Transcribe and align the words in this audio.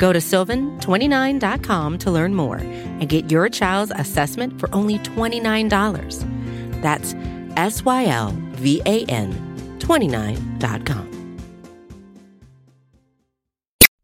Go 0.00 0.14
to 0.14 0.18
sylvan29.com 0.18 1.98
to 1.98 2.10
learn 2.10 2.34
more 2.34 2.56
and 2.56 3.06
get 3.06 3.30
your 3.30 3.50
child's 3.50 3.92
assessment 3.94 4.58
for 4.58 4.74
only 4.74 4.98
$29. 5.00 6.80
That's 6.80 7.14
S 7.56 7.84
Y 7.84 8.06
L 8.06 8.34
V 8.52 8.80
A 8.86 9.04
N 9.04 9.76
29.com. 9.78 11.10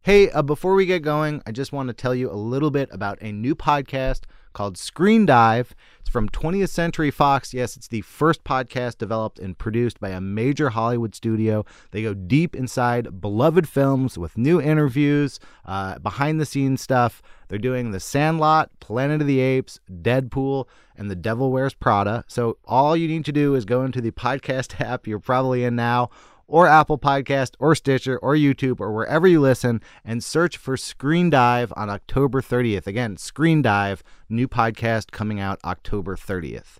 Hey, 0.02 0.30
uh, 0.30 0.42
before 0.42 0.74
we 0.74 0.84
get 0.84 1.00
going, 1.00 1.42
I 1.46 1.50
just 1.52 1.72
want 1.72 1.88
to 1.88 1.94
tell 1.94 2.14
you 2.14 2.30
a 2.30 2.36
little 2.36 2.70
bit 2.70 2.90
about 2.92 3.18
a 3.22 3.32
new 3.32 3.54
podcast 3.56 4.20
called 4.52 4.76
Screen 4.76 5.24
Dive. 5.24 5.74
It's 6.06 6.12
from 6.12 6.28
20th 6.28 6.68
Century 6.68 7.10
Fox. 7.10 7.52
Yes, 7.52 7.76
it's 7.76 7.88
the 7.88 8.02
first 8.02 8.44
podcast 8.44 8.98
developed 8.98 9.40
and 9.40 9.58
produced 9.58 9.98
by 9.98 10.10
a 10.10 10.20
major 10.20 10.68
Hollywood 10.68 11.16
studio. 11.16 11.64
They 11.90 12.04
go 12.04 12.14
deep 12.14 12.54
inside 12.54 13.20
beloved 13.20 13.68
films 13.68 14.16
with 14.16 14.38
new 14.38 14.60
interviews, 14.60 15.40
uh, 15.64 15.98
behind 15.98 16.40
the 16.40 16.46
scenes 16.46 16.80
stuff. 16.80 17.22
They're 17.48 17.58
doing 17.58 17.90
The 17.90 17.98
Sandlot, 17.98 18.70
Planet 18.78 19.20
of 19.20 19.26
the 19.26 19.40
Apes, 19.40 19.80
Deadpool, 19.90 20.68
and 20.94 21.10
The 21.10 21.16
Devil 21.16 21.50
Wears 21.50 21.74
Prada. 21.74 22.24
So 22.28 22.58
all 22.64 22.96
you 22.96 23.08
need 23.08 23.24
to 23.24 23.32
do 23.32 23.56
is 23.56 23.64
go 23.64 23.82
into 23.82 24.00
the 24.00 24.12
podcast 24.12 24.80
app 24.88 25.08
you're 25.08 25.18
probably 25.18 25.64
in 25.64 25.74
now 25.74 26.10
or 26.48 26.66
Apple 26.66 26.98
Podcast 26.98 27.54
or 27.58 27.74
Stitcher 27.74 28.18
or 28.18 28.34
YouTube 28.34 28.80
or 28.80 28.92
wherever 28.92 29.26
you 29.26 29.40
listen 29.40 29.80
and 30.04 30.22
search 30.22 30.56
for 30.56 30.76
Screen 30.76 31.30
Dive 31.30 31.72
on 31.76 31.90
October 31.90 32.40
30th. 32.40 32.86
Again, 32.86 33.16
Screen 33.16 33.62
Dive, 33.62 34.02
new 34.28 34.48
podcast 34.48 35.10
coming 35.10 35.40
out 35.40 35.58
October 35.64 36.16
30th. 36.16 36.78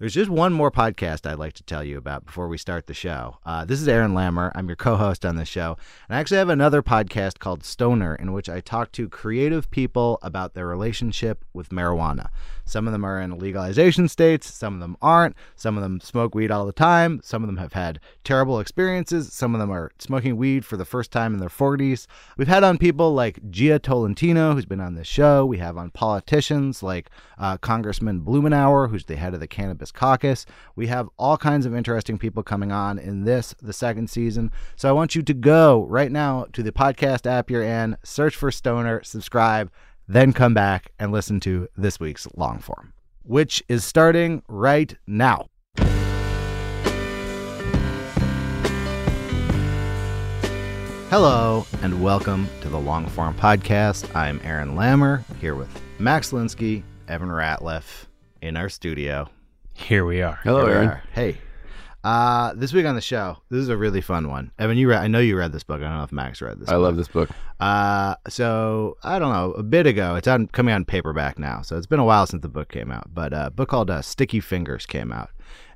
There's 0.00 0.14
just 0.14 0.30
one 0.30 0.54
more 0.54 0.70
podcast 0.70 1.26
I'd 1.28 1.38
like 1.38 1.52
to 1.54 1.62
tell 1.62 1.84
you 1.84 1.98
about 1.98 2.24
before 2.24 2.48
we 2.48 2.56
start 2.56 2.86
the 2.86 2.94
show. 2.94 3.36
Uh, 3.44 3.66
this 3.66 3.82
is 3.82 3.86
Aaron 3.86 4.14
Lammer. 4.14 4.50
I'm 4.54 4.66
your 4.66 4.76
co 4.76 4.96
host 4.96 5.26
on 5.26 5.36
the 5.36 5.44
show. 5.44 5.76
And 6.08 6.16
I 6.16 6.20
actually 6.20 6.38
have 6.38 6.48
another 6.48 6.82
podcast 6.82 7.38
called 7.38 7.64
Stoner, 7.64 8.14
in 8.14 8.32
which 8.32 8.48
I 8.48 8.60
talk 8.60 8.92
to 8.92 9.10
creative 9.10 9.70
people 9.70 10.18
about 10.22 10.54
their 10.54 10.66
relationship 10.66 11.44
with 11.52 11.68
marijuana. 11.68 12.28
Some 12.70 12.86
of 12.86 12.92
them 12.92 13.04
are 13.04 13.20
in 13.20 13.38
legalization 13.38 14.08
states, 14.08 14.52
some 14.52 14.74
of 14.74 14.80
them 14.80 14.96
aren't. 15.02 15.34
Some 15.56 15.76
of 15.76 15.82
them 15.82 16.00
smoke 16.00 16.34
weed 16.34 16.50
all 16.50 16.66
the 16.66 16.72
time. 16.72 17.20
Some 17.22 17.42
of 17.42 17.48
them 17.48 17.56
have 17.56 17.72
had 17.72 17.98
terrible 18.24 18.60
experiences. 18.60 19.32
Some 19.32 19.54
of 19.54 19.60
them 19.60 19.70
are 19.70 19.90
smoking 19.98 20.36
weed 20.36 20.64
for 20.64 20.76
the 20.76 20.84
first 20.84 21.10
time 21.10 21.34
in 21.34 21.40
their 21.40 21.48
40s. 21.48 22.06
We've 22.36 22.48
had 22.48 22.64
on 22.64 22.78
people 22.78 23.12
like 23.12 23.40
Jia 23.50 23.82
Tolentino, 23.82 24.54
who's 24.54 24.66
been 24.66 24.80
on 24.80 24.94
this 24.94 25.06
show. 25.06 25.44
We 25.44 25.58
have 25.58 25.76
on 25.76 25.90
politicians 25.90 26.82
like 26.82 27.10
uh, 27.38 27.56
Congressman 27.58 28.20
Blumenauer, 28.20 28.88
who's 28.88 29.04
the 29.04 29.16
head 29.16 29.34
of 29.34 29.40
the 29.40 29.48
Cannabis 29.48 29.90
Caucus. 29.90 30.46
We 30.76 30.86
have 30.86 31.08
all 31.18 31.36
kinds 31.36 31.66
of 31.66 31.74
interesting 31.74 32.18
people 32.18 32.42
coming 32.42 32.70
on 32.70 32.98
in 32.98 33.24
this, 33.24 33.54
the 33.60 33.72
second 33.72 34.10
season. 34.10 34.52
So 34.76 34.88
I 34.88 34.92
want 34.92 35.14
you 35.14 35.22
to 35.22 35.34
go 35.34 35.84
right 35.86 36.12
now 36.12 36.46
to 36.52 36.62
the 36.62 36.72
podcast 36.72 37.26
app 37.26 37.50
you're 37.50 37.62
in, 37.62 37.96
search 38.04 38.36
for 38.36 38.50
Stoner, 38.50 39.02
subscribe, 39.02 39.70
then 40.12 40.32
come 40.32 40.52
back 40.52 40.90
and 40.98 41.12
listen 41.12 41.38
to 41.38 41.68
this 41.76 42.00
week's 42.00 42.26
long 42.34 42.58
form, 42.58 42.92
which 43.22 43.62
is 43.68 43.84
starting 43.84 44.42
right 44.48 44.96
now. 45.06 45.46
Hello, 51.10 51.64
and 51.82 52.02
welcome 52.02 52.48
to 52.60 52.68
the 52.68 52.76
Longform 52.76 53.36
Podcast. 53.36 54.12
I'm 54.16 54.40
Aaron 54.42 54.74
Lammer 54.74 55.22
here 55.40 55.54
with 55.54 55.80
Max 56.00 56.32
Linsky, 56.32 56.82
Evan 57.06 57.28
Ratliff 57.28 58.06
in 58.42 58.56
our 58.56 58.68
studio. 58.68 59.28
Here 59.74 60.04
we 60.04 60.22
are. 60.22 60.40
Here 60.42 60.54
we 60.54 60.72
are. 60.72 61.04
Hey. 61.12 61.38
Uh, 62.02 62.54
this 62.54 62.72
week 62.72 62.86
on 62.86 62.94
the 62.94 63.00
show, 63.00 63.36
this 63.50 63.60
is 63.60 63.68
a 63.68 63.76
really 63.76 64.00
fun 64.00 64.28
one. 64.28 64.50
Evan, 64.58 64.78
you 64.78 64.88
read, 64.88 65.02
I 65.02 65.06
know 65.06 65.18
you 65.18 65.36
read 65.36 65.52
this 65.52 65.64
book. 65.64 65.80
I 65.80 65.84
don't 65.84 65.98
know 65.98 66.02
if 66.02 66.12
Max 66.12 66.40
read 66.40 66.58
this. 66.58 66.68
I 66.68 66.72
book. 66.72 66.82
love 66.82 66.96
this 66.96 67.08
book. 67.08 67.28
Uh, 67.58 68.14
so 68.26 68.96
I 69.02 69.18
don't 69.18 69.32
know. 69.32 69.52
A 69.52 69.62
bit 69.62 69.86
ago, 69.86 70.14
it's 70.14 70.26
on 70.26 70.46
coming 70.46 70.74
on 70.74 70.86
paperback 70.86 71.38
now. 71.38 71.60
So 71.60 71.76
it's 71.76 71.86
been 71.86 72.00
a 72.00 72.04
while 72.04 72.26
since 72.26 72.40
the 72.40 72.48
book 72.48 72.70
came 72.70 72.90
out. 72.90 73.12
But 73.12 73.34
uh, 73.34 73.44
a 73.46 73.50
book 73.50 73.68
called 73.68 73.90
uh, 73.90 74.00
Sticky 74.00 74.40
Fingers 74.40 74.86
came 74.86 75.12
out, 75.12 75.30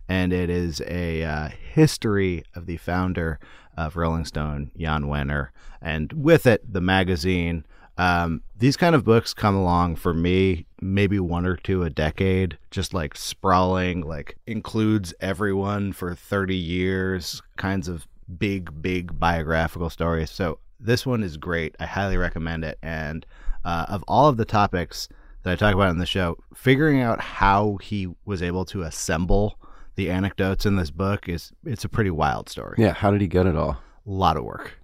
and 0.08 0.32
it 0.32 0.48
is 0.48 0.80
a 0.86 1.22
uh, 1.24 1.48
history 1.48 2.42
of 2.54 2.64
the 2.64 2.78
founder 2.78 3.38
of 3.76 3.96
Rolling 3.96 4.24
Stone, 4.24 4.70
Jann 4.78 5.04
Wenner, 5.04 5.48
and 5.82 6.12
with 6.14 6.46
it 6.46 6.72
the 6.72 6.80
magazine. 6.80 7.66
Um, 7.97 8.43
these 8.56 8.77
kind 8.77 8.94
of 8.94 9.05
books 9.05 9.32
come 9.34 9.55
along 9.55 9.97
for 9.97 10.12
me 10.12 10.66
maybe 10.84 11.19
one 11.19 11.47
or 11.47 11.56
two 11.56 11.82
a 11.82 11.91
decade, 11.91 12.59
just 12.71 12.93
like 12.93 13.16
sprawling, 13.16 14.03
like 14.03 14.37
includes 14.47 15.15
everyone 15.21 15.93
for 15.93 16.15
30 16.15 16.54
years, 16.54 17.43
kinds 17.56 17.88
of 17.88 18.06
big, 18.38 18.83
big 18.83 19.19
biographical 19.19 19.88
stories. 19.88 20.31
So 20.31 20.59
this 20.78 21.06
one 21.06 21.22
is 21.22 21.37
great. 21.37 21.75
I 21.81 21.87
highly 21.87 22.16
recommend 22.16 22.65
it. 22.65 22.78
And 22.83 23.25
uh, 23.65 23.87
of 23.88 24.04
all 24.06 24.28
of 24.28 24.37
the 24.37 24.44
topics 24.44 25.09
that 25.43 25.53
I 25.53 25.56
talk 25.56 25.75
about 25.75 25.91
in 25.91 25.99
the 25.99 26.06
show, 26.06 26.38
figuring 26.54 27.00
out 27.00 27.21
how 27.21 27.78
he 27.83 28.09
was 28.25 28.43
able 28.43 28.66
to 28.66 28.83
assemble 28.83 29.59
the 29.97 30.10
anecdotes 30.10 30.66
in 30.66 30.77
this 30.77 30.91
book 30.91 31.28
is 31.28 31.53
it's 31.65 31.84
a 31.84 31.88
pretty 31.88 32.10
wild 32.10 32.49
story. 32.49 32.77
Yeah, 32.78 32.93
how 32.93 33.10
did 33.10 33.21
he 33.21 33.27
get 33.27 33.47
it 33.47 33.56
all? 33.56 33.78
A 34.06 34.10
lot 34.10 34.37
of 34.37 34.44
work. 34.44 34.78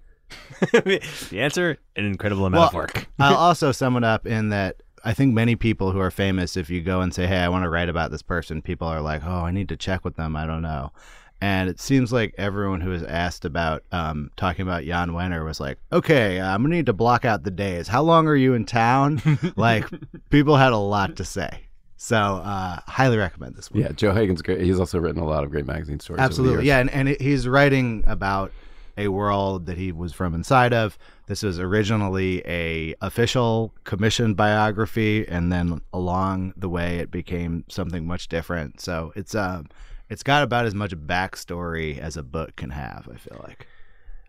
The 0.72 1.40
answer: 1.40 1.78
an 1.96 2.04
incredible 2.04 2.46
amount 2.46 2.68
of 2.68 2.74
work. 2.74 3.06
I'll 3.18 3.36
also 3.36 3.72
sum 3.72 3.96
it 3.96 4.04
up 4.04 4.26
in 4.26 4.50
that 4.50 4.82
I 5.04 5.14
think 5.14 5.34
many 5.34 5.56
people 5.56 5.92
who 5.92 6.00
are 6.00 6.10
famous, 6.10 6.56
if 6.56 6.68
you 6.70 6.80
go 6.82 7.00
and 7.00 7.14
say, 7.14 7.26
"Hey, 7.26 7.38
I 7.38 7.48
want 7.48 7.64
to 7.64 7.70
write 7.70 7.88
about 7.88 8.10
this 8.10 8.22
person," 8.22 8.62
people 8.62 8.86
are 8.88 9.00
like, 9.00 9.22
"Oh, 9.24 9.40
I 9.44 9.50
need 9.50 9.68
to 9.70 9.76
check 9.76 10.04
with 10.04 10.16
them. 10.16 10.36
I 10.36 10.46
don't 10.46 10.62
know." 10.62 10.92
And 11.42 11.70
it 11.70 11.80
seems 11.80 12.12
like 12.12 12.34
everyone 12.36 12.82
who 12.82 12.90
was 12.90 13.02
asked 13.02 13.46
about 13.46 13.82
um, 13.92 14.30
talking 14.36 14.60
about 14.62 14.84
Jann 14.84 15.10
Wenner 15.12 15.42
was 15.44 15.58
like, 15.58 15.78
"Okay, 15.90 16.38
I'm 16.38 16.62
gonna 16.62 16.74
need 16.76 16.86
to 16.86 16.92
block 16.92 17.24
out 17.24 17.44
the 17.44 17.50
days. 17.50 17.88
How 17.88 18.02
long 18.02 18.26
are 18.28 18.36
you 18.36 18.52
in 18.54 18.66
town?" 18.66 19.22
like, 19.56 19.86
people 20.28 20.56
had 20.56 20.72
a 20.72 20.76
lot 20.78 21.16
to 21.16 21.24
say. 21.24 21.62
So, 21.96 22.16
uh, 22.16 22.80
highly 22.86 23.18
recommend 23.18 23.56
this 23.56 23.70
one. 23.70 23.82
Yeah, 23.82 23.92
Joe 23.92 24.12
Hagan's 24.14 24.40
great. 24.40 24.62
He's 24.62 24.80
also 24.80 24.98
written 24.98 25.20
a 25.20 25.26
lot 25.26 25.44
of 25.44 25.50
great 25.50 25.66
magazine 25.66 26.00
stories. 26.00 26.18
over 26.18 26.22
the 26.22 26.30
Absolutely, 26.30 26.54
years. 26.56 26.64
yeah, 26.66 26.78
and, 26.80 26.90
and 26.90 27.08
it- 27.10 27.20
he's 27.20 27.46
writing 27.48 28.04
about 28.06 28.52
a 29.00 29.08
world 29.08 29.66
that 29.66 29.78
he 29.78 29.92
was 29.92 30.12
from 30.12 30.34
inside 30.34 30.72
of. 30.72 30.98
This 31.26 31.42
was 31.42 31.58
originally 31.58 32.42
a 32.46 32.94
official 33.00 33.72
commissioned 33.84 34.36
biography, 34.36 35.26
and 35.26 35.52
then 35.52 35.80
along 35.92 36.54
the 36.56 36.68
way, 36.68 36.98
it 36.98 37.10
became 37.10 37.64
something 37.68 38.06
much 38.06 38.28
different. 38.28 38.80
So 38.80 39.12
it's 39.16 39.34
um, 39.34 39.68
it's 40.08 40.22
got 40.22 40.42
about 40.42 40.66
as 40.66 40.74
much 40.74 40.92
backstory 40.96 41.98
as 41.98 42.16
a 42.16 42.22
book 42.22 42.56
can 42.56 42.70
have. 42.70 43.08
I 43.12 43.16
feel 43.16 43.40
like. 43.42 43.66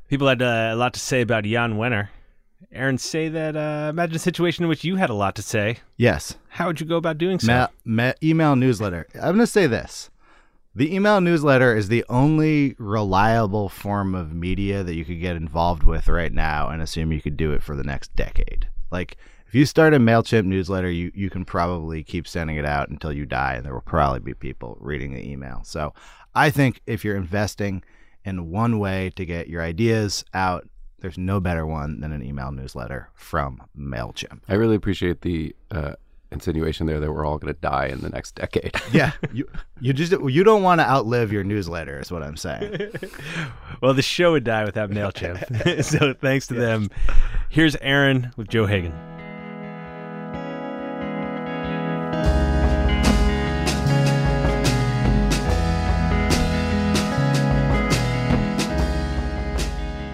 People 0.09 0.27
had 0.27 0.41
uh, 0.41 0.69
a 0.71 0.75
lot 0.75 0.93
to 0.93 0.99
say 0.99 1.21
about 1.21 1.45
Jann 1.45 1.75
Wenner. 1.75 2.09
Aaron, 2.71 2.97
say 2.97 3.29
that. 3.29 3.55
Uh, 3.55 3.87
imagine 3.89 4.15
a 4.15 4.19
situation 4.19 4.63
in 4.63 4.69
which 4.69 4.83
you 4.83 4.97
had 4.97 5.09
a 5.09 5.13
lot 5.13 5.35
to 5.35 5.41
say. 5.41 5.77
Yes, 5.97 6.35
How 6.49 6.67
would 6.67 6.79
you 6.79 6.85
go 6.85 6.97
about 6.97 7.17
doing 7.17 7.39
so? 7.39 7.47
Ma- 7.47 7.67
ma- 7.85 8.13
email 8.21 8.55
newsletter. 8.55 9.07
I'm 9.15 9.35
going 9.35 9.39
to 9.39 9.47
say 9.47 9.67
this. 9.67 10.09
The 10.73 10.95
email 10.95 11.19
newsletter 11.19 11.75
is 11.75 11.89
the 11.89 12.05
only 12.07 12.75
reliable 12.79 13.67
form 13.67 14.15
of 14.15 14.33
media 14.33 14.83
that 14.83 14.95
you 14.95 15.03
could 15.03 15.19
get 15.19 15.35
involved 15.35 15.83
with 15.83 16.07
right 16.07 16.31
now 16.31 16.69
and 16.69 16.81
assume 16.81 17.11
you 17.11 17.21
could 17.21 17.35
do 17.35 17.51
it 17.51 17.61
for 17.61 17.75
the 17.75 17.83
next 17.83 18.15
decade. 18.15 18.69
Like, 18.89 19.17
if 19.47 19.53
you 19.53 19.65
start 19.65 19.93
a 19.93 19.99
MailChimp 19.99 20.45
newsletter, 20.45 20.89
you, 20.89 21.11
you 21.13 21.29
can 21.29 21.43
probably 21.43 22.03
keep 22.03 22.25
sending 22.25 22.55
it 22.55 22.63
out 22.63 22.87
until 22.87 23.11
you 23.11 23.25
die, 23.25 23.55
and 23.55 23.65
there 23.65 23.73
will 23.73 23.81
probably 23.81 24.21
be 24.21 24.33
people 24.33 24.77
reading 24.79 25.13
the 25.13 25.29
email. 25.29 25.61
So, 25.65 25.93
I 26.33 26.49
think 26.49 26.79
if 26.87 27.03
you're 27.03 27.17
investing 27.17 27.83
in 28.23 28.49
one 28.49 28.79
way 28.79 29.11
to 29.17 29.25
get 29.25 29.49
your 29.49 29.61
ideas 29.61 30.23
out, 30.33 30.69
there's 30.99 31.17
no 31.17 31.41
better 31.41 31.65
one 31.65 31.99
than 31.99 32.13
an 32.13 32.23
email 32.23 32.53
newsletter 32.53 33.09
from 33.13 33.61
MailChimp. 33.77 34.43
I 34.47 34.53
really 34.53 34.75
appreciate 34.77 35.19
the 35.19 35.53
uh, 35.69 35.95
insinuation 36.31 36.87
there 36.87 36.99
that 36.99 37.11
we're 37.11 37.25
all 37.25 37.37
going 37.37 37.53
to 37.53 37.59
die 37.59 37.87
in 37.87 37.99
the 38.01 38.09
next 38.09 38.35
decade. 38.35 38.75
Yeah, 38.91 39.13
you 39.31 39.47
you 39.79 39.93
just 39.93 40.11
you 40.11 40.43
don't 40.43 40.63
want 40.63 40.81
to 40.81 40.89
outlive 40.89 41.31
your 41.31 41.45
newsletter, 41.45 41.99
is 41.99 42.11
what 42.11 42.23
I'm 42.23 42.37
saying. 42.37 42.91
Well, 43.81 43.95
the 43.95 44.03
show 44.03 44.33
would 44.33 44.43
die 44.43 44.63
without 44.63 44.91
Mailchimp. 44.91 45.83
so 45.83 46.13
thanks 46.13 46.45
to 46.47 46.53
them. 46.53 46.91
Here's 47.49 47.75
Aaron 47.77 48.31
with 48.37 48.47
Joe 48.47 48.67
Hagan. 48.67 48.93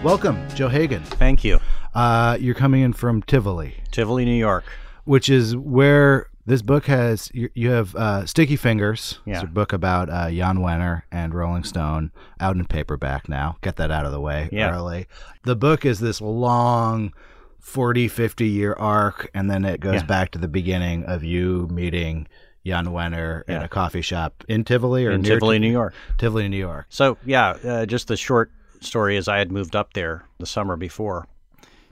Welcome, 0.02 0.48
Joe 0.56 0.70
Hagan. 0.70 1.04
Thank 1.04 1.44
you. 1.44 1.60
Uh, 1.94 2.38
you're 2.40 2.56
coming 2.56 2.82
in 2.84 2.94
from 2.94 3.22
Tivoli, 3.24 3.76
Tivoli, 3.92 4.24
New 4.24 4.32
York. 4.32 4.64
Which 5.08 5.30
is 5.30 5.56
where 5.56 6.28
This 6.46 6.62
book 6.62 6.86
has 6.86 7.30
you, 7.34 7.50
you 7.56 7.72
have 7.72 7.94
uh, 7.96 8.26
Sticky 8.26 8.56
Fingers. 8.56 9.20
It's 9.26 9.44
a 9.44 9.48
book 9.48 9.74
about 9.74 10.10
uh, 10.10 10.30
Jann 10.32 10.60
Wenner 10.60 11.02
and 11.12 11.34
Rolling 11.34 11.64
Stone, 11.66 12.12
out 12.40 12.56
in 12.56 12.64
paperback 12.66 13.28
now. 13.28 13.58
Get 13.62 13.76
that 13.78 13.92
out 13.92 14.06
of 14.06 14.12
the 14.14 14.20
way 14.22 14.48
Yeah. 14.52 14.72
early. 14.74 15.08
The 15.44 15.56
book 15.58 15.86
is 15.86 16.00
this 16.00 16.22
long 16.22 17.14
40, 17.60 18.08
50 18.08 18.48
year 18.48 18.74
arc, 18.80 19.30
and 19.34 19.50
then 19.50 19.66
it 19.66 19.80
goes 19.82 19.96
Yeah. 20.02 20.06
back 20.06 20.32
to 20.32 20.40
the 20.40 20.48
beginning 20.48 21.04
of 21.04 21.24
you 21.24 21.68
meeting 21.72 22.28
Jann 22.66 22.88
Wenner 22.88 23.44
in 23.48 23.56
Yeah. 23.56 23.64
a 23.64 23.68
coffee 23.68 24.02
shop 24.02 24.44
in 24.48 24.64
Tivoli 24.64 25.06
or 25.06 25.12
in 25.12 25.22
near 25.24 25.36
Tivoli, 25.36 25.58
Ti- 25.58 25.60
New 25.68 25.72
York. 25.72 25.94
Tivoli, 26.18 26.48
New 26.48 26.58
York. 26.58 26.86
So 26.90 27.18
yeah, 27.26 27.58
uh, 27.66 27.86
just 27.86 28.08
the 28.08 28.16
short 28.18 28.52
story 28.82 29.18
is 29.18 29.28
I 29.28 29.38
had 29.40 29.52
moved 29.52 29.76
up 29.76 29.94
there 29.94 30.24
the 30.40 30.46
summer 30.46 30.76
before. 30.78 31.28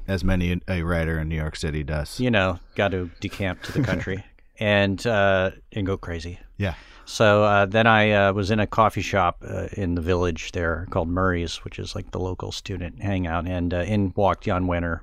As 0.08 0.24
many 0.24 0.60
a 0.68 0.84
writer 0.84 1.20
in 1.20 1.30
New 1.30 1.36
York 1.36 1.56
City 1.56 1.84
does. 1.84 2.20
You 2.20 2.32
know, 2.32 2.60
got 2.76 2.90
to 2.90 3.10
decamp 3.22 3.64
to 3.64 3.72
the 3.72 3.82
country 3.82 4.24
and 4.60 5.06
uh, 5.06 5.52
and 5.72 5.86
go 5.86 5.98
crazy. 5.98 6.40
Yeah. 6.58 6.76
So 7.06 7.44
uh, 7.44 7.66
then 7.68 7.86
I 7.86 8.12
uh, 8.12 8.34
was 8.34 8.50
in 8.50 8.60
a 8.60 8.68
coffee 8.68 9.02
shop 9.02 9.44
uh, 9.48 9.68
in 9.74 9.96
the 9.96 10.02
village 10.02 10.52
there 10.54 10.88
called 10.90 11.08
Murray's, 11.08 11.58
which 11.64 11.78
is 11.78 11.96
like 11.96 12.12
the 12.12 12.20
local 12.20 12.52
student 12.52 13.02
hangout, 13.02 13.48
and 13.48 13.74
uh, 13.74 13.78
in 13.80 14.12
walked 14.16 14.46
Jann 14.46 14.66
Wenner, 14.66 15.02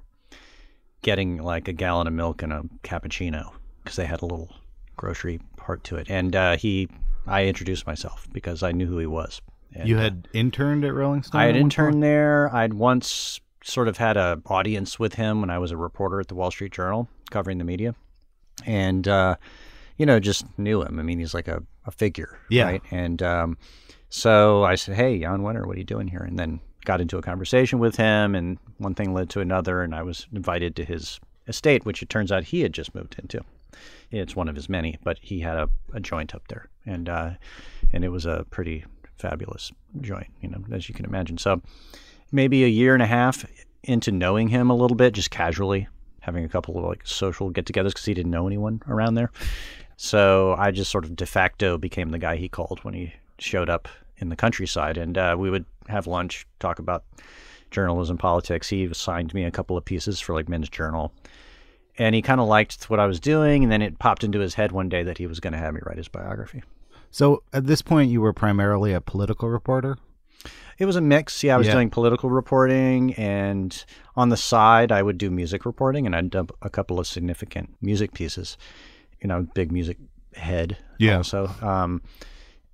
getting 1.03 1.39
like 1.39 1.69
a 1.69 1.73
gallon 1.73 2.07
of 2.09 2.13
milk 2.13 2.43
and 2.43 2.53
a 2.53 2.63
cappuccino 2.83 3.53
because 3.83 3.97
they 3.97 4.07
had 4.07 4.23
a 4.23 4.27
little 4.27 4.53
grocery 4.97 5.41
part 5.57 5.85
to 5.85 5.97
it. 5.97 6.09
And 6.11 6.35
uh, 6.35 6.57
he, 6.57 6.89
I 7.27 7.47
introduced 7.47 7.87
myself 7.87 8.27
because 8.33 8.63
I 8.63 8.73
knew 8.73 8.87
who 8.87 8.99
he 8.99 9.07
was. 9.07 9.41
And, 9.75 9.89
You 9.89 9.97
had 9.97 10.29
interned 10.33 10.85
at 10.85 10.95
Rolling 10.95 11.23
Stone? 11.23 11.41
I 11.41 11.47
had 11.47 11.57
interned 11.57 12.03
there. 12.03 12.55
I'd 12.55 12.75
once 12.75 13.41
sort 13.65 13.89
of 13.89 13.97
had 13.99 14.17
a 14.17 14.41
audience 14.47 14.99
with 14.99 15.15
him 15.15 15.41
when 15.41 15.51
I 15.51 15.59
was 15.59 15.71
a 15.71 15.77
reporter 15.77 16.21
at 16.21 16.29
the 16.29 16.35
Wall 16.35 16.51
Street 16.51 16.73
Journal 16.73 17.09
covering 17.31 17.59
the 17.59 17.65
media, 17.65 17.95
and 18.67 19.07
uh, 19.09 19.37
you 19.97 20.07
know 20.07 20.21
just 20.21 20.47
knew 20.59 20.83
him. 20.83 20.99
I 20.99 21.03
mean, 21.03 21.19
he's 21.19 21.35
like 21.35 21.49
a, 21.49 21.63
a 21.87 21.91
figure, 21.91 22.39
Yeah. 22.51 22.65
right? 22.65 22.83
And 22.91 23.23
um, 23.23 23.59
so 24.09 24.65
I 24.65 24.75
said, 24.75 24.97
"Hey, 24.97 25.19
Jann 25.21 25.41
Wenner, 25.43 25.67
what 25.67 25.77
are 25.77 25.79
you 25.81 25.85
doing 25.85 26.09
here?" 26.09 26.21
And 26.23 26.39
then 26.39 26.61
got 26.85 27.01
into 27.01 27.17
a 27.19 27.23
conversation 27.23 27.79
with 27.79 27.97
him, 27.97 28.35
and 28.35 28.59
one 28.79 28.95
thing 28.95 29.15
led 29.15 29.31
to 29.31 29.41
another, 29.41 29.83
and 29.83 29.95
I 29.95 30.03
was 30.03 30.27
invited 30.33 30.75
to 30.77 30.85
his 30.85 31.21
estate, 31.47 31.85
which 31.85 32.03
it 32.03 32.09
turns 32.09 32.33
out 32.33 32.45
he 32.45 32.61
had 32.63 32.73
just 32.73 32.95
moved 32.95 33.17
into. 33.19 33.41
It's 34.11 34.37
one 34.37 34.49
of 34.49 34.57
his 34.57 34.69
many, 34.69 34.99
but 35.03 35.19
he 35.23 35.41
had 35.41 35.57
a, 35.57 35.69
a 35.95 36.01
joint 36.01 36.35
up 36.35 36.47
there, 36.49 36.69
and 36.85 37.09
uh, 37.09 37.31
and 37.93 38.05
it 38.05 38.09
was 38.11 38.27
a 38.27 38.45
pretty 38.51 38.85
fabulous 39.17 39.71
joint, 40.01 40.27
you 40.41 40.49
know, 40.49 40.59
as 40.73 40.89
you 40.89 40.95
can 40.95 41.05
imagine. 41.05 41.39
So 41.39 41.63
maybe 42.33 42.65
a 42.65 42.69
year 42.69 42.95
and 42.95 43.03
a 43.03 43.07
half 43.07 43.45
into 43.85 44.11
knowing 44.11 44.49
him 44.49 44.71
a 44.71 44.77
little 44.77 44.97
bit, 44.97 45.13
just 45.13 45.31
casually 45.31 45.87
having 46.21 46.45
a 46.45 46.49
couple 46.49 46.79
of 46.79 46.85
like 46.85 47.07
social 47.07 47.51
get-togethers 47.51 47.89
because 47.89 48.05
he 48.05 48.15
didn't 48.15 48.31
know 48.31 48.47
anyone 48.47 48.81
around 48.89 49.15
there. 49.15 49.31
So 49.97 50.55
I 50.59 50.71
just 50.71 50.91
sort 50.91 51.05
of 51.05 51.15
de 51.15 51.27
facto 51.27 51.79
became 51.79 52.11
the 52.11 52.19
guy 52.19 52.37
he 52.37 52.49
called 52.49 52.83
when 52.83 52.95
he 52.95 53.13
showed 53.39 53.69
up 53.69 53.89
in 54.19 54.29
the 54.29 54.37
countryside, 54.37 54.97
and 54.97 55.19
uh, 55.19 55.37
we 55.39 55.51
would 55.51 55.65
have 55.89 56.07
lunch, 56.07 56.47
talk 56.61 56.79
about 56.79 57.05
journalism, 57.71 58.17
politics. 58.17 58.69
He 58.69 58.85
assigned 58.85 59.35
me 59.35 59.45
a 59.45 59.51
couple 59.51 59.77
of 59.77 59.85
pieces 59.85 60.21
for 60.21 60.33
like 60.33 60.49
Men's 60.49 60.69
Journal, 60.69 61.13
and 61.99 62.15
he 62.15 62.23
kind 62.23 62.41
of 62.41 62.47
liked 62.47 62.89
what 62.89 63.01
I 63.01 63.07
was 63.07 63.19
doing. 63.19 63.65
And 63.65 63.73
then 63.73 63.83
it 63.83 63.99
popped 63.99 64.23
into 64.23 64.39
his 64.39 64.55
head 64.55 64.71
one 64.73 64.89
day 64.89 65.03
that 65.03 65.19
he 65.19 65.27
was 65.27 65.41
going 65.41 65.53
to 65.55 65.59
have 65.59 65.75
me 65.75 65.81
write 65.85 65.99
his 65.99 66.09
biography. 66.09 66.63
So 67.11 67.43
at 67.53 67.67
this 67.67 67.83
point, 67.83 68.11
you 68.11 68.21
were 68.21 68.33
primarily 68.33 68.93
a 68.93 69.01
political 69.01 69.49
reporter? 69.49 69.99
It 70.79 70.87
was 70.87 70.97
a 70.97 71.01
mix. 71.01 71.43
Yeah, 71.45 71.55
I 71.55 71.59
was 71.59 71.67
Yeah. 71.67 71.75
doing 71.75 71.91
political 71.91 72.31
reporting, 72.31 73.15
and 73.15 73.85
on 74.17 74.29
the 74.31 74.37
side, 74.37 74.91
I 74.93 75.03
would 75.03 75.19
do 75.19 75.31
music 75.31 75.65
reporting, 75.67 76.07
and 76.07 76.15
I'd 76.17 76.31
done 76.31 76.49
a 76.63 76.71
couple 76.71 76.99
of 76.99 77.07
significant 77.07 77.75
music 77.81 78.13
pieces. 78.13 78.57
You 79.21 79.29
know, 79.29 79.47
big 79.55 79.71
music 79.73 79.99
head. 80.35 80.77
Yeah. 80.99 81.19
Also, 81.19 81.49
um, 81.63 82.03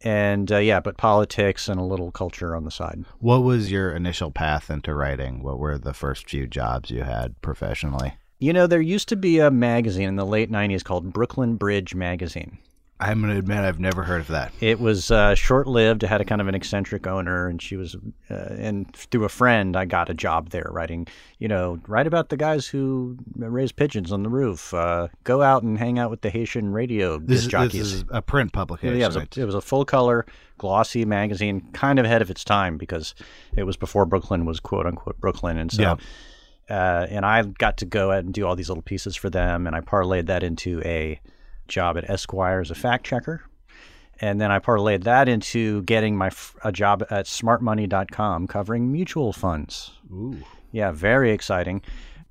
and 0.03 0.51
uh, 0.53 0.59
yeah, 0.59 0.81
but 0.81 0.97
politics 0.97 1.69
and 1.69 1.79
a 1.81 1.83
little 1.83 2.11
culture 2.13 2.55
on 2.55 2.65
the 2.65 2.71
side. 2.71 3.05
What 3.19 3.43
was 3.43 3.71
your 3.71 3.91
initial 3.93 4.31
path 4.31 4.71
into 4.71 4.95
writing? 4.95 5.43
What 5.43 5.59
were 5.59 5.77
the 5.77 5.93
first 5.93 6.31
few 6.31 6.47
jobs 6.47 6.91
you 6.91 7.03
had 7.03 7.41
professionally? 7.43 8.15
You 8.39 8.53
know, 8.53 8.69
there 8.69 8.81
used 8.81 9.09
to 9.09 9.17
be 9.17 9.41
a 9.41 9.51
magazine 9.51 10.09
in 10.09 10.15
the 10.17 10.25
late 10.25 10.51
'90s 10.51 10.85
called 10.85 11.13
Brooklyn 11.13 11.57
Bridge 11.57 11.95
Magazine. 11.97 12.59
I'm 13.01 13.21
going 13.21 13.33
to 13.33 13.39
admit 13.39 13.59
I've 13.59 13.79
never 13.79 14.03
heard 14.03 14.21
of 14.23 14.27
that. 14.29 14.53
It 14.61 14.81
was 14.81 15.13
uh, 15.13 15.37
short-lived. 15.37 16.03
It 16.03 16.09
had 16.09 16.21
a 16.21 16.25
kind 16.25 16.41
of 16.41 16.49
an 16.49 16.55
eccentric 16.57 17.07
owner, 17.07 17.47
and 17.47 17.63
she 17.63 17.77
was, 17.77 17.95
uh, 18.29 18.35
and 18.35 18.93
through 18.95 19.25
a 19.25 19.29
friend, 19.29 19.77
I 19.77 19.85
got 19.85 20.11
a 20.11 20.15
job 20.15 20.49
there 20.51 20.69
writing. 20.73 21.07
You 21.39 21.47
know, 21.47 21.79
write 21.87 22.09
about 22.09 22.29
the 22.29 22.37
guys 22.37 22.67
who 22.67 23.17
raise 23.37 23.71
pigeons 23.71 24.11
on 24.11 24.25
the 24.25 24.29
roof. 24.29 24.75
Uh, 24.75 25.09
go 25.23 25.43
out 25.43 25.63
and 25.63 25.79
hang 25.79 26.01
out 26.01 26.11
with 26.11 26.23
the 26.23 26.31
Haitian 26.31 26.73
radio 26.73 27.19
This, 27.19 27.43
is, 27.43 27.47
jockeys. 27.47 27.73
this 27.73 27.93
is 27.93 28.05
a 28.11 28.21
print 28.21 28.53
publication. 28.53 28.97
yeah, 28.99 29.05
it 29.05 29.15
was, 29.15 29.17
a, 29.17 29.41
it 29.43 29.45
was 29.45 29.55
a 29.55 29.61
full-color, 29.61 30.27
glossy 30.59 31.05
magazine, 31.05 31.69
kind 31.73 32.01
of 32.01 32.05
ahead 32.05 32.21
of 32.21 32.31
its 32.31 32.43
time 32.43 32.79
because 32.79 33.15
it 33.55 33.63
was 33.63 33.77
before 33.77 34.07
Brooklyn 34.07 34.45
was 34.45 34.59
quote 34.59 34.87
unquote 34.87 35.21
Brooklyn, 35.21 35.57
and 35.57 35.71
so. 35.71 35.83
Yeah. 35.83 35.97
Uh, 36.71 37.07
and 37.09 37.25
I 37.25 37.43
got 37.45 37.79
to 37.79 37.87
go 37.87 38.13
out 38.13 38.25
and 38.25 38.35
do 38.35 38.47
all 38.47 38.55
these 38.55 38.69
little 38.69 38.83
pieces 38.83 39.17
for 39.17 39.31
them, 39.31 39.67
and 39.67 39.75
I 39.75 39.81
parlayed 39.81 40.27
that 40.27 40.43
into 40.43 40.83
a 40.85 41.19
job 41.69 41.97
at 41.97 42.09
Esquire 42.09 42.61
as 42.61 42.71
a 42.71 42.75
fact 42.75 43.05
checker. 43.05 43.43
And 44.21 44.41
then 44.41 44.51
I 44.51 44.59
parlayed 44.59 45.05
that 45.05 45.29
into 45.29 45.83
getting 45.83 46.17
my 46.17 46.31
a 46.65 46.73
job 46.73 47.05
at 47.11 47.27
smartmoney.com 47.27 48.49
covering 48.49 48.91
mutual 48.91 49.33
funds. 49.33 49.93
Ooh. 50.13 50.39
Yeah, 50.73 50.91
very 50.91 51.31
exciting. 51.31 51.83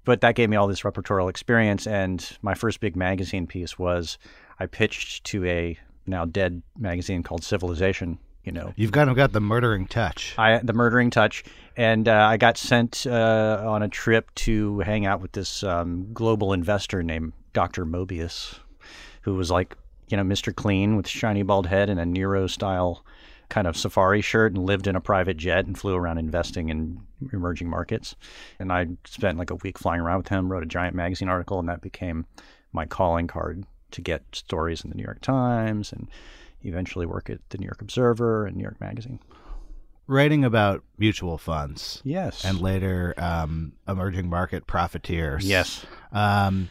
But 0.04 0.22
that 0.22 0.36
gave 0.36 0.50
me 0.50 0.58
all 0.58 0.68
this 0.68 0.82
repertorial 0.82 1.30
experience. 1.30 1.88
And 1.88 2.26
my 2.42 2.54
first 2.54 2.80
big 2.80 2.96
magazine 2.96 3.48
piece 3.48 3.78
was 3.80 4.18
I 4.60 4.66
pitched 4.66 5.24
to 5.26 5.46
a 5.46 5.78
now 6.06 6.26
dead 6.26 6.62
magazine 6.78 7.24
called 7.24 7.44
Civilization. 7.44 8.20
You 8.44 8.54
know, 8.54 8.74
You've 8.78 8.94
kind 8.94 9.10
of 9.10 9.18
got 9.18 9.34
the 9.34 9.42
murdering 9.42 9.88
touch. 9.88 10.34
I 10.38 10.60
the 10.60 10.72
murdering 10.72 11.10
touch, 11.10 11.44
and 11.76 12.08
uh, 12.08 12.28
I 12.32 12.38
got 12.38 12.58
sent 12.58 13.06
uh, 13.06 13.62
on 13.68 13.84
a 13.84 13.90
trip 13.90 14.34
to 14.36 14.80
hang 14.80 15.06
out 15.06 15.20
with 15.20 15.34
this 15.34 15.64
um, 15.64 16.08
global 16.14 16.54
investor 16.54 17.04
named 17.04 17.34
Dr. 17.52 17.86
Mobius, 17.86 18.58
who 19.28 19.36
was 19.36 19.52
like 19.52 19.76
you 20.08 20.16
know 20.16 20.24
Mr. 20.24 20.56
Clean 20.56 20.96
with 20.96 21.06
shiny 21.06 21.44
bald 21.44 21.68
head 21.68 21.90
and 21.90 22.00
a 22.00 22.06
Nero 22.06 22.48
style 22.48 23.04
kind 23.50 23.68
of 23.68 23.76
safari 23.76 24.22
shirt, 24.22 24.54
and 24.54 24.66
lived 24.66 24.88
in 24.88 24.96
a 24.96 25.02
private 25.02 25.36
jet 25.36 25.66
and 25.66 25.78
flew 25.78 25.96
around 25.96 26.18
investing 26.18 26.70
in 26.70 27.02
emerging 27.34 27.70
markets. 27.70 28.16
And 28.60 28.72
I 28.72 28.88
spent 29.06 29.38
like 29.38 29.50
a 29.52 29.56
week 29.56 29.78
flying 29.78 30.00
around 30.02 30.20
with 30.20 30.28
him, 30.30 30.50
wrote 30.50 30.64
a 30.64 30.66
giant 30.68 30.96
magazine 30.96 31.28
article, 31.28 31.60
and 31.60 31.68
that 31.68 31.82
became 31.82 32.26
my 32.72 32.86
calling 32.86 33.28
card 33.28 33.66
to 33.92 34.02
get 34.02 34.24
stories 34.34 34.82
in 34.84 34.90
the 34.90 34.96
New 34.96 35.04
York 35.04 35.20
Times 35.22 35.92
and 35.94 36.08
eventually 36.64 37.06
work 37.06 37.30
at 37.30 37.40
the 37.50 37.58
New 37.58 37.66
York 37.66 37.82
Observer 37.82 38.46
and 38.46 38.56
New 38.56 38.64
York 38.64 38.80
Magazine. 38.82 39.20
Writing 40.08 40.46
about 40.46 40.84
mutual 40.98 41.38
funds 41.38 42.02
Yes. 42.06 42.46
and 42.46 42.60
later 42.62 43.14
um, 43.18 43.74
emerging 43.90 44.30
market 44.30 44.68
profiteers. 44.68 45.46
yes. 45.46 45.86
Um, 46.14 46.70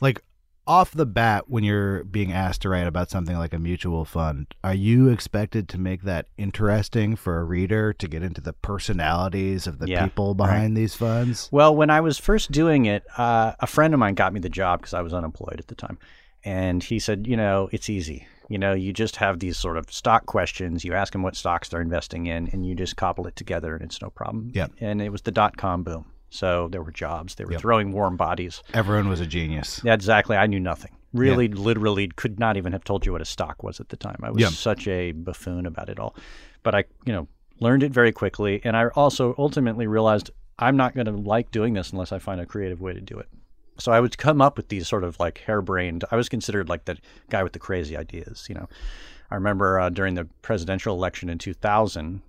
like 0.00 0.22
off 0.66 0.92
the 0.92 1.06
bat, 1.06 1.44
when 1.48 1.64
you're 1.64 2.04
being 2.04 2.32
asked 2.32 2.62
to 2.62 2.68
write 2.68 2.86
about 2.86 3.10
something 3.10 3.36
like 3.36 3.52
a 3.52 3.58
mutual 3.58 4.04
fund, 4.04 4.46
are 4.62 4.74
you 4.74 5.08
expected 5.08 5.68
to 5.70 5.78
make 5.78 6.02
that 6.02 6.26
interesting 6.36 7.16
for 7.16 7.38
a 7.38 7.44
reader 7.44 7.92
to 7.92 8.08
get 8.08 8.22
into 8.22 8.40
the 8.40 8.52
personalities 8.52 9.66
of 9.66 9.78
the 9.78 9.88
Yeah, 9.88 10.04
people 10.04 10.34
behind 10.34 10.76
these 10.76 10.94
funds? 10.94 11.48
Well, 11.52 11.74
when 11.74 11.90
I 11.90 12.00
was 12.00 12.18
first 12.18 12.50
doing 12.50 12.86
it, 12.86 13.04
uh, 13.18 13.52
a 13.60 13.66
friend 13.66 13.92
of 13.92 14.00
mine 14.00 14.14
got 14.14 14.32
me 14.32 14.40
the 14.40 14.48
job 14.48 14.80
because 14.80 14.94
I 14.94 15.02
was 15.02 15.12
unemployed 15.12 15.58
at 15.58 15.68
the 15.68 15.74
time. 15.74 15.98
And 16.44 16.82
he 16.82 16.98
said, 16.98 17.26
you 17.26 17.36
know, 17.36 17.68
it's 17.72 17.88
easy. 17.88 18.26
You 18.50 18.58
know, 18.58 18.74
you 18.74 18.92
just 18.92 19.16
have 19.16 19.38
these 19.38 19.56
sort 19.56 19.78
of 19.78 19.90
stock 19.90 20.26
questions. 20.26 20.84
You 20.84 20.92
ask 20.92 21.12
them 21.14 21.22
what 21.22 21.34
stocks 21.34 21.70
they're 21.70 21.80
investing 21.80 22.26
in, 22.26 22.48
and 22.48 22.66
you 22.66 22.74
just 22.74 22.96
cobble 22.96 23.26
it 23.26 23.36
together, 23.36 23.74
and 23.74 23.82
it's 23.82 24.02
no 24.02 24.10
problem. 24.10 24.50
yeah 24.52 24.66
And 24.80 25.00
it 25.00 25.08
was 25.10 25.22
the 25.22 25.32
dot 25.32 25.56
com 25.56 25.82
boom. 25.82 26.04
So 26.30 26.68
there 26.68 26.82
were 26.82 26.90
jobs. 26.90 27.36
They 27.36 27.44
were 27.44 27.52
Yep. 27.52 27.60
throwing 27.60 27.92
warm 27.92 28.16
bodies. 28.16 28.62
Everyone 28.72 29.08
was 29.08 29.20
a 29.20 29.26
genius. 29.26 29.80
Yeah, 29.84 29.94
exactly. 29.94 30.36
I 30.36 30.46
knew 30.46 30.60
nothing. 30.60 30.90
Really, 31.12 31.46
literally, 31.46 32.08
could 32.08 32.40
not 32.40 32.56
even 32.56 32.72
have 32.72 32.82
told 32.82 33.06
you 33.06 33.12
what 33.12 33.20
a 33.22 33.24
stock 33.24 33.62
was 33.62 33.78
at 33.78 33.88
the 33.90 33.96
time. 33.96 34.18
I 34.22 34.30
was 34.30 34.42
Yeah. 34.42 34.48
such 34.48 34.88
a 34.88 35.12
buffoon 35.12 35.64
about 35.64 35.88
it 35.88 36.00
all. 36.00 36.16
But 36.64 36.74
I, 36.74 36.84
you 37.06 37.12
know, 37.12 37.28
learned 37.60 37.84
it 37.84 37.92
very 37.92 38.10
quickly, 38.10 38.60
and 38.64 38.76
I 38.76 38.88
also 38.88 39.34
ultimately 39.38 39.86
realized 39.86 40.30
I'm 40.58 40.76
not 40.76 40.94
going 40.94 41.06
to 41.06 41.12
like 41.12 41.52
doing 41.52 41.74
this 41.74 41.92
unless 41.92 42.10
I 42.10 42.18
find 42.18 42.40
a 42.40 42.46
creative 42.46 42.80
way 42.80 42.94
to 42.94 43.00
do 43.00 43.16
it. 43.18 43.28
So 43.78 43.92
I 43.92 44.00
would 44.00 44.18
come 44.18 44.40
up 44.40 44.56
with 44.56 44.68
these 44.68 44.86
sort 44.88 45.04
of 45.04 45.18
like 45.20 45.38
harebrained. 45.46 46.04
I 46.10 46.16
was 46.16 46.28
considered 46.28 46.68
like 46.68 46.84
the 46.84 46.96
guy 47.30 47.42
with 47.44 47.52
the 47.52 47.58
crazy 47.60 47.96
ideas. 47.96 48.46
You 48.48 48.54
know, 48.56 48.68
I 49.30 49.34
remember 49.36 49.78
uh, 49.80 49.90
during 49.90 50.14
the 50.14 50.24
presidential 50.42 50.94
election 50.96 51.28
in 51.28 51.38
2000, 51.38 52.22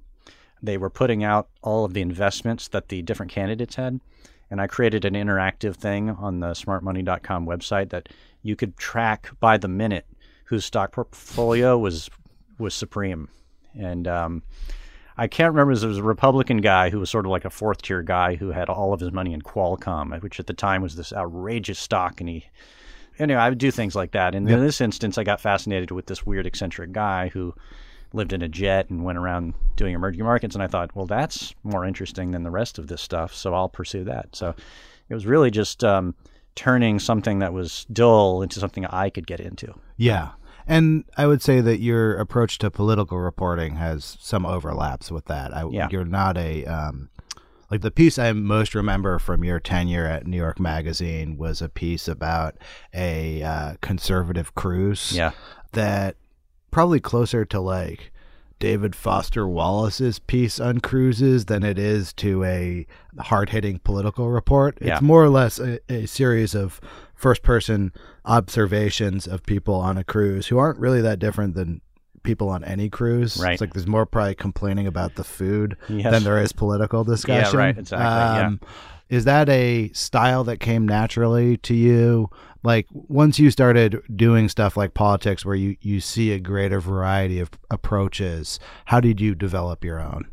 they 0.61 0.77
were 0.77 0.89
putting 0.89 1.23
out 1.23 1.49
all 1.61 1.85
of 1.85 1.93
the 1.93 2.01
investments 2.01 2.67
that 2.69 2.89
the 2.89 3.01
different 3.01 3.31
candidates 3.31 3.75
had. 3.75 3.99
And 4.49 4.61
I 4.61 4.67
created 4.67 5.05
an 5.05 5.13
interactive 5.13 5.75
thing 5.75 6.09
on 6.09 6.39
the 6.39 6.51
smartmoney.com 6.51 7.45
website 7.45 7.89
that 7.89 8.09
you 8.43 8.55
could 8.55 8.77
track 8.77 9.31
by 9.39 9.57
the 9.57 9.67
minute 9.67 10.05
whose 10.45 10.65
stock 10.65 10.91
portfolio 10.91 11.77
was 11.77 12.09
was 12.57 12.73
supreme. 12.73 13.27
And 13.77 14.07
um, 14.07 14.43
I 15.17 15.27
can't 15.27 15.51
remember. 15.51 15.75
There 15.75 15.89
was 15.89 15.97
a 15.97 16.03
Republican 16.03 16.57
guy 16.57 16.89
who 16.89 16.99
was 16.99 17.09
sort 17.09 17.25
of 17.25 17.31
like 17.31 17.45
a 17.45 17.49
fourth 17.49 17.81
tier 17.81 18.01
guy 18.01 18.35
who 18.35 18.51
had 18.51 18.69
all 18.69 18.93
of 18.93 18.99
his 18.99 19.11
money 19.11 19.33
in 19.33 19.41
Qualcomm, 19.41 20.21
which 20.21 20.39
at 20.39 20.47
the 20.47 20.53
time 20.53 20.81
was 20.81 20.95
this 20.95 21.11
outrageous 21.11 21.79
stock, 21.79 22.21
and 22.21 22.29
he 22.29 22.45
anyway, 23.19 23.39
I 23.39 23.49
would 23.49 23.57
do 23.57 23.71
things 23.71 23.95
like 23.95 24.11
that. 24.11 24.35
And 24.35 24.49
in 24.49 24.59
this 24.59 24.81
instance, 24.81 25.17
I 25.17 25.23
got 25.23 25.41
fascinated 25.41 25.91
with 25.91 26.05
this 26.05 26.25
weird 26.25 26.45
eccentric 26.45 26.91
guy 26.91 27.29
who 27.29 27.53
lived 28.15 28.33
in 28.33 28.41
a 28.41 28.47
jet 28.47 28.89
and 28.89 29.03
went 29.03 29.17
around 29.17 29.53
doing 29.75 29.93
emerging 29.93 30.23
markets. 30.23 30.55
And 30.55 30.63
I 30.63 30.67
thought, 30.67 30.95
well, 30.95 31.05
that's 31.05 31.53
more 31.63 31.85
interesting 31.85 32.31
than 32.31 32.43
the 32.43 32.51
rest 32.51 32.79
of 32.79 32.87
this 32.87 33.01
stuff. 33.01 33.35
So 33.35 33.53
I'll 33.53 33.69
pursue 33.69 34.03
that. 34.05 34.35
So 34.35 34.55
it 35.09 35.13
was 35.13 35.25
really 35.25 35.51
just 35.51 35.83
um, 35.83 36.15
turning 36.55 36.99
something 36.99 37.39
that 37.39 37.53
was 37.53 37.85
dull 37.91 38.41
into 38.41 38.59
something 38.59 38.85
I 38.85 39.09
could 39.09 39.27
get 39.27 39.39
into. 39.39 39.73
Yeah. 39.97 40.31
And 40.67 41.03
I 41.15 41.27
would 41.27 41.43
say 41.43 41.61
that 41.61 41.79
your 41.79 42.15
approach 42.15 42.57
to 42.59 42.71
political 42.71 43.19
reporting 43.19 43.75
has 43.75 44.17
some 44.19 44.45
overlaps 44.45 45.11
with 45.11 45.25
that. 45.25 45.55
I, 45.55 45.67
Yeah. 45.69 45.89
You're 45.91 46.05
not 46.05 46.37
a 46.37 46.65
um, 46.65 47.09
like 47.69 47.81
the 47.81 47.91
piece 47.91 48.17
I 48.17 48.31
most 48.31 48.73
remember 48.73 49.19
from 49.19 49.43
your 49.43 49.59
tenure 49.59 50.05
at 50.05 50.25
New 50.25 50.37
York 50.37 50.59
Magazine 50.59 51.37
was 51.37 51.61
a 51.61 51.69
piece 51.69 52.07
about 52.07 52.55
a 52.93 53.43
uh, 53.43 53.73
conservative 53.81 54.55
cruise. 54.55 55.11
Yeah. 55.11 55.31
that 55.73 56.15
probably 56.75 56.99
closer 56.99 57.45
to 57.45 57.57
like 57.61 58.11
David 58.59 58.95
Foster 58.97 59.47
Wallace's 59.47 60.19
piece 60.19 60.59
on 60.59 60.79
cruises 60.79 61.45
than 61.45 61.63
it 61.63 61.79
is 61.79 62.11
to 62.13 62.43
a 62.43 62.85
hard 63.19 63.49
hitting 63.51 63.79
political 63.79 64.29
report. 64.29 64.77
It's 64.81 64.87
Yeah. 64.87 64.99
more 65.01 65.23
or 65.23 65.29
less 65.29 65.57
a, 65.57 65.79
a 65.89 66.05
series 66.05 66.53
of 66.53 66.81
first 67.13 67.43
person 67.43 67.93
observations 68.25 69.25
of 69.25 69.43
people 69.43 69.75
on 69.75 69.97
a 69.97 70.03
cruise 70.03 70.47
who 70.47 70.57
aren't 70.57 70.77
really 70.79 70.99
that 71.01 71.17
different 71.19 71.55
than 71.55 71.79
people 72.23 72.49
on 72.49 72.63
any 72.65 72.89
cruise. 72.89 73.37
Right. 73.41 73.53
It's 73.53 73.61
like 73.61 73.73
there's 73.73 73.87
more 73.87 74.05
probably 74.05 74.35
complaining 74.35 74.85
about 74.87 75.15
the 75.15 75.23
food 75.23 75.77
Yes. 75.87 76.11
than 76.11 76.23
there 76.23 76.41
is 76.41 76.51
political 76.51 77.03
discussion. 77.05 77.57
Yeah, 77.57 77.65
right, 77.65 77.77
exactly, 77.77 78.05
yeah. 78.05 78.47
Um, 78.47 78.59
Is 79.09 79.25
that 79.25 79.49
a 79.49 79.91
style 79.93 80.43
that 80.45 80.59
came 80.59 80.87
naturally 80.87 81.57
to 81.57 81.75
you? 81.75 82.29
Like 82.63 82.87
once 82.91 83.37
you 83.37 83.51
started 83.51 84.01
doing 84.15 84.49
stuff 84.49 84.75
like 84.75 84.95
politics 84.95 85.45
where 85.45 85.55
you, 85.55 85.77
you 85.81 85.99
see 85.99 86.31
a 86.31 86.39
greater 86.39 86.79
variety 86.79 87.39
of 87.39 87.51
approaches, 87.69 88.59
how 88.85 88.99
did 88.99 89.21
you 89.21 89.35
develop 89.35 89.83
your 89.83 90.01
own? 90.01 90.27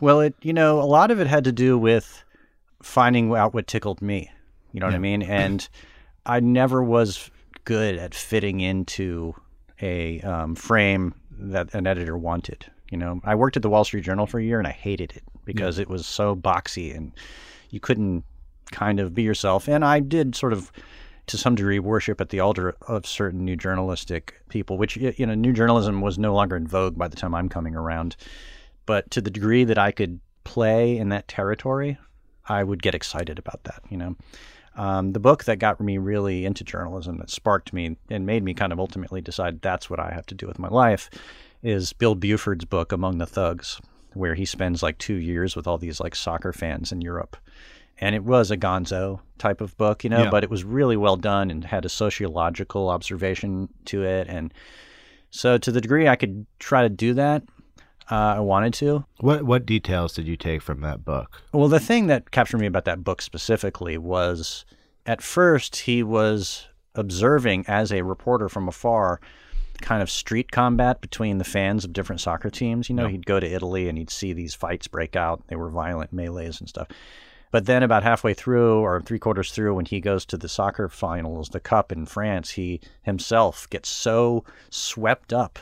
Well, 0.00 0.20
it 0.20 0.34
you 0.42 0.52
know 0.52 0.80
a 0.80 0.84
lot 0.84 1.10
of 1.10 1.20
it 1.20 1.26
had 1.26 1.44
to 1.44 1.52
do 1.52 1.78
with 1.78 2.24
finding 2.82 3.34
out 3.34 3.54
what 3.54 3.66
tickled 3.66 4.02
me. 4.02 4.30
You 4.72 4.80
know 4.80 4.86
what 4.86 4.94
I 4.94 4.98
mean? 4.98 5.22
And 5.22 5.68
I 6.26 6.40
never 6.40 6.82
was 6.82 7.30
good 7.64 7.96
at 7.96 8.14
fitting 8.14 8.60
into 8.60 9.34
a 9.80 10.20
um, 10.20 10.54
frame 10.54 11.14
that 11.30 11.72
an 11.74 11.86
editor 11.86 12.16
wanted. 12.16 12.66
You 12.94 12.98
know, 12.98 13.20
I 13.24 13.34
worked 13.34 13.56
at 13.56 13.62
the 13.62 13.68
Wall 13.68 13.82
Street 13.82 14.04
Journal 14.04 14.24
for 14.24 14.38
a 14.38 14.44
year 14.44 14.60
and 14.60 14.68
I 14.68 14.70
hated 14.70 15.10
it 15.16 15.24
because 15.44 15.80
it 15.80 15.88
was 15.88 16.06
so 16.06 16.36
boxy 16.36 16.94
and 16.94 17.10
you 17.70 17.80
couldn't 17.80 18.22
kind 18.70 19.00
of 19.00 19.12
be 19.12 19.24
yourself. 19.24 19.68
And 19.68 19.84
I 19.84 19.98
did 19.98 20.36
sort 20.36 20.52
of, 20.52 20.70
to 21.26 21.36
some 21.36 21.56
degree, 21.56 21.80
worship 21.80 22.20
at 22.20 22.28
the 22.28 22.38
altar 22.38 22.76
of 22.86 23.04
certain 23.04 23.44
new 23.44 23.56
journalistic 23.56 24.40
people, 24.48 24.78
which 24.78 24.96
you 24.96 25.26
know, 25.26 25.34
new 25.34 25.52
journalism 25.52 26.02
was 26.02 26.20
no 26.20 26.32
longer 26.32 26.54
in 26.54 26.68
vogue 26.68 26.96
by 26.96 27.08
the 27.08 27.16
time 27.16 27.34
I'm 27.34 27.48
coming 27.48 27.74
around. 27.74 28.14
But 28.86 29.10
to 29.10 29.20
the 29.20 29.30
degree 29.30 29.64
that 29.64 29.76
I 29.76 29.90
could 29.90 30.20
play 30.44 30.96
in 30.96 31.08
that 31.08 31.26
territory, 31.26 31.98
I 32.48 32.62
would 32.62 32.80
get 32.80 32.94
excited 32.94 33.40
about 33.40 33.64
that. 33.64 33.82
You 33.90 33.96
know, 33.96 34.16
um, 34.76 35.14
the 35.14 35.20
book 35.20 35.44
that 35.46 35.58
got 35.58 35.80
me 35.80 35.98
really 35.98 36.44
into 36.44 36.62
journalism, 36.62 37.18
that 37.18 37.30
sparked 37.30 37.72
me 37.72 37.96
and 38.08 38.24
made 38.24 38.44
me 38.44 38.54
kind 38.54 38.72
of 38.72 38.78
ultimately 38.78 39.20
decide 39.20 39.62
that's 39.62 39.90
what 39.90 39.98
I 39.98 40.12
have 40.12 40.26
to 40.26 40.34
do 40.36 40.46
with 40.46 40.60
my 40.60 40.68
life, 40.68 41.10
is 41.64 41.92
Bill 41.94 42.14
Buford's 42.14 42.64
book 42.66 42.92
Among 42.92 43.18
the 43.18 43.26
Thugs, 43.26 43.80
where 44.12 44.34
he 44.34 44.44
spends 44.44 44.82
like 44.82 44.98
two 44.98 45.14
years 45.14 45.56
with 45.56 45.66
all 45.66 45.78
these 45.78 45.98
like 45.98 46.14
soccer 46.14 46.52
fans 46.52 46.92
in 46.92 47.00
Europe. 47.00 47.36
And 47.98 48.14
it 48.14 48.24
was 48.24 48.50
a 48.50 48.56
gonzo 48.56 49.20
type 49.38 49.60
of 49.60 49.76
book, 49.76 50.04
you 50.04 50.10
know, 50.10 50.24
Yeah. 50.24 50.30
but 50.30 50.44
it 50.44 50.50
was 50.50 50.62
really 50.64 50.96
well 50.96 51.16
done 51.16 51.50
and 51.50 51.64
had 51.64 51.84
a 51.84 51.88
sociological 51.88 52.88
observation 52.90 53.68
to 53.86 54.04
it. 54.04 54.28
And 54.28 54.52
so, 55.30 55.58
to 55.58 55.72
the 55.72 55.80
degree 55.80 56.06
I 56.06 56.16
could 56.16 56.46
try 56.58 56.82
to 56.82 56.88
do 56.88 57.14
that, 57.14 57.42
uh, 58.10 58.14
I 58.36 58.40
wanted 58.40 58.74
to. 58.74 59.04
What 59.20 59.44
what 59.44 59.64
details 59.64 60.12
did 60.12 60.26
you 60.28 60.36
take 60.36 60.60
from 60.60 60.80
that 60.82 61.04
book? 61.04 61.40
Well, 61.52 61.68
the 61.68 61.80
thing 61.80 62.08
that 62.08 62.30
captured 62.30 62.58
me 62.58 62.66
about 62.66 62.84
that 62.84 63.02
book 63.02 63.22
specifically 63.22 63.96
was 63.96 64.64
at 65.06 65.22
first 65.22 65.76
he 65.76 66.02
was 66.02 66.66
observing 66.94 67.64
as 67.66 67.90
a 67.92 68.02
reporter 68.02 68.48
from 68.48 68.68
afar 68.68 69.20
kind 69.80 70.02
of 70.02 70.10
street 70.10 70.50
combat 70.52 71.00
between 71.00 71.38
the 71.38 71.44
fans 71.44 71.84
of 71.84 71.92
different 71.92 72.20
soccer 72.20 72.50
teams. 72.50 72.88
You 72.88 72.94
know, 72.94 73.08
he'd 73.08 73.26
go 73.26 73.40
to 73.40 73.46
Italy 73.46 73.88
and 73.88 73.98
he'd 73.98 74.10
see 74.10 74.32
these 74.32 74.54
fights 74.54 74.88
break 74.88 75.16
out. 75.16 75.42
They 75.48 75.56
were 75.56 75.70
violent 75.70 76.12
melees 76.12 76.60
and 76.60 76.68
stuff. 76.68 76.88
But 77.50 77.66
then 77.66 77.84
about 77.84 78.02
halfway 78.02 78.34
through 78.34 78.80
or 78.80 79.00
three 79.00 79.20
quarters 79.20 79.52
through, 79.52 79.76
when 79.76 79.84
he 79.84 80.00
goes 80.00 80.24
to 80.26 80.36
the 80.36 80.48
soccer 80.48 80.88
finals, 80.88 81.50
the 81.50 81.60
cup 81.60 81.92
in 81.92 82.04
France, 82.04 82.50
he 82.50 82.80
himself 83.02 83.70
gets 83.70 83.88
so 83.88 84.44
swept 84.70 85.32
up 85.32 85.60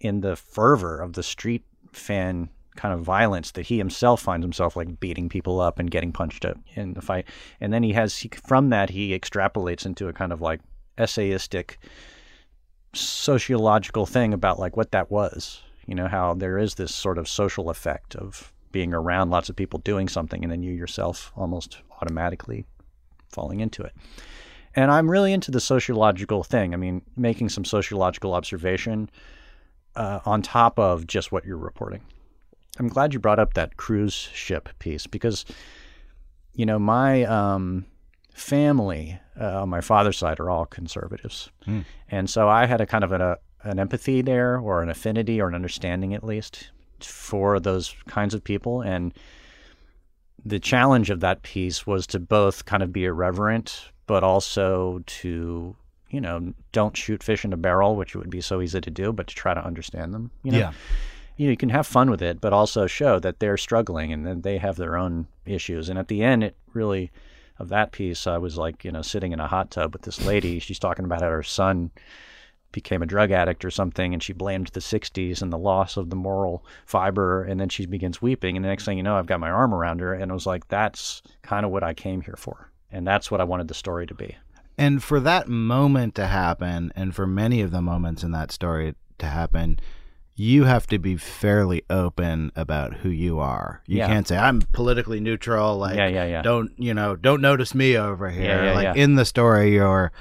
in 0.00 0.20
the 0.20 0.36
fervor 0.36 1.00
of 1.00 1.14
the 1.14 1.22
street 1.22 1.64
fan 1.92 2.50
kind 2.76 2.94
of 2.94 3.00
violence 3.00 3.52
that 3.52 3.66
he 3.66 3.78
himself 3.78 4.22
finds 4.22 4.44
himself 4.44 4.76
like 4.76 5.00
beating 5.00 5.28
people 5.28 5.60
up 5.60 5.78
and 5.78 5.90
getting 5.90 6.12
punched 6.12 6.44
up 6.44 6.58
in 6.74 6.94
the 6.94 7.02
fight. 7.02 7.26
And 7.60 7.72
then 7.72 7.82
he 7.82 7.92
has 7.94 8.18
he, 8.18 8.30
from 8.46 8.68
that 8.70 8.90
he 8.90 9.18
extrapolates 9.18 9.86
into 9.86 10.08
a 10.08 10.12
kind 10.12 10.32
of 10.32 10.40
like 10.40 10.60
essayistic 10.98 11.76
sociological 12.92 14.06
thing 14.06 14.32
about 14.32 14.58
like 14.58 14.76
what 14.76 14.92
that 14.92 15.10
was. 15.10 15.62
You 15.86 15.94
know 15.94 16.08
how 16.08 16.34
there 16.34 16.58
is 16.58 16.74
this 16.74 16.94
sort 16.94 17.18
of 17.18 17.28
social 17.28 17.70
effect 17.70 18.14
of 18.14 18.52
being 18.72 18.94
around 18.94 19.30
lots 19.30 19.48
of 19.48 19.56
people 19.56 19.80
doing 19.80 20.08
something 20.08 20.44
and 20.44 20.52
then 20.52 20.62
you 20.62 20.72
yourself 20.72 21.32
almost 21.36 21.78
automatically 22.00 22.64
falling 23.28 23.60
into 23.60 23.82
it. 23.82 23.92
And 24.74 24.90
I'm 24.90 25.10
really 25.10 25.32
into 25.32 25.50
the 25.50 25.60
sociological 25.60 26.44
thing. 26.44 26.74
I 26.74 26.76
mean, 26.76 27.02
making 27.16 27.48
some 27.48 27.64
sociological 27.64 28.34
observation 28.34 29.10
uh, 29.96 30.20
on 30.24 30.42
top 30.42 30.78
of 30.78 31.06
just 31.06 31.32
what 31.32 31.44
you're 31.44 31.56
reporting. 31.56 32.02
I'm 32.78 32.88
glad 32.88 33.12
you 33.12 33.18
brought 33.18 33.40
up 33.40 33.54
that 33.54 33.76
cruise 33.76 34.14
ship 34.14 34.68
piece 34.78 35.06
because, 35.06 35.44
you 36.54 36.64
know, 36.64 36.78
my 36.78 37.24
um, 37.24 37.84
family 38.40 39.18
uh, 39.40 39.62
on 39.62 39.68
my 39.68 39.80
father's 39.80 40.18
side 40.18 40.40
are 40.40 40.50
all 40.50 40.66
conservatives, 40.66 41.50
and 42.10 42.28
so 42.28 42.48
I 42.48 42.66
had 42.66 42.80
a 42.80 42.86
kind 42.86 43.04
of 43.04 43.12
an, 43.12 43.20
a, 43.20 43.36
an 43.62 43.78
empathy 43.78 44.22
there, 44.22 44.58
or 44.58 44.82
an 44.82 44.88
affinity, 44.88 45.40
or 45.40 45.48
an 45.48 45.54
understanding 45.54 46.14
at 46.14 46.24
least 46.24 46.70
for 47.00 47.60
those 47.60 47.94
kinds 48.08 48.34
of 48.34 48.42
people. 48.42 48.82
And 48.82 49.14
the 50.44 50.58
challenge 50.58 51.10
of 51.10 51.20
that 51.20 51.42
piece 51.42 51.86
was 51.86 52.06
to 52.08 52.18
both 52.18 52.64
kind 52.64 52.82
of 52.82 52.92
be 52.92 53.04
irreverent, 53.04 53.90
but 54.06 54.24
also 54.24 55.02
to 55.06 55.76
you 56.10 56.20
know 56.20 56.52
don't 56.72 56.96
shoot 56.96 57.22
fish 57.22 57.44
in 57.44 57.52
a 57.52 57.56
barrel, 57.56 57.96
which 57.96 58.16
would 58.16 58.30
be 58.30 58.40
so 58.40 58.60
easy 58.60 58.80
to 58.80 58.90
do, 58.90 59.12
but 59.12 59.26
to 59.28 59.34
try 59.34 59.54
to 59.54 59.64
understand 59.64 60.12
them. 60.14 60.30
You 60.42 60.52
know? 60.52 60.58
Yeah. 60.58 60.72
you 61.36 61.46
know, 61.46 61.50
you 61.50 61.56
can 61.56 61.68
have 61.70 61.86
fun 61.86 62.10
with 62.10 62.22
it, 62.22 62.40
but 62.40 62.52
also 62.52 62.86
show 62.86 63.18
that 63.20 63.38
they're 63.38 63.56
struggling 63.58 64.12
and 64.12 64.26
that 64.26 64.42
they 64.42 64.58
have 64.58 64.76
their 64.76 64.96
own 64.96 65.26
issues. 65.46 65.88
And 65.88 65.98
at 65.98 66.08
the 66.08 66.22
end, 66.22 66.42
it 66.42 66.56
really, 66.74 67.10
of 67.60 67.68
that 67.68 67.92
piece, 67.92 68.26
I 68.26 68.38
was 68.38 68.56
like, 68.56 68.84
you 68.84 68.90
know, 68.90 69.02
sitting 69.02 69.32
in 69.32 69.38
a 69.38 69.46
hot 69.46 69.70
tub 69.70 69.92
with 69.92 70.02
this 70.02 70.24
lady. 70.24 70.58
She's 70.58 70.78
talking 70.78 71.04
about 71.04 71.20
how 71.20 71.28
her 71.28 71.42
son 71.42 71.90
became 72.72 73.02
a 73.02 73.06
drug 73.06 73.30
addict 73.30 73.64
or 73.64 73.70
something, 73.70 74.12
and 74.12 74.22
she 74.22 74.32
blamed 74.32 74.68
the 74.68 74.80
60s 74.80 75.42
and 75.42 75.52
the 75.52 75.58
loss 75.58 75.96
of 75.96 76.08
the 76.08 76.16
moral 76.16 76.64
fiber. 76.86 77.44
And 77.44 77.60
then 77.60 77.68
she 77.68 77.84
begins 77.84 78.22
weeping. 78.22 78.56
And 78.56 78.64
the 78.64 78.68
next 78.68 78.84
thing 78.84 78.96
you 78.96 79.02
know, 79.02 79.16
I've 79.16 79.26
got 79.26 79.40
my 79.40 79.50
arm 79.50 79.74
around 79.74 80.00
her. 80.00 80.14
And 80.14 80.30
I 80.30 80.34
was 80.34 80.46
like, 80.46 80.66
that's 80.68 81.22
kind 81.42 81.66
of 81.66 81.70
what 81.70 81.84
I 81.84 81.94
came 81.94 82.22
here 82.22 82.36
for. 82.38 82.70
And 82.90 83.06
that's 83.06 83.30
what 83.30 83.40
I 83.40 83.44
wanted 83.44 83.68
the 83.68 83.74
story 83.74 84.06
to 84.06 84.14
be. 84.14 84.36
And 84.78 85.02
for 85.02 85.20
that 85.20 85.46
moment 85.46 86.14
to 86.14 86.26
happen, 86.26 86.90
and 86.96 87.14
for 87.14 87.26
many 87.26 87.60
of 87.60 87.70
the 87.70 87.82
moments 87.82 88.24
in 88.24 88.30
that 88.32 88.50
story 88.50 88.94
to 89.18 89.26
happen, 89.26 89.78
you 90.40 90.64
have 90.64 90.86
to 90.86 90.98
be 90.98 91.16
fairly 91.18 91.82
open 91.90 92.50
about 92.56 92.94
who 92.94 93.10
you 93.10 93.38
are. 93.38 93.82
You 93.86 93.98
Yeah. 93.98 94.06
can't 94.06 94.26
say 94.26 94.38
I'm 94.38 94.62
politically 94.72 95.20
neutral. 95.20 95.76
Like, 95.76 95.96
Yeah, 95.96 96.06
yeah, 96.08 96.24
yeah. 96.24 96.40
Don't 96.42 96.70
you 96.78 96.94
know? 96.94 97.14
Don't 97.14 97.42
notice 97.42 97.74
me 97.74 97.94
over 97.98 98.30
here. 98.30 98.44
Yeah, 98.44 98.64
yeah, 98.64 98.74
like 98.88 98.96
in 98.96 99.16
the 99.16 99.26
story, 99.26 99.74
you're 99.74 100.12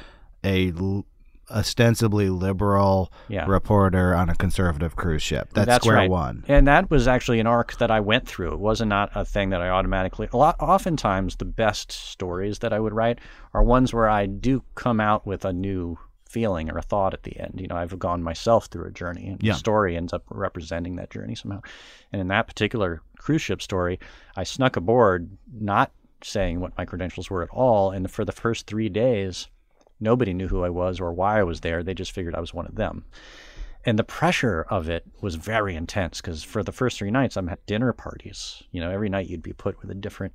a 0.43 0.73
l- 0.77 1.05
ostensibly 1.51 2.29
liberal 2.29 3.11
reporter 3.47 4.13
on 4.13 4.29
a 4.29 4.35
conservative 4.35 4.95
cruise 4.95 5.23
ship. 5.23 5.49
That's, 5.53 5.65
That's 5.67 5.83
square 5.85 5.97
right. 5.97 6.09
one. 6.09 6.43
And 6.47 6.67
that 6.67 6.91
was 6.91 7.07
actually 7.07 7.39
an 7.39 7.47
arc 7.47 7.77
that 7.77 7.89
I 7.89 7.99
went 8.01 8.27
through. 8.27 8.53
It 8.53 8.59
was 8.59 8.81
not 8.81 8.87
not 8.89 9.11
a 9.15 9.23
thing 9.23 9.49
that 9.51 9.61
I 9.61 9.69
automatically. 9.69 10.27
A 10.33 10.37
lot, 10.37 10.55
oftentimes, 10.59 11.37
the 11.37 11.45
best 11.45 11.91
stories 11.91 12.59
that 12.59 12.73
I 12.73 12.79
would 12.79 12.93
write 12.93 13.19
are 13.53 13.63
ones 13.63 13.93
where 13.93 14.09
I 14.09 14.25
do 14.25 14.63
come 14.75 14.99
out 14.99 15.25
with 15.25 15.45
a 15.45 15.53
new 15.53 15.97
feeling 16.29 16.69
or 16.69 16.77
a 16.77 16.81
thought 16.81 17.13
at 17.13 17.23
the 17.23 17.37
end. 17.39 17.55
You 17.59 17.67
know, 17.67 17.75
I've 17.75 17.97
gone 17.97 18.21
myself 18.23 18.67
through 18.67 18.85
a 18.85 18.91
journey, 18.91 19.27
and 19.27 19.41
Yeah. 19.43 19.53
the 19.53 19.59
story 19.59 19.97
ends 19.97 20.13
up 20.13 20.23
representing 20.29 20.95
that 20.95 21.09
journey 21.09 21.33
somehow. 21.35 21.61
And 22.13 22.21
in 22.21 22.27
that 22.29 22.47
particular 22.47 23.01
cruise 23.17 23.41
ship 23.41 23.61
story, 23.61 23.99
I 24.37 24.43
snuck 24.43 24.75
aboard, 24.77 25.29
not 25.51 25.91
saying 26.23 26.59
what 26.59 26.77
my 26.77 26.85
credentials 26.85 27.29
were 27.31 27.41
at 27.41 27.49
all. 27.49 27.89
And 27.91 28.09
for 28.11 28.23
the 28.25 28.31
first 28.31 28.67
three 28.67 28.89
days, 28.89 29.47
nobody 29.99 30.33
knew 30.33 30.47
who 30.47 30.63
I 30.63 30.69
was 30.69 30.99
or 30.99 31.11
why 31.11 31.39
I 31.39 31.43
was 31.43 31.61
there. 31.61 31.81
They 31.81 31.93
just 31.95 32.11
figured 32.11 32.35
I 32.35 32.39
was 32.41 32.53
one 32.53 32.67
of 32.67 32.75
them. 32.75 33.05
And 33.85 33.97
the 33.97 34.03
pressure 34.03 34.65
of 34.69 34.87
it 34.89 35.05
was 35.21 35.35
very 35.35 35.75
intense 35.75 36.21
because 36.21 36.43
for 36.43 36.61
the 36.61 36.71
first 36.73 36.99
three 36.99 37.11
nights, 37.11 37.37
I'm 37.37 37.49
at 37.49 37.65
dinner 37.65 37.91
parties. 37.93 38.61
You 38.71 38.81
know, 38.81 38.91
every 38.91 39.09
night 39.09 39.27
you'd 39.27 39.41
be 39.41 39.53
put 39.53 39.81
with 39.81 39.89
a 39.89 39.95
different 39.95 40.33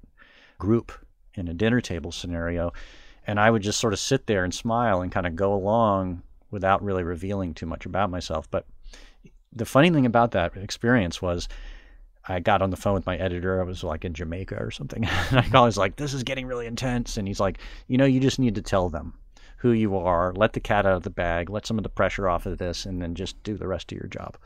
group 0.58 0.90
in 1.34 1.46
a 1.46 1.54
dinner 1.54 1.80
table 1.80 2.10
scenario. 2.10 2.72
And 3.26 3.40
I 3.40 3.50
would 3.50 3.62
just 3.62 3.80
sort 3.80 3.92
of 3.92 3.98
sit 3.98 4.26
there 4.26 4.44
and 4.44 4.54
smile 4.54 5.00
and 5.00 5.10
kind 5.10 5.26
of 5.26 5.36
go 5.36 5.54
along 5.54 6.22
without 6.50 6.84
really 6.84 7.02
revealing 7.02 7.54
too 7.54 7.66
much 7.66 7.86
about 7.86 8.10
myself. 8.10 8.50
But 8.50 8.66
the 9.52 9.64
funny 9.64 9.90
thing 9.90 10.06
about 10.06 10.32
that 10.32 10.56
experience 10.56 11.22
was 11.22 11.48
I 12.26 12.40
got 12.40 12.62
on 12.62 12.70
the 12.70 12.76
phone 12.76 12.94
with 12.94 13.06
my 13.06 13.16
editor. 13.16 13.60
I 13.60 13.64
was 13.64 13.84
like 13.84 14.04
in 14.04 14.14
Jamaica 14.14 14.56
or 14.56 14.70
something. 14.70 15.04
and 15.30 15.54
I 15.54 15.60
was 15.60 15.76
like, 15.76 15.96
this 15.96 16.14
is 16.14 16.22
getting 16.22 16.46
really 16.46 16.66
intense. 16.66 17.16
And 17.16 17.28
he's 17.28 17.40
like, 17.40 17.58
you 17.88 17.98
know, 17.98 18.04
you 18.04 18.20
just 18.20 18.38
need 18.38 18.54
to 18.54 18.62
tell 18.62 18.88
them 18.88 19.14
who 19.58 19.72
you 19.72 19.96
are, 19.96 20.32
let 20.34 20.52
the 20.52 20.60
cat 20.60 20.84
out 20.84 20.96
of 20.96 21.02
the 21.04 21.10
bag, 21.10 21.48
let 21.48 21.66
some 21.66 21.78
of 21.78 21.84
the 21.84 21.88
pressure 21.88 22.28
off 22.28 22.44
of 22.44 22.58
this, 22.58 22.84
and 22.84 23.00
then 23.00 23.14
just 23.14 23.42
do 23.42 23.56
the 23.56 23.66
rest 23.66 23.90
of 23.90 23.98
your 23.98 24.08
job. 24.08 24.36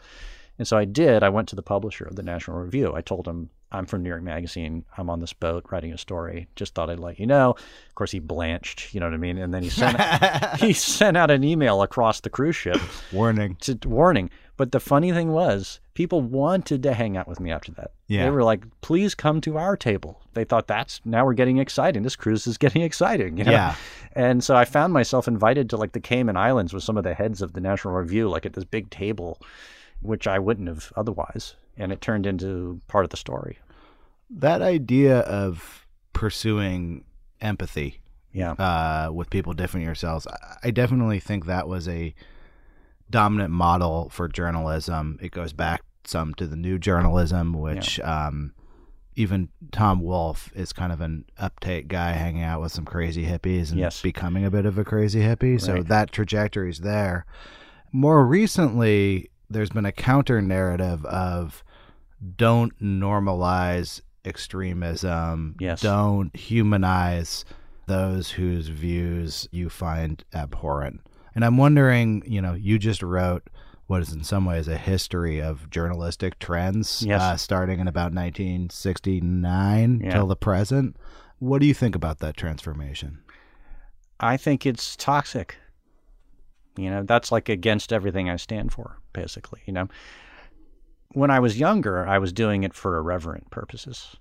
And 0.59 0.67
so 0.67 0.77
I 0.77 0.85
did. 0.85 1.23
I 1.23 1.29
went 1.29 1.49
to 1.49 1.57
the 1.57 1.63
publisher 1.63 2.05
of 2.05 2.17
the 2.17 2.23
National 2.23 2.59
Review. 2.59 2.95
I 2.95 3.01
told 3.01 3.27
him, 3.27 3.51
I'm 3.71 3.85
from 3.85 4.03
New 4.03 4.09
York 4.09 4.23
Magazine. 4.23 4.85
I'm 4.97 5.11
on 5.11 5.21
this 5.21 5.33
boat 5.35 5.67
writing 5.71 5.93
a 5.93 5.99
story. 5.99 6.49
Just 6.57 6.75
thought 6.75 6.89
I'd 6.89 6.99
let 6.99 7.19
you 7.21 7.27
know. 7.27 7.51
Of 7.51 7.95
course, 7.95 8.11
he 8.11 8.19
blanched, 8.19 8.95
you 8.95 9.01
know 9.01 9.07
what 9.07 9.15
I 9.15 9.19
mean? 9.19 9.37
And 9.37 9.53
then 9.53 9.63
he 9.63 9.69
sent, 9.69 10.01
he 10.61 10.73
sent 10.73 11.17
out 11.17 11.31
an 11.31 11.45
email 11.45 11.83
across 11.83 12.21
the 12.21 12.31
cruise 12.31 12.57
ship 12.57 12.81
Warning. 13.13 13.57
to 13.61 13.79
warning. 13.87 14.31
But 14.57 14.73
the 14.73 14.81
funny 14.81 15.13
thing 15.13 15.33
was, 15.33 15.81
people 15.95 16.21
wanted 16.23 16.83
to 16.83 16.95
hang 16.95 17.17
out 17.17 17.29
with 17.29 17.41
me 17.41 17.53
after 17.53 17.71
that. 17.73 17.93
Yeah. 18.09 18.25
They 18.25 18.31
were 18.31 18.43
like, 18.43 18.65
please 18.81 19.15
come 19.15 19.41
to 19.43 19.59
our 19.59 19.77
table. 19.77 20.21
They 20.33 20.45
thought 20.45 20.67
that's 20.67 21.01
now 21.05 21.25
we're 21.27 21.35
getting 21.35 21.59
exciting. 21.59 22.03
This 22.03 22.17
cruise 22.17 22.47
is 22.47 22.59
getting 22.59 22.83
exciting. 22.83 23.37
You 23.37 23.45
know? 23.45 23.53
Yeah. 23.53 23.75
And 24.15 24.43
so 24.43 24.57
I 24.57 24.65
found 24.65 24.93
myself 24.93 25.29
invited 25.29 25.69
to 25.71 25.77
like 25.77 25.93
the 25.93 26.01
Cayman 26.01 26.37
Islands 26.37 26.73
with 26.73 26.83
some 26.83 26.97
of 26.97 27.05
the 27.05 27.15
heads 27.15 27.43
of 27.43 27.53
the 27.53 27.61
National 27.61 27.95
Review, 27.95 28.29
like 28.29 28.47
at 28.47 28.55
this 28.55 28.65
big 28.65 28.91
table, 28.91 29.39
which 30.01 30.27
I 30.27 30.39
wouldn't 30.39 30.69
have 30.69 30.93
otherwise. 30.97 31.55
And 31.79 31.93
it 31.93 32.01
turned 32.01 32.27
into 32.27 32.81
part 32.89 33.05
of 33.05 33.11
the 33.11 33.17
story. 33.17 33.59
That 34.29 34.61
idea 34.63 35.21
of 35.21 35.87
pursuing 36.13 37.05
empathy 37.41 38.01
Yeah. 38.33 38.53
uh, 38.53 39.11
with 39.13 39.31
people 39.31 39.53
different 39.55 39.87
yourselves, 39.87 40.27
I- 40.63 40.71
definitely 40.73 41.21
think 41.21 41.47
that 41.47 41.69
was 41.69 41.89
a 41.89 42.15
dominant 43.11 43.51
model 43.53 44.09
for 44.11 44.29
journalism. 44.29 45.19
It 45.23 45.31
goes 45.31 45.53
back 45.53 45.83
some 46.05 46.35
to 46.35 46.47
the 46.47 46.57
new 46.57 46.79
journalism, 46.79 47.53
which 47.55 48.01
um, 48.01 48.53
even 49.15 49.49
Tom 49.73 50.01
Wolfe 50.01 50.51
is 50.55 50.73
kind 50.73 50.93
of 50.93 51.01
an 51.01 51.25
uptight 51.41 51.89
guy 51.89 52.13
hanging 52.13 52.43
out 52.43 52.61
with 52.61 52.73
some 52.73 52.85
crazy 52.85 53.25
hippies 53.25 53.71
and 53.71 53.79
Yes. 53.79 54.03
becoming 54.03 54.45
a 54.45 54.51
bit 54.51 54.67
of 54.67 54.79
a 54.79 54.85
crazy 54.85 55.21
hippie. 55.21 55.61
So 55.61 55.83
that 55.85 56.13
trajectory 56.13 56.71
is 56.71 56.81
there. 56.81 57.25
More 57.93 58.27
recently, 58.27 59.31
there's 59.49 59.71
been 59.71 59.87
a 59.87 59.93
counter 59.93 60.43
narrative 60.43 61.05
of 61.07 61.63
don't 62.37 62.77
normalize 62.83 64.01
extremism. 64.25 65.57
Yes. 65.61 65.81
Don't 65.81 66.35
humanize 66.37 67.45
those 67.87 68.31
whose 68.33 68.69
views 68.69 69.49
you 69.51 69.69
find 69.69 70.23
abhorrent. 70.35 71.01
And 71.35 71.45
I'm 71.45 71.57
wondering, 71.57 72.23
you 72.27 72.43
know, 72.43 72.55
you 72.55 72.79
just 72.79 73.03
wrote 73.03 73.49
what 73.87 74.03
is 74.03 74.13
in 74.13 74.23
some 74.23 74.45
ways 74.45 74.69
a 74.69 74.77
history 74.77 75.41
of 75.41 75.71
journalistic 75.71 76.39
trends, 76.39 77.03
Yes. 77.07 77.23
uh, 77.23 77.37
starting 77.37 77.81
in 77.81 77.89
about 77.89 78.13
1969 78.13 80.01
Yeah. 80.01 80.11
till 80.11 80.27
the 80.27 80.37
present. 80.37 80.97
What 81.39 81.61
do 81.61 81.67
you 81.67 81.75
think 81.75 81.95
about 81.95 82.19
that 82.19 82.37
transformation? 82.37 83.19
I 84.21 84.37
think 84.37 84.67
it's 84.67 84.97
toxic. 84.97 85.57
You 86.77 86.91
know, 86.91 87.03
that's 87.03 87.33
like 87.33 87.49
against 87.49 87.93
everything 87.93 88.29
I 88.29 88.37
stand 88.37 88.73
for, 88.73 88.99
basically. 89.13 89.63
You 89.67 89.73
know, 89.73 89.89
when 91.13 91.31
I 91.31 91.41
was 91.41 91.59
younger, 91.59 92.07
I 92.07 92.19
was 92.19 92.33
doing 92.33 92.65
it 92.65 92.75
for 92.75 92.97
irreverent 92.97 93.51
purposes. 93.51 94.17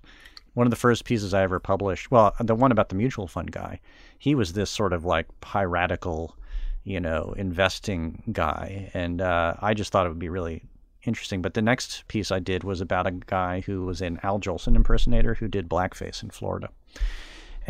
One 0.54 0.66
of 0.66 0.70
the 0.70 0.76
first 0.76 1.04
pieces 1.04 1.34
I 1.34 1.42
ever 1.42 1.60
published, 1.60 2.10
well, 2.10 2.34
the 2.40 2.54
one 2.54 2.72
about 2.72 2.88
the 2.88 2.94
mutual 2.94 3.28
fund 3.28 3.52
guy, 3.52 3.80
he 4.18 4.34
was 4.34 4.52
this 4.52 4.70
sort 4.70 4.92
of 4.92 5.04
like 5.04 5.26
piratical, 5.40 6.36
you 6.84 7.00
know, 7.00 7.34
investing 7.36 8.22
guy. 8.32 8.90
And 8.94 9.20
uh, 9.20 9.54
I 9.60 9.74
just 9.74 9.92
thought 9.92 10.06
it 10.06 10.08
would 10.08 10.18
be 10.18 10.28
really 10.28 10.62
interesting. 11.04 11.42
But 11.42 11.54
the 11.54 11.62
next 11.62 12.08
piece 12.08 12.32
I 12.32 12.40
did 12.40 12.64
was 12.64 12.80
about 12.80 13.06
a 13.06 13.12
guy 13.12 13.60
who 13.60 13.84
was 13.84 14.00
an 14.00 14.18
Al 14.22 14.40
Jolson 14.40 14.74
impersonator 14.74 15.34
who 15.34 15.48
did 15.48 15.68
blackface 15.68 16.22
in 16.22 16.30
Florida. 16.30 16.70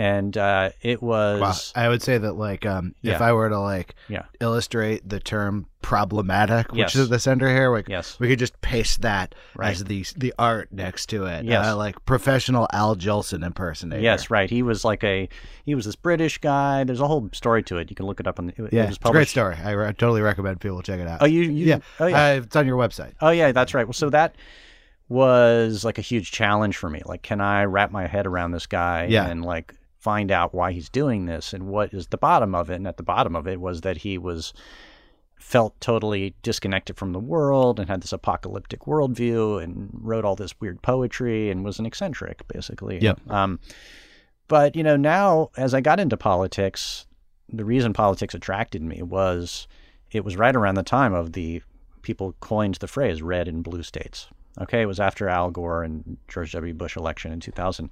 And 0.01 0.39
uh, 0.39 0.71
it 0.81 1.03
was. 1.03 1.41
Wow. 1.75 1.83
I 1.85 1.89
would 1.89 2.03
say 2.03 2.19
that, 2.19 2.35
like, 2.35 2.65
um, 2.65 2.95
if 3.03 3.21
I 3.21 3.33
were 3.33 3.49
to 3.49 3.59
like 3.59 3.97
Yeah. 4.07 4.23
illustrate 4.41 5.07
the 5.09 5.19
term 5.19 5.67
problematic, 5.83 6.71
which 6.71 6.79
Yes. 6.79 6.95
is 6.95 7.09
the 7.09 7.19
center 7.19 7.49
here, 7.49 7.69
like, 7.73 7.89
Yes. 7.89 8.17
we 8.21 8.29
could 8.29 8.39
just 8.39 8.61
paste 8.61 9.03
that 9.03 9.35
Right. 9.57 9.71
as 9.73 9.83
the 9.83 10.05
the 10.17 10.33
art 10.39 10.69
next 10.71 11.07
to 11.07 11.25
it. 11.27 11.45
Yes. 11.45 11.67
uh, 11.67 11.77
like 11.77 11.97
professional 12.07 12.69
Al 12.73 12.95
Jolson 12.95 13.45
impersonator. 13.45 14.01
Yes, 14.01 14.31
right. 14.31 14.49
He 14.49 14.63
was 14.63 14.85
like 14.85 15.03
a 15.03 15.29
he 15.65 15.75
was 15.75 15.85
this 15.85 15.97
British 15.97 16.39
guy. 16.39 16.85
There's 16.85 17.01
a 17.01 17.09
whole 17.09 17.29
story 17.33 17.65
to 17.65 17.79
it. 17.79 17.91
You 17.91 17.97
can 17.97 18.07
look 18.07 18.21
it 18.21 18.29
up 18.29 18.39
on 18.39 18.47
the. 18.47 18.53
It, 18.67 18.73
yeah, 18.73 18.85
it 18.85 18.91
it's 18.91 18.99
a 19.05 19.11
great 19.11 19.27
story. 19.27 19.57
I 19.65 19.73
re- 19.73 19.87
totally 19.95 20.21
recommend 20.23 20.61
people 20.61 20.81
check 20.81 21.01
it 21.01 21.09
out. 21.09 21.19
Oh, 21.23 21.27
you, 21.27 21.43
you 21.43 21.67
yeah, 21.67 21.79
Oh 21.99 22.07
yeah. 22.07 22.25
Uh, 22.25 22.41
it's 22.43 22.55
on 22.55 22.69
your 22.69 22.79
website. 22.79 23.15
oh 23.21 23.31
yeah. 23.31 23.51
That's 23.51 23.75
right. 23.75 23.85
Well, 23.85 23.95
so 23.95 24.11
that 24.11 24.37
was 25.09 25.85
like 25.85 25.99
a 25.99 26.03
huge 26.03 26.31
challenge 26.31 26.77
for 26.77 26.91
me. 26.91 27.03
Like, 27.05 27.23
can 27.23 27.41
I 27.41 27.65
wrap 27.65 27.91
my 27.91 28.07
head 28.07 28.27
around 28.27 28.53
this 28.53 28.67
guy 28.67 29.07
Yeah. 29.07 29.27
and 29.27 29.45
like 29.45 29.75
find 30.09 30.31
out 30.31 30.55
why 30.55 30.73
he's 30.73 30.89
doing 30.89 31.27
this 31.27 31.53
and 31.53 31.65
what 31.67 31.93
is 31.93 32.07
the 32.07 32.17
bottom 32.17 32.55
of 32.55 32.71
it? 32.71 32.77
And 32.77 32.89
at 32.89 32.97
the 32.97 33.03
bottom 33.03 33.37
of 33.37 33.47
it 33.47 33.61
was 33.61 33.83
that 33.83 33.99
he 33.99 34.17
was 34.17 34.55
felt 35.37 35.79
totally 35.83 36.35
disconnected 36.43 36.97
from 36.97 37.13
the 37.13 37.19
world 37.19 37.79
and 37.79 37.91
had 37.91 38.01
this 38.01 38.15
apocalyptic 38.15 38.87
worldview 38.87 39.63
and 39.63 39.91
wrote 39.93 40.25
all 40.25 40.35
this 40.35 40.59
weird 40.63 40.81
poetry 40.81 41.51
and 41.51 41.63
was 41.63 41.79
an 41.79 41.85
eccentric 41.85 42.49
basically. 42.49 42.99
Yeah. 43.03 43.17
Um, 43.29 43.61
but 44.49 44.75
you 44.77 44.83
know, 44.83 44.97
now 44.97 45.51
as 45.59 45.75
I 45.75 45.83
got 45.83 46.01
into 46.01 46.17
politics, 46.17 47.07
the 47.51 47.67
reason 47.67 47.93
politics 47.93 48.33
attracted 48.35 48.81
me 48.81 49.03
was 49.03 49.69
it 50.11 50.25
was 50.25 50.39
right 50.39 50.57
around 50.57 50.77
the 50.77 50.83
time 50.83 51.13
of 51.13 51.35
the 51.35 51.61
people 52.01 52.35
coined 52.41 52.77
the 52.77 52.89
phrase 52.89 53.21
red 53.21 53.47
and 53.47 53.63
blue 53.63 53.83
states. 53.83 54.29
Okay, 54.59 54.81
it 54.81 54.87
was 54.87 55.01
after 55.01 55.29
Al 55.29 55.51
Gore 55.51 55.83
and 55.83 56.17
George 56.29 56.53
W. 56.53 56.73
Bush 56.73 56.97
election 56.97 57.31
in 57.31 57.41
2000. 57.41 57.91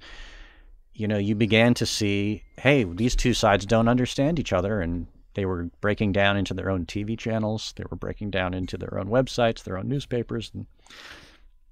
You 0.97 1.07
know, 1.07 1.19
you 1.19 1.35
began 1.35 1.75
to 1.75 1.85
see, 1.85 2.43
hey, 2.57 2.83
these 2.83 3.15
two 3.15 3.35
sides 3.35 3.67
don't 3.67 3.87
understand 3.87 4.39
each 4.39 4.51
other, 4.51 4.81
and 4.81 5.05
they 5.35 5.45
were 5.45 5.69
breaking 5.79 6.11
down 6.11 6.37
into 6.37 6.55
their 6.55 6.71
own 6.71 6.87
TV 6.87 7.15
channels. 7.15 7.71
They 7.75 7.83
were 7.89 7.97
breaking 7.97 8.31
down 8.31 8.55
into 8.55 8.77
their 8.77 8.97
own 8.97 9.05
websites, 9.07 9.63
their 9.63 9.77
own 9.77 9.87
newspapers, 9.87 10.49
and, 10.55 10.65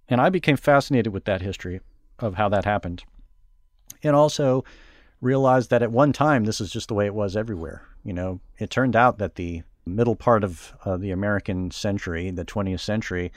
and 0.08 0.22
I 0.22 0.30
became 0.30 0.58
fascinated 0.58 1.12
with 1.12 1.26
that 1.26 1.42
history 1.42 1.82
of 2.20 2.36
how 2.36 2.50
that 2.50 2.66
happened, 2.66 3.04
and 4.04 4.16
also 4.16 4.64
realized 5.22 5.72
that 5.72 5.82
at 5.82 5.92
one 5.92 6.14
time 6.14 6.44
this 6.44 6.62
is 6.62 6.70
just 6.72 6.88
the 6.88 6.94
way 6.94 7.08
it 7.08 7.16
was 7.16 7.36
everywhere. 7.36 7.82
You 8.04 8.14
know, 8.14 8.40
it 8.60 8.70
turned 8.70 8.96
out 8.96 9.18
that 9.18 9.36
the 9.36 9.64
middle 9.88 10.16
part 10.16 10.44
of 10.44 10.72
uh, 10.86 10.98
the 10.98 11.10
American 11.10 11.72
century, 11.72 12.30
the 12.30 12.46
20th 12.46 12.82
century, 12.82 13.32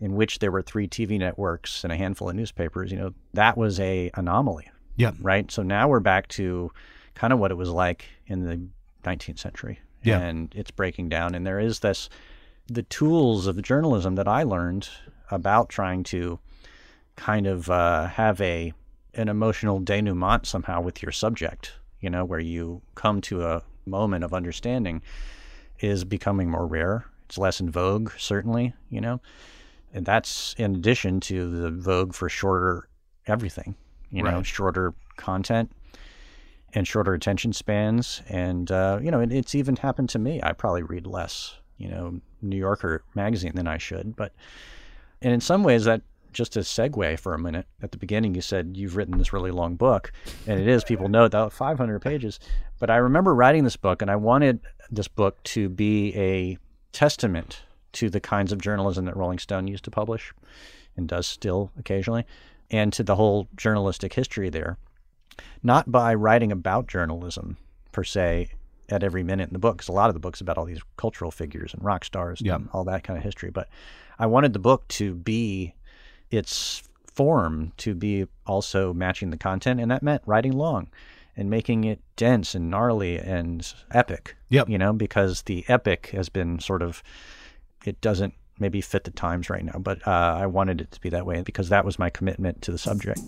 in 0.00 0.14
which 0.14 0.38
there 0.38 0.50
were 0.50 0.62
three 0.62 0.88
TV 0.88 1.18
networks 1.18 1.84
and 1.84 1.92
a 1.92 1.96
handful 1.96 2.30
of 2.30 2.36
newspapers, 2.36 2.90
you 2.90 2.96
know, 2.96 3.12
that 3.34 3.58
was 3.58 3.78
a 3.78 4.10
anomaly, 4.14 4.70
Yeah. 4.96 5.12
right? 5.20 5.50
So 5.50 5.62
now 5.62 5.88
we're 5.88 6.00
back 6.00 6.28
to 6.28 6.70
kind 7.14 7.32
of 7.32 7.38
what 7.38 7.50
it 7.50 7.54
was 7.54 7.68
like 7.68 8.06
in 8.26 8.44
the 8.44 8.66
19th 9.08 9.38
century. 9.38 9.80
Yeah. 10.02 10.20
And 10.20 10.52
it's 10.54 10.70
breaking 10.70 11.08
down. 11.08 11.34
And 11.34 11.46
there 11.46 11.58
is 11.58 11.80
this, 11.80 12.08
the 12.66 12.82
tools 12.82 13.46
of 13.46 13.60
journalism 13.62 14.16
that 14.16 14.28
I 14.28 14.42
learned 14.42 14.88
about 15.30 15.68
trying 15.68 16.02
to 16.04 16.38
kind 17.16 17.46
of 17.46 17.70
uh, 17.70 18.06
have 18.08 18.40
a 18.40 18.72
an 19.14 19.28
emotional 19.28 19.78
denouement 19.78 20.44
somehow 20.44 20.80
with 20.80 21.00
your 21.00 21.12
subject, 21.12 21.72
you 22.00 22.10
know, 22.10 22.24
where 22.24 22.40
you 22.40 22.82
come 22.96 23.20
to 23.20 23.44
a 23.44 23.62
moment 23.86 24.24
of 24.24 24.34
understanding 24.34 25.02
is 25.78 26.04
becoming 26.04 26.50
more 26.50 26.66
rare. 26.66 27.06
It's 27.26 27.38
less 27.38 27.60
in 27.60 27.70
vogue, 27.70 28.10
certainly, 28.18 28.74
you 28.90 29.00
know. 29.00 29.20
And 29.92 30.04
that's 30.04 30.54
in 30.58 30.74
addition 30.74 31.20
to 31.20 31.48
the 31.48 31.70
vogue 31.70 32.12
for 32.12 32.28
shorter 32.28 32.88
everything, 33.26 33.76
you 34.16 34.22
know, 34.22 34.42
shorter 34.42 34.94
content 35.16 35.70
and 36.74 36.86
shorter 36.86 37.14
attention 37.14 37.52
spans. 37.52 38.22
And, 38.28 38.70
uh, 38.70 38.98
you 39.02 39.10
know, 39.10 39.20
it, 39.20 39.32
it's 39.32 39.54
even 39.54 39.76
happened 39.76 40.08
to 40.10 40.18
me. 40.18 40.40
I 40.42 40.52
probably 40.52 40.82
read 40.82 41.06
less, 41.06 41.54
you 41.78 41.88
know, 41.88 42.20
New 42.42 42.56
Yorker 42.56 43.02
magazine 43.14 43.52
than 43.54 43.66
I 43.66 43.78
should. 43.78 44.16
But, 44.16 44.32
and 45.22 45.32
in 45.32 45.40
some 45.40 45.62
ways, 45.62 45.84
that 45.84 46.02
just 46.32 46.56
a 46.56 46.60
segue 46.60 47.18
for 47.18 47.32
a 47.32 47.38
minute. 47.38 47.66
At 47.80 47.92
the 47.92 47.96
beginning, 47.98 48.34
you 48.34 48.40
said 48.40 48.76
you've 48.76 48.96
written 48.96 49.18
this 49.18 49.32
really 49.32 49.52
long 49.52 49.76
book, 49.76 50.12
and 50.46 50.60
it 50.60 50.68
is. 50.68 50.84
People 50.84 51.08
know 51.08 51.28
that 51.28 51.52
500 51.52 52.00
pages. 52.00 52.40
But 52.78 52.90
I 52.90 52.96
remember 52.96 53.34
writing 53.34 53.64
this 53.64 53.76
book, 53.76 54.02
and 54.02 54.10
I 54.10 54.16
wanted 54.16 54.60
this 54.90 55.08
book 55.08 55.42
to 55.44 55.68
be 55.68 56.14
a 56.16 56.58
testament 56.92 57.62
to 57.92 58.10
the 58.10 58.20
kinds 58.20 58.52
of 58.52 58.60
journalism 58.60 59.04
that 59.04 59.16
Rolling 59.16 59.38
Stone 59.38 59.68
used 59.68 59.84
to 59.84 59.90
publish, 59.90 60.34
and 60.96 61.08
does 61.08 61.26
still 61.26 61.70
occasionally, 61.78 62.26
and 62.74 62.92
to 62.92 63.02
the 63.02 63.16
whole 63.16 63.48
journalistic 63.56 64.12
history 64.14 64.50
there. 64.50 64.76
Not 65.62 65.90
by 65.90 66.14
writing 66.14 66.52
about 66.52 66.88
journalism 66.88 67.56
per 67.92 68.04
se 68.04 68.50
at 68.88 69.02
every 69.02 69.22
minute 69.22 69.48
in 69.48 69.52
the 69.52 69.58
book, 69.58 69.76
because 69.76 69.88
a 69.88 69.92
lot 69.92 70.10
of 70.10 70.14
the 70.14 70.20
book's 70.20 70.40
about 70.40 70.58
all 70.58 70.66
these 70.66 70.82
cultural 70.96 71.30
figures 71.30 71.72
and 71.74 71.84
rock 71.84 72.04
stars 72.04 72.40
and 72.40 72.68
all 72.72 72.84
that 72.84 73.04
kind 73.04 73.16
of 73.16 73.24
history. 73.24 73.50
But 73.50 73.68
I 74.18 74.26
wanted 74.26 74.52
the 74.52 74.58
book 74.58 74.86
to 74.88 75.14
be 75.14 75.74
its 76.30 76.82
form 77.14 77.72
to 77.78 77.94
be 77.94 78.26
also 78.46 78.92
matching 78.92 79.30
the 79.30 79.36
content, 79.38 79.80
and 79.80 79.90
that 79.90 80.02
meant 80.02 80.22
writing 80.26 80.52
long. 80.52 80.88
and 81.36 81.50
making 81.50 81.84
it 81.84 82.00
dense 82.16 82.54
and 82.54 82.70
gnarly 82.70 83.18
and 83.18 83.74
epic. 83.90 84.36
Yep. 84.50 84.68
You 84.68 84.78
know, 84.78 84.92
because 84.92 85.42
the 85.42 85.64
epic 85.68 86.08
has 86.08 86.28
been 86.28 86.60
sort 86.60 86.82
of, 86.82 87.02
it 87.84 88.00
doesn't 88.00 88.34
maybe 88.58 88.80
fit 88.80 89.04
the 89.04 89.10
times 89.10 89.50
right 89.50 89.64
now, 89.64 89.78
but 89.78 90.06
uh, 90.06 90.36
I 90.40 90.46
wanted 90.46 90.80
it 90.80 90.90
to 90.92 91.00
be 91.00 91.08
that 91.10 91.26
way 91.26 91.42
because 91.42 91.68
that 91.68 91.84
was 91.84 91.98
my 91.98 92.10
commitment 92.10 92.62
to 92.62 92.72
the 92.72 92.78
subject. 92.78 93.20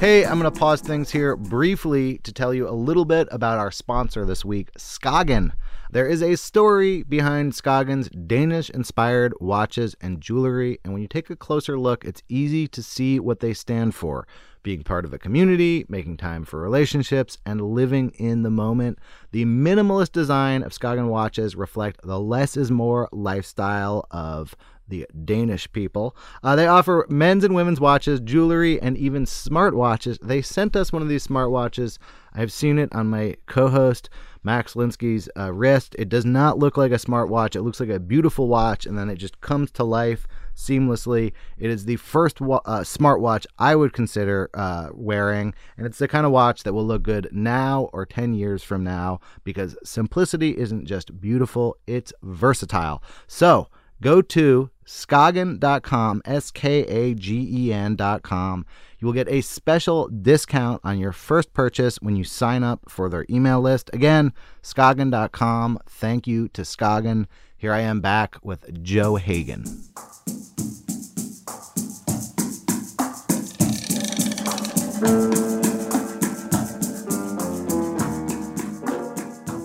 Hey, 0.00 0.24
I'm 0.24 0.38
going 0.38 0.52
to 0.52 0.56
pause 0.56 0.80
things 0.80 1.10
here 1.10 1.34
briefly 1.34 2.18
to 2.18 2.32
tell 2.32 2.54
you 2.54 2.68
a 2.68 2.70
little 2.70 3.04
bit 3.04 3.26
about 3.32 3.58
our 3.58 3.72
sponsor 3.72 4.24
this 4.24 4.44
week, 4.44 4.72
Skagen. 4.74 5.50
There 5.90 6.06
is 6.06 6.22
a 6.22 6.36
story 6.36 7.02
behind 7.02 7.54
Skagen's 7.54 8.10
Danish 8.10 8.68
inspired 8.68 9.32
watches 9.40 9.96
and 10.02 10.20
jewelry, 10.20 10.78
and 10.84 10.92
when 10.92 11.00
you 11.00 11.08
take 11.08 11.30
a 11.30 11.36
closer 11.36 11.78
look, 11.78 12.04
it's 12.04 12.22
easy 12.28 12.68
to 12.68 12.82
see 12.82 13.18
what 13.18 13.40
they 13.40 13.54
stand 13.54 13.94
for 13.94 14.26
being 14.62 14.82
part 14.82 15.06
of 15.06 15.14
a 15.14 15.18
community, 15.18 15.86
making 15.88 16.18
time 16.18 16.44
for 16.44 16.60
relationships, 16.60 17.38
and 17.46 17.62
living 17.62 18.10
in 18.18 18.42
the 18.42 18.50
moment. 18.50 18.98
The 19.30 19.46
minimalist 19.46 20.12
design 20.12 20.62
of 20.62 20.72
Skagen 20.72 21.08
watches 21.08 21.56
reflect 21.56 22.02
the 22.02 22.20
less 22.20 22.54
is 22.54 22.70
more 22.70 23.08
lifestyle 23.10 24.06
of 24.10 24.54
the 24.88 25.06
Danish 25.24 25.70
people. 25.72 26.16
Uh, 26.42 26.56
they 26.56 26.66
offer 26.66 27.06
men's 27.08 27.44
and 27.44 27.54
women's 27.54 27.80
watches, 27.80 28.20
jewelry, 28.20 28.80
and 28.80 28.96
even 28.96 29.24
smartwatches. 29.24 30.18
They 30.20 30.42
sent 30.42 30.76
us 30.76 30.92
one 30.92 31.02
of 31.02 31.08
these 31.08 31.26
smartwatches. 31.26 31.98
I've 32.34 32.52
seen 32.52 32.78
it 32.78 32.94
on 32.94 33.08
my 33.08 33.36
co 33.46 33.68
host 33.68 34.08
Max 34.42 34.74
Linsky's 34.74 35.28
uh, 35.36 35.52
wrist. 35.52 35.94
It 35.98 36.08
does 36.08 36.24
not 36.24 36.58
look 36.58 36.76
like 36.76 36.92
a 36.92 36.96
smartwatch, 36.96 37.56
it 37.56 37.62
looks 37.62 37.80
like 37.80 37.88
a 37.88 38.00
beautiful 38.00 38.48
watch, 38.48 38.86
and 38.86 38.98
then 38.98 39.10
it 39.10 39.16
just 39.16 39.40
comes 39.40 39.70
to 39.72 39.84
life 39.84 40.26
seamlessly. 40.54 41.32
It 41.58 41.70
is 41.70 41.84
the 41.84 41.96
first 41.96 42.40
wa- 42.40 42.60
uh, 42.64 42.80
smartwatch 42.80 43.46
I 43.58 43.76
would 43.76 43.92
consider 43.92 44.50
uh, 44.54 44.88
wearing, 44.92 45.54
and 45.76 45.86
it's 45.86 45.98
the 45.98 46.08
kind 46.08 46.26
of 46.26 46.32
watch 46.32 46.62
that 46.62 46.72
will 46.72 46.86
look 46.86 47.02
good 47.02 47.28
now 47.32 47.90
or 47.92 48.06
10 48.06 48.34
years 48.34 48.62
from 48.62 48.82
now 48.82 49.20
because 49.44 49.76
simplicity 49.84 50.56
isn't 50.56 50.86
just 50.86 51.20
beautiful, 51.20 51.76
it's 51.86 52.12
versatile. 52.22 53.02
So, 53.26 53.68
go 54.00 54.22
to 54.22 54.70
skagen.com, 54.88 56.22
S 56.24 56.50
K 56.50 56.80
A 56.84 57.14
G 57.14 57.46
E 57.66 57.72
N.com. 57.72 58.64
You 58.98 59.06
will 59.06 59.12
get 59.14 59.28
a 59.28 59.42
special 59.42 60.08
discount 60.08 60.80
on 60.82 60.98
your 60.98 61.12
first 61.12 61.52
purchase 61.52 61.98
when 62.00 62.16
you 62.16 62.24
sign 62.24 62.64
up 62.64 62.80
for 62.88 63.08
their 63.08 63.26
email 63.30 63.60
list. 63.60 63.90
Again, 63.92 64.32
skagen.com. 64.62 65.78
Thank 65.86 66.26
you 66.26 66.48
to 66.48 66.62
Skagen. 66.62 67.26
Here 67.56 67.72
I 67.72 67.80
am 67.80 68.00
back 68.00 68.38
with 68.42 68.82
Joe 68.82 69.16
Hagan. 69.16 69.64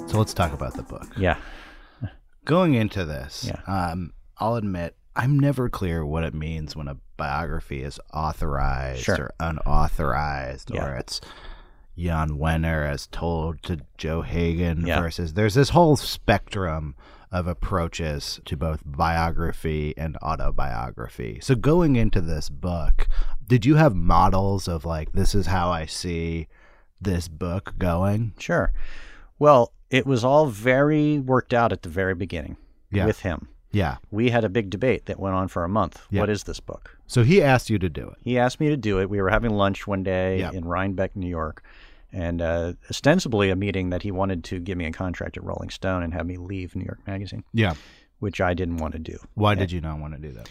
So 0.07 0.19
let's 0.19 0.33
talk 0.35 0.53
about 0.53 0.75
the 0.75 0.83
book. 0.83 1.07
Yeah. 1.17 1.37
Going 2.45 2.75
into 2.75 3.03
this, 3.05 3.45
Yeah. 3.45 3.61
um, 3.65 4.13
I'll 4.37 4.55
admit 4.55 4.95
I'm 5.15 5.37
never 5.39 5.69
clear 5.69 6.05
what 6.05 6.23
it 6.23 6.33
means 6.33 6.75
when 6.75 6.87
a 6.87 6.97
biography 7.17 7.83
is 7.83 7.99
authorized 8.13 9.03
Sure. 9.03 9.15
or 9.15 9.31
unauthorized, 9.39 10.71
Yeah. 10.73 10.85
or 10.85 10.95
it's 10.95 11.21
Jann 11.97 12.31
Wenner 12.31 12.89
as 12.89 13.05
told 13.07 13.61
to 13.63 13.79
Joe 13.97 14.23
Hagan 14.23 14.87
Yeah. 14.87 14.99
versus 15.01 15.33
there's 15.33 15.53
this 15.53 15.69
whole 15.69 15.95
spectrum 15.95 16.95
of 17.31 17.47
approaches 17.47 18.39
to 18.45 18.57
both 18.57 18.81
biography 18.85 19.93
and 19.97 20.17
autobiography. 20.17 21.39
So 21.41 21.55
going 21.55 21.95
into 21.95 22.21
this 22.21 22.49
book, 22.49 23.07
did 23.47 23.65
you 23.65 23.75
have 23.75 23.95
models 23.95 24.67
of 24.67 24.85
like 24.85 25.11
this 25.13 25.35
is 25.35 25.47
how 25.47 25.69
I 25.69 25.85
see 25.85 26.47
this 27.01 27.27
book 27.27 27.75
going? 27.77 28.33
Sure. 28.39 28.71
Well, 29.39 29.73
it 29.89 30.05
was 30.05 30.23
all 30.23 30.47
very 30.47 31.19
worked 31.19 31.53
out 31.53 31.71
at 31.71 31.83
the 31.83 31.89
very 31.89 32.15
beginning 32.15 32.57
Yeah. 32.91 33.05
with 33.05 33.19
him. 33.19 33.47
Yeah. 33.73 33.97
We 34.11 34.29
had 34.29 34.45
a 34.45 34.49
big 34.49 34.69
debate 34.69 35.07
that 35.07 35.19
went 35.19 35.35
on 35.35 35.47
for 35.49 35.63
a 35.65 35.69
month. 35.69 36.01
Yeah. 36.09 36.21
What 36.21 36.29
is 36.29 36.43
this 36.43 36.59
book? 36.61 36.97
So 37.07 37.23
he 37.23 37.41
asked 37.41 37.69
you 37.69 37.77
to 37.79 37.89
do 37.89 38.07
it. 38.07 38.15
He 38.23 38.37
asked 38.39 38.59
me 38.59 38.69
to 38.69 38.77
do 38.77 38.99
it. 39.01 39.09
We 39.09 39.19
were 39.21 39.29
having 39.29 39.51
lunch 39.51 39.85
one 39.87 40.03
day 40.03 40.39
Yeah. 40.39 40.51
in 40.53 40.63
Rhinebeck, 40.63 41.15
New 41.15 41.27
York, 41.27 41.63
and 42.13 42.41
uh, 42.41 42.73
ostensibly 42.89 43.49
a 43.49 43.55
meeting 43.55 43.89
that 43.89 44.03
he 44.03 44.11
wanted 44.11 44.43
to 44.45 44.59
give 44.59 44.77
me 44.77 44.85
a 44.85 44.91
contract 44.91 45.35
at 45.37 45.43
Rolling 45.43 45.71
Stone 45.71 46.03
and 46.03 46.13
have 46.13 46.25
me 46.27 46.37
leave 46.37 46.75
New 46.75 46.85
York 46.85 46.99
Magazine, 47.07 47.43
Yeah. 47.51 47.73
which 48.19 48.39
I 48.39 48.53
didn't 48.53 48.77
want 48.77 48.93
to 48.93 48.99
do. 48.99 49.17
Why 49.33 49.55
did 49.55 49.71
you 49.71 49.81
not 49.81 49.99
want 49.99 50.13
to 50.13 50.19
do 50.21 50.31
that? 50.33 50.47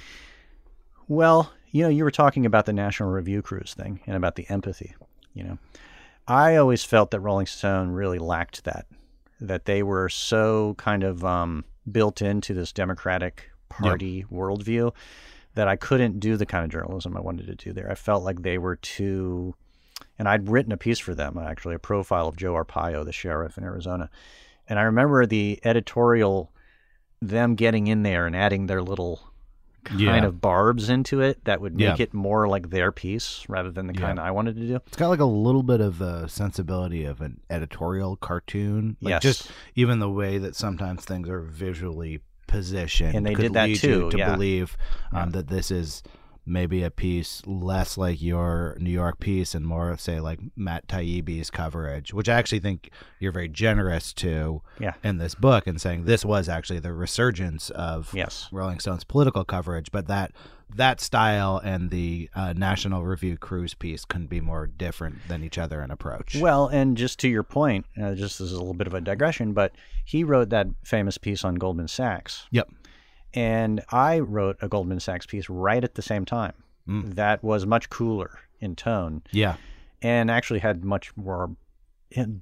Well, 1.08 1.52
you 1.70 1.82
know, 1.84 1.88
you 1.88 2.04
were 2.04 2.10
talking 2.10 2.44
about 2.46 2.66
the 2.66 2.72
National 2.72 3.10
Review 3.10 3.42
Cruise 3.42 3.74
thing 3.74 4.00
and 4.06 4.16
about 4.16 4.34
the 4.36 4.46
empathy. 4.48 4.94
You 5.34 5.44
know, 5.44 5.58
I 6.26 6.56
always 6.56 6.84
felt 6.84 7.10
that 7.12 7.20
Rolling 7.20 7.46
Stone 7.46 7.90
really 7.90 8.18
lacked 8.18 8.64
that. 8.64 8.86
That 9.40 9.64
they 9.64 9.82
were 9.82 10.08
so 10.08 10.74
kind 10.78 11.02
of 11.02 11.24
um, 11.24 11.64
built 11.90 12.22
into 12.22 12.54
this 12.54 12.72
Democratic 12.72 13.50
Party 13.68 14.24
worldview 14.30 14.92
that 15.54 15.68
I 15.68 15.76
couldn't 15.76 16.20
do 16.20 16.36
the 16.36 16.46
kind 16.46 16.64
of 16.64 16.70
journalism 16.70 17.16
I 17.16 17.20
wanted 17.20 17.46
to 17.46 17.54
do 17.54 17.72
there. 17.72 17.90
I 17.90 17.94
felt 17.94 18.22
like 18.22 18.42
they 18.42 18.58
were 18.58 18.76
too. 18.76 19.54
And 20.18 20.28
I'd 20.28 20.48
written 20.48 20.72
a 20.72 20.76
piece 20.76 20.98
for 20.98 21.14
them, 21.14 21.38
actually, 21.38 21.74
a 21.74 21.80
profile 21.80 22.28
of 22.28 22.36
Joe 22.36 22.54
Arpaio, 22.54 23.04
the 23.04 23.12
sheriff 23.12 23.58
in 23.58 23.64
Arizona. 23.64 24.10
And 24.68 24.78
I 24.78 24.82
remember 24.82 25.26
the 25.26 25.58
editorial, 25.64 26.52
them 27.20 27.54
getting 27.54 27.86
in 27.86 28.02
there 28.02 28.26
and 28.26 28.36
adding 28.36 28.66
their 28.66 28.82
little 28.82 29.31
kind 29.84 30.00
Yeah. 30.00 30.24
of 30.24 30.40
barbs 30.40 30.88
into 30.88 31.20
it 31.20 31.44
that 31.44 31.60
would 31.60 31.74
make 31.76 31.98
Yeah. 31.98 32.02
it 32.04 32.14
more 32.14 32.48
like 32.48 32.70
their 32.70 32.92
piece 32.92 33.44
rather 33.48 33.70
than 33.70 33.86
the 33.86 33.94
Yeah. 33.94 34.00
kind 34.00 34.20
I 34.20 34.30
wanted 34.30 34.56
to 34.56 34.66
do. 34.66 34.76
It's 34.86 34.96
got 34.96 35.08
like 35.08 35.20
a 35.20 35.24
little 35.24 35.62
bit 35.62 35.80
of 35.80 35.98
the 35.98 36.26
sensibility 36.28 37.04
of 37.04 37.20
an 37.20 37.40
editorial 37.50 38.16
cartoon. 38.16 38.96
Like 39.00 39.10
Yes. 39.12 39.22
Just 39.22 39.50
even 39.74 39.98
the 39.98 40.10
way 40.10 40.38
that 40.38 40.54
sometimes 40.56 41.04
things 41.04 41.28
are 41.28 41.40
visually 41.40 42.20
positioned. 42.46 43.14
And 43.14 43.24
they 43.26 43.34
could 43.34 43.42
did 43.42 43.52
that 43.54 43.68
lead 43.68 43.76
too, 43.78 43.88
You 44.04 44.10
to 44.10 44.18
yeah. 44.18 44.32
believe 44.34 44.76
um, 45.12 45.30
that 45.30 45.48
this 45.48 45.70
is 45.70 46.02
maybe 46.44 46.82
a 46.82 46.90
piece 46.90 47.40
less 47.46 47.96
like 47.96 48.20
your 48.20 48.76
New 48.80 48.90
York 48.90 49.20
piece 49.20 49.54
and 49.54 49.64
more, 49.64 49.96
say, 49.96 50.18
like 50.20 50.40
Matt 50.56 50.88
Taibbi's 50.88 51.50
coverage, 51.50 52.12
which 52.12 52.28
I 52.28 52.34
actually 52.34 52.58
think 52.60 52.90
you're 53.20 53.32
very 53.32 53.48
generous 53.48 54.12
to 54.14 54.62
Yeah. 54.80 54.94
in 55.04 55.18
this 55.18 55.34
book 55.36 55.66
and 55.66 55.80
saying 55.80 56.04
this 56.04 56.24
was 56.24 56.48
actually 56.48 56.80
the 56.80 56.92
resurgence 56.92 57.70
of 57.70 58.10
Yes. 58.12 58.48
Rolling 58.50 58.80
Stone's 58.80 59.04
political 59.04 59.44
coverage, 59.44 59.92
but 59.92 60.06
that 60.08 60.32
that 60.74 61.02
style 61.02 61.60
and 61.62 61.90
the 61.90 62.30
uh, 62.34 62.54
National 62.54 63.04
Review 63.04 63.36
cruise 63.36 63.74
piece 63.74 64.06
couldn't 64.06 64.28
be 64.30 64.40
more 64.40 64.66
different 64.66 65.16
than 65.28 65.44
each 65.44 65.58
other 65.58 65.82
in 65.82 65.90
approach. 65.90 66.34
Well, 66.36 66.66
and 66.68 66.96
just 66.96 67.18
to 67.20 67.28
your 67.28 67.42
point, 67.42 67.84
uh, 68.02 68.14
just 68.14 68.38
this 68.38 68.46
is 68.46 68.52
a 68.54 68.58
little 68.58 68.72
bit 68.72 68.86
of 68.86 68.94
a 68.94 69.00
digression, 69.02 69.52
but 69.52 69.72
he 70.06 70.24
wrote 70.24 70.48
that 70.48 70.68
famous 70.82 71.18
piece 71.18 71.44
on 71.44 71.56
Goldman 71.56 71.88
Sachs. 71.88 72.46
Yep. 72.52 72.70
And 73.34 73.82
I 73.90 74.18
wrote 74.18 74.58
a 74.60 74.68
Goldman 74.68 75.00
Sachs 75.00 75.26
piece 75.26 75.48
right 75.48 75.82
at 75.82 75.94
the 75.94 76.02
same 76.02 76.24
time 76.24 76.54
Mm. 76.88 77.14
that 77.14 77.42
was 77.44 77.64
much 77.64 77.88
cooler 77.90 78.40
in 78.60 78.74
tone 78.76 79.22
Yeah. 79.30 79.54
and 80.02 80.30
actually 80.30 80.58
had 80.60 80.84
much 80.84 81.16
more 81.16 81.54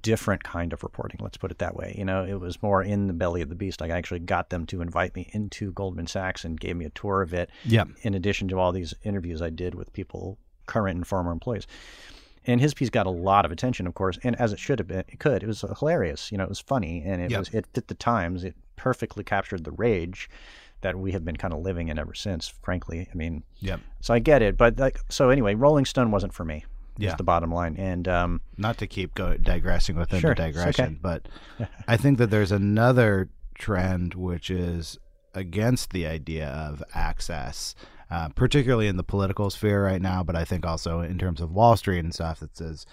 different 0.01 0.43
kind 0.43 0.73
of 0.73 0.83
reporting. 0.83 1.19
Let's 1.21 1.37
put 1.37 1.51
it 1.51 1.59
that 1.59 1.75
way. 1.75 1.95
You 1.97 2.03
know, 2.03 2.25
it 2.25 2.39
was 2.41 2.61
more 2.61 2.83
in 2.83 3.07
the 3.07 3.13
belly 3.13 3.41
of 3.41 3.47
the 3.49 3.55
beast. 3.55 3.81
I 3.81 3.87
actually 3.89 4.19
got 4.19 4.49
them 4.49 4.65
to 4.65 4.81
invite 4.81 5.15
me 5.15 5.29
into 5.31 5.71
Goldman 5.71 6.07
Sachs 6.07 6.43
and 6.43 6.59
gave 6.59 6.75
me 6.75 6.83
a 6.85 6.89
tour 6.89 7.21
of 7.21 7.33
it. 7.33 7.49
Yep. 7.65 7.87
In 8.01 8.13
addition 8.13 8.47
to 8.49 8.59
all 8.59 8.71
these 8.73 8.93
interviews 9.03 9.41
I 9.41 9.49
did 9.49 9.75
with 9.75 9.93
people, 9.93 10.37
current 10.65 10.97
and 10.97 11.07
former 11.07 11.31
employees. 11.31 11.67
And 12.45 12.59
his 12.59 12.73
piece 12.73 12.89
got 12.89 13.05
a 13.05 13.11
lot 13.11 13.45
of 13.45 13.51
attention, 13.51 13.85
of 13.87 13.93
course, 13.93 14.17
and 14.23 14.35
as 14.41 14.51
it 14.51 14.59
should 14.59 14.79
have 14.79 14.87
been, 14.87 15.03
it 15.07 15.19
could. 15.19 15.43
It 15.43 15.47
was 15.47 15.63
hilarious. 15.79 16.31
You 16.31 16.37
know, 16.39 16.43
it 16.43 16.49
was 16.49 16.59
funny, 16.59 17.03
and 17.05 17.21
it 17.21 17.29
Yep. 17.31 17.39
was 17.39 17.49
it 17.53 17.67
fit 17.73 17.87
the 17.87 17.93
times. 17.93 18.43
It 18.43 18.55
perfectly 18.75 19.23
captured 19.23 19.63
the 19.63 19.71
rage 19.71 20.27
that 20.81 20.95
we 20.97 21.11
have 21.13 21.23
been 21.25 21.37
kind 21.37 21.53
of 21.53 21.61
living 21.61 21.87
in 21.87 21.97
ever 21.99 22.13
since. 22.13 22.47
Frankly, 22.47 23.07
I 23.11 23.15
mean, 23.15 23.43
Yep. 23.59 23.79
so 24.01 24.13
I 24.13 24.19
get 24.19 24.41
it, 24.41 24.57
but 24.57 24.77
like, 24.79 24.99
so 25.09 25.29
anyway, 25.29 25.55
Rolling 25.55 25.85
Stone 25.85 26.11
wasn't 26.11 26.33
for 26.33 26.45
me. 26.45 26.65
Yeah. 26.97 27.11
Is 27.11 27.15
the 27.15 27.23
bottom 27.23 27.51
line, 27.51 27.77
and 27.77 28.07
um, 28.07 28.41
Not 28.57 28.77
to 28.79 28.85
keep 28.85 29.15
go 29.15 29.35
digressing 29.37 29.95
within 29.95 30.19
Sure, 30.19 30.31
the 30.35 30.35
digression, 30.35 30.85
okay. 30.85 30.97
but 31.01 31.27
I 31.87 31.95
think 31.97 32.17
that 32.17 32.29
there's 32.29 32.51
another 32.51 33.29
trend 33.55 34.13
which 34.13 34.51
is 34.51 34.99
against 35.33 35.91
the 35.93 36.05
idea 36.05 36.49
of 36.49 36.83
access, 36.93 37.75
uh, 38.11 38.27
particularly 38.29 38.87
in 38.87 38.97
the 38.97 39.03
political 39.03 39.49
sphere 39.49 39.83
right 39.85 40.01
now, 40.01 40.21
but 40.21 40.35
I 40.35 40.43
think 40.43 40.65
also 40.65 40.99
in 40.99 41.17
terms 41.17 41.39
of 41.39 41.51
Wall 41.51 41.77
Street 41.77 41.99
and 42.03 42.13
stuff 42.13 42.41
that 42.41 42.57
says, 42.57 42.85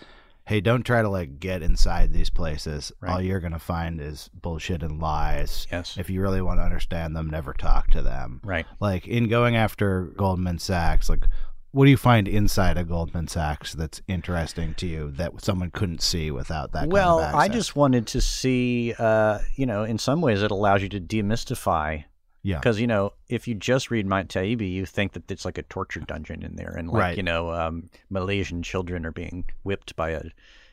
hey, 0.48 0.62
don't 0.62 0.82
try 0.82 1.02
to 1.02 1.08
like 1.10 1.38
get 1.38 1.62
inside 1.62 2.10
these 2.10 2.30
places. 2.30 2.90
All 3.06 3.20
you're 3.20 3.38
going 3.38 3.52
to 3.52 3.58
find 3.58 4.00
is 4.00 4.30
bullshit 4.32 4.82
and 4.82 4.98
lies. 4.98 5.66
Yes. 5.70 5.98
If 5.98 6.08
you 6.08 6.22
really 6.22 6.40
want 6.40 6.58
to 6.58 6.64
understand 6.64 7.14
them, 7.14 7.28
never 7.28 7.52
talk 7.52 7.90
to 7.90 8.00
them. 8.00 8.40
right. 8.42 8.64
Like 8.80 9.06
in 9.06 9.28
going 9.28 9.56
after 9.56 10.04
Goldman 10.16 10.58
Sachs, 10.58 11.10
like 11.10 11.26
what 11.72 11.84
do 11.84 11.90
you 11.90 11.98
find 11.98 12.26
inside 12.26 12.78
a 12.78 12.84
Goldman 12.84 13.28
Sachs 13.28 13.74
that's 13.74 14.00
interesting 14.08 14.72
to 14.74 14.86
you 14.86 15.10
that 15.12 15.44
someone 15.44 15.70
couldn't 15.70 16.00
see 16.00 16.30
without 16.30 16.72
that? 16.72 16.88
well, 16.88 17.20
kind 17.20 17.34
of 17.34 17.40
I 17.40 17.48
just 17.48 17.76
wanted 17.76 18.06
to 18.08 18.22
see, 18.22 18.94
uh, 18.98 19.40
you 19.54 19.66
know, 19.66 19.84
in 19.84 19.98
some 19.98 20.22
ways 20.22 20.42
it 20.42 20.50
allows 20.50 20.82
you 20.82 20.88
to 20.88 21.00
demystify 21.00 22.04
Yeah. 22.48 22.56
Because, 22.58 22.80
you 22.80 22.86
know, 22.86 23.12
if 23.28 23.46
you 23.46 23.54
just 23.54 23.90
read 23.90 24.06
Matt 24.06 24.28
Taibbi, 24.28 24.70
you 24.72 24.86
think 24.86 25.12
that 25.12 25.30
it's 25.30 25.44
like 25.44 25.58
a 25.58 25.62
torture 25.64 26.00
dungeon 26.00 26.42
in 26.42 26.56
there. 26.56 26.74
And, 26.78 26.88
like, 26.88 27.00
Right. 27.00 27.16
you 27.18 27.22
know, 27.22 27.50
um, 27.52 27.90
Malaysian 28.08 28.62
children 28.62 29.04
are 29.04 29.12
being 29.12 29.44
whipped 29.64 29.94
by 29.96 30.10
a, 30.10 30.22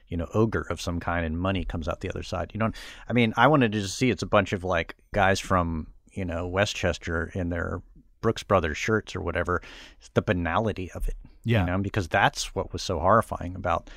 you 0.07 0.15
know, 0.15 0.27
ogre 0.33 0.65
of 0.69 0.79
some 0.79 1.01
kind 1.01 1.25
and 1.25 1.37
money 1.37 1.65
comes 1.65 1.89
out 1.89 1.99
the 1.99 2.09
other 2.09 2.23
side. 2.23 2.51
You 2.53 2.59
know, 2.59 2.71
I 3.09 3.11
mean, 3.13 3.33
I 3.35 3.47
wanted 3.47 3.73
to 3.73 3.81
just 3.81 3.97
see 3.97 4.09
it's 4.09 4.23
a 4.23 4.25
bunch 4.27 4.53
of 4.53 4.63
like 4.63 4.95
guys 5.13 5.41
from, 5.41 5.87
you 6.13 6.23
know, 6.23 6.47
Westchester 6.47 7.29
in 7.35 7.49
their 7.49 7.81
Brooks 8.21 8.43
Brothers 8.43 8.77
shirts 8.77 9.13
or 9.13 9.19
whatever. 9.19 9.61
It's 9.99 10.09
the 10.13 10.21
banality 10.21 10.89
of 10.93 11.09
it. 11.09 11.15
Yeah. 11.43 11.59
You 11.59 11.71
know, 11.71 11.77
because 11.79 12.07
that's 12.07 12.55
what 12.55 12.71
was 12.71 12.83
so 12.83 12.99
horrifying 12.99 13.53
about 13.53 13.89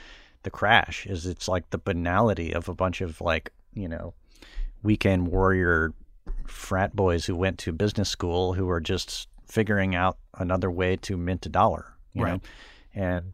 the 0.42 0.50
crash 0.50 1.06
is 1.06 1.26
it's 1.26 1.46
like 1.46 1.70
the 1.70 1.78
banality 1.78 2.52
of 2.52 2.68
a 2.68 2.74
bunch 2.74 3.00
of 3.02 3.20
like, 3.20 3.52
you 3.72 3.88
know, 3.88 4.14
weekend 4.82 5.28
warrior 5.28 5.92
frat 6.46 6.94
boys 6.94 7.26
who 7.26 7.36
went 7.36 7.58
to 7.58 7.72
business 7.72 8.08
school 8.08 8.54
who 8.54 8.68
are 8.68 8.80
just 8.80 9.28
figuring 9.46 9.94
out 9.94 10.18
another 10.34 10.70
way 10.70 10.96
to 10.96 11.16
mint 11.16 11.46
a 11.46 11.48
dollar. 11.48 11.94
You 12.12 12.24
Right. 12.24 12.32
Know? 12.32 12.40
And 12.94 13.32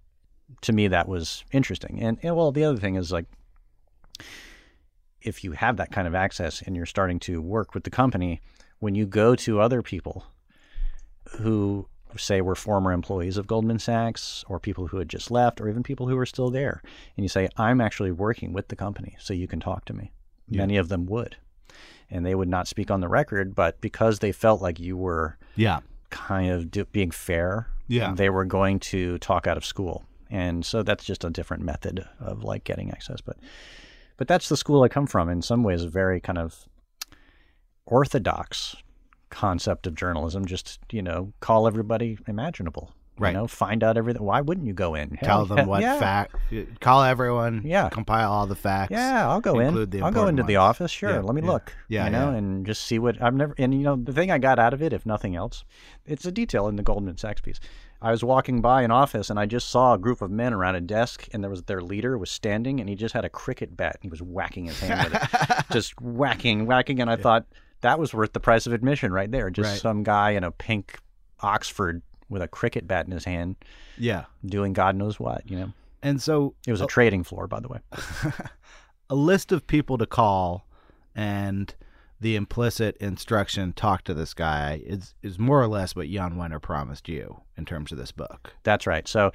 to 0.63 0.73
me 0.73 0.89
that 0.89 1.09
was 1.09 1.45
interesting. 1.53 2.03
And, 2.03 2.19
and 2.23 2.37
well 2.37 2.53
the 2.53 2.65
other 2.65 2.79
thing 2.79 2.97
is 2.97 3.13
like 3.13 3.27
if 5.23 5.43
you 5.43 5.53
have 5.53 5.79
that 5.79 5.91
kind 5.91 6.07
of 6.07 6.15
access 6.15 6.63
and 6.63 6.77
you're 6.77 6.87
starting 6.87 7.19
to 7.21 7.41
work 7.41 7.75
with 7.75 7.85
the 7.85 7.91
company, 7.91 8.41
when 8.79 8.95
you 8.95 9.07
go 9.07 9.35
to 9.35 9.61
other 9.61 9.81
people 9.83 10.27
who 11.39 11.89
say 12.17 12.41
were 12.41 12.55
former 12.55 12.93
employees 12.93 13.37
of 13.37 13.47
Goldman 13.47 13.79
Sachs 13.79 14.45
or 14.49 14.61
people 14.61 14.87
who 14.87 14.99
had 14.99 15.09
just 15.09 15.31
left 15.31 15.61
or 15.61 15.69
even 15.69 15.83
people 15.83 16.07
who 16.07 16.17
were 16.17 16.27
still 16.27 16.51
there, 16.51 16.83
and 17.17 17.25
you 17.25 17.29
say, 17.29 17.49
I'm 17.57 17.81
actually 17.81 18.13
working 18.13 18.53
with 18.53 18.69
the 18.69 18.77
company, 18.77 19.17
so 19.19 19.35
you 19.35 19.49
can 19.49 19.61
talk 19.61 19.85
to 19.87 19.95
me. 19.95 20.13
Many 20.49 20.77
of 20.77 20.89
them 20.89 21.07
would. 21.07 21.37
And 22.11 22.25
they 22.25 22.35
would 22.35 22.49
not 22.49 22.69
speak 22.69 22.91
on 22.91 23.01
the 23.01 23.09
record, 23.09 23.55
but 23.55 23.81
because 23.81 24.19
they 24.19 24.33
felt 24.33 24.61
like 24.63 24.79
you 24.79 24.97
were 24.97 25.37
Yeah. 25.57 25.81
kind 26.11 26.51
of 26.51 26.71
do, 26.71 26.85
being 26.87 27.11
fair, 27.11 27.69
Yeah. 27.89 28.15
they 28.15 28.29
were 28.31 28.45
going 28.45 28.79
to 28.81 29.19
talk 29.19 29.47
out 29.47 29.57
of 29.57 29.65
school. 29.65 30.05
And 30.31 30.65
so 30.65 30.83
that's 30.83 31.05
just 31.05 31.25
a 31.25 31.31
different 31.31 31.63
method 31.63 32.07
of 32.21 32.45
like 32.45 32.65
getting 32.65 32.91
access. 32.91 33.21
But 33.21 33.37
but 34.17 34.29
that's 34.29 34.49
the 34.49 34.57
school 34.57 34.83
I 34.85 34.89
come 34.89 35.07
from. 35.09 35.29
In 35.29 35.43
some 35.43 35.63
ways, 35.65 35.83
a 35.83 35.89
very 35.89 36.21
kind 36.21 36.39
of 36.39 36.67
orthodox 37.87 38.77
concept 39.31 39.87
of 39.87 39.95
journalism. 39.95 40.45
Just 40.45 40.79
you 40.93 41.03
know, 41.03 41.33
call 41.41 41.67
everybody 41.67 42.19
imaginable. 42.29 42.93
Right. 43.17 43.31
You 43.31 43.39
know, 43.39 43.47
find 43.47 43.85
out 43.85 43.97
everything. 43.97 44.23
Why 44.25 44.41
wouldn't 44.41 44.67
you 44.67 44.73
go 44.73 44.97
in? 44.97 45.17
Tell 45.23 45.47
them 45.47 45.67
what 45.69 45.83
yeah. 45.83 45.99
fact. 46.01 46.35
Call 46.81 47.05
everyone. 47.05 47.63
Yeah. 47.65 47.89
Compile 47.89 48.31
all 48.33 48.47
the 48.47 48.57
facts. 48.57 48.91
Yeah, 48.91 49.29
I'll 49.29 49.41
go 49.41 49.61
in. 49.61 50.03
I'll 50.03 50.11
go 50.11 50.27
into 50.27 50.43
the 50.43 50.57
office. 50.57 50.91
Sure, 50.91 51.11
Yeah, 51.11 51.21
let 51.21 51.35
me 51.35 51.43
yeah. 51.43 51.51
look. 51.51 51.73
Yeah, 51.89 52.05
you 52.07 52.11
know, 52.11 52.31
and 52.31 52.67
just 52.67 52.83
see 52.83 52.99
what 52.99 53.23
I've 53.23 53.35
never. 53.35 53.55
And 53.57 53.73
you 53.73 53.83
know, 53.83 53.95
the 53.95 54.13
thing 54.13 54.33
I 54.33 54.39
got 54.39 54.59
out 54.59 54.75
of 54.75 54.83
it, 54.83 54.93
if 54.93 55.07
nothing 55.07 55.37
else, 55.37 55.65
it's 56.07 56.25
a 56.27 56.33
detail 56.33 56.67
in 56.67 56.75
the 56.77 56.83
Goldman 56.83 57.17
Sachs 57.17 57.41
piece. 57.41 57.61
I 58.03 58.11
was 58.11 58.23
walking 58.25 58.61
by 58.61 58.83
an 58.83 58.91
office 58.91 59.31
and 59.31 59.39
I 59.39 59.47
just 59.47 59.71
saw 59.71 59.95
a 59.95 59.99
group 59.99 60.21
of 60.21 60.31
men 60.31 60.53
around 60.53 60.75
a 60.75 60.81
desk, 60.81 61.29
and 61.33 61.43
there 61.43 61.51
was 61.51 61.63
their 61.63 61.81
leader 61.83 62.19
was 62.19 62.31
standing, 62.31 62.81
and 62.81 62.89
he 62.89 62.97
just 62.97 63.15
had 63.15 63.25
a 63.25 63.31
cricket 63.31 63.77
bat, 63.77 63.95
and 63.95 64.03
he 64.03 64.09
was 64.09 64.21
whacking 64.23 64.65
his 64.67 64.81
hand 64.81 65.13
with 65.13 65.23
it, 65.23 65.65
just 65.73 65.99
whacking, 66.01 66.67
whacking, 66.67 67.01
and 67.01 67.09
I 67.09 67.17
thought 67.17 67.47
that 67.83 67.99
was 67.99 68.13
worth 68.13 68.33
the 68.33 68.41
price 68.41 68.67
of 68.67 68.73
admission 68.73 69.13
right 69.13 69.31
there. 69.31 69.51
Just 69.51 69.71
Right. 69.71 69.81
some 69.81 70.03
guy 70.03 70.31
in 70.31 70.43
a 70.43 70.51
pink 70.51 70.99
Oxford 71.41 72.03
with 72.29 72.43
a 72.43 72.49
cricket 72.49 72.87
bat 72.87 73.07
in 73.07 73.13
his 73.13 73.25
hand, 73.25 73.57
Yeah. 73.99 74.25
doing 74.45 74.73
God 74.73 74.97
knows 74.97 75.19
what. 75.21 75.49
You 75.51 75.59
know, 75.59 75.73
And 76.03 76.21
so 76.23 76.55
it 76.67 76.71
was 76.71 76.81
a 76.81 76.85
uh, 76.85 76.89
trading 76.89 77.23
floor, 77.25 77.47
by 77.47 77.61
the 77.61 77.69
way. 77.69 77.79
a 79.11 79.15
list 79.15 79.53
of 79.53 79.67
people 79.67 79.99
to 79.99 80.07
call 80.07 80.67
and 81.15 81.75
the 82.21 82.37
implicit 82.37 82.97
instruction 82.99 83.73
talk 83.73 84.03
to 84.05 84.15
this 84.15 84.33
guy 84.35 84.81
is 84.87 85.15
is 85.23 85.39
more 85.39 85.61
or 85.61 85.67
less 85.69 85.95
what 85.95 86.09
Jann 86.09 86.37
Wenner 86.37 86.61
promised 86.63 87.09
you 87.09 87.41
in 87.57 87.65
terms 87.65 87.93
of 87.93 87.99
this 87.99 88.13
book. 88.13 88.55
That's 88.63 88.87
right. 88.87 89.07
So 89.07 89.33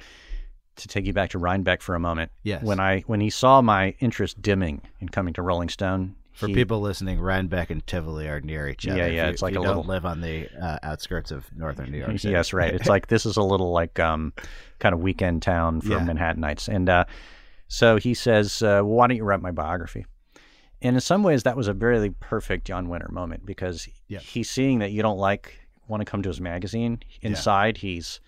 to 0.76 0.88
take 0.88 1.04
you 1.06 1.12
back 1.12 1.30
to 1.30 1.38
Rhinebeck 1.38 1.82
for 1.82 1.94
a 1.94 2.00
moment, 2.00 2.32
Yes. 2.42 2.62
when 2.64 2.80
I 2.80 3.00
when 3.02 3.20
he 3.20 3.30
saw 3.30 3.60
my 3.62 3.94
interest 4.00 4.42
dimming 4.42 4.80
in 4.98 5.08
coming 5.10 5.34
to 5.34 5.42
Rolling 5.42 5.68
Stone, 5.68 6.16
For 6.40 6.48
he- 6.48 6.54
people 6.54 6.80
listening, 6.80 7.20
Rhinebeck 7.20 7.70
and 7.70 7.86
Tivoli 7.86 8.26
are 8.28 8.40
near 8.40 8.68
each 8.68 8.86
other. 8.88 8.96
Yeah, 8.98 9.06
yeah, 9.06 9.24
you- 9.26 9.30
it's 9.30 9.42
like 9.42 9.54
you 9.54 9.60
a 9.60 9.64
don't 9.64 9.76
little- 9.76 9.88
live 9.90 10.04
on 10.04 10.20
the 10.20 10.48
uh, 10.60 10.78
outskirts 10.82 11.30
of 11.30 11.46
northern 11.56 11.90
New 11.90 11.98
York. 11.98 12.10
City. 12.18 12.32
yes, 12.32 12.52
right. 12.52 12.74
It's 12.74 12.88
like 12.88 13.06
this 13.08 13.24
is 13.26 13.36
a 13.36 13.42
little 13.42 13.70
like 13.72 13.98
um, 14.00 14.32
kind 14.80 14.92
of 14.94 15.00
weekend 15.00 15.42
town 15.42 15.80
for 15.80 15.90
Yeah. 15.92 16.00
Manhattanites, 16.00 16.68
and 16.68 16.88
uh, 16.88 17.04
so 17.68 17.96
he 17.98 18.14
says, 18.14 18.62
uh, 18.62 18.82
well, 18.82 18.84
"Why 18.86 19.06
don't 19.06 19.16
you 19.16 19.24
write 19.24 19.40
my 19.42 19.52
biography?" 19.52 20.06
And 20.82 20.96
in 20.96 21.00
some 21.00 21.22
ways, 21.22 21.42
that 21.42 21.56
was 21.56 21.68
a 21.68 21.74
really 21.74 22.10
perfect 22.20 22.66
Jann 22.66 22.88
Wenner 22.88 23.10
moment 23.10 23.44
because 23.44 23.86
Yeah. 24.08 24.18
he's 24.20 24.50
seeing 24.50 24.78
that 24.78 24.92
you 24.92 25.02
don't 25.02 25.18
like 25.18 25.58
want 25.88 26.00
to 26.00 26.04
come 26.04 26.22
to 26.22 26.28
his 26.30 26.40
magazine. 26.40 27.00
Inside, 27.20 27.76
he's 27.76 28.18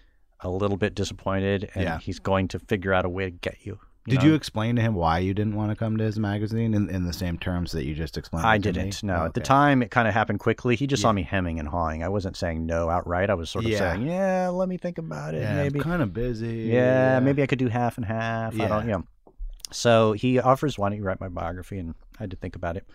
a 0.40 0.50
little 0.50 0.76
bit 0.76 0.94
disappointed, 0.94 1.70
and 1.74 1.84
Yeah. 1.84 1.98
he's 1.98 2.18
going 2.18 2.48
to 2.48 2.58
figure 2.58 2.92
out 2.92 3.04
a 3.04 3.08
way 3.08 3.24
to 3.24 3.30
get 3.30 3.64
you. 3.64 3.78
Did 4.08 4.20
know? 4.20 4.26
you 4.30 4.34
explain 4.34 4.74
to 4.76 4.82
him 4.82 4.94
why 4.94 5.20
you 5.20 5.32
didn't 5.32 5.54
want 5.54 5.70
to 5.70 5.76
come 5.76 5.96
to 5.96 6.02
his 6.04 6.18
magazine 6.18 6.74
in, 6.74 6.90
in 6.90 7.04
the 7.06 7.12
same 7.12 7.38
terms 7.38 7.70
that 7.72 7.84
you 7.84 7.94
just 7.94 8.18
explained? 8.18 8.44
I 8.46 8.58
didn't. 8.58 9.02
me? 9.02 9.06
No, 9.08 9.22
Oh, 9.22 9.24
at 9.26 9.34
the 9.34 9.40
time 9.40 9.80
it 9.80 9.92
kind 9.92 10.08
of 10.08 10.14
happened 10.14 10.40
quickly. 10.40 10.74
He 10.74 10.88
just 10.88 11.00
Yeah. 11.00 11.08
saw 11.08 11.12
me 11.12 11.22
hemming 11.22 11.60
and 11.60 11.68
hawing. 11.68 12.02
I 12.02 12.08
wasn't 12.08 12.36
saying 12.36 12.66
no 12.66 12.90
outright. 12.90 13.30
I 13.30 13.34
was 13.34 13.48
sort 13.48 13.64
of 13.64 13.70
Yeah. 13.70 13.78
saying, 13.78 14.02
"Yeah, 14.08 14.48
let 14.48 14.68
me 14.68 14.76
think 14.76 14.98
about 14.98 15.34
it. 15.34 15.42
Yeah, 15.42 15.54
maybe, 15.54 15.78
kind 15.78 16.02
of 16.02 16.12
busy. 16.12 16.68
yeah, 16.72 17.20
maybe 17.20 17.42
I 17.42 17.46
could 17.46 17.60
do 17.60 17.68
half 17.68 17.96
and 17.96 18.04
half. 18.04 18.54
I 18.60 18.66
don't, 18.66 18.88
Yeah. 18.88 18.96
yeah." 18.98 19.32
So 19.70 20.12
he 20.14 20.40
offers, 20.40 20.76
"Why 20.78 20.88
don't 20.88 20.98
you 20.98 21.04
write 21.04 21.20
my 21.20 21.28
biography?" 21.28 21.78
And 21.78 21.94
I 22.18 22.24
had 22.24 22.30
to 22.32 22.36
think 22.36 22.56
about 22.56 22.76
it, 22.76 22.86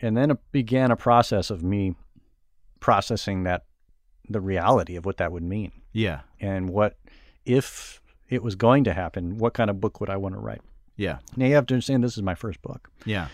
and 0.00 0.16
then 0.16 0.30
it 0.30 0.38
began 0.52 0.92
a 0.92 0.96
process 0.96 1.50
of 1.50 1.64
me 1.64 1.96
processing 2.80 3.42
that 3.44 3.64
the 4.28 4.40
reality 4.40 4.94
of 4.96 5.04
what 5.04 5.16
that 5.18 5.32
would 5.32 5.42
mean 5.42 5.70
Yeah, 5.92 6.20
and 6.40 6.70
what 6.70 6.96
if 7.44 8.00
it 8.34 8.42
was 8.42 8.54
going 8.56 8.84
to 8.84 8.92
happen. 8.92 9.38
What 9.38 9.54
kind 9.54 9.70
of 9.70 9.80
book 9.80 10.00
would 10.00 10.10
I 10.10 10.16
want 10.16 10.34
to 10.34 10.40
write? 10.40 10.60
yeah, 10.96 11.18
Now 11.36 11.46
you 11.46 11.54
have 11.56 11.66
to 11.66 11.74
understand 11.74 12.04
this 12.04 12.16
is 12.16 12.22
my 12.22 12.34
first 12.36 12.62
book. 12.62 12.88
yeah, 13.04 13.28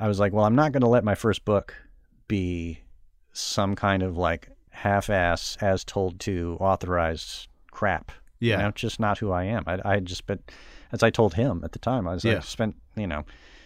I 0.00 0.08
was 0.08 0.18
like, 0.18 0.32
well, 0.32 0.44
I'm 0.44 0.56
not 0.56 0.72
going 0.72 0.80
to 0.82 0.88
let 0.88 1.04
my 1.04 1.14
first 1.14 1.44
book 1.44 1.74
be 2.26 2.80
some 3.32 3.76
kind 3.76 4.02
of 4.02 4.16
like 4.16 4.48
half-ass, 4.70 5.56
as 5.60 5.84
told 5.84 6.18
to 6.20 6.56
authorized 6.60 7.48
crap. 7.70 8.10
Yeah. 8.40 8.56
you 8.56 8.62
know, 8.64 8.70
just 8.72 8.98
not 9.00 9.18
who 9.18 9.30
I 9.30 9.44
am. 9.44 9.62
I, 9.66 9.78
I 9.84 10.00
just, 10.00 10.26
but 10.26 10.40
as 10.92 11.02
I 11.02 11.10
told 11.10 11.34
him 11.34 11.62
at 11.64 11.72
the 11.72 11.78
time, 11.78 12.06
I 12.08 12.14
was 12.14 12.24
Yeah. 12.24 12.34
like, 12.34 12.44
spent 12.44 12.76
you 12.96 13.06
know, 13.06 13.24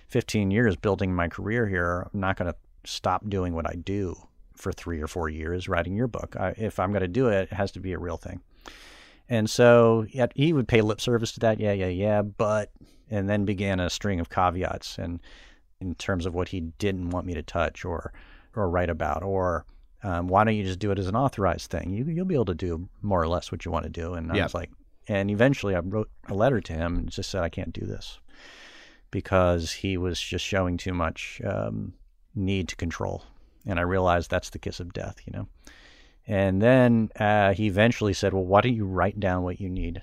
15 0.09 0.51
years 0.51 0.77
building 0.77 1.15
my 1.15 1.29
career 1.29 1.67
here. 1.67 2.07
I'm 2.13 2.21
not 2.21 2.37
going 2.37 2.51
to 2.53 2.57
stop 2.85 3.29
doing 3.29 3.55
what 3.55 3.67
I 3.69 3.75
do 3.75 4.15
for 4.55 4.71
three 4.73 5.01
or 5.01 5.07
four 5.07 5.29
years 5.29 5.69
writing 5.69 5.97
your 5.97 6.07
book. 6.07 6.37
I, 6.39 6.51
if 6.59 6.79
I'm 6.79 6.91
going 6.93 7.01
to 7.03 7.09
do 7.09 7.29
it, 7.29 7.49
it 7.51 7.53
has 7.55 7.73
to 7.73 7.81
be 7.81 7.93
a 7.93 7.99
real 7.99 8.17
thing. 8.19 8.41
And 9.29 9.49
so 9.49 10.07
yet 10.09 10.33
he 10.35 10.53
would 10.53 10.69
pay 10.69 10.81
lip 10.81 11.01
service 11.01 11.33
to 11.33 11.41
that. 11.41 11.61
Yeah, 11.61 11.73
yeah, 11.73 11.89
yeah. 11.89 12.23
But, 12.23 12.71
and 13.11 13.29
then 13.29 13.45
began 13.45 13.81
a 13.81 13.91
string 13.91 14.21
of 14.21 14.31
caveats 14.31 14.99
and 14.99 15.21
in 15.81 15.95
terms 15.95 16.27
of 16.27 16.35
what 16.35 16.49
he 16.49 16.61
didn't 16.61 17.11
want 17.11 17.27
me 17.27 17.35
to 17.35 17.43
touch 17.43 17.85
or, 17.85 18.13
or 18.57 18.69
write 18.69 18.91
about, 18.91 19.23
or 19.23 19.65
um, 20.03 20.29
why 20.29 20.45
don't 20.45 20.57
you 20.57 20.65
just 20.65 20.79
do 20.79 20.91
it 20.91 20.99
as 20.99 21.07
an 21.07 21.17
authorized 21.17 21.71
thing? 21.71 21.91
You, 21.91 22.05
you'll 22.05 22.25
be 22.25 22.35
able 22.35 22.47
to 22.47 22.55
do 22.55 22.89
more 23.03 23.23
or 23.23 23.29
less 23.29 23.53
what 23.53 23.65
you 23.65 23.71
want 23.71 23.85
to 23.85 23.91
do. 23.91 24.15
And 24.15 24.33
I 24.33 24.37
was 24.43 24.55
like, 24.55 24.71
and 25.07 25.31
eventually 25.31 25.75
I 25.75 25.81
wrote 25.81 26.11
a 26.29 26.35
letter 26.35 26.61
to 26.61 26.73
him 26.73 26.97
and 26.97 27.09
just 27.09 27.31
said, 27.31 27.43
I 27.43 27.49
can't 27.49 27.73
do 27.73 27.87
this 27.87 28.19
because 29.11 29.73
he 29.73 29.97
was 29.97 30.21
just 30.21 30.45
showing 30.45 30.77
too 30.77 30.93
much 30.93 31.41
um, 31.45 31.95
need 32.35 32.69
to 32.69 32.77
control. 32.77 33.25
And 33.67 33.79
I 33.79 33.83
realized 33.83 34.31
that's 34.31 34.51
the 34.51 34.59
kiss 34.59 34.81
of 34.81 34.93
death, 34.93 35.17
you 35.27 35.33
know. 35.33 35.49
And 36.29 36.61
then 36.61 37.11
uh, 37.19 37.55
he 37.55 37.67
eventually 37.67 38.13
said, 38.13 38.35
Well, 38.35 38.45
why 38.45 38.61
don't 38.61 38.75
you 38.75 38.85
write 38.85 39.19
down 39.19 39.43
what 39.43 39.61
you 39.61 39.71
need 39.71 40.03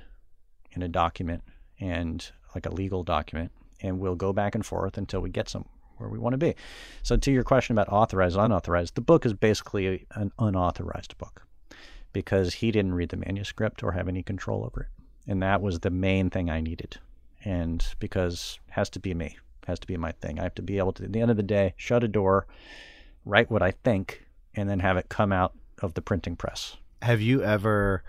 in 0.71 0.81
a 0.81 0.87
document 0.87 1.43
and 1.79 2.29
like 2.55 2.65
a 2.65 2.71
legal 2.71 3.03
document, 3.03 3.51
and 3.81 3.99
we'll 3.99 4.15
go 4.15 4.33
back 4.33 4.55
and 4.55 4.65
forth 4.65 4.97
until 4.97 5.21
we 5.21 5.29
get 5.29 5.47
some 5.47 5.65
where 5.97 6.09
we 6.09 6.17
want 6.17 6.33
to 6.33 6.37
be. 6.37 6.55
So, 7.03 7.15
to 7.15 7.31
your 7.31 7.43
question 7.43 7.73
about 7.73 7.89
authorized, 7.89 8.37
unauthorized, 8.37 8.95
the 8.95 9.01
book 9.01 9.25
is 9.25 9.33
basically 9.33 10.07
an 10.15 10.31
unauthorized 10.39 11.17
book 11.19 11.45
because 12.11 12.55
he 12.55 12.71
didn't 12.71 12.95
read 12.95 13.09
the 13.09 13.17
manuscript 13.17 13.83
or 13.83 13.91
have 13.91 14.07
any 14.07 14.23
control 14.23 14.63
over 14.63 14.81
it. 14.81 14.87
And 15.27 15.43
that 15.43 15.61
was 15.61 15.79
the 15.79 15.89
main 15.89 16.29
thing 16.29 16.49
I 16.49 16.59
needed. 16.59 16.97
And 17.43 17.85
because 17.99 18.59
it 18.67 18.71
has 18.71 18.89
to 18.91 18.99
be 18.99 19.13
me, 19.13 19.37
it 19.61 19.67
has 19.67 19.79
to 19.79 19.87
be 19.87 19.97
my 19.97 20.11
thing. 20.13 20.39
I 20.39 20.43
have 20.43 20.55
to 20.55 20.61
be 20.63 20.79
able 20.79 20.93
to, 20.93 21.03
at 21.03 21.13
the 21.13 21.21
end 21.21 21.29
of 21.29 21.37
the 21.37 21.43
day, 21.43 21.73
shut 21.77 22.03
a 22.03 22.07
door, 22.07 22.47
write 23.25 23.51
what 23.51 23.61
I 23.61 23.71
think, 23.71 24.25
and 24.55 24.67
then 24.67 24.79
have 24.79 24.97
it 24.97 25.09
come 25.09 25.31
out 25.31 25.53
of 25.81 25.93
the 25.93 26.01
printing 26.01 26.35
press. 26.35 26.77
Have 27.01 27.21
you 27.21 27.43
ever, 27.43 28.03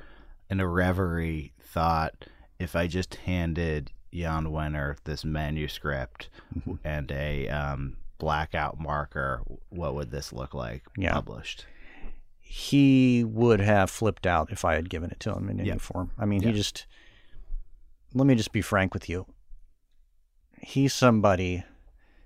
in 0.50 0.60
a 0.60 0.66
reverie, 0.68 1.52
thought 1.60 2.26
if 2.58 2.74
I 2.76 2.86
just 2.86 3.16
handed 3.16 3.92
Jann 4.14 4.46
Wenner 4.46 4.96
this 5.04 5.24
manuscript 5.24 6.30
Mm-hmm. 6.56 6.74
and 6.84 7.10
a 7.12 7.48
um, 7.48 7.96
blackout 8.18 8.78
marker, 8.80 9.42
what 9.68 9.94
would 9.94 10.10
this 10.10 10.32
look 10.32 10.54
like 10.54 10.84
Yeah. 10.96 11.12
published? 11.12 11.66
he 12.48 13.24
would 13.24 13.58
have 13.60 13.90
flipped 13.90 14.24
out 14.26 14.50
if 14.52 14.64
I 14.64 14.76
had 14.76 14.88
given 14.88 15.10
it 15.10 15.18
to 15.20 15.34
him 15.34 15.48
in 15.50 15.58
any 15.60 15.68
Yeah. 15.68 15.78
form. 15.78 16.12
I 16.16 16.24
mean, 16.26 16.42
Yeah. 16.42 16.50
he 16.50 16.54
just. 16.56 16.86
Let 18.14 18.24
me 18.26 18.36
just 18.36 18.52
be 18.52 18.62
frank 18.62 18.94
with 18.94 19.08
you. 19.08 19.26
He's 20.62 20.94
somebody 20.94 21.64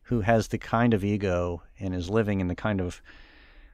who 0.04 0.20
has 0.20 0.48
the 0.48 0.58
kind 0.58 0.92
of 0.94 1.02
ego 1.04 1.62
and 1.80 1.94
is 1.94 2.10
living 2.10 2.40
in 2.40 2.48
the 2.48 2.54
kind 2.54 2.80
of 2.80 3.00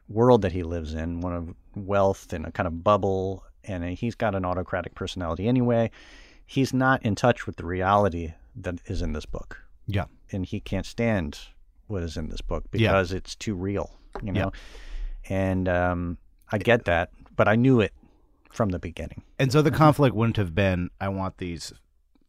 world 0.09 0.43
that 0.43 0.53
he 0.53 0.63
lives 0.63 0.95
in, 0.95 1.21
one 1.21 1.33
of 1.35 1.55
wealth 1.75 2.33
and 2.33 2.47
a 2.47 2.53
kind 2.53 2.67
of 2.67 2.83
bubble, 2.85 3.45
and 3.65 3.85
he's 3.85 4.15
got 4.15 4.35
an 4.35 4.45
autocratic 4.45 4.95
personality 4.95 5.49
anyway. 5.49 5.91
He's 6.47 6.73
not 6.73 7.03
in 7.05 7.15
touch 7.17 7.47
with 7.47 7.57
the 7.57 7.67
reality 7.67 8.35
that 8.57 8.77
is 8.87 9.03
in 9.03 9.13
this 9.13 9.27
book, 9.27 9.63
Yeah. 9.87 10.05
and 10.31 10.47
he 10.47 10.61
can't 10.61 10.87
stand 10.87 11.39
what 11.89 12.03
is 12.03 12.17
in 12.17 12.29
this 12.29 12.41
book 12.41 12.65
Yeah. 12.73 12.93
because 12.93 13.13
it's 13.13 13.35
too 13.35 13.55
real, 13.55 13.91
you 14.23 14.33
know. 14.33 14.53
And 15.29 15.69
um, 15.69 16.19
I 16.53 16.59
get 16.59 16.85
that, 16.85 17.11
but 17.35 17.49
I 17.49 17.57
knew 17.57 17.81
it 17.81 17.93
from 18.51 18.69
the 18.71 18.79
beginning. 18.79 19.23
And 19.39 19.51
so 19.53 19.61
the 19.61 19.71
conflict 19.73 20.15
wouldn't 20.15 20.37
have 20.37 20.55
been, 20.55 20.91
I 21.01 21.09
want 21.09 21.39
these 21.39 21.73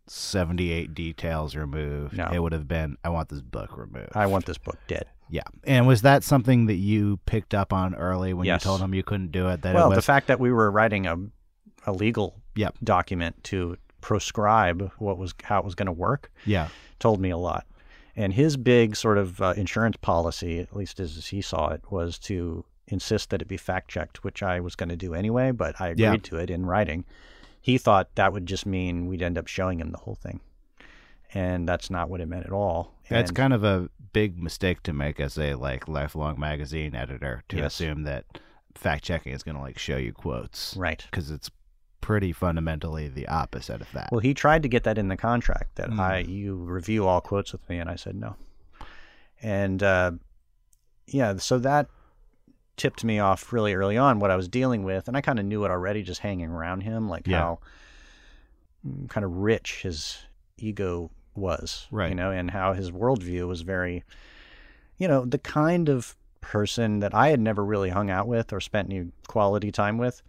78 0.08 0.94
details 0.94 1.56
removed. 1.56 2.18
No. 2.18 2.30
It 2.34 2.40
would 2.40 2.54
have 2.54 2.68
been, 2.68 2.98
I 3.04 3.10
want 3.10 3.30
this 3.30 3.42
book 3.42 3.78
removed. 3.78 4.10
I 4.16 4.26
want 4.26 4.46
this 4.46 4.58
book 4.58 4.78
dead. 4.88 5.06
Yeah. 5.30 5.42
And 5.66 5.88
was 5.88 6.02
that 6.04 6.24
something 6.24 6.66
that 6.68 6.76
you 6.76 7.20
picked 7.26 7.54
up 7.54 7.74
on 7.74 7.96
early 7.96 8.34
when 8.34 8.46
Yes. 8.46 8.64
you 8.64 8.70
told 8.70 8.82
him 8.82 8.94
you 8.94 9.04
couldn't 9.04 9.32
do 9.32 9.48
it? 9.50 9.62
That 9.62 9.76
well, 9.76 9.88
it 9.88 9.90
was, 9.90 9.98
the 9.98 10.02
fact 10.02 10.28
that 10.28 10.40
we 10.40 10.52
were 10.52 10.70
writing 10.72 11.06
a, 11.08 11.18
a 11.86 11.92
legal 11.92 12.36
Yep. 12.56 12.78
document 12.84 13.44
to 13.46 13.78
proscribe 14.02 14.92
what 14.98 15.18
was 15.18 15.34
how 15.44 15.60
it 15.60 15.66
was 15.66 15.76
going 15.76 15.86
to 15.88 15.92
work 15.92 16.32
yeah. 16.46 16.70
told 17.00 17.20
me 17.20 17.30
a 17.30 17.38
lot. 17.38 17.66
And 18.16 18.34
his 18.34 18.58
big 18.58 18.96
sort 18.96 19.18
of 19.20 19.40
uh, 19.42 19.54
insurance 19.58 19.98
policy, 20.02 20.60
at 20.60 20.76
least 20.76 21.00
as 21.00 21.28
he 21.28 21.42
saw 21.42 21.70
it, 21.70 21.82
was 21.92 22.18
to 22.20 22.66
insist 22.88 23.30
that 23.30 23.42
it 23.44 23.48
be 23.48 23.58
fact 23.58 23.90
checked, 23.90 24.24
which 24.24 24.42
I 24.42 24.60
was 24.60 24.76
going 24.76 24.90
to 24.90 24.96
do 24.96 25.14
anyway, 25.14 25.52
but 25.52 25.80
I 25.80 25.90
agreed 25.90 26.04
Yeah. 26.04 26.16
to 26.18 26.38
it 26.38 26.50
in 26.50 26.66
writing. 26.66 27.06
He 27.62 27.78
thought 27.78 28.16
that 28.16 28.34
would 28.34 28.46
just 28.46 28.66
mean 28.66 29.06
we'd 29.08 29.22
end 29.22 29.38
up 29.38 29.46
showing 29.48 29.80
him 29.80 29.92
the 29.92 29.98
whole 30.00 30.16
thing. 30.16 30.40
And 31.34 31.68
that's 31.68 31.90
not 31.90 32.10
what 32.10 32.22
it 32.22 32.28
meant 32.28 32.46
at 32.46 32.52
all. 32.54 32.94
That's 33.10 33.30
And- 33.32 33.38
kind 33.38 33.54
of 33.54 33.64
a 33.64 33.90
big 34.14 34.42
mistake 34.42 34.82
to 34.84 34.94
make 34.94 35.20
as 35.20 35.38
a 35.38 35.54
like 35.56 35.88
lifelong 35.88 36.40
magazine 36.40 36.96
editor 36.96 37.44
to 37.50 37.58
Yes. 37.58 37.74
assume 37.74 38.04
that 38.04 38.26
fact 38.76 39.04
checking 39.04 39.34
is 39.34 39.44
going 39.44 39.56
to 39.56 39.62
like 39.62 39.78
show 39.78 39.98
you 39.98 40.14
quotes. 40.14 40.76
right. 40.78 41.06
Because 41.10 41.30
it's 41.32 41.50
pretty 42.00 42.32
fundamentally 42.32 43.08
the 43.10 43.28
opposite 43.28 43.82
of 43.82 43.92
that. 43.92 44.10
Well, 44.12 44.22
he 44.22 44.34
tried 44.34 44.64
to 44.64 44.70
get 44.70 44.84
that 44.84 44.98
in 44.98 45.08
the 45.10 45.18
contract 45.18 45.76
that 45.76 45.90
Mm. 45.90 46.00
I 46.00 46.18
you 46.20 46.56
review 46.56 47.06
all 47.08 47.20
quotes 47.22 47.52
with 47.52 47.68
me, 47.70 47.80
and 47.80 47.90
I 47.90 47.96
said 47.96 48.16
no. 48.16 48.36
And 49.42 49.84
uh, 49.84 50.12
yeah, 51.08 51.36
so 51.38 51.60
that 51.60 51.88
tipped 52.78 53.04
me 53.04 53.20
off 53.20 53.52
really 53.52 53.74
early 53.74 53.98
on 53.98 54.20
what 54.20 54.32
I 54.32 54.36
was 54.36 54.48
dealing 54.48 54.84
with, 54.84 55.08
and 55.08 55.18
I 55.18 55.22
kind 55.22 55.40
of 55.40 55.46
knew 55.46 55.66
it 55.66 55.72
already 55.72 56.04
just 56.04 56.22
hanging 56.22 56.50
around 56.50 56.82
him, 56.82 57.10
like 57.10 57.28
Yeah. 57.28 57.40
how 57.40 57.60
kind 59.10 59.26
of 59.26 59.32
rich 59.38 59.82
his 59.82 60.18
ego 60.58 61.12
was, 61.38 61.88
Right. 61.92 62.10
You 62.10 62.16
know, 62.16 62.32
and 62.32 62.52
how 62.52 62.74
his 62.74 62.92
worldview 62.92 63.48
was 63.48 63.62
very, 63.62 64.04
you 64.98 65.08
know, 65.08 65.26
the 65.26 65.38
kind 65.38 65.90
of 65.90 66.16
person 66.42 67.00
that 67.00 67.14
I 67.14 67.30
had 67.30 67.40
never 67.40 67.64
really 67.64 67.90
hung 67.90 68.10
out 68.10 68.28
with 68.28 68.54
or 68.54 68.60
spent 68.60 68.92
any 68.92 69.12
quality 69.28 69.72
time 69.72 69.98
with 69.98 70.22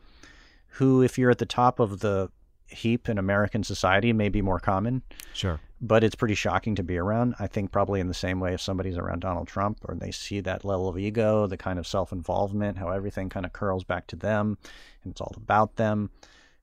who, 0.73 1.03
if 1.03 1.19
you're 1.19 1.31
at 1.31 1.39
the 1.39 1.47
top 1.47 1.81
of 1.81 2.01
the 2.01 2.31
heap 2.69 3.09
in 3.09 3.19
American 3.19 3.65
society, 3.65 4.13
may 4.13 4.29
be 4.29 4.43
more 4.43 4.61
common, 4.61 5.03
sure. 5.33 5.59
but 5.81 6.05
it's 6.05 6.15
pretty 6.15 6.35
shocking 6.35 6.75
to 6.75 6.83
be 6.83 6.99
around. 6.99 7.35
I 7.39 7.47
think 7.47 7.73
probably 7.73 8.01
in 8.01 8.09
the 8.09 8.15
same 8.15 8.41
way 8.41 8.55
if 8.55 8.61
somebody's 8.61 8.99
around 8.99 9.21
Donald 9.21 9.49
Trump 9.49 9.79
or 9.85 9.95
they 9.95 10.11
see 10.11 10.41
that 10.41 10.65
level 10.65 10.89
of 10.89 10.99
ego, 10.99 11.47
the 11.47 11.57
kind 11.57 11.79
of 11.79 11.87
self 11.87 12.13
involvement, 12.13 12.79
how 12.79 12.91
everything 12.91 13.29
kind 13.29 13.47
of 13.47 13.53
curls 13.53 13.85
back 13.85 14.07
to 14.09 14.17
them 14.17 14.59
and 15.03 15.13
it's 15.13 15.21
all 15.21 15.35
about 15.37 15.77
them. 15.77 16.11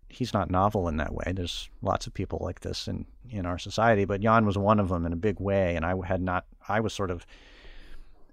He's 0.07 0.33
not 0.33 0.49
novel 0.49 0.87
in 0.87 0.97
that 0.97 1.13
way. 1.13 1.33
There's 1.33 1.69
lots 1.81 2.07
of 2.07 2.13
people 2.13 2.39
like 2.41 2.61
this 2.61 2.87
in, 2.87 3.05
in 3.29 3.45
our 3.45 3.57
society, 3.57 4.05
but 4.05 4.21
Jann 4.21 4.45
was 4.45 4.57
one 4.57 4.79
of 4.79 4.89
them 4.89 5.05
in 5.05 5.13
a 5.13 5.17
big 5.17 5.39
way. 5.39 5.75
And 5.75 5.85
I 5.85 5.95
had 6.05 6.21
not, 6.21 6.45
I 6.67 6.79
was 6.79 6.93
sort 6.93 7.11
of, 7.11 7.25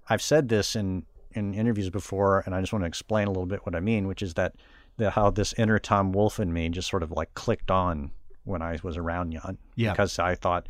I've 0.09 0.21
said 0.21 0.49
this 0.49 0.75
in, 0.75 1.05
in 1.31 1.53
interviews 1.53 1.89
before, 1.89 2.43
and 2.45 2.53
I 2.53 2.61
just 2.61 2.71
want 2.71 2.83
to 2.83 2.87
explain 2.87 3.27
a 3.27 3.31
little 3.31 3.45
bit 3.45 3.65
what 3.65 3.75
I 3.75 3.79
mean, 3.79 4.07
which 4.07 4.21
is 4.21 4.35
that 4.35 4.55
the, 4.97 5.09
how 5.09 5.29
this 5.31 5.53
inner 5.57 5.79
Tom 5.79 6.11
Wolfe 6.11 6.39
in 6.39 6.53
me 6.53 6.69
just 6.69 6.89
sort 6.89 7.03
of 7.03 7.11
like 7.11 7.33
clicked 7.33 7.71
on 7.71 8.11
when 8.43 8.61
I 8.61 8.77
was 8.83 8.97
around 8.97 9.31
Jann. 9.31 9.57
Yeah. 9.75 9.91
Because 9.91 10.19
I 10.19 10.35
thought, 10.35 10.67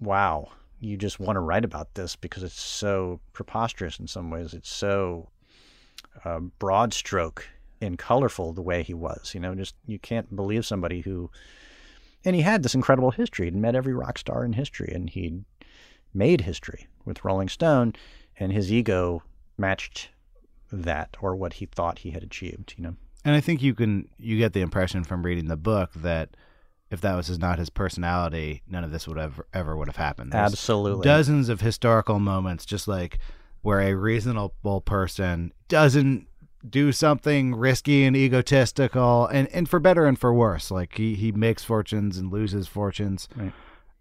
wow, 0.00 0.48
you 0.80 0.96
just 0.96 1.20
want 1.20 1.36
to 1.36 1.40
write 1.40 1.64
about 1.64 1.94
this 1.94 2.16
because 2.16 2.42
it's 2.42 2.60
so 2.60 3.20
preposterous 3.32 3.98
in 3.98 4.06
some 4.06 4.30
ways. 4.30 4.54
It's 4.54 4.70
so 4.70 5.28
uh, 6.24 6.40
broad 6.40 6.94
stroke 6.94 7.46
and 7.80 7.98
colorful 7.98 8.52
the 8.52 8.62
way 8.62 8.82
he 8.82 8.94
was. 8.94 9.32
You 9.34 9.40
know, 9.40 9.54
just 9.54 9.74
you 9.86 9.98
can't 9.98 10.34
believe 10.34 10.66
somebody 10.66 11.00
who, 11.00 11.30
and 12.24 12.36
he 12.36 12.42
had 12.42 12.62
this 12.62 12.74
incredible 12.74 13.10
history. 13.10 13.46
He'd 13.46 13.54
met 13.56 13.74
every 13.74 13.94
rock 13.94 14.18
star 14.18 14.44
in 14.44 14.52
history, 14.52 14.92
and 14.94 15.08
he'd 15.08 15.44
made 16.12 16.42
history 16.42 16.88
with 17.04 17.24
Rolling 17.24 17.48
Stone, 17.48 17.94
and 18.38 18.52
his 18.52 18.72
ego 18.72 19.22
matched 19.56 20.10
that 20.72 21.16
or 21.20 21.34
what 21.34 21.54
he 21.54 21.66
thought 21.66 22.00
he 22.00 22.10
had 22.10 22.22
achieved. 22.22 22.74
You 22.76 22.84
know, 22.84 22.96
And 23.24 23.34
I 23.34 23.40
think 23.40 23.62
you 23.62 23.74
can 23.74 24.08
you 24.18 24.38
get 24.38 24.52
the 24.52 24.60
impression 24.60 25.04
from 25.04 25.24
reading 25.24 25.46
the 25.46 25.56
book 25.56 25.90
that 25.94 26.36
if 26.90 27.00
that 27.02 27.14
was 27.14 27.28
his, 27.28 27.38
not 27.38 27.58
his 27.58 27.70
personality, 27.70 28.62
none 28.68 28.82
of 28.82 28.90
this 28.90 29.06
would 29.06 29.18
ever 29.18 29.46
ever 29.54 29.76
would 29.76 29.88
have 29.88 29.96
happened. 29.96 30.32
There's 30.32 30.52
absolutely. 30.52 31.04
dozens 31.04 31.48
of 31.48 31.60
historical 31.60 32.18
moments, 32.18 32.66
just 32.66 32.88
like 32.88 33.18
where 33.62 33.80
a 33.80 33.94
reasonable 33.94 34.80
person 34.80 35.52
doesn't 35.68 36.26
do 36.68 36.92
something 36.92 37.54
risky 37.54 38.04
and 38.04 38.16
egotistical, 38.16 39.26
and 39.26 39.48
and 39.48 39.68
for 39.68 39.78
better 39.80 40.06
and 40.06 40.18
for 40.18 40.32
worse. 40.34 40.70
Like 40.70 40.96
he 40.96 41.14
he 41.14 41.32
makes 41.32 41.64
fortunes 41.64 42.18
and 42.18 42.30
loses 42.32 42.68
fortunes. 42.68 43.28
Right. 43.36 43.52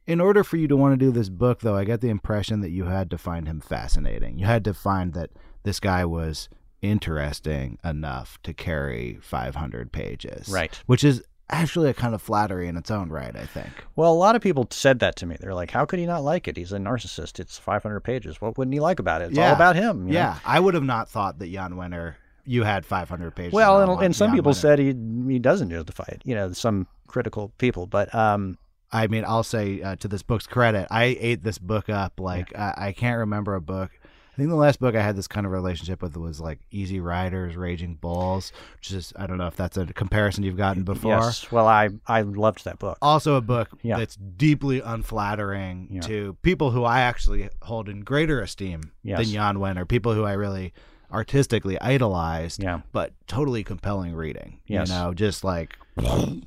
In 0.07 0.19
order 0.19 0.43
for 0.43 0.57
you 0.57 0.67
to 0.67 0.75
want 0.75 0.93
to 0.99 1.05
do 1.05 1.11
this 1.11 1.29
book, 1.29 1.59
though, 1.61 1.75
I 1.77 1.83
get 1.83 2.01
the 2.01 2.09
impression 2.09 2.61
that 2.61 2.71
you 2.71 2.85
had 2.85 3.11
to 3.11 3.17
find 3.17 3.47
him 3.47 3.61
fascinating. 3.61 4.39
You 4.39 4.47
had 4.47 4.63
to 4.65 4.73
find 4.73 5.13
that 5.13 5.29
this 5.63 5.79
guy 5.79 6.03
was 6.03 6.49
interesting 6.81 7.77
enough 7.83 8.39
to 8.43 8.53
carry 8.53 9.19
500 9.21 9.91
pages. 9.91 10.49
Right. 10.49 10.73
Which 10.87 11.03
is 11.03 11.21
actually 11.51 11.89
a 11.89 11.93
kind 11.93 12.13
of 12.15 12.21
flattery 12.21 12.67
in 12.67 12.77
its 12.77 12.91
own 12.91 13.09
right, 13.09 13.35
I 13.35 13.45
think. 13.45 13.69
Well, 13.95 14.11
a 14.11 14.15
lot 14.15 14.35
of 14.35 14.41
people 14.41 14.67
said 14.71 14.99
that 14.99 15.15
to 15.17 15.25
me. 15.25 15.35
They're 15.39 15.53
like, 15.53 15.71
"How 15.71 15.85
could 15.85 15.99
he 15.99 16.05
not 16.05 16.23
like 16.23 16.47
it? 16.47 16.57
He's 16.57 16.71
a 16.73 16.77
narcissist. 16.77 17.39
It's 17.39 17.57
500 17.57 17.99
pages. 18.01 18.39
What 18.41 18.57
wouldn't 18.57 18.73
he 18.73 18.79
like 18.79 18.99
about 18.99 19.21
it? 19.21 19.29
It's 19.29 19.37
Yeah. 19.37 19.49
all 19.49 19.55
about 19.55 19.75
him." 19.75 20.07
you 20.07 20.13
know? 20.13 20.19
Yeah, 20.19 20.39
I 20.45 20.59
would 20.59 20.73
have 20.75 20.83
not 20.83 21.09
thought 21.09 21.39
that 21.39 21.51
Jann 21.51 21.73
Wenner. 21.73 22.15
You 22.45 22.63
had 22.63 22.85
500 22.85 23.35
pages. 23.35 23.53
Well, 23.53 23.81
and, 23.91 24.03
and 24.03 24.15
some 24.15 24.31
people 24.33 24.53
said 24.53 24.79
he 24.79 24.93
he 25.31 25.39
doesn't 25.39 25.69
justify 25.69 26.05
it. 26.09 26.21
You 26.25 26.35
know, 26.35 26.51
some 26.53 26.87
critical 27.07 27.51
people, 27.57 27.85
but 27.87 28.13
um, 28.15 28.57
I 28.91 29.07
mean, 29.07 29.23
I'll 29.25 29.43
say 29.43 29.81
uh, 29.81 29.95
to 29.97 30.07
this 30.07 30.23
book's 30.23 30.47
credit, 30.47 30.87
I 30.89 31.17
ate 31.19 31.43
this 31.43 31.57
book 31.57 31.89
up. 31.89 32.19
Like 32.19 32.55
I, 32.57 32.73
I 32.77 32.91
can't 32.91 33.17
remember 33.19 33.55
a 33.55 33.61
book. 33.61 33.91
I 34.03 34.41
think 34.41 34.51
the 34.51 34.55
last 34.55 34.79
book 34.79 34.95
I 34.95 35.01
had 35.01 35.17
this 35.17 35.27
kind 35.27 35.45
of 35.45 35.51
relationship 35.51 36.01
with 36.01 36.15
was 36.15 36.39
like 36.39 36.59
Easy 36.71 37.01
Riders, 37.01 37.57
Raging 37.57 37.95
Bulls, 37.95 38.53
which 38.77 38.89
is 38.91 39.11
I 39.17 39.27
don't 39.27 39.37
know 39.37 39.47
if 39.47 39.57
that's 39.57 39.75
a 39.75 39.85
comparison 39.87 40.45
you've 40.45 40.55
gotten 40.55 40.83
before. 40.83 41.11
yes. 41.17 41.51
Well, 41.51 41.67
I 41.67 41.89
I 42.07 42.21
loved 42.21 42.63
that 42.63 42.79
book. 42.79 42.97
Also, 43.01 43.35
a 43.35 43.41
book 43.41 43.67
Yeah. 43.81 43.97
that's 43.97 44.15
deeply 44.15 44.79
unflattering 44.79 45.89
Yeah. 45.91 46.01
to 46.01 46.37
people 46.41 46.71
who 46.71 46.85
I 46.85 47.01
actually 47.01 47.49
hold 47.63 47.89
in 47.89 47.99
greater 48.01 48.39
esteem 48.41 48.91
Yes. 49.03 49.19
than 49.19 49.33
Jann 49.33 49.59
Wen, 49.59 49.77
or 49.77 49.85
people 49.85 50.13
who 50.13 50.23
I 50.23 50.33
really 50.33 50.73
artistically 51.11 51.79
idolized, 51.81 52.61
Yeah. 52.61 52.81
but 52.91 53.13
totally 53.27 53.63
compelling 53.63 54.13
reading. 54.13 54.59
Yes. 54.67 54.89
You 54.89 54.95
know, 54.95 55.13
just 55.13 55.43
like, 55.43 55.77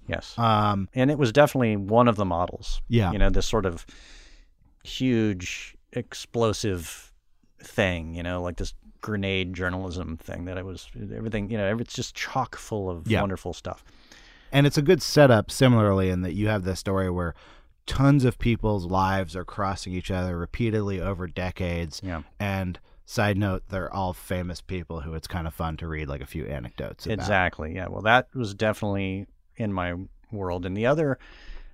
Yes. 0.06 0.38
um, 0.38 0.88
and 0.94 1.10
it 1.10 1.18
was 1.18 1.32
definitely 1.32 1.76
one 1.76 2.08
of 2.08 2.16
the 2.16 2.24
models. 2.24 2.80
Yeah. 2.88 3.12
You 3.12 3.18
know, 3.18 3.30
this 3.30 3.46
sort 3.46 3.66
of 3.66 3.84
huge 4.84 5.76
explosive 5.92 7.12
thing. 7.62 8.14
You 8.14 8.22
know, 8.22 8.42
like 8.42 8.56
this 8.56 8.74
grenade 9.00 9.54
journalism 9.54 10.16
thing 10.16 10.44
that 10.44 10.56
it 10.58 10.64
was 10.64 10.88
everything. 11.14 11.50
You 11.50 11.58
know, 11.58 11.76
it's 11.78 11.94
just 11.94 12.14
chock 12.14 12.56
full 12.56 12.88
of 12.90 13.08
Yeah. 13.08 13.20
wonderful 13.20 13.52
stuff. 13.52 13.84
And 14.52 14.66
it's 14.66 14.78
a 14.78 14.82
good 14.82 15.00
setup, 15.02 15.50
similarly, 15.50 16.10
in 16.10 16.22
that 16.22 16.34
you 16.34 16.48
have 16.48 16.64
this 16.64 16.78
story 16.78 17.10
where 17.10 17.34
tons 17.86 18.24
of 18.24 18.38
people's 18.38 18.84
lives 18.86 19.34
are 19.34 19.44
crossing 19.44 19.92
each 19.92 20.10
other 20.10 20.36
repeatedly 20.38 21.00
over 21.00 21.26
decades. 21.26 22.00
Yeah. 22.04 22.22
And 22.38 22.78
side 23.12 23.36
note, 23.36 23.62
they're 23.68 23.92
all 23.92 24.12
famous 24.12 24.60
people 24.60 25.00
who 25.00 25.14
it's 25.14 25.26
kind 25.28 25.46
of 25.46 25.52
fun 25.54 25.76
to 25.78 25.86
read 25.86 26.08
like 26.08 26.20
a 26.22 26.26
few 26.26 26.46
anecdotes 26.46 27.04
about. 27.06 27.14
Exactly. 27.14 27.74
Yeah. 27.74 27.88
Well, 27.88 28.02
that 28.02 28.28
was 28.34 28.54
definitely 28.54 29.26
in 29.56 29.72
my 29.72 29.94
world. 30.30 30.64
And 30.64 30.74
the 30.76 30.86
other 30.86 31.18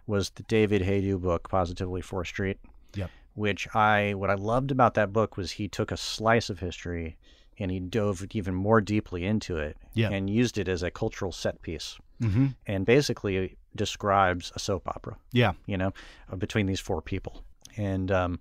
was 0.07 0.31
the 0.31 0.43
David 0.45 0.83
Hajdu 0.83 1.21
book, 1.21 1.49
Positively 1.49 2.01
Fourth 2.01 2.29
Street. 2.29 2.59
Yep. 2.95 3.11
Which 3.35 3.69
I, 3.75 4.15
what 4.15 4.31
I 4.31 4.35
loved 4.35 4.71
about 4.73 4.95
that 4.95 5.13
book 5.13 5.37
was 5.37 5.53
he 5.53 5.69
took 5.69 5.93
a 5.93 5.97
slice 5.97 6.51
of 6.51 6.59
history 6.59 7.17
and 7.61 7.71
he 7.71 7.79
dove 7.79 8.25
even 8.33 8.55
more 8.55 8.81
deeply 8.81 9.25
into 9.25 9.59
it 9.59 9.77
Yep. 9.95 10.13
and 10.13 10.29
used 10.31 10.59
it 10.59 10.67
as 10.69 10.83
a 10.83 10.91
cultural 10.91 11.33
set 11.33 11.63
piece 11.63 11.97
Mm-hmm. 12.21 12.47
and 12.67 12.85
basically 12.85 13.57
describes 13.77 14.51
a 14.57 14.59
soap 14.59 14.89
opera 14.89 15.17
Yeah. 15.33 15.53
you 15.67 15.77
know, 15.77 15.93
uh, 16.33 16.35
between 16.35 16.67
these 16.67 16.81
four 16.81 17.01
people. 17.01 17.45
And 17.77 18.11
um, 18.11 18.41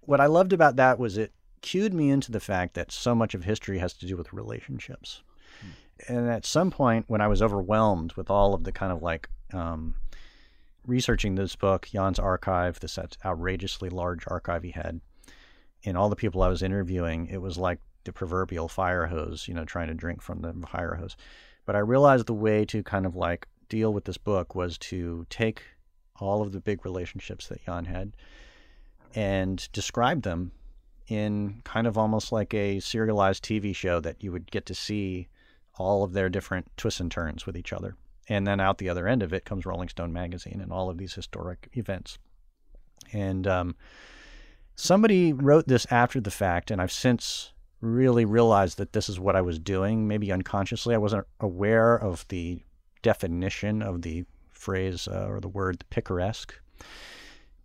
what 0.00 0.20
I 0.20 0.26
loved 0.26 0.52
about 0.52 0.74
that 0.76 0.98
was 0.98 1.16
it 1.16 1.32
cued 1.62 1.94
me 1.94 2.10
into 2.10 2.32
the 2.32 2.40
fact 2.40 2.74
that 2.74 2.92
so 2.92 3.14
much 3.14 3.34
of 3.34 3.44
history 3.44 3.78
has 3.78 3.92
to 3.94 4.06
do 4.06 4.16
with 4.16 4.32
relationships. 4.32 5.22
And 6.08 6.28
at 6.30 6.46
some 6.46 6.70
point, 6.70 7.04
when 7.08 7.20
I 7.20 7.28
was 7.28 7.42
overwhelmed 7.42 8.14
with 8.14 8.30
all 8.30 8.54
of 8.54 8.64
the 8.64 8.72
kind 8.72 8.92
of 8.92 9.02
like 9.02 9.28
um, 9.52 9.94
researching 10.86 11.34
this 11.34 11.56
book, 11.56 11.88
Jann's 11.92 12.18
archive, 12.18 12.80
this 12.80 12.98
outrageously 13.24 13.90
large 13.90 14.24
archive 14.26 14.62
he 14.62 14.70
had, 14.70 15.00
and 15.84 15.96
all 15.96 16.08
the 16.08 16.16
people 16.16 16.42
I 16.42 16.48
was 16.48 16.62
interviewing, 16.62 17.26
it 17.26 17.42
was 17.42 17.58
like 17.58 17.80
the 18.04 18.12
proverbial 18.12 18.68
fire 18.68 19.06
hose, 19.06 19.46
you 19.46 19.54
know, 19.54 19.64
trying 19.64 19.88
to 19.88 19.94
drink 19.94 20.22
from 20.22 20.40
the 20.40 20.54
fire 20.66 20.94
hose. 20.94 21.16
But 21.66 21.76
I 21.76 21.80
realized 21.80 22.26
the 22.26 22.34
way 22.34 22.64
to 22.66 22.82
kind 22.82 23.04
of 23.04 23.14
like 23.14 23.46
deal 23.68 23.92
with 23.92 24.04
this 24.04 24.18
book 24.18 24.54
was 24.54 24.78
to 24.78 25.26
take 25.30 25.62
all 26.16 26.42
of 26.42 26.52
the 26.52 26.60
big 26.60 26.84
relationships 26.84 27.48
that 27.48 27.64
Jann 27.64 27.84
had 27.86 28.12
and 29.14 29.68
describe 29.72 30.22
them 30.22 30.52
in 31.10 31.60
kind 31.64 31.86
of 31.86 31.98
almost 31.98 32.30
like 32.30 32.54
a 32.54 32.78
serialized 32.78 33.44
TV 33.44 33.74
show 33.74 33.98
that 34.00 34.22
you 34.22 34.30
would 34.30 34.50
get 34.50 34.64
to 34.66 34.74
see 34.74 35.28
all 35.76 36.04
of 36.04 36.12
their 36.12 36.28
different 36.28 36.70
twists 36.76 37.00
and 37.00 37.10
turns 37.10 37.46
with 37.46 37.56
each 37.56 37.72
other. 37.72 37.96
And 38.28 38.46
then 38.46 38.60
out 38.60 38.78
the 38.78 38.88
other 38.88 39.08
end 39.08 39.22
of 39.22 39.32
it 39.32 39.44
comes 39.44 39.66
Rolling 39.66 39.88
Stone 39.88 40.12
magazine 40.12 40.60
and 40.62 40.72
all 40.72 40.88
of 40.88 40.98
these 40.98 41.14
historic 41.14 41.68
events. 41.72 42.18
And 43.12 43.46
um, 43.48 43.74
somebody 44.76 45.32
wrote 45.32 45.66
this 45.66 45.84
after 45.90 46.20
the 46.20 46.30
fact, 46.30 46.70
and 46.70 46.80
I've 46.80 46.92
since 46.92 47.52
really 47.80 48.24
realized 48.24 48.78
that 48.78 48.92
this 48.92 49.08
is 49.08 49.18
what 49.18 49.34
I 49.34 49.40
was 49.40 49.58
doing, 49.58 50.06
maybe 50.06 50.30
unconsciously. 50.30 50.94
I 50.94 50.98
wasn't 50.98 51.26
aware 51.40 51.96
of 51.96 52.24
the 52.28 52.62
definition 53.02 53.82
of 53.82 54.02
the 54.02 54.24
phrase 54.50 55.08
uh, 55.08 55.26
or 55.28 55.40
the 55.40 55.48
word 55.48 55.84
picaresque. 55.90 56.54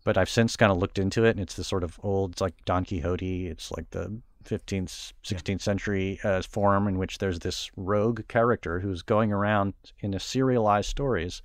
But 0.06 0.18
I've 0.18 0.30
since 0.30 0.56
kind 0.56 0.72
of 0.72 0.78
looked 0.78 0.98
into 0.98 1.26
it, 1.26 1.32
and 1.32 1.42
it's 1.42 1.56
the 1.56 1.64
sort 1.66 1.84
of 1.84 2.00
old, 2.02 2.32
it's 2.32 2.42
like 2.42 2.54
Don 2.64 2.86
Quixote. 2.86 3.48
It's 3.48 3.72
like 3.72 3.90
the 3.90 4.22
15th, 4.46 5.12
16th 5.24 5.50
yeah. 5.50 5.58
century 5.58 6.20
uh, 6.24 6.42
form 6.44 6.88
in 6.88 6.98
which 6.98 7.18
there's 7.18 7.40
this 7.40 7.70
rogue 7.76 8.28
character 8.28 8.80
who's 8.80 9.02
going 9.02 9.34
around 9.34 9.74
in 10.00 10.14
a 10.14 10.20
serialized 10.20 10.90
stories, 10.90 11.42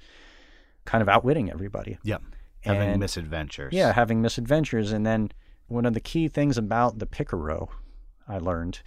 kind 0.84 1.02
of 1.02 1.08
outwitting 1.08 1.50
everybody. 1.50 1.98
Yep. 2.04 2.22
Having 2.60 2.90
and, 2.90 3.00
misadventures. 3.00 3.72
Yeah, 3.72 3.92
having 3.92 4.20
misadventures. 4.20 4.92
And 4.92 5.06
then 5.06 5.32
one 5.68 5.86
of 5.86 5.94
the 5.94 6.00
key 6.00 6.28
things 6.28 6.58
about 6.58 6.98
the 6.98 7.06
Picaro, 7.06 7.70
I 8.28 8.38
learned, 8.38 8.80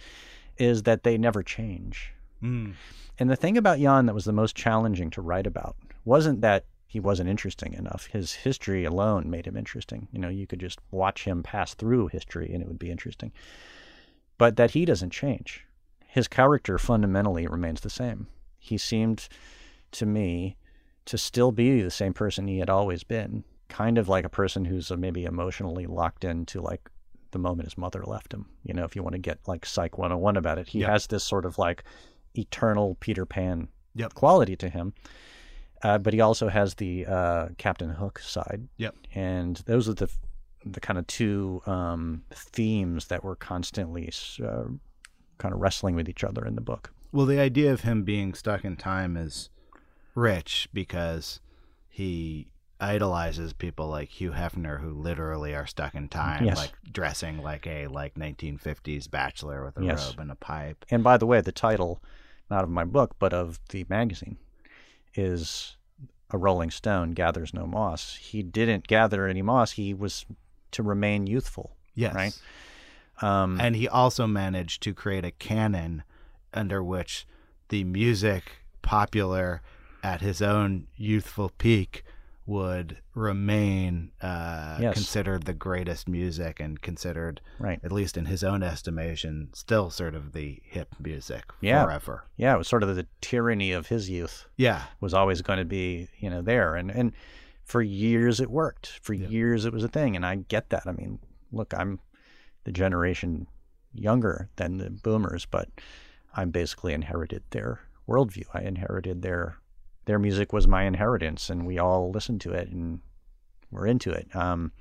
is 0.56 0.84
that 0.84 1.02
they 1.02 1.18
never 1.18 1.42
change. 1.42 2.12
Mm. 2.42 2.74
And 3.18 3.30
the 3.30 3.36
thing 3.36 3.56
about 3.56 3.78
Jann 3.78 4.06
that 4.06 4.14
was 4.14 4.24
the 4.24 4.32
most 4.32 4.56
challenging 4.56 5.10
to 5.10 5.22
write 5.22 5.46
about 5.46 5.76
wasn't 6.04 6.40
that 6.42 6.64
he 6.94 7.00
wasn't 7.00 7.28
interesting 7.28 7.72
enough. 7.72 8.06
His 8.12 8.32
history 8.32 8.84
alone 8.84 9.28
made 9.28 9.48
him 9.48 9.56
interesting. 9.56 10.06
You 10.12 10.20
know, 10.20 10.28
you 10.28 10.46
could 10.46 10.60
just 10.60 10.78
watch 10.92 11.24
him 11.24 11.42
pass 11.42 11.74
through 11.74 12.06
history 12.06 12.52
and 12.52 12.62
it 12.62 12.68
would 12.68 12.78
be 12.78 12.92
interesting. 12.92 13.32
But 14.38 14.54
that 14.58 14.70
he 14.70 14.84
doesn't 14.84 15.10
change. 15.10 15.66
His 16.06 16.28
character 16.28 16.78
fundamentally 16.78 17.48
remains 17.48 17.80
the 17.80 17.90
same. 17.90 18.28
He 18.60 18.78
seemed 18.78 19.28
to 19.90 20.06
me 20.06 20.56
to 21.06 21.18
still 21.18 21.50
be 21.50 21.82
the 21.82 21.90
same 21.90 22.14
person 22.14 22.46
he 22.46 22.58
had 22.58 22.70
always 22.70 23.02
been, 23.02 23.42
kind 23.68 23.98
of 23.98 24.08
like 24.08 24.24
a 24.24 24.28
person 24.28 24.64
who's 24.64 24.92
uh, 24.92 24.96
maybe 24.96 25.24
emotionally 25.24 25.86
locked 25.86 26.22
into 26.22 26.60
like 26.60 26.88
the 27.32 27.40
moment 27.40 27.66
his 27.66 27.76
mother 27.76 28.04
left 28.06 28.32
him. 28.32 28.46
You 28.62 28.72
know, 28.72 28.84
if 28.84 28.94
you 28.94 29.02
want 29.02 29.14
to 29.14 29.18
get 29.18 29.40
like 29.48 29.66
Psych 29.66 29.98
101 29.98 30.36
about 30.36 30.58
it, 30.58 30.68
he 30.68 30.78
yep. 30.78 30.90
has 30.90 31.08
this 31.08 31.24
sort 31.24 31.44
of 31.44 31.58
like 31.58 31.82
eternal 32.38 32.96
Peter 33.00 33.26
Pan 33.26 33.66
yep. 33.96 34.14
quality 34.14 34.54
to 34.54 34.68
him. 34.68 34.94
Uh, 35.84 35.98
but 35.98 36.14
he 36.14 36.20
also 36.20 36.48
has 36.48 36.74
the 36.74 37.06
uh, 37.06 37.48
Captain 37.58 37.90
Hook 37.90 38.18
side. 38.18 38.66
Yep. 38.78 38.96
And 39.14 39.56
those 39.66 39.88
are 39.88 39.94
the 39.94 40.10
the 40.64 40.80
kind 40.80 40.98
of 40.98 41.06
two 41.06 41.60
um, 41.66 42.22
themes 42.32 43.08
that 43.08 43.22
were 43.22 43.36
constantly 43.36 44.10
uh, 44.42 44.64
kind 45.36 45.52
of 45.52 45.60
wrestling 45.60 45.94
with 45.94 46.08
each 46.08 46.24
other 46.24 46.46
in 46.46 46.54
the 46.54 46.62
book. 46.62 46.90
Well, 47.12 47.26
the 47.26 47.38
idea 47.38 47.70
of 47.70 47.82
him 47.82 48.02
being 48.02 48.32
stuck 48.32 48.64
in 48.64 48.76
time 48.76 49.16
is 49.16 49.50
rich 50.14 50.68
because 50.72 51.40
he 51.88 52.48
idolizes 52.80 53.52
people 53.52 53.88
like 53.88 54.08
Hugh 54.08 54.32
Hefner 54.32 54.80
who 54.80 54.90
literally 54.90 55.54
are 55.54 55.66
stuck 55.66 55.94
in 55.94 56.08
time, 56.08 56.44
yes. 56.44 56.56
like 56.56 56.72
dressing 56.90 57.42
like 57.42 57.66
a 57.66 57.86
like 57.88 58.14
1950s 58.14 59.10
bachelor 59.10 59.64
with 59.64 59.78
a 59.78 59.84
yes. 59.84 60.10
robe 60.10 60.20
and 60.20 60.30
a 60.30 60.34
pipe. 60.34 60.84
And 60.90 61.04
by 61.04 61.16
the 61.16 61.26
way, 61.26 61.40
the 61.40 61.52
title, 61.52 62.02
not 62.50 62.64
of 62.64 62.70
my 62.70 62.84
book, 62.84 63.16
but 63.18 63.32
of 63.32 63.60
the 63.68 63.84
magazine, 63.88 64.38
is 65.14 65.76
a 66.30 66.38
Rolling 66.38 66.70
Stone 66.70 67.12
gathers 67.12 67.54
no 67.54 67.66
moss. 67.66 68.16
He 68.16 68.42
didn't 68.42 68.86
gather 68.86 69.26
any 69.26 69.42
moss. 69.42 69.72
He 69.72 69.94
was 69.94 70.26
to 70.72 70.82
remain 70.82 71.26
youthful. 71.26 71.76
Yes. 71.94 72.14
Right. 72.14 72.38
Um, 73.22 73.60
and 73.60 73.76
he 73.76 73.88
also 73.88 74.26
managed 74.26 74.82
to 74.82 74.94
create 74.94 75.24
a 75.24 75.30
canon 75.30 76.02
under 76.52 76.82
which 76.82 77.26
the 77.68 77.84
music 77.84 78.62
popular 78.82 79.62
at 80.02 80.20
his 80.20 80.42
own 80.42 80.88
youthful 80.96 81.50
peak 81.58 82.04
would 82.46 82.98
remain 83.14 84.10
uh, 84.20 84.76
yes. 84.80 84.94
considered 84.94 85.44
the 85.44 85.54
greatest 85.54 86.08
music 86.08 86.60
and 86.60 86.80
considered, 86.82 87.40
right. 87.58 87.80
at 87.82 87.90
least 87.92 88.16
in 88.16 88.26
his 88.26 88.44
own 88.44 88.62
estimation, 88.62 89.48
still 89.54 89.88
sort 89.90 90.14
of 90.14 90.32
the 90.32 90.60
hip 90.62 90.94
music 91.00 91.44
yeah. 91.60 91.82
forever. 91.84 92.24
Yeah, 92.36 92.54
it 92.54 92.58
was 92.58 92.68
sort 92.68 92.82
of 92.82 92.94
the 92.94 93.06
tyranny 93.20 93.72
of 93.72 93.86
his 93.86 94.10
youth. 94.10 94.44
Yeah, 94.56 94.82
was 95.00 95.14
always 95.14 95.40
going 95.40 95.58
to 95.58 95.64
be 95.64 96.08
you 96.18 96.28
know 96.28 96.42
there, 96.42 96.74
and 96.74 96.90
and 96.90 97.12
for 97.64 97.80
years 97.80 98.40
it 98.40 98.50
worked. 98.50 98.88
For 99.02 99.14
yeah. 99.14 99.28
years 99.28 99.64
it 99.64 99.72
was 99.72 99.84
a 99.84 99.88
thing, 99.88 100.14
and 100.14 100.26
I 100.26 100.36
get 100.36 100.70
that. 100.70 100.82
I 100.86 100.92
mean, 100.92 101.20
look, 101.50 101.72
I'm 101.74 101.98
the 102.64 102.72
generation 102.72 103.46
younger 103.94 104.50
than 104.56 104.78
the 104.78 104.90
boomers, 104.90 105.46
but 105.46 105.68
I'm 106.34 106.50
basically 106.50 106.92
inherited 106.92 107.42
their 107.50 107.80
worldview. 108.08 108.44
I 108.52 108.62
inherited 108.62 109.22
their 109.22 109.56
their 110.04 110.18
music 110.18 110.52
was 110.52 110.68
my 110.68 110.84
inheritance, 110.84 111.50
and 111.50 111.66
we 111.66 111.78
all 111.78 112.10
listened 112.10 112.40
to 112.42 112.52
it 112.52 112.68
and 112.68 113.00
were 113.70 113.86
into 113.86 114.10
it. 114.10 114.34
Um, 114.34 114.72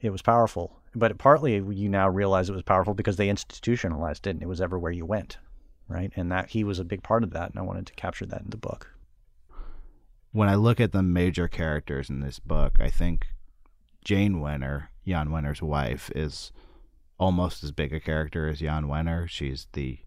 it 0.00 0.10
was 0.10 0.22
powerful, 0.22 0.80
but 0.94 1.16
partly 1.18 1.54
you 1.54 1.88
now 1.88 2.08
realize 2.08 2.48
it 2.48 2.54
was 2.54 2.62
powerful 2.62 2.94
because 2.94 3.16
they 3.16 3.28
institutionalized 3.28 4.26
it, 4.26 4.30
and 4.30 4.42
it 4.42 4.48
was 4.48 4.60
everywhere 4.60 4.92
you 4.92 5.06
went, 5.06 5.38
right? 5.88 6.12
And 6.14 6.30
that 6.30 6.50
he 6.50 6.64
was 6.64 6.78
a 6.78 6.84
big 6.84 7.02
part 7.02 7.22
of 7.22 7.30
that, 7.30 7.50
and 7.50 7.58
I 7.58 7.62
wanted 7.62 7.86
to 7.86 7.94
capture 7.94 8.26
that 8.26 8.42
in 8.42 8.50
the 8.50 8.56
book. 8.56 8.90
When 10.32 10.48
I 10.48 10.56
look 10.56 10.80
at 10.80 10.92
the 10.92 11.02
major 11.02 11.48
characters 11.48 12.10
in 12.10 12.20
this 12.20 12.38
book, 12.38 12.78
I 12.80 12.90
think 12.90 13.26
Jane 14.04 14.34
Wenner, 14.34 14.88
Jann 15.06 15.28
Wenner's 15.28 15.62
wife, 15.62 16.10
is 16.14 16.52
almost 17.18 17.62
as 17.62 17.72
big 17.72 17.92
a 17.92 18.00
character 18.00 18.48
as 18.48 18.58
Jann 18.58 18.84
Wenner. 18.86 19.28
She's 19.28 19.68
the 19.72 20.00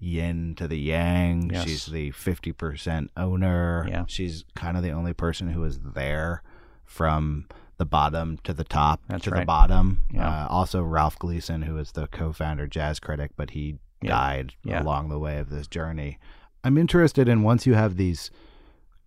yin 0.00 0.54
to 0.56 0.66
the 0.66 0.78
yang. 0.78 1.50
Yes. 1.52 1.64
She's 1.64 1.86
the 1.86 2.10
50% 2.12 3.08
owner. 3.16 3.86
Yeah. 3.88 4.04
She's 4.08 4.44
kind 4.56 4.76
of 4.76 4.82
the 4.82 4.90
only 4.90 5.12
person 5.12 5.50
who 5.50 5.62
is 5.64 5.78
there 5.78 6.42
from 6.84 7.46
the 7.76 7.84
bottom 7.84 8.38
to 8.44 8.52
the 8.52 8.64
top 8.64 9.00
That's 9.08 9.24
to 9.24 9.30
right. 9.30 9.40
the 9.40 9.46
bottom. 9.46 10.02
Yeah. 10.12 10.44
Uh, 10.44 10.48
also, 10.48 10.82
Ralph 10.82 11.18
Gleason, 11.18 11.62
who 11.62 11.78
is 11.78 11.92
the 11.92 12.08
co 12.08 12.32
founder, 12.32 12.66
jazz 12.66 12.98
critic, 12.98 13.30
but 13.36 13.50
he 13.50 13.78
yeah. 14.02 14.10
died 14.10 14.54
yeah. 14.64 14.82
along 14.82 15.08
the 15.08 15.18
way 15.18 15.38
of 15.38 15.50
this 15.50 15.66
journey. 15.66 16.18
I'm 16.64 16.76
interested 16.76 17.28
in 17.28 17.42
once 17.42 17.66
you 17.66 17.74
have 17.74 17.96
these 17.96 18.30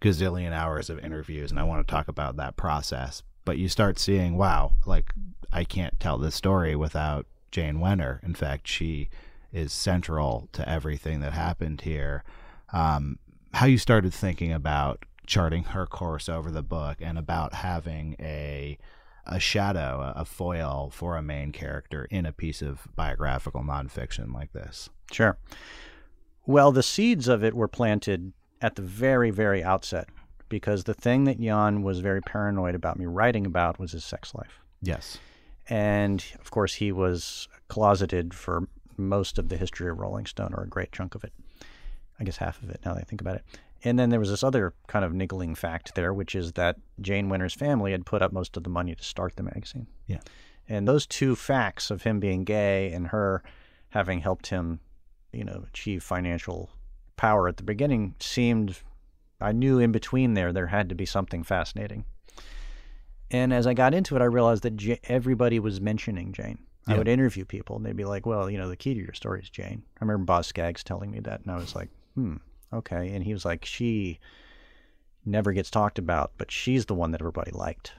gazillion 0.02 0.54
hours 0.54 0.89
of 0.89 1.00
interviews, 1.00 1.52
and 1.52 1.60
I 1.60 1.64
want 1.64 1.86
to 1.86 1.91
talk 1.91 2.08
about 2.08 2.36
that 2.38 2.56
process, 2.56 3.22
but 3.46 3.58
you 3.58 3.68
start 3.68 4.00
seeing, 4.00 4.38
wow, 4.38 4.74
like 4.86 5.14
I 5.52 5.64
can't 5.64 6.00
tell 6.00 6.18
this 6.18 6.36
story 6.36 6.76
without 6.76 7.28
Jane 7.52 7.78
Wenner. 7.78 8.24
In 8.24 8.34
fact, 8.34 8.68
she 8.68 9.10
is 9.54 9.72
central 9.72 10.49
to 10.51 10.68
everything 10.68 11.20
that 11.22 11.32
happened 11.32 11.82
here. 11.82 12.24
Um, 12.74 13.20
how 13.54 13.68
you 13.68 13.78
started 13.78 14.14
thinking 14.14 14.51
about 14.51 15.06
charting 15.26 15.64
her 15.66 15.86
course 15.86 16.28
over 16.28 16.51
the 16.51 16.64
book 16.64 16.97
and 16.99 17.18
about 17.18 17.54
having 17.54 18.16
a 18.20 18.78
a 19.26 19.39
shadow, 19.39 20.12
a 20.18 20.26
foil 20.26 20.89
for 20.93 21.16
a 21.16 21.22
main 21.22 21.54
character 21.54 22.06
in 22.12 22.26
a 22.26 22.34
piece 22.34 22.62
of 22.62 22.88
biographical 22.95 23.62
nonfiction 23.62 24.34
like 24.34 24.51
this. 24.51 24.89
Sure. 25.14 25.38
Well, 26.45 26.74
the 26.74 26.84
seeds 26.84 27.30
of 27.30 27.41
it 27.41 27.54
were 27.54 27.70
planted 27.70 28.34
at 28.62 28.76
the 28.76 28.82
very, 28.82 29.32
very 29.32 29.64
outset 29.64 30.10
because 30.49 30.84
the 30.84 30.93
thing 30.93 31.24
that 31.24 31.39
Jann 31.39 31.84
was 31.84 31.99
very 31.99 32.22
paranoid 32.22 32.76
about 32.76 32.99
me 32.99 33.06
writing 33.06 33.45
about 33.45 33.80
was 33.80 33.93
his 33.93 34.04
sex 34.04 34.36
life. 34.36 34.60
Yes. 34.82 35.18
And 35.70 36.24
of 36.41 36.51
course, 36.51 36.74
he 36.76 36.91
was 36.91 37.47
closeted 37.70 38.34
for 38.34 38.68
most 38.98 39.38
of 39.38 39.50
the 39.50 39.58
history 39.58 39.89
of 39.89 40.00
Rolling 40.00 40.26
Stone, 40.26 40.54
or 40.54 40.64
a 40.64 40.68
great 40.68 40.91
chunk 40.91 41.16
of 41.16 41.24
it. 41.24 41.34
I 42.20 42.24
guess 42.24 42.38
half 42.38 42.62
of 42.62 42.70
it 42.70 42.82
now 42.86 42.94
that 42.94 43.02
I 43.02 43.04
think 43.04 43.22
about 43.22 43.36
it. 43.36 43.44
And 43.84 44.00
then 44.00 44.10
there 44.10 44.20
was 44.20 44.30
this 44.30 44.44
other 44.44 44.74
kind 44.88 45.04
of 45.04 45.14
niggling 45.14 45.56
fact 45.56 45.96
there, 45.96 46.14
which 46.14 46.36
is 46.36 46.54
that 46.54 46.78
Jane 47.02 47.28
Wenner's 47.28 47.54
family 47.54 47.91
had 47.91 48.06
put 48.06 48.22
up 48.22 48.32
most 48.32 48.56
of 48.56 48.64
the 48.64 48.70
money 48.70 48.96
to 48.96 49.04
start 49.04 49.36
the 49.36 49.44
magazine. 49.44 49.88
Yeah. 50.08 50.20
And 50.70 50.88
those 50.88 51.06
two 51.06 51.36
facts 51.36 51.91
of 51.91 52.04
him 52.04 52.20
being 52.20 52.46
gay 52.46 52.94
and 52.94 53.08
her 53.08 53.44
having 53.89 54.20
helped 54.20 54.48
him, 54.48 54.80
you 55.34 55.44
know, 55.44 55.66
achieve 55.68 56.02
financial 56.02 56.70
power 57.18 57.48
at 57.48 57.58
the 57.58 57.64
beginning 57.64 58.16
seemed, 58.20 58.80
I 59.41 59.52
knew 59.52 59.80
in 59.80 59.91
between 59.91 60.34
there, 60.34 60.54
there 60.54 60.68
had 60.68 60.88
to 60.89 60.96
be 60.96 61.06
something 61.06 61.44
fascinating. 61.44 62.06
And 63.30 63.52
as 63.54 63.68
I 63.68 63.74
got 63.74 63.94
into 63.94 64.16
it, 64.16 64.22
I 64.22 64.26
realized 64.26 64.64
that 64.64 64.78
J- 64.78 65.00
everybody 65.06 65.60
was 65.60 65.82
mentioning 65.82 66.32
Jane. 66.32 66.60
I 66.88 66.98
would 66.98 67.08
interview 67.08 67.46
people 67.46 67.78
and 67.78 67.86
they'd 67.86 67.96
be 67.96 68.06
like, 68.06 68.26
well, 68.26 68.50
you 68.50 68.58
know, 68.58 68.68
the 68.68 68.76
key 68.76 68.94
to 68.94 69.00
your 69.00 69.14
story 69.14 69.42
is 69.42 69.50
Jane. 69.50 69.84
I 70.00 70.04
remember 70.04 70.26
Boz 70.26 70.48
Scaggs 70.48 70.84
telling 70.84 71.12
me 71.12 71.20
that. 71.22 71.42
And 71.42 71.52
I 71.52 71.56
was 71.56 71.76
like, 71.76 71.90
hmm, 72.16 72.36
okay. 72.74 73.14
And 73.14 73.24
he 73.24 73.34
was 73.34 73.46
like, 73.46 73.64
she 73.64 74.20
never 75.26 75.54
gets 75.54 75.70
talked 75.72 75.98
about, 75.98 76.34
but 76.38 76.52
she's 76.52 76.86
the 76.86 76.94
one 76.94 77.12
that 77.12 77.22
everybody 77.22 77.52
liked. 77.52 77.94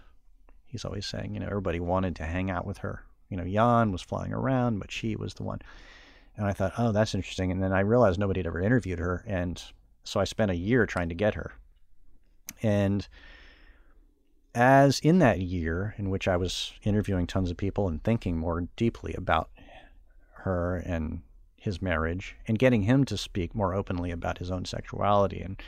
He's 0.66 0.85
always 0.85 1.07
saying, 1.07 1.35
you 1.35 1.41
know, 1.41 1.47
everybody 1.47 1.80
wanted 1.80 2.16
to 2.16 2.24
hang 2.24 2.51
out 2.51 2.66
with 2.66 2.78
her. 2.78 3.05
You 3.30 3.37
know, 3.37 3.45
Jann 3.45 3.91
was 3.91 4.03
flying 4.03 4.32
around, 4.32 4.80
but 4.80 4.91
she 4.91 5.16
was 5.16 5.35
the 5.35 5.45
one. 5.45 5.62
And 6.37 6.47
I 6.47 6.53
thought, 6.53 6.74
oh, 6.76 6.93
that's 6.93 7.14
interesting. 7.14 7.53
And 7.53 7.62
then 7.62 7.72
I 7.72 7.80
realized 7.80 8.18
nobody 8.18 8.41
had 8.41 8.47
ever 8.47 8.61
interviewed 8.61 8.99
her. 8.99 9.24
And 9.26 9.62
so 10.03 10.20
I 10.20 10.24
spent 10.24 10.51
a 10.51 10.57
year 10.57 10.85
trying 10.85 11.09
to 11.09 11.14
get 11.14 11.35
her. 11.35 11.55
And 12.62 13.07
as 14.55 15.00
in 15.00 15.18
that 15.18 15.40
year 15.40 15.94
in 15.98 16.11
which 16.11 16.28
I 16.28 16.36
was 16.36 16.72
interviewing 16.82 17.26
tons 17.26 17.50
of 17.50 17.57
people 17.57 17.88
and 17.88 18.02
thinking 18.02 18.36
more 18.36 18.68
deeply 18.76 19.14
about 19.14 19.50
her 20.32 20.76
and 20.76 21.22
his 21.57 21.80
marriage 21.80 22.36
and 22.46 22.59
getting 22.59 22.82
him 22.82 23.05
to 23.07 23.16
speak 23.16 23.55
more 23.55 23.74
openly 23.74 24.11
about 24.11 24.38
his 24.38 24.50
own 24.50 24.64
sexuality. 24.64 25.40
And 25.40 25.61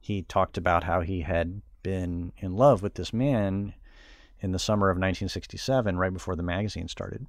he 0.00 0.22
talked 0.22 0.58
about 0.58 0.84
how 0.84 1.00
he 1.00 1.22
had 1.22 1.62
been 1.82 2.32
in 2.38 2.54
love 2.56 2.82
with 2.82 2.94
this 2.94 3.12
man 3.12 3.74
in 4.40 4.52
the 4.52 4.58
summer 4.58 4.90
of 4.90 4.96
1967, 4.96 5.96
right 5.96 6.12
before 6.12 6.36
the 6.36 6.42
magazine 6.42 6.88
started, 6.88 7.26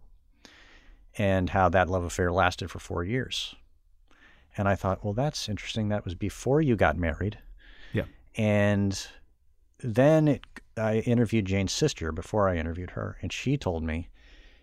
and 1.18 1.50
how 1.50 1.70
that 1.70 1.90
love 1.90 2.04
affair 2.04 2.32
lasted 2.32 2.70
for 2.70 2.80
four 2.80 3.04
years. 3.04 3.56
And 4.58 4.68
I 4.68 4.76
thought, 4.76 5.04
well, 5.04 5.14
that's 5.14 5.48
interesting. 5.48 5.90
That 5.90 6.04
was 6.04 6.16
before 6.16 6.62
you 6.62 6.76
got 6.76 6.98
married. 6.98 7.38
Yeah. 7.94 8.06
And 8.36 9.08
then 9.80 10.28
it, 10.28 10.42
I 10.78 10.98
interviewed 11.00 11.46
Jane's 11.46 11.72
sister 11.74 12.12
before 12.12 12.50
I 12.50 12.58
interviewed 12.58 12.92
her, 12.92 13.18
and 13.22 13.32
she 13.32 13.58
told 13.58 13.84
me, 13.84 14.10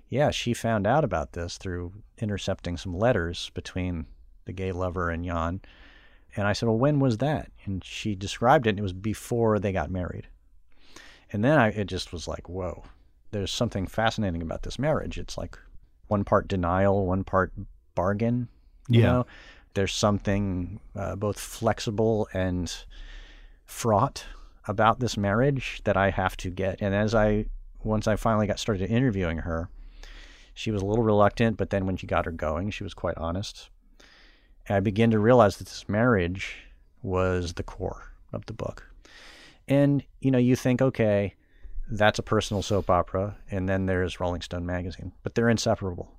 yeah, 0.08 0.30
she 0.30 0.52
found 0.52 0.86
out 0.86 1.04
about 1.04 1.32
this 1.32 1.56
through 1.56 1.92
intercepting 2.18 2.76
some 2.76 2.98
letters 2.98 3.50
between 3.54 4.06
the 4.44 4.52
gay 4.52 4.72
lover 4.72 5.08
and 5.08 5.24
Jann. 5.24 5.62
And 6.36 6.46
I 6.46 6.52
said, 6.52 6.66
well, 6.68 6.78
when 6.78 7.00
was 7.00 7.18
that? 7.18 7.50
And 7.64 7.82
she 7.84 8.14
described 8.14 8.66
it, 8.66 8.70
and 8.70 8.78
it 8.78 8.82
was 8.82 8.92
before 8.92 9.58
they 9.58 9.72
got 9.72 9.90
married. 9.90 10.28
And 11.32 11.42
then 11.42 11.58
I, 11.58 11.68
it 11.68 11.86
just 11.86 12.12
was 12.12 12.28
like, 12.28 12.48
whoa, 12.48 12.84
there's 13.30 13.50
something 13.50 13.86
fascinating 13.86 14.42
about 14.42 14.62
this 14.62 14.78
marriage. 14.78 15.18
It's 15.18 15.38
like 15.38 15.58
one 16.08 16.24
part 16.24 16.46
denial, 16.48 17.06
one 17.06 17.24
part 17.24 17.52
bargain. 17.94 18.48
You 18.88 19.00
Yeah. 19.00 19.06
know, 19.06 19.26
there's 19.74 19.94
something 19.94 20.80
uh, 20.94 21.16
both 21.16 21.38
flexible 21.38 22.28
and 22.34 22.70
fraught 23.64 24.26
about 24.66 25.00
this 25.00 25.16
marriage 25.16 25.80
that 25.84 25.96
I 25.96 26.10
have 26.10 26.36
to 26.38 26.50
get. 26.50 26.80
And 26.80 26.94
as 26.94 27.14
I, 27.14 27.46
once 27.82 28.06
I 28.06 28.16
finally 28.16 28.46
got 28.46 28.58
started 28.58 28.90
interviewing 28.90 29.38
her, 29.38 29.68
she 30.54 30.70
was 30.70 30.82
a 30.82 30.86
little 30.86 31.04
reluctant, 31.04 31.56
but 31.56 31.70
then 31.70 31.86
when 31.86 31.96
she 31.96 32.06
got 32.06 32.26
her 32.26 32.32
going, 32.32 32.70
she 32.70 32.84
was 32.84 32.94
quite 32.94 33.16
honest. 33.16 33.70
And 34.66 34.76
I 34.76 34.80
began 34.80 35.10
to 35.10 35.18
realize 35.18 35.56
that 35.56 35.66
this 35.66 35.88
marriage 35.88 36.56
was 37.02 37.54
the 37.54 37.62
core 37.62 38.12
of 38.32 38.46
the 38.46 38.52
book. 38.52 38.86
And, 39.66 40.04
you 40.20 40.30
know, 40.30 40.38
you 40.38 40.56
think, 40.56 40.82
okay, 40.82 41.34
that's 41.90 42.18
a 42.18 42.22
personal 42.22 42.62
soap 42.62 42.90
opera, 42.90 43.36
and 43.50 43.68
then 43.68 43.86
there's 43.86 44.20
Rolling 44.20 44.42
Stone 44.42 44.66
magazine, 44.66 45.12
but 45.22 45.34
they're 45.34 45.48
inseparable. 45.48 46.12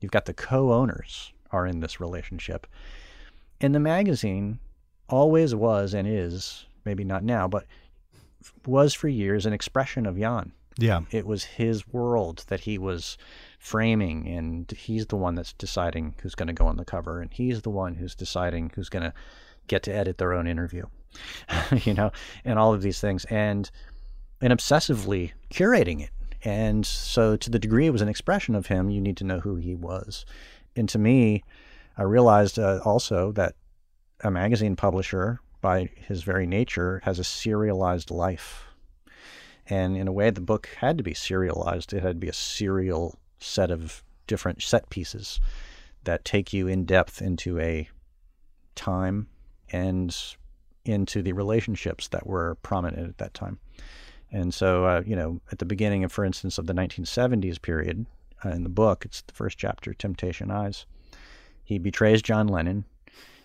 You've 0.00 0.12
got 0.12 0.26
the 0.26 0.34
co-owners 0.34 1.32
are 1.52 1.66
in 1.66 1.80
this 1.80 2.00
relationship. 2.00 2.66
And 3.60 3.74
the 3.74 3.80
magazine 3.80 4.58
always 5.08 5.54
was 5.54 5.94
and 5.94 6.06
is, 6.06 6.66
maybe 6.84 7.04
not 7.04 7.24
now, 7.24 7.48
but 7.48 7.64
was 8.66 8.94
for 8.94 9.08
years 9.08 9.46
an 9.46 9.52
expression 9.52 10.06
of 10.06 10.18
Jann. 10.18 10.52
Yeah. 10.78 11.02
It 11.10 11.26
was 11.26 11.44
his 11.44 11.88
world 11.88 12.44
that 12.48 12.60
he 12.60 12.78
was 12.78 13.16
framing, 13.58 14.28
and 14.28 14.70
he's 14.70 15.06
the 15.06 15.16
one 15.16 15.34
that's 15.34 15.54
deciding 15.54 16.14
who's 16.22 16.34
going 16.34 16.48
to 16.48 16.52
go 16.52 16.66
on 16.66 16.76
the 16.76 16.84
cover, 16.84 17.20
and 17.20 17.32
he's 17.32 17.62
the 17.62 17.70
one 17.70 17.94
who's 17.94 18.14
deciding 18.14 18.72
who's 18.74 18.88
going 18.88 19.02
to 19.04 19.14
get 19.68 19.82
to 19.84 19.94
edit 19.94 20.18
their 20.18 20.34
own 20.34 20.46
interview, 20.46 20.84
you 21.84 21.94
know, 21.94 22.12
and 22.44 22.58
all 22.58 22.74
of 22.74 22.82
these 22.82 23.00
things, 23.00 23.24
and 23.26 23.70
and 24.40 24.52
obsessively 24.52 25.32
curating 25.50 26.02
it. 26.02 26.10
And 26.44 26.84
so, 26.84 27.36
to 27.36 27.50
the 27.50 27.58
degree 27.58 27.86
it 27.86 27.90
was 27.90 28.02
an 28.02 28.08
expression 28.08 28.54
of 28.54 28.66
him, 28.66 28.90
you 28.90 29.00
need 29.00 29.16
to 29.16 29.24
know 29.24 29.40
who 29.40 29.56
he 29.56 29.74
was. 29.74 30.26
And 30.76 30.88
to 30.90 30.98
me, 30.98 31.42
I 31.96 32.02
realized 32.02 32.58
uh, 32.58 32.80
also 32.84 33.32
that 33.32 33.54
a 34.22 34.30
magazine 34.30 34.76
publisher, 34.76 35.40
by 35.60 35.90
his 35.94 36.22
very 36.22 36.46
nature, 36.46 37.00
has 37.04 37.18
a 37.18 37.24
serialized 37.24 38.10
life. 38.10 38.64
And 39.68 39.96
in 39.96 40.06
a 40.06 40.12
way, 40.12 40.30
the 40.30 40.40
book 40.40 40.68
had 40.78 40.96
to 40.98 41.04
be 41.04 41.14
serialized. 41.14 41.92
It 41.92 42.02
had 42.02 42.16
to 42.16 42.20
be 42.20 42.28
a 42.28 42.32
serial 42.32 43.18
set 43.38 43.70
of 43.70 44.02
different 44.26 44.62
set 44.62 44.88
pieces 44.90 45.40
that 46.04 46.24
take 46.24 46.52
you 46.52 46.68
in 46.68 46.84
depth 46.84 47.20
into 47.20 47.58
a 47.58 47.88
time 48.74 49.28
and 49.72 50.16
into 50.84 51.22
the 51.22 51.32
relationships 51.32 52.08
that 52.08 52.26
were 52.26 52.56
prominent 52.62 53.08
at 53.08 53.18
that 53.18 53.34
time. 53.34 53.58
And 54.30 54.52
so, 54.52 54.84
uh, 54.84 55.02
you 55.04 55.16
know, 55.16 55.40
at 55.50 55.58
the 55.58 55.64
beginning 55.64 56.04
of, 56.04 56.12
for 56.12 56.24
instance, 56.24 56.58
of 56.58 56.66
the 56.66 56.72
1970s 56.72 57.60
period 57.60 58.06
uh, 58.44 58.50
in 58.50 58.62
the 58.62 58.68
book, 58.68 59.04
it's 59.04 59.22
the 59.22 59.32
first 59.32 59.58
chapter, 59.58 59.94
Temptation 59.94 60.50
Eyes. 60.50 60.86
He 61.64 61.78
betrays 61.78 62.22
John 62.22 62.46
Lennon. 62.46 62.84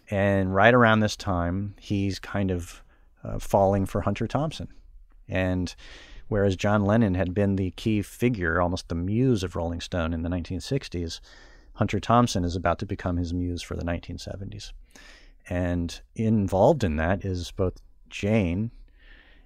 And 0.10 0.54
right 0.54 0.74
around 0.74 1.00
this 1.00 1.16
time, 1.16 1.76
he's 1.80 2.20
kind 2.20 2.52
of 2.52 2.84
uh, 3.24 3.40
falling 3.40 3.86
for 3.86 4.02
Hunter 4.02 4.28
Thompson. 4.28 4.68
And 5.28 5.74
whereas 6.28 6.56
John 6.56 6.86
Lennon 6.86 7.16
had 7.16 7.34
been 7.34 7.56
the 7.56 7.72
key 7.72 8.02
figure, 8.02 8.60
almost 8.60 8.90
the 8.90 8.96
muse 8.96 9.44
of 9.44 9.56
Rolling 9.56 9.82
Stone 9.82 10.14
in 10.14 10.22
the 10.22 10.30
1960s, 10.30 11.20
Hunter 11.74 12.00
Thompson 12.00 12.44
is 12.44 12.56
about 12.56 12.80
to 12.80 12.86
become 12.86 13.18
his 13.18 13.34
muse 13.34 13.62
for 13.62 13.76
the 13.76 13.84
1970s. 13.84 14.72
And 15.50 16.00
involved 16.16 16.84
in 16.84 16.98
that 16.98 17.26
is 17.26 17.52
both 17.52 17.82
Jane 18.10 18.72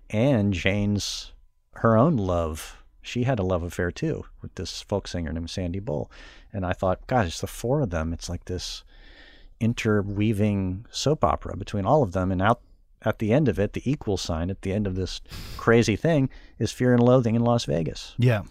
and 0.09 0.53
Jane's 0.53 1.31
her 1.75 1.97
own 1.97 2.17
love. 2.17 2.83
She 3.01 3.23
had 3.23 3.39
a 3.39 3.43
love 3.43 3.63
affair 3.63 3.91
too 3.91 4.25
with 4.41 4.55
this 4.55 4.81
folk 4.81 5.07
singer 5.07 5.31
named 5.31 5.49
Sandy 5.49 5.79
Bull. 5.79 6.11
And 6.51 6.65
I 6.65 6.73
thought, 6.73 7.07
God, 7.07 7.27
it's 7.27 7.41
the 7.41 7.47
four 7.47 7.81
of 7.81 7.91
them. 7.91 8.13
It's 8.13 8.29
like 8.29 8.45
this 8.45 8.83
interweaving 9.59 10.85
soap 10.91 11.23
opera 11.23 11.55
between 11.57 11.85
all 11.85 12.03
of 12.03 12.11
them. 12.13 12.31
And 12.31 12.41
out 12.41 12.61
at 13.03 13.19
the 13.19 13.33
end 13.33 13.47
of 13.47 13.59
it, 13.59 13.73
the 13.73 13.89
equal 13.89 14.17
sign 14.17 14.49
at 14.49 14.61
the 14.61 14.73
end 14.73 14.87
of 14.87 14.95
this 14.95 15.21
crazy 15.57 15.95
thing 15.95 16.29
is 16.59 16.71
Fear 16.71 16.93
and 16.93 17.03
Loathing 17.03 17.35
in 17.35 17.43
Las 17.43 17.65
Vegas. 17.65 18.15
Yeah. 18.17 18.43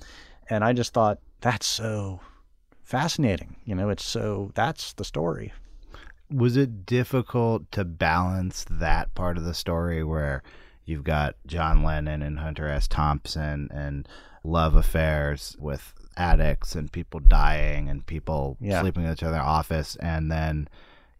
And 0.49 0.63
I 0.65 0.73
just 0.73 0.93
thought, 0.93 1.19
that's 1.41 1.67
so 1.67 2.21
fascinating. 2.83 3.57
You 3.65 3.75
know, 3.75 3.89
it's 3.91 4.05
so, 4.05 4.51
that's 4.55 4.93
the 4.95 5.05
story. 5.05 5.53
Was 6.31 6.57
it 6.57 6.87
difficult 6.87 7.71
to 7.73 7.85
balance 7.85 8.65
that 8.71 9.15
part 9.15 9.37
of 9.37 9.45
the 9.45 9.55
story 9.55 10.03
where 10.03 10.43
you've 10.85 11.05
got 11.05 11.37
John 11.47 11.83
Lennon 11.83 12.23
and 12.23 12.39
Hunter 12.39 12.69
S. 12.69 12.89
Thompson 12.89 13.69
and 13.73 14.09
love 14.43 14.75
affairs 14.75 15.57
with 15.59 15.95
addicts 16.17 16.75
and 16.75 16.93
people 16.93 17.21
dying 17.21 17.89
and 17.89 18.05
people 18.07 18.57
Yeah. 18.61 18.81
sleeping 18.81 19.05
in 19.05 19.13
each 19.13 19.23
other's 19.23 19.41
office 19.41 19.97
and 19.97 20.31
then 20.31 20.69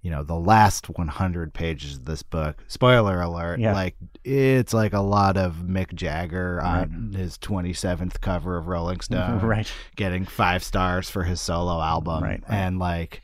you 0.05 0.11
know 0.11 0.23
the 0.23 0.37
last 0.39 0.89
100 0.89 1.53
pages 1.53 1.97
of 1.97 2.05
this 2.05 2.23
book 2.23 2.63
spoiler 2.69 3.21
alert 3.21 3.59
Yeah. 3.59 3.73
like 3.73 3.97
it's 4.23 4.73
like 4.75 4.93
a 4.93 5.01
lot 5.01 5.37
of 5.37 5.57
mick 5.65 5.95
jagger 5.95 6.61
on 6.63 7.13
his 7.17 7.39
27th 7.39 8.21
cover 8.21 8.57
of 8.59 8.69
rolling 8.69 9.01
stone 9.09 9.41
right. 9.41 9.73
getting 9.97 10.25
five 10.27 10.63
stars 10.63 11.09
for 11.11 11.25
his 11.25 11.41
solo 11.41 11.81
album. 11.81 12.23
Right, 12.23 12.43
right. 12.49 12.57
And 12.57 12.79
like 12.79 13.23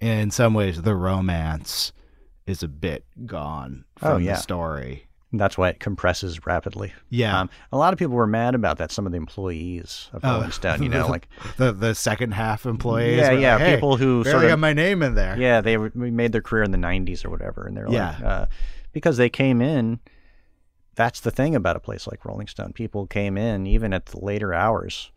in 0.00 0.30
some 0.30 0.54
ways 0.54 0.80
the 0.82 0.96
romance 0.96 1.92
is 2.46 2.62
a 2.64 2.68
bit 2.68 3.04
gone 3.26 3.84
from 3.96 4.12
Oh, 4.12 4.16
yeah. 4.16 4.32
the 4.34 4.40
story. 4.40 5.06
That's 5.34 5.56
why 5.56 5.70
it 5.70 5.80
compresses 5.80 6.44
rapidly. 6.46 6.92
Yeah. 7.08 7.40
Um, 7.40 7.50
a 7.72 7.78
lot 7.78 7.92
of 7.94 7.98
people 7.98 8.14
were 8.16 8.26
mad 8.26 8.54
about 8.54 8.76
that. 8.78 8.90
Some 8.92 9.06
of 9.06 9.12
the 9.12 9.16
employees 9.18 10.10
of 10.12 10.20
Oh. 10.24 10.34
Rolling 10.34 10.50
Stone, 10.50 10.82
you 10.82 10.88
know, 10.90 11.06
like 11.08 11.26
the 11.56 11.72
the 11.72 11.94
second 11.94 12.32
half 12.32 12.66
employees. 12.66 13.16
Yeah, 13.18 13.32
yeah, 13.32 13.54
like, 13.54 13.64
hey, 13.64 13.74
people 13.76 13.96
who 13.96 14.24
sort 14.24 14.44
of- 14.44 14.50
got 14.50 14.58
my 14.58 14.72
name 14.74 15.02
in 15.02 15.14
there. 15.14 15.38
yeah, 15.38 15.60
they 15.62 15.76
were, 15.78 15.90
made 15.94 16.32
their 16.32 16.42
career 16.42 16.62
in 16.64 16.70
the 16.70 16.78
'90s 16.78 17.24
or 17.24 17.30
whatever, 17.30 17.64
and 17.66 17.74
they're 17.76 17.88
like, 17.88 18.20
uh, 18.20 18.46
because 18.92 19.16
they 19.16 19.30
came 19.30 19.62
in. 19.62 20.00
That's 20.94 21.20
the 21.20 21.30
thing 21.30 21.54
about 21.56 21.76
a 21.76 21.80
place 21.80 22.06
like 22.06 22.26
Rolling 22.26 22.46
Stone. 22.48 22.74
People 22.74 23.06
came 23.06 23.38
in 23.38 23.66
even 23.66 23.94
at 23.94 24.04
the 24.06 24.18
later 24.22 24.52
hours, 24.52 25.10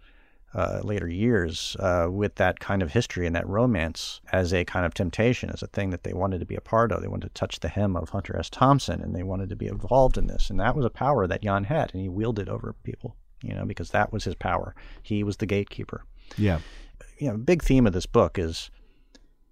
uh, 0.55 0.79
later 0.83 1.07
years, 1.07 1.75
uh, 1.79 2.07
with 2.09 2.35
that 2.35 2.59
kind 2.59 2.81
of 2.81 2.91
history 2.93 3.27
and 3.27 3.35
that 3.35 3.45
romance 3.47 4.21
as 4.31 4.53
a 4.53 4.63
kind 4.65 4.85
of 4.85 4.93
temptation, 4.93 5.49
as 5.49 5.61
a 5.61 5.67
thing 5.67 5.89
that 5.89 6.03
they 6.03 6.13
wanted 6.13 6.39
to 6.39 6.45
be 6.45 6.55
a 6.55 6.61
part 6.61 6.91
of. 6.91 7.01
They 7.01 7.09
wanted 7.09 7.27
to 7.27 7.33
touch 7.39 7.59
the 7.59 7.67
hem 7.67 7.95
of 7.97 8.09
Hunter 8.09 8.37
S. 8.37 8.49
Thompson, 8.49 9.01
and 9.01 9.13
they 9.13 9.23
wanted 9.23 9.49
to 9.49 9.55
be 9.55 9.67
involved 9.67 10.17
in 10.17 10.27
this. 10.27 10.49
And 10.49 10.59
that 10.61 10.75
was 10.75 10.85
a 10.85 10.89
power 10.89 11.27
that 11.27 11.41
Jann 11.43 11.65
had, 11.65 11.91
and 11.93 12.01
he 12.01 12.09
wielded 12.09 12.47
over 12.49 12.73
people. 12.83 13.15
You 13.43 13.53
know, 13.53 13.65
because 13.65 13.91
that 13.91 14.11
was 14.11 14.23
his 14.23 14.33
power. 14.33 14.73
He 15.03 15.23
was 15.23 15.37
the 15.37 15.45
gatekeeper 15.45 16.03
Yeah. 16.37 16.59
you 17.19 17.29
know, 17.29 17.37
big 17.37 17.61
theme 17.61 17.85
of 17.85 17.93
this 17.93 18.07
book 18.07 18.39
is 18.39 18.71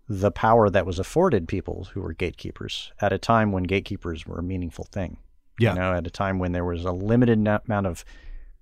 the 0.09 0.31
power 0.31 0.69
that 0.69 0.85
was 0.85 0.99
afforded 0.99 1.47
people 1.47 1.89
who 1.93 2.01
were 2.01 2.13
gatekeepers 2.13 2.91
at 3.01 3.13
a 3.13 3.17
time 3.19 3.51
when 3.51 3.63
gatekeepers 3.63 4.25
were 4.25 4.39
a 4.39 4.43
meaningful 4.43 4.85
thing. 4.85 5.17
Yeah. 5.59 5.73
You 5.73 5.79
know, 5.79 5.93
at 5.93 6.07
a 6.07 6.09
time 6.09 6.39
when 6.39 6.53
there 6.53 6.65
was 6.65 6.85
a 6.85 6.91
limited 6.91 7.37
amount 7.37 7.85
of 7.87 8.03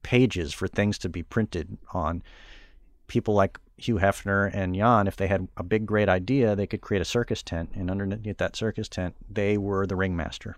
pages 0.04 0.54
for 0.54 0.68
things 0.68 0.98
to 1.00 1.10
be 1.10 1.24
printed 1.24 1.78
on. 1.94 2.24
People 3.08 3.34
like 3.34 3.60
Hugh 3.78 3.96
Hefner 3.96 4.50
and 4.54 4.76
Jann, 4.76 5.08
if 5.08 5.16
they 5.18 5.28
had 5.28 5.48
a 5.58 5.64
big, 5.64 5.86
great 5.86 6.08
idea, 6.10 6.56
they 6.56 6.68
could 6.68 6.82
create 6.82 7.02
a 7.02 7.06
circus 7.06 7.42
tent, 7.44 7.72
and 7.74 7.90
underneath 7.90 8.38
that 8.38 8.56
circus 8.56 8.88
tent, 8.88 9.16
they 9.30 9.58
were 9.58 9.86
the 9.86 9.96
ringmaster. 9.96 10.56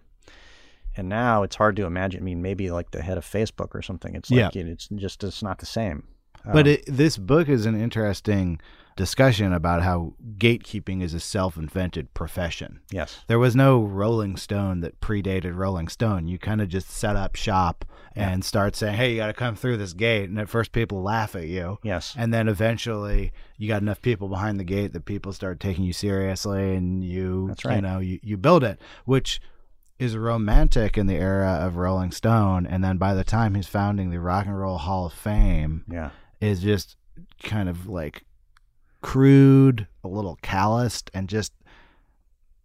And 0.95 1.09
now 1.09 1.41
it's 1.41 1.55
hard 1.55 1.75
to 1.77 1.85
imagine. 1.85 2.21
I 2.21 2.23
mean, 2.23 2.41
maybe 2.41 2.69
like 2.69 2.91
the 2.91 3.01
head 3.01 3.17
of 3.17 3.25
Facebook 3.25 3.73
or 3.73 3.81
something. 3.81 4.13
It's 4.15 4.29
like 4.29 4.53
Yeah. 4.53 4.63
it's 4.63 4.87
just 4.89 5.23
it's 5.23 5.41
not 5.41 5.57
the 5.57 5.65
same. 5.65 6.03
But 6.45 6.67
oh. 6.67 6.71
it, 6.71 6.83
this 6.87 7.17
book 7.17 7.49
is 7.49 7.65
an 7.65 7.79
interesting 7.79 8.59
discussion 8.95 9.53
about 9.53 9.81
how 9.81 10.13
gatekeeping 10.37 11.01
is 11.01 11.13
a 11.13 11.19
self-invented 11.19 12.13
profession. 12.13 12.79
Yes. 12.91 13.21
There 13.27 13.39
was 13.39 13.55
no 13.55 13.81
Rolling 13.81 14.37
Stone 14.37 14.81
that 14.81 14.99
predated 15.01 15.55
Rolling 15.55 15.87
Stone. 15.87 16.27
You 16.27 16.37
kind 16.37 16.61
of 16.61 16.67
just 16.67 16.89
set 16.89 17.15
up 17.15 17.35
shop 17.35 17.85
and 18.15 18.45
start 18.45 18.75
saying, 18.75 18.95
"Hey, 18.95 19.11
you 19.11 19.17
got 19.17 19.27
to 19.27 19.33
come 19.33 19.55
through 19.55 19.77
this 19.77 19.93
gate." 19.93 20.29
And 20.29 20.39
at 20.39 20.49
first, 20.49 20.71
people 20.71 21.01
laugh 21.01 21.35
at 21.35 21.47
you. 21.47 21.79
Yes. 21.81 22.13
And 22.15 22.31
then 22.33 22.47
eventually, 22.47 23.33
you 23.57 23.67
got 23.67 23.81
enough 23.81 24.01
people 24.01 24.27
behind 24.27 24.59
the 24.59 24.63
gate 24.63 24.93
that 24.93 25.05
people 25.05 25.33
start 25.33 25.59
taking 25.59 25.83
you 25.83 25.93
seriously, 25.93 26.75
and 26.75 27.03
you, 27.03 27.47
That's 27.47 27.63
you 27.63 27.81
know, 27.81 27.99
you, 27.99 28.19
you 28.21 28.37
build 28.37 28.63
it, 28.63 28.79
which 29.05 29.41
is 29.97 30.17
romantic 30.17 30.97
in 30.97 31.07
the 31.07 31.15
era 31.15 31.59
of 31.61 31.77
Rolling 31.77 32.11
Stone. 32.11 32.67
And 32.67 32.83
then 32.83 32.97
by 32.97 33.13
the 33.13 33.23
time 33.23 33.55
he's 33.55 33.67
founding 33.67 34.09
the 34.09 34.19
Rock 34.19 34.45
and 34.45 34.59
Roll 34.59 34.77
Hall 34.77 35.05
of 35.05 35.13
Fame, 35.13 35.85
Yeah. 35.89 36.09
Is 36.43 36.59
just 36.61 36.97
kind 37.41 37.69
of 37.69 37.87
like 37.87 38.23
crude, 39.01 39.87
a 40.03 40.07
little 40.07 40.37
calloused, 40.41 41.09
and 41.13 41.29
just 41.29 41.53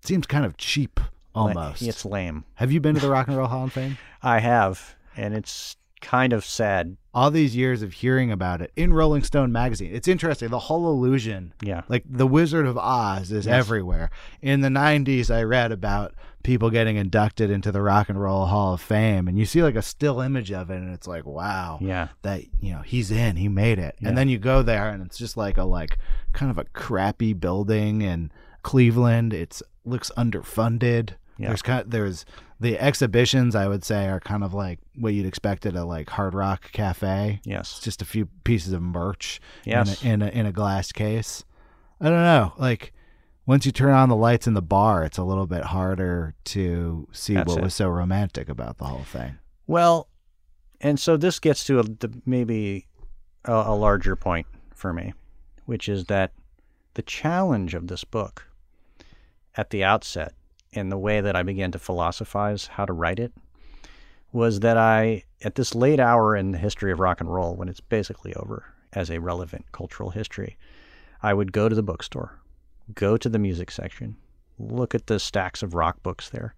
seems 0.02 0.26
kind 0.26 0.44
of 0.44 0.56
cheap 0.56 1.00
almost. 1.34 1.82
It's 1.82 2.04
lame. 2.04 2.44
Have 2.54 2.72
you 2.72 2.80
been 2.80 2.94
to 2.96 3.00
the 3.00 3.10
Rock 3.10 3.28
and 3.28 3.36
Roll 3.36 3.46
Hall 3.46 3.64
of 3.64 3.72
Fame? 3.72 3.98
I 4.22 4.40
have, 4.40 4.96
and 5.16 5.34
it's 5.34 5.76
kind 6.00 6.32
of 6.32 6.44
sad. 6.44 6.96
All 7.14 7.30
these 7.30 7.56
years 7.56 7.82
of 7.82 7.92
hearing 7.94 8.30
about 8.30 8.62
it 8.62 8.70
in 8.76 8.92
Rolling 8.92 9.22
Stone 9.24 9.50
magazine. 9.50 9.90
It's 9.92 10.06
interesting. 10.08 10.48
The 10.50 10.58
whole 10.58 10.88
illusion, 10.90 11.52
Yeah. 11.62 11.82
like 11.88 12.04
the 12.08 12.26
Wizard 12.26 12.66
of 12.66 12.78
Oz, 12.78 13.32
is 13.32 13.46
Yes. 13.46 13.54
everywhere. 13.54 14.10
In 14.40 14.60
the 14.60 14.68
90s, 14.70 15.30
I 15.30 15.42
read 15.42 15.72
about 15.72 16.14
people 16.44 16.70
getting 16.70 16.96
inducted 16.96 17.50
into 17.50 17.72
the 17.72 17.82
Rock 17.82 18.08
and 18.08 18.20
Roll 18.20 18.46
Hall 18.46 18.74
of 18.74 18.80
Fame, 18.80 19.26
and 19.26 19.36
you 19.38 19.44
see 19.44 19.62
like 19.62 19.74
a 19.74 19.82
still 19.82 20.20
image 20.20 20.52
of 20.52 20.70
it, 20.70 20.76
and 20.76 20.92
it's 20.94 21.08
like, 21.08 21.26
wow. 21.26 21.78
Yeah. 21.80 22.08
that 22.22 22.42
you 22.60 22.72
know 22.72 22.82
he's 22.82 23.10
in 23.10 23.36
he 23.36 23.48
made 23.48 23.78
it 23.78 23.96
Yeah. 24.00 24.08
and 24.10 24.18
then 24.18 24.28
you 24.28 24.38
go 24.38 24.62
there 24.62 24.88
and 24.90 25.02
it's 25.04 25.18
just 25.18 25.36
like 25.36 25.58
a 25.58 25.64
like 25.64 25.98
kind 26.32 26.50
of 26.50 26.58
a 26.58 26.64
crappy 26.64 27.32
building 27.32 28.02
in 28.02 28.30
cleveland 28.62 29.32
it's 29.32 29.62
looks 29.84 30.10
underfunded 30.16 31.10
Yeah. 31.38 31.48
there's 31.48 31.62
kind 31.62 31.80
of, 31.82 31.90
there's 31.90 32.24
the 32.60 32.78
exhibitions 32.78 33.54
i 33.54 33.66
would 33.68 33.84
say 33.84 34.08
are 34.08 34.20
kind 34.20 34.42
of 34.42 34.52
like 34.54 34.78
what 34.96 35.14
you'd 35.14 35.26
expect 35.26 35.64
at 35.66 35.74
a 35.76 35.84
like 35.84 36.10
hard 36.10 36.34
rock 36.34 36.70
cafe 36.72 37.36
it's 37.38 37.46
Yes. 37.46 37.80
just 37.80 38.02
a 38.02 38.04
few 38.04 38.26
pieces 38.44 38.72
of 38.72 38.82
merch 38.82 39.40
Yes. 39.64 40.02
in, 40.02 40.10
a, 40.10 40.14
in, 40.14 40.22
a, 40.22 40.26
in 40.40 40.46
a 40.46 40.52
glass 40.52 40.90
case 40.92 41.44
i 42.00 42.04
don't 42.08 42.22
know 42.22 42.52
like 42.58 42.92
once 43.46 43.64
you 43.64 43.72
turn 43.72 43.94
on 43.94 44.08
the 44.08 44.16
lights 44.16 44.46
in 44.46 44.54
the 44.54 44.62
bar 44.62 45.04
it's 45.04 45.18
a 45.18 45.24
little 45.24 45.46
bit 45.46 45.64
harder 45.64 46.34
to 46.44 47.08
see 47.12 47.34
That's 47.34 47.48
what 47.48 47.58
it. 47.58 47.62
was 47.64 47.74
so 47.74 47.88
romantic 47.88 48.48
about 48.48 48.78
the 48.78 48.84
whole 48.86 49.04
thing 49.04 49.38
Well, 49.66 50.08
and 50.80 50.98
so 51.00 51.16
this 51.16 51.38
gets 51.40 51.64
to 51.66 51.80
a, 51.80 51.82
the, 51.82 52.10
maybe 52.26 52.86
a, 53.44 53.52
a 53.52 53.74
larger 53.74 54.14
point 54.16 54.46
for 54.74 54.92
me, 54.92 55.12
which 55.66 55.88
is 55.88 56.04
that 56.06 56.32
the 56.94 57.02
challenge 57.02 57.74
of 57.74 57.88
this 57.88 58.04
book 58.04 58.46
at 59.56 59.70
the 59.70 59.82
outset, 59.82 60.34
in 60.72 60.88
the 60.88 60.98
way 60.98 61.20
that 61.20 61.36
I 61.36 61.42
began 61.42 61.72
to 61.72 61.78
philosophize 61.78 62.66
how 62.66 62.84
to 62.84 62.92
write 62.92 63.18
it, 63.18 63.32
was 64.32 64.60
that 64.60 64.76
I, 64.76 65.24
at 65.42 65.54
this 65.54 65.74
late 65.74 66.00
hour 66.00 66.36
in 66.36 66.50
the 66.50 66.58
history 66.58 66.92
of 66.92 67.00
rock 67.00 67.20
and 67.20 67.32
roll, 67.32 67.54
when 67.54 67.68
it's 67.68 67.80
basically 67.80 68.34
over 68.34 68.64
as 68.92 69.10
a 69.10 69.20
relevant 69.20 69.64
cultural 69.72 70.10
history, 70.10 70.56
I 71.22 71.34
would 71.34 71.52
go 71.52 71.68
to 71.68 71.74
the 71.74 71.82
bookstore, 71.82 72.38
go 72.94 73.16
to 73.16 73.28
the 73.28 73.38
music 73.38 73.70
section, 73.70 74.16
look 74.58 74.94
at 74.94 75.06
the 75.06 75.18
stacks 75.18 75.62
of 75.62 75.74
rock 75.74 76.02
books 76.02 76.30
there, 76.30 76.54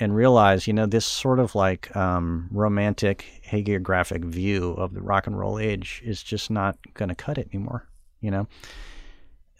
and 0.00 0.14
realize, 0.14 0.66
you 0.66 0.72
know, 0.72 0.86
this 0.86 1.06
sort 1.06 1.38
of 1.38 1.54
like 1.54 1.94
um, 1.96 2.48
romantic 2.50 3.40
hagiographic 3.48 4.24
view 4.24 4.72
of 4.72 4.94
the 4.94 5.02
rock 5.02 5.26
and 5.26 5.38
roll 5.38 5.58
age 5.58 6.02
is 6.04 6.22
just 6.22 6.50
not 6.50 6.76
going 6.94 7.08
to 7.08 7.14
cut 7.14 7.38
it 7.38 7.48
anymore, 7.52 7.86
you 8.20 8.30
know? 8.30 8.48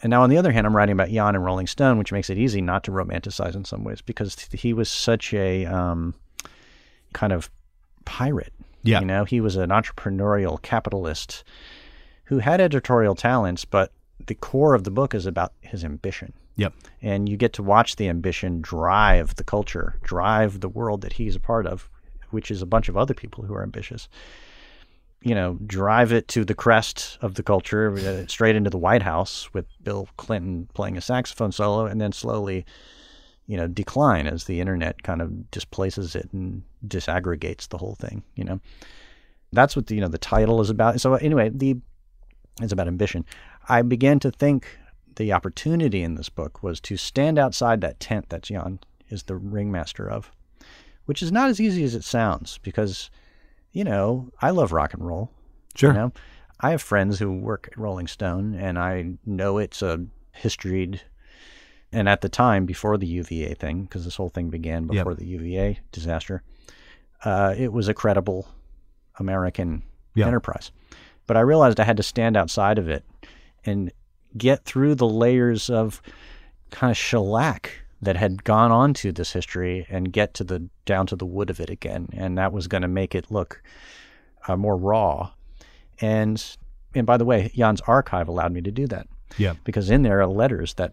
And 0.02 0.10
now, 0.10 0.22
on 0.22 0.30
the 0.30 0.36
other 0.36 0.52
hand, 0.52 0.66
I'm 0.66 0.76
writing 0.76 0.92
about 0.92 1.08
Jann 1.08 1.34
and 1.34 1.44
Rolling 1.44 1.66
Stone, 1.66 1.98
which 1.98 2.12
makes 2.12 2.28
it 2.28 2.36
easy 2.36 2.60
not 2.60 2.84
to 2.84 2.90
romanticize 2.90 3.54
in 3.54 3.64
some 3.64 3.84
ways 3.84 4.02
because 4.02 4.36
he 4.52 4.72
was 4.72 4.90
such 4.90 5.32
a 5.32 5.64
um, 5.66 6.14
kind 7.12 7.32
of 7.32 7.50
pirate. 8.04 8.52
Yeah. 8.82 9.00
You 9.00 9.06
know, 9.06 9.24
he 9.24 9.40
was 9.40 9.56
an 9.56 9.70
entrepreneurial 9.70 10.60
capitalist 10.60 11.42
who 12.24 12.38
had 12.38 12.60
editorial 12.60 13.14
talents, 13.14 13.64
but 13.64 13.92
the 14.26 14.34
core 14.34 14.74
of 14.74 14.84
the 14.84 14.90
book 14.90 15.14
is 15.14 15.26
about 15.26 15.52
his 15.60 15.84
ambition 15.84 16.32
yep 16.56 16.72
and 17.02 17.28
you 17.28 17.36
get 17.36 17.52
to 17.52 17.62
watch 17.62 17.96
the 17.96 18.08
ambition 18.08 18.60
drive 18.62 19.34
the 19.36 19.44
culture, 19.44 19.98
drive 20.02 20.60
the 20.60 20.68
world 20.68 21.02
that 21.02 21.12
he's 21.12 21.36
a 21.36 21.40
part 21.40 21.66
of, 21.66 21.90
which 22.30 22.50
is 22.50 22.62
a 22.62 22.66
bunch 22.66 22.88
of 22.88 22.96
other 22.96 23.12
people 23.12 23.44
who 23.44 23.54
are 23.54 23.62
ambitious. 23.62 24.08
You 25.24 25.34
know, 25.34 25.58
drive 25.66 26.12
it 26.12 26.28
to 26.28 26.44
the 26.44 26.54
crest 26.54 27.18
of 27.22 27.34
the 27.34 27.42
culture, 27.42 27.92
uh, 27.96 28.26
straight 28.28 28.56
into 28.56 28.70
the 28.70 28.78
White 28.78 29.02
House 29.02 29.52
with 29.54 29.66
Bill 29.82 30.06
Clinton 30.16 30.68
playing 30.74 30.96
a 30.96 31.00
saxophone 31.00 31.50
solo, 31.50 31.86
and 31.86 32.00
then 32.00 32.12
slowly, 32.12 32.66
you 33.46 33.56
know, 33.56 33.66
decline 33.66 34.26
as 34.26 34.44
the 34.44 34.60
internet 34.60 35.02
kind 35.02 35.22
of 35.22 35.50
displaces 35.50 36.14
it 36.14 36.28
and 36.32 36.62
disaggregates 36.86 37.68
the 37.68 37.78
whole 37.78 37.94
thing. 37.94 38.22
You 38.36 38.44
know, 38.44 38.60
that's 39.52 39.74
what 39.74 39.86
the, 39.86 39.94
you 39.94 40.00
know 40.00 40.08
the 40.08 40.18
title 40.18 40.60
is 40.60 40.70
about. 40.70 41.00
So 41.00 41.14
anyway, 41.14 41.48
the 41.48 41.78
it's 42.60 42.72
about 42.72 42.86
ambition. 42.86 43.24
I 43.68 43.82
began 43.82 44.18
to 44.20 44.30
think 44.30 44.78
the 45.16 45.32
opportunity 45.32 46.02
in 46.02 46.14
this 46.14 46.28
book 46.28 46.62
was 46.62 46.80
to 46.80 46.96
stand 46.96 47.38
outside 47.38 47.80
that 47.80 48.00
tent 48.00 48.28
that 48.28 48.42
Jann 48.42 48.80
is 49.08 49.24
the 49.24 49.36
ringmaster 49.36 50.08
of, 50.10 50.30
which 51.06 51.22
is 51.22 51.32
not 51.32 51.50
as 51.50 51.60
easy 51.60 51.84
as 51.84 51.94
it 51.94 52.04
sounds 52.04 52.58
because, 52.62 53.10
you 53.74 53.84
know, 53.84 54.30
I 54.40 54.50
love 54.50 54.72
rock 54.72 54.94
and 54.94 55.06
roll. 55.06 55.30
sure 55.74 55.90
You 55.90 55.96
know, 55.98 56.12
I 56.60 56.70
have 56.70 56.80
friends 56.80 57.18
who 57.18 57.30
work 57.32 57.68
at 57.70 57.76
Rolling 57.76 58.06
Stone, 58.06 58.54
and 58.54 58.78
I 58.78 59.16
know 59.26 59.58
it's 59.58 59.82
a 59.82 60.06
historied. 60.32 61.02
And 61.92 62.08
at 62.08 62.22
the 62.22 62.28
time, 62.28 62.64
before 62.66 62.96
the 62.96 63.06
UVA 63.06 63.54
thing, 63.54 63.82
because 63.82 64.04
this 64.04 64.16
whole 64.16 64.28
thing 64.30 64.48
began 64.48 64.84
Yep. 64.84 64.90
before 64.90 65.14
the 65.14 65.26
UVA 65.26 65.78
disaster, 65.92 66.42
uh, 67.24 67.54
it 67.58 67.72
was 67.72 67.88
a 67.88 67.94
credible 67.94 68.48
American 69.18 69.82
Yeah. 70.14 70.26
enterprise. 70.28 70.70
But 71.26 71.36
I 71.36 71.40
realized 71.40 71.78
I 71.80 71.84
had 71.84 71.96
to 71.98 72.02
stand 72.02 72.36
outside 72.36 72.78
of 72.78 72.88
it 72.88 73.04
and 73.64 73.90
get 74.36 74.64
through 74.64 74.94
the 74.96 75.08
layers 75.08 75.68
of 75.70 76.00
kind 76.70 76.90
of 76.90 76.96
shellac 76.96 77.83
that 78.04 78.16
had 78.16 78.44
gone 78.44 78.70
on 78.70 78.94
to 78.94 79.12
this 79.12 79.32
history 79.32 79.86
and 79.90 80.12
get 80.12 80.34
to 80.34 80.44
the 80.44 80.68
down 80.84 81.06
to 81.08 81.16
the 81.16 81.26
wood 81.26 81.50
of 81.50 81.60
it 81.60 81.70
again. 81.70 82.08
And 82.12 82.38
that 82.38 82.52
was 82.52 82.66
going 82.68 82.82
to 82.82 82.88
make 82.88 83.14
it 83.14 83.30
look 83.30 83.62
uh, 84.48 84.56
more 84.56 84.76
raw. 84.76 85.30
And 86.00 86.42
and 86.94 87.06
by 87.06 87.16
the 87.16 87.24
way, 87.24 87.50
Jann's 87.54 87.80
archive 87.82 88.28
allowed 88.28 88.52
me 88.52 88.60
to 88.62 88.70
do 88.70 88.86
that 88.88 89.06
yeah 89.36 89.54
because 89.64 89.90
in 89.90 90.02
there 90.02 90.20
are 90.20 90.26
letters 90.28 90.74
that 90.74 90.92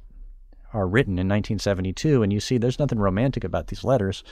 are 0.74 0.88
written 0.88 1.14
in 1.14 1.28
1972, 1.28 2.24
and 2.24 2.32
you 2.32 2.39
see 2.39 2.57
there's 2.57 2.80
nothing 2.80 2.97
romantic 2.99 3.43
about 3.43 3.68
these 3.68 3.84
letters. 3.84 4.24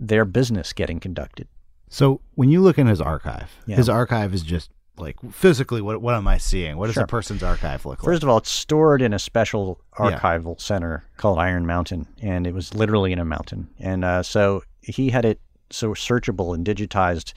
They're 0.00 0.24
business 0.24 0.72
getting 0.72 0.98
conducted. 0.98 1.46
So 1.90 2.20
when 2.36 2.48
you 2.48 2.60
look 2.62 2.78
in 2.78 2.86
his 2.86 3.00
archive, 3.02 3.50
Yeah. 3.66 3.76
his 3.76 3.88
archive 3.88 4.32
is 4.32 4.42
just 4.42 4.70
like 5.00 5.16
physically 5.30 5.80
what 5.80 6.00
what 6.02 6.14
am 6.14 6.26
I 6.28 6.38
seeing? 6.38 6.76
What 6.76 6.86
does 6.86 6.94
Sure. 6.94 7.04
a 7.04 7.06
person's 7.06 7.42
archive 7.42 7.84
look 7.86 8.02
like? 8.02 8.04
First 8.04 8.22
of 8.22 8.28
all, 8.28 8.38
it's 8.38 8.50
stored 8.50 9.02
in 9.02 9.12
a 9.12 9.18
special 9.18 9.80
Yeah. 9.98 10.18
archival 10.18 10.60
center 10.60 11.04
called 11.16 11.38
Iron 11.38 11.66
Mountain, 11.66 12.06
and 12.22 12.46
it 12.46 12.54
was 12.54 12.74
literally 12.74 13.12
in 13.12 13.18
a 13.18 13.24
mountain. 13.24 13.68
And 13.78 14.04
uh, 14.04 14.22
so 14.22 14.62
he 14.80 15.10
had 15.10 15.24
it 15.24 15.40
so 15.70 15.90
searchable 15.90 16.54
and 16.54 16.66
digitized 16.66 17.32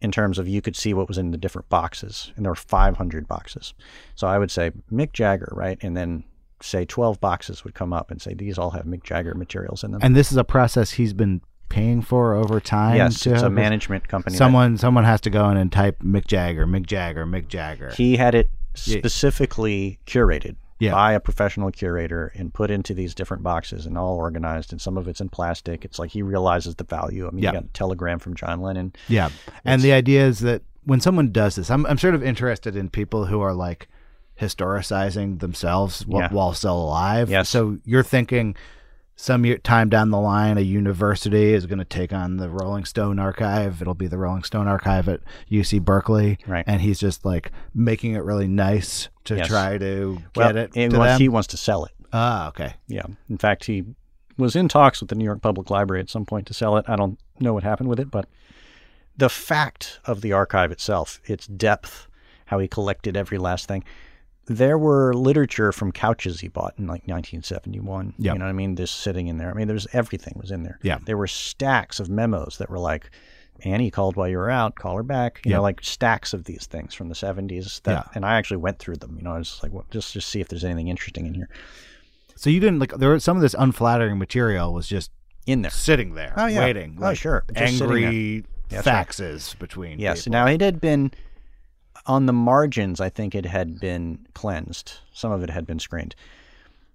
in 0.00 0.12
terms 0.12 0.38
of 0.38 0.46
you 0.48 0.62
could 0.62 0.76
see 0.76 0.94
what 0.94 1.08
was 1.08 1.18
in 1.18 1.32
the 1.32 1.36
different 1.38 1.68
boxes, 1.68 2.32
and 2.36 2.44
there 2.44 2.52
were 2.52 2.56
500 2.56 3.26
boxes. 3.26 3.74
So 4.14 4.26
I 4.28 4.38
would 4.38 4.50
say 4.50 4.70
Mick 4.92 5.12
Jagger, 5.12 5.52
right, 5.56 5.76
and 5.82 5.96
then 5.96 6.22
say 6.60 6.84
12 6.84 7.20
boxes 7.20 7.64
would 7.64 7.74
come 7.74 7.92
up 7.92 8.10
and 8.10 8.20
say 8.22 8.34
these 8.34 8.58
all 8.58 8.70
have 8.70 8.84
Mick 8.84 9.02
Jagger 9.04 9.34
materials 9.34 9.82
in 9.84 9.90
them. 9.92 10.00
And 10.02 10.14
this 10.16 10.30
is 10.32 10.36
a 10.38 10.44
process 10.44 10.92
he's 10.92 11.12
been 11.12 11.40
paying 11.68 12.02
for 12.02 12.34
over 12.34 12.60
time. 12.60 12.96
yes, 12.96 13.20
to 13.20 13.32
it's 13.34 13.42
a 13.42 13.50
management 13.50 14.08
company. 14.08 14.34
that- 14.34 14.38
Someone 14.38 14.76
someone 14.78 15.04
has 15.04 15.20
to 15.22 15.30
go 15.30 15.48
in 15.50 15.56
and 15.56 15.70
type 15.70 16.00
Mick 16.02 16.26
Jagger, 16.26 16.66
Mick 16.66 16.86
Jagger, 16.86 17.26
Mick 17.26 17.48
Jagger. 17.48 17.90
He 17.96 18.16
had 18.16 18.34
it 18.34 18.48
Yeah. 18.84 18.98
specifically 18.98 19.98
curated 20.06 20.56
Yeah. 20.78 20.92
by 20.92 21.12
a 21.12 21.20
professional 21.20 21.70
curator 21.72 22.32
and 22.36 22.54
put 22.54 22.70
into 22.70 22.94
these 22.94 23.14
different 23.14 23.42
boxes 23.42 23.86
and 23.86 23.98
all 23.98 24.14
organized. 24.16 24.70
And 24.72 24.80
some 24.80 24.96
of 24.96 25.08
it's 25.08 25.20
in 25.20 25.28
plastic. 25.28 25.84
It's 25.84 25.98
like 25.98 26.10
he 26.10 26.22
realizes 26.22 26.76
the 26.76 26.84
value. 26.84 27.26
I 27.26 27.30
mean, 27.32 27.42
Yeah. 27.42 27.50
you 27.50 27.54
got 27.54 27.64
a 27.64 27.68
telegram 27.72 28.18
from 28.20 28.34
John 28.34 28.60
Lennon. 28.60 28.92
Yeah. 29.08 29.30
And 29.64 29.82
the 29.82 29.92
idea 29.92 30.24
is 30.26 30.38
that 30.40 30.62
when 30.84 31.00
someone 31.00 31.32
does 31.32 31.56
this, 31.56 31.70
I'm, 31.70 31.84
I'm 31.86 31.98
sort 31.98 32.14
of 32.14 32.22
interested 32.22 32.76
in 32.76 32.88
people 32.88 33.26
who 33.26 33.40
are 33.40 33.52
like 33.52 33.88
historicizing 34.40 35.40
themselves 35.40 36.04
Yeah. 36.08 36.28
while 36.30 36.54
still 36.54 36.80
alive. 36.80 37.30
Yes. 37.30 37.48
So 37.48 37.78
you're 37.84 38.02
thinking 38.02 38.54
some 39.20 39.44
year, 39.44 39.58
time 39.58 39.88
down 39.88 40.10
the 40.10 40.20
line, 40.20 40.56
a 40.58 40.60
university 40.60 41.52
is 41.52 41.66
going 41.66 41.80
to 41.80 41.84
take 41.84 42.12
on 42.12 42.36
the 42.36 42.48
Rolling 42.48 42.84
Stone 42.84 43.18
archive. 43.18 43.82
It'll 43.82 43.92
be 43.94 44.06
the 44.06 44.16
Rolling 44.16 44.44
Stone 44.44 44.68
archive 44.68 45.08
at 45.08 45.20
UC 45.50 45.80
Berkeley. 45.84 46.38
Right. 46.46 46.64
And 46.68 46.80
he's 46.80 47.00
just 47.00 47.24
like 47.24 47.50
making 47.74 48.12
it 48.12 48.22
really 48.22 48.46
nice 48.46 49.08
to 49.24 49.34
Yes. 49.36 49.48
try 49.48 49.76
to 49.76 50.18
Well, 50.36 50.48
get 50.52 50.56
it 50.56 50.70
and 50.76 50.92
to 50.92 50.98
wants- 50.98 51.18
he 51.20 51.28
wants 51.28 51.48
to 51.48 51.56
sell 51.56 51.84
it. 51.84 51.90
ah, 52.12 52.46
okay. 52.50 52.74
Yeah. 52.86 53.06
In 53.28 53.38
fact, 53.38 53.64
he 53.64 53.84
was 54.36 54.54
in 54.54 54.68
talks 54.68 55.00
with 55.00 55.08
the 55.08 55.16
New 55.16 55.24
York 55.24 55.42
Public 55.42 55.68
Library 55.68 56.00
at 56.00 56.08
some 56.10 56.24
point 56.24 56.46
to 56.46 56.54
sell 56.54 56.76
it. 56.76 56.84
I 56.88 56.94
don't 56.94 57.18
know 57.40 57.52
what 57.52 57.64
happened 57.64 57.88
with 57.88 57.98
it, 57.98 58.12
but 58.12 58.28
the 59.16 59.28
fact 59.28 59.98
of 60.04 60.20
the 60.20 60.32
archive 60.32 60.70
itself, 60.70 61.20
its 61.24 61.48
depth, 61.48 62.06
how 62.46 62.60
he 62.60 62.68
collected 62.68 63.16
every 63.16 63.36
last 63.36 63.66
thing. 63.66 63.82
There 64.48 64.78
were 64.78 65.12
literature 65.14 65.72
from 65.72 65.92
couches 65.92 66.40
he 66.40 66.48
bought 66.48 66.74
in 66.78 66.86
like 66.86 67.02
1971. 67.06 68.14
Yep. 68.18 68.32
You 68.34 68.38
know 68.38 68.44
what 68.46 68.50
I 68.50 68.52
mean? 68.52 68.74
Just 68.76 69.00
sitting 69.00 69.26
in 69.28 69.36
there. 69.38 69.50
I 69.50 69.52
mean, 69.54 69.68
there's 69.68 69.86
everything 69.92 70.34
was 70.36 70.50
in 70.50 70.62
there. 70.62 70.78
Yeah. 70.82 70.98
There 71.04 71.16
were 71.18 71.26
stacks 71.26 72.00
of 72.00 72.08
memos 72.08 72.56
that 72.58 72.70
were 72.70 72.78
like, 72.78 73.10
Annie 73.64 73.90
called 73.90 74.16
while 74.16 74.28
you 74.28 74.38
were 74.38 74.50
out, 74.50 74.76
call 74.76 74.96
her 74.96 75.02
back. 75.02 75.40
You 75.44 75.50
Yep. 75.50 75.56
know, 75.58 75.62
like 75.62 75.80
stacks 75.82 76.32
of 76.32 76.44
these 76.44 76.64
things 76.66 76.94
from 76.94 77.08
the 77.08 77.14
70s. 77.14 77.82
That, 77.82 77.90
Yeah. 77.92 78.02
And 78.14 78.24
I 78.24 78.36
actually 78.36 78.58
went 78.58 78.78
through 78.78 78.96
them. 78.96 79.16
You 79.18 79.24
know, 79.24 79.32
I 79.32 79.38
was 79.38 79.60
like, 79.62 79.72
well, 79.72 79.84
just 79.90 80.12
just 80.14 80.28
see 80.28 80.40
if 80.40 80.48
there's 80.48 80.64
anything 80.64 80.88
interesting 80.88 81.26
in 81.26 81.34
here. 81.34 81.48
So 82.36 82.50
you 82.50 82.60
didn't 82.60 82.78
like 82.78 82.92
there 82.92 83.08
were 83.10 83.18
some 83.20 83.36
of 83.36 83.42
this 83.42 83.54
unflattering 83.58 84.16
material 84.18 84.72
was 84.72 84.86
just 84.88 85.10
In 85.46 85.62
there. 85.62 85.70
sitting 85.72 86.14
there 86.14 86.32
Oh, 86.36 86.46
yeah. 86.46 86.60
waiting. 86.60 86.96
Oh, 86.98 87.02
like 87.02 87.18
sure. 87.18 87.44
Just 87.52 87.82
angry 87.82 88.44
That's 88.68 88.86
right. 88.86 89.08
faxes 89.08 89.58
between 89.58 89.98
Yes. 89.98 90.20
people. 90.24 90.32
Now 90.32 90.46
it 90.46 90.60
had 90.60 90.80
been 90.80 91.10
on 92.08 92.26
the 92.26 92.32
margins. 92.32 93.00
I 93.00 93.08
think 93.10 93.34
it 93.34 93.46
had 93.46 93.78
been 93.78 94.26
cleansed. 94.34 94.94
Some 95.12 95.30
of 95.30 95.42
it 95.42 95.50
had 95.50 95.66
been 95.66 95.78
screened, 95.78 96.16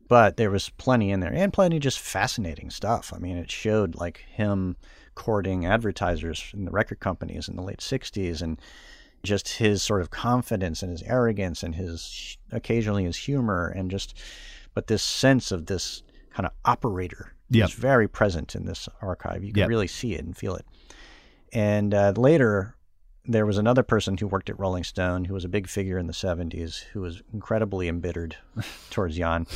but 0.09 0.35
there 0.37 0.51
was 0.51 0.69
plenty 0.71 1.11
in 1.11 1.19
there, 1.21 1.33
and 1.33 1.53
plenty 1.53 1.79
just 1.79 1.99
fascinating 1.99 2.69
stuff. 2.69 3.13
I 3.15 3.19
mean, 3.19 3.37
it 3.37 3.49
showed 3.51 3.95
like 3.95 4.25
him 4.29 4.75
courting 5.15 5.65
advertisers 5.65 6.43
in 6.53 6.65
the 6.65 6.71
record 6.71 6.99
companies 6.99 7.47
in 7.47 7.55
the 7.55 7.61
late 7.61 7.79
'60s, 7.79 8.41
and 8.41 8.59
just 9.23 9.47
his 9.47 9.81
sort 9.81 10.01
of 10.01 10.09
confidence 10.09 10.83
and 10.83 10.91
his 10.91 11.03
arrogance 11.03 11.63
and 11.63 11.75
his 11.75 12.37
occasionally 12.51 13.05
his 13.05 13.15
humor 13.15 13.67
and 13.69 13.89
just, 13.89 14.17
but 14.73 14.87
this 14.87 15.01
sense 15.01 15.49
of 15.51 15.67
this 15.67 16.03
kind 16.33 16.45
of 16.45 16.51
operator 16.65 17.29
Yep. 17.49 17.69
is 17.69 17.75
very 17.75 18.07
present 18.07 18.55
in 18.55 18.65
this 18.65 18.89
archive. 19.01 19.43
You 19.43 19.53
can 19.53 19.59
Yep. 19.61 19.69
really 19.69 19.87
see 19.87 20.15
it 20.15 20.25
and 20.25 20.35
feel 20.35 20.55
it. 20.55 20.65
And 21.53 21.93
uh, 21.93 22.13
later, 22.17 22.75
there 23.25 23.45
was 23.45 23.57
another 23.57 23.83
person 23.83 24.17
who 24.17 24.27
worked 24.27 24.49
at 24.49 24.59
Rolling 24.59 24.83
Stone 24.83 25.25
who 25.25 25.33
was 25.33 25.45
a 25.45 25.49
big 25.49 25.67
figure 25.67 25.97
in 25.97 26.07
the 26.07 26.13
70s 26.13 26.83
who 26.91 27.01
was 27.01 27.21
incredibly 27.33 27.87
embittered 27.87 28.35
towards 28.89 29.15
Jann. 29.17 29.47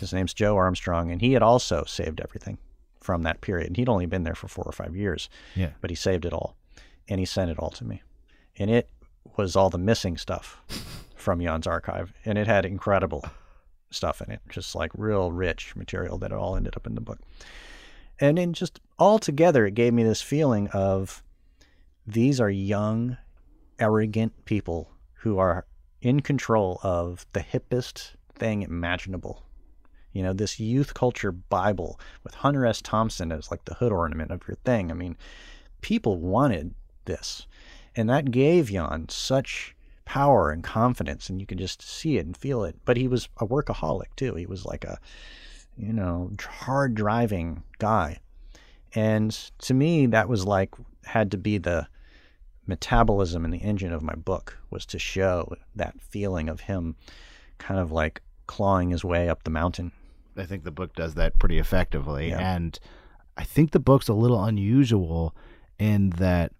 His 0.00 0.12
name's 0.12 0.34
Joe 0.34 0.56
Armstrong, 0.56 1.10
and 1.10 1.20
he 1.20 1.32
had 1.32 1.42
also 1.42 1.84
saved 1.84 2.20
everything 2.20 2.58
from 3.00 3.22
that 3.22 3.40
period. 3.40 3.68
And 3.68 3.76
he'd 3.76 3.88
only 3.88 4.06
been 4.06 4.24
there 4.24 4.34
for 4.34 4.48
four 4.48 4.64
or 4.64 4.72
five 4.72 4.96
years, 4.96 5.28
Yeah. 5.54 5.70
but 5.80 5.90
he 5.90 5.96
saved 5.96 6.24
it 6.24 6.32
all. 6.32 6.56
And 7.08 7.20
he 7.20 7.26
sent 7.26 7.50
it 7.50 7.58
all 7.58 7.70
to 7.70 7.84
me. 7.84 8.02
And 8.58 8.70
it 8.70 8.88
was 9.36 9.54
all 9.54 9.70
the 9.70 9.78
missing 9.78 10.16
stuff 10.16 10.60
from 11.14 11.40
Jann's 11.40 11.66
archive. 11.68 12.12
And 12.24 12.36
it 12.36 12.46
had 12.48 12.64
incredible 12.66 13.24
stuff 13.90 14.20
in 14.20 14.32
it, 14.32 14.40
just 14.48 14.74
like 14.74 14.90
real 14.96 15.30
rich 15.30 15.76
material 15.76 16.18
that 16.18 16.32
all 16.32 16.56
ended 16.56 16.76
up 16.76 16.86
in 16.86 16.96
the 16.96 17.00
book. 17.00 17.20
And 18.18 18.38
in 18.38 18.52
just 18.52 18.80
all 18.98 19.18
together, 19.20 19.64
it 19.66 19.74
gave 19.74 19.92
me 19.94 20.02
this 20.02 20.22
feeling 20.22 20.68
of 20.68 21.22
these 22.06 22.40
are 22.40 22.50
young, 22.50 23.16
arrogant 23.78 24.44
people 24.44 24.90
who 25.14 25.38
are 25.38 25.66
in 26.00 26.20
control 26.20 26.78
of 26.82 27.26
the 27.32 27.40
hippest 27.40 28.12
thing 28.34 28.62
imaginable. 28.62 29.42
You 30.12 30.22
know, 30.22 30.32
this 30.32 30.60
youth 30.60 30.94
culture 30.94 31.32
Bible 31.32 32.00
with 32.22 32.34
Hunter 32.34 32.64
S. 32.64 32.80
Thompson 32.80 33.32
as 33.32 33.50
like 33.50 33.64
the 33.64 33.74
hood 33.74 33.92
ornament 33.92 34.30
of 34.30 34.46
your 34.46 34.56
thing. 34.64 34.90
I 34.90 34.94
mean, 34.94 35.16
people 35.80 36.18
wanted 36.18 36.74
this. 37.06 37.46
And 37.94 38.08
that 38.08 38.30
gave 38.30 38.70
Jann 38.70 39.08
such 39.08 39.74
power 40.04 40.50
and 40.50 40.62
confidence, 40.62 41.28
and 41.28 41.40
you 41.40 41.46
could 41.46 41.58
just 41.58 41.82
see 41.82 42.18
it 42.18 42.26
and 42.26 42.36
feel 42.36 42.62
it. 42.64 42.76
But 42.84 42.96
he 42.96 43.08
was 43.08 43.28
a 43.38 43.46
workaholic 43.46 44.14
too. 44.16 44.34
He 44.34 44.46
was 44.46 44.64
like 44.64 44.84
a, 44.84 44.98
you 45.76 45.92
know, 45.92 46.30
hard 46.40 46.94
driving 46.94 47.62
guy. 47.78 48.20
And 48.94 49.32
to 49.58 49.74
me, 49.74 50.06
that 50.06 50.28
was 50.28 50.46
like, 50.46 50.74
had 51.04 51.30
to 51.32 51.36
be 51.36 51.58
the 51.58 51.88
metabolism 52.66 53.44
in 53.44 53.50
the 53.50 53.58
engine 53.58 53.92
of 53.92 54.02
my 54.02 54.14
book 54.14 54.58
was 54.70 54.84
to 54.86 54.98
show 54.98 55.54
that 55.74 56.00
feeling 56.00 56.48
of 56.48 56.60
him 56.60 56.96
kind 57.58 57.80
of 57.80 57.92
like 57.92 58.20
clawing 58.46 58.90
his 58.90 59.04
way 59.04 59.28
up 59.28 59.44
the 59.44 59.50
mountain. 59.50 59.92
I 60.36 60.44
think 60.44 60.64
the 60.64 60.70
book 60.70 60.94
does 60.94 61.14
that 61.14 61.38
pretty 61.38 61.58
effectively. 61.58 62.28
Yeah. 62.28 62.54
And 62.54 62.78
I 63.36 63.44
think 63.44 63.70
the 63.70 63.80
book's 63.80 64.08
a 64.08 64.14
little 64.14 64.42
unusual 64.44 65.34
in 65.78 66.10
that 66.10 66.52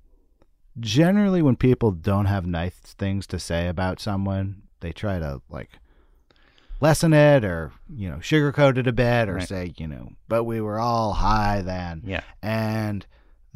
generally 0.81 1.43
when 1.43 1.57
people 1.57 1.91
don't 1.91 2.27
have 2.27 2.47
nice 2.47 2.75
things 2.77 3.27
to 3.29 3.39
say 3.39 3.69
about 3.69 4.01
someone, 4.01 4.63
they 4.81 4.93
try 4.93 5.19
to 5.19 5.41
like 5.49 5.71
lessen 6.81 7.13
it 7.13 7.45
or, 7.45 7.73
you 7.89 8.09
know, 8.09 8.17
sugarcoat 8.17 8.77
it 8.79 8.87
a 8.87 8.93
bit 8.93 9.29
or 9.29 9.37
Right. 9.37 9.49
say, 9.49 9.73
you 9.79 9.87
know, 9.87 10.13
but 10.29 10.45
we 10.45 10.61
were 10.61 10.79
all 10.79 11.15
high 11.15 11.63
then. 11.63 12.03
Yeah. 12.05 12.21
And 12.43 13.07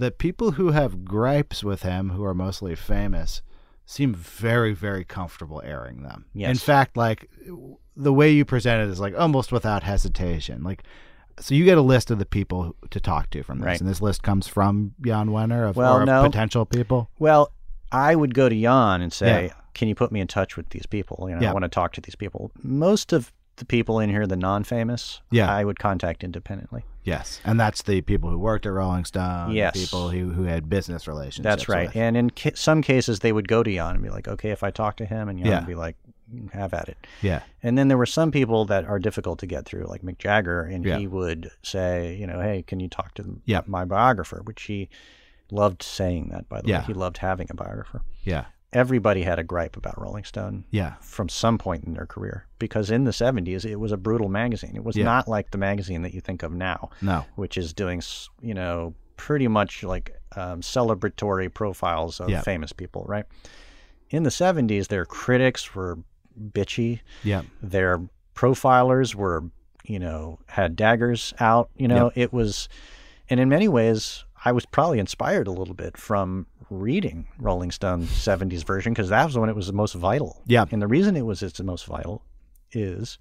the 0.00 0.10
people 0.10 0.52
who 0.52 0.70
have 0.70 1.04
gripes 1.04 1.62
with 1.62 1.82
him, 1.82 2.10
who 2.10 2.24
are 2.24 2.34
mostly 2.34 2.74
famous, 2.74 3.42
seem 3.84 4.14
very, 4.14 4.72
very 4.72 5.04
comfortable 5.04 5.60
airing 5.64 6.02
them. 6.02 6.24
Yes. 6.32 6.50
In 6.50 6.56
fact, 6.56 6.96
like 6.96 7.28
the 7.96 8.12
way 8.12 8.30
you 8.30 8.44
present 8.44 8.82
it 8.88 8.90
is 8.90 8.98
like 9.00 9.14
almost 9.18 9.52
without 9.52 9.82
hesitation. 9.82 10.62
Like, 10.62 10.84
so 11.38 11.54
you 11.54 11.64
get 11.64 11.76
a 11.76 11.82
list 11.82 12.10
of 12.10 12.18
the 12.18 12.24
people 12.24 12.74
to 12.90 12.98
talk 13.00 13.28
to 13.30 13.42
from 13.42 13.58
this, 13.58 13.66
Right. 13.66 13.80
and 13.80 13.88
this 13.88 14.00
list 14.00 14.22
comes 14.22 14.46
from 14.48 14.94
Jann 15.04 15.28
Wenner 15.28 15.68
of, 15.68 15.76
Well, 15.76 15.98
of 15.98 16.06
no. 16.06 16.22
potential 16.22 16.64
people. 16.64 17.10
Well, 17.18 17.52
I 17.92 18.14
would 18.14 18.32
go 18.34 18.48
to 18.48 18.58
Jann 18.60 19.02
and 19.02 19.12
say, 19.12 19.46
Yeah. 19.46 19.52
"Can 19.74 19.88
you 19.88 19.94
put 19.94 20.12
me 20.12 20.20
in 20.20 20.28
touch 20.28 20.56
with 20.56 20.70
these 20.70 20.86
people? 20.86 21.26
You 21.28 21.34
know, 21.34 21.42
Yeah. 21.42 21.50
I 21.50 21.52
want 21.52 21.64
to 21.64 21.68
talk 21.68 21.92
to 21.94 22.00
these 22.00 22.16
people." 22.16 22.52
Most 22.62 23.12
of 23.12 23.32
the 23.56 23.64
people 23.66 23.98
in 24.00 24.08
here, 24.08 24.26
the 24.26 24.36
non-famous, 24.36 25.20
Yeah. 25.30 25.52
I 25.52 25.64
would 25.64 25.78
contact 25.78 26.24
independently. 26.24 26.84
Yes, 27.02 27.40
and 27.44 27.58
that's 27.58 27.82
the 27.82 28.02
people 28.02 28.28
who 28.30 28.38
worked 28.38 28.66
at 28.66 28.72
Rolling 28.72 29.04
Stone. 29.06 29.52
Yes. 29.52 29.72
people 29.78 30.10
who 30.10 30.30
who 30.30 30.42
had 30.44 30.68
business 30.68 31.08
relationships. 31.08 31.42
That's 31.44 31.68
right. 31.68 31.88
with. 31.88 31.96
And 31.96 32.16
in 32.16 32.30
ca- 32.30 32.52
some 32.54 32.82
cases, 32.82 33.20
they 33.20 33.32
would 33.32 33.48
go 33.48 33.62
to 33.62 33.74
Jann 33.74 33.94
and 33.94 34.02
be 34.04 34.10
like, 34.10 34.28
"Okay, 34.28 34.50
if 34.50 34.62
I 34.62 34.70
talk 34.70 34.96
to 34.96 35.06
him," 35.06 35.28
and 35.28 35.38
Jann 35.38 35.46
Yeah. 35.48 35.58
would 35.60 35.66
be 35.66 35.74
like, 35.74 35.96
"Have 36.52 36.74
at 36.74 36.88
it." 36.90 36.98
yeah, 37.22 37.40
And 37.62 37.78
then 37.78 37.88
there 37.88 37.96
were 37.98 38.04
some 38.06 38.30
people 38.30 38.66
that 38.66 38.84
are 38.84 38.98
difficult 38.98 39.38
to 39.40 39.46
get 39.46 39.64
through, 39.64 39.84
like 39.86 40.02
Mick 40.02 40.18
Jagger, 40.18 40.62
and 40.62 40.84
Yeah. 40.84 40.98
he 40.98 41.06
would 41.06 41.50
say, 41.62 42.14
you 42.16 42.26
know, 42.26 42.40
hey, 42.40 42.62
can 42.62 42.80
you 42.80 42.88
talk 42.88 43.14
to 43.14 43.40
Yeah. 43.46 43.62
my 43.66 43.84
biographer? 43.86 44.42
Which 44.44 44.62
he 44.64 44.88
loved 45.50 45.82
saying 45.82 46.28
that, 46.32 46.48
by 46.50 46.60
the 46.60 46.70
way. 46.72 46.80
He 46.86 46.92
loved 46.92 47.18
having 47.18 47.46
a 47.50 47.54
biographer. 47.54 48.02
yeah, 48.22 48.44
Everybody 48.72 49.22
had 49.22 49.38
a 49.38 49.44
gripe 49.44 49.76
about 49.76 50.00
Rolling 50.00 50.22
Stone 50.24 50.64
yeah, 50.70 50.94
from 51.00 51.28
some 51.28 51.58
point 51.58 51.84
in 51.84 51.94
their 51.94 52.06
career 52.06 52.46
because 52.60 52.90
in 52.90 53.04
the 53.04 53.10
70s, 53.10 53.64
it 53.64 53.76
was 53.76 53.90
a 53.90 53.96
brutal 53.96 54.28
magazine. 54.28 54.76
It 54.76 54.84
was 54.84 54.96
Yeah. 54.96 55.04
not 55.06 55.26
like 55.26 55.50
the 55.50 55.58
magazine 55.58 56.02
that 56.02 56.14
you 56.14 56.20
think 56.20 56.42
of 56.44 56.52
now, 56.52 56.90
no, 57.02 57.26
which 57.34 57.58
is 57.58 57.72
doing, 57.72 58.00
you 58.40 58.54
know, 58.54 58.94
pretty 59.16 59.48
much 59.48 59.82
like 59.82 60.16
um, 60.36 60.60
celebratory 60.60 61.52
profiles 61.52 62.20
of 62.20 62.30
Yeah. 62.30 62.42
famous 62.42 62.72
people, 62.72 63.04
right? 63.08 63.24
In 64.10 64.22
the 64.22 64.30
70s, 64.30 64.86
their 64.88 65.04
critics 65.04 65.74
were 65.74 65.98
bitchy 66.40 67.00
yeah, 67.24 67.42
their 67.60 68.00
profilers 68.36 69.14
were 69.16 69.44
you 69.84 69.98
know 69.98 70.38
had 70.46 70.76
daggers 70.76 71.34
out 71.40 71.68
you 71.76 71.88
know 71.88 72.10
it 72.14 72.32
was 72.32 72.68
and 73.28 73.40
in 73.40 73.48
many 73.48 73.66
ways 73.66 74.24
i 74.44 74.52
was 74.52 74.64
probably 74.64 74.98
inspired 74.98 75.46
a 75.48 75.50
little 75.50 75.74
bit 75.74 75.96
from 75.96 76.46
reading 76.70 77.26
rolling 77.38 77.70
stone 77.70 78.04
70s 78.04 78.64
version 78.64 78.92
because 78.92 79.08
that 79.08 79.26
was 79.26 79.36
when 79.36 79.48
it 79.50 79.56
was 79.56 79.66
the 79.66 79.72
most 79.72 79.94
vital 79.94 80.40
Yeah. 80.46 80.64
and 80.70 80.80
the 80.80 80.86
reason 80.86 81.16
it 81.16 81.26
was 81.26 81.42
its 81.42 81.60
most 81.60 81.84
vital 81.86 82.22
is 82.72 83.18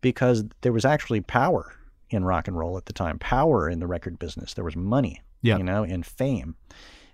because 0.00 0.44
there 0.60 0.72
was 0.72 0.84
actually 0.84 1.20
power 1.22 1.72
in 2.10 2.24
rock 2.24 2.46
and 2.46 2.56
roll 2.58 2.76
at 2.76 2.86
the 2.86 2.92
time 2.92 3.18
power 3.18 3.68
in 3.68 3.80
the 3.80 3.86
record 3.86 4.18
business 4.18 4.54
there 4.54 4.64
was 4.64 4.76
money 4.76 5.22
Yeah. 5.42 5.56
you 5.56 5.64
know 5.64 5.82
and 5.82 6.04
fame 6.04 6.56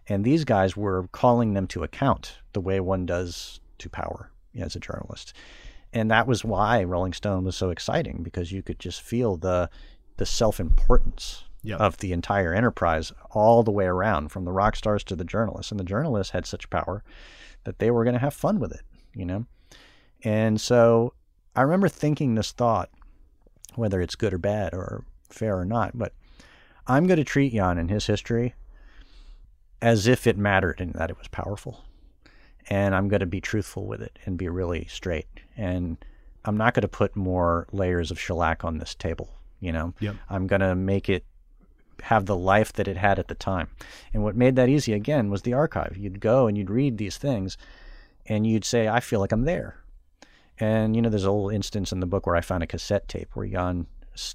and 0.09 0.25
these 0.25 0.45
guys 0.45 0.77
were 0.77 1.09
calling 1.13 1.55
them 1.55 1.67
to 1.69 1.83
account 1.85 2.39
the 2.53 2.61
way 2.61 2.81
one 2.81 3.07
does 3.07 3.61
to 3.79 3.89
power 3.89 4.31
as 4.59 4.75
a 4.77 4.81
journalist 4.81 5.33
and 5.93 6.11
that 6.11 6.27
was 6.27 6.45
why 6.45 6.83
Rolling 6.83 7.13
Stone 7.13 7.45
was 7.45 7.55
so 7.55 7.71
exciting 7.71 8.25
because 8.25 8.51
you 8.51 8.63
could 8.63 8.81
just 8.81 9.01
feel 9.01 9.37
the 9.37 9.71
the 10.17 10.27
self-importance 10.27 11.45
Yep. 11.65 11.81
of 11.81 11.97
the 11.99 12.13
entire 12.13 12.55
enterprise 12.55 13.13
all 13.31 13.63
the 13.63 13.71
way 13.71 13.87
around 13.87 14.29
from 14.29 14.45
the 14.45 14.53
rock 14.53 14.77
stars 14.77 15.03
to 15.05 15.17
the 15.17 15.25
journalists 15.25 15.71
and 15.73 15.81
the 15.81 15.85
journalists 15.85 16.33
had 16.33 16.47
such 16.47 16.71
power 16.71 17.03
that 17.65 17.79
they 17.79 17.91
were 17.91 18.05
going 18.05 18.15
to 18.15 18.21
have 18.21 18.35
fun 18.35 18.61
with 18.61 18.73
it 18.73 18.83
you 19.15 19.25
know 19.25 19.47
and 20.23 20.61
so 20.61 21.15
I 21.57 21.63
remember 21.63 21.89
thinking 21.89 22.35
this 22.35 22.53
thought 22.53 22.91
whether 23.75 24.01
it's 24.01 24.15
good 24.15 24.35
or 24.35 24.39
bad 24.39 24.75
or 24.75 25.05
fair 25.31 25.59
or 25.59 25.65
not 25.65 25.97
but 25.97 26.13
I'm 26.87 27.07
going 27.07 27.17
to 27.17 27.25
treat 27.25 27.55
Jann 27.55 27.79
and 27.79 27.91
his 27.91 28.07
history 28.07 28.55
as 29.81 30.07
if 30.07 30.27
it 30.27 30.37
mattered 30.37 30.81
and 30.81 30.93
that 30.95 31.11
it 31.11 31.19
was 31.19 31.29
powerful 31.29 31.85
and 32.69 32.95
I'm 32.95 33.09
going 33.09 33.21
to 33.21 33.27
be 33.27 33.41
truthful 33.41 33.87
with 33.87 34.01
it 34.01 34.19
and 34.25 34.39
be 34.39 34.49
really 34.49 34.87
straight. 34.87 35.27
And 35.57 35.99
I'm 36.45 36.57
not 36.57 36.75
going 36.75 36.83
to 36.83 36.89
put 36.89 37.15
more 37.17 37.67
layers 37.73 38.11
of 38.11 38.19
shellac 38.19 38.65
on 38.65 38.79
this 38.79 38.95
table. 38.95 39.31
You 39.61 39.73
know, 39.73 39.95
Yep. 40.01 40.17
I'm 40.29 40.47
going 40.47 40.61
to 40.61 40.75
make 40.75 41.09
it 41.09 41.25
have 42.03 42.27
the 42.27 42.37
life 42.37 42.73
that 42.75 42.89
it 42.89 42.97
had 42.97 43.19
at 43.19 43.29
the 43.29 43.35
time. 43.35 43.69
And 44.13 44.23
what 44.23 44.37
made 44.37 44.57
that 44.57 44.69
easy 44.69 44.93
again 44.93 45.31
was 45.31 45.43
the 45.43 45.55
archive. 45.55 45.97
You'd 45.97 46.21
go 46.21 46.47
and 46.47 46.57
you'd 46.57 46.71
read 46.71 46.99
these 46.99 47.19
things, 47.19 47.57
and 48.27 48.47
you'd 48.47 48.65
say, 48.65 48.89
"I 48.89 49.01
feel 49.01 49.21
like 49.21 49.33
I'm 49.33 49.45
there." 49.45 49.77
And 50.59 50.95
you 50.95 51.03
know, 51.03 51.09
there's 51.09 51.25
a 51.25 51.33
little 51.33 51.51
instance 51.51 51.93
in 51.93 52.01
the 52.01 52.07
book 52.07 52.27
where 52.27 52.37
I 52.37 52.41
found 52.41 52.63
a 52.63 52.67
cassette 52.67 53.09
tape 53.09 53.31
where 53.35 53.47
Jann 53.47 53.87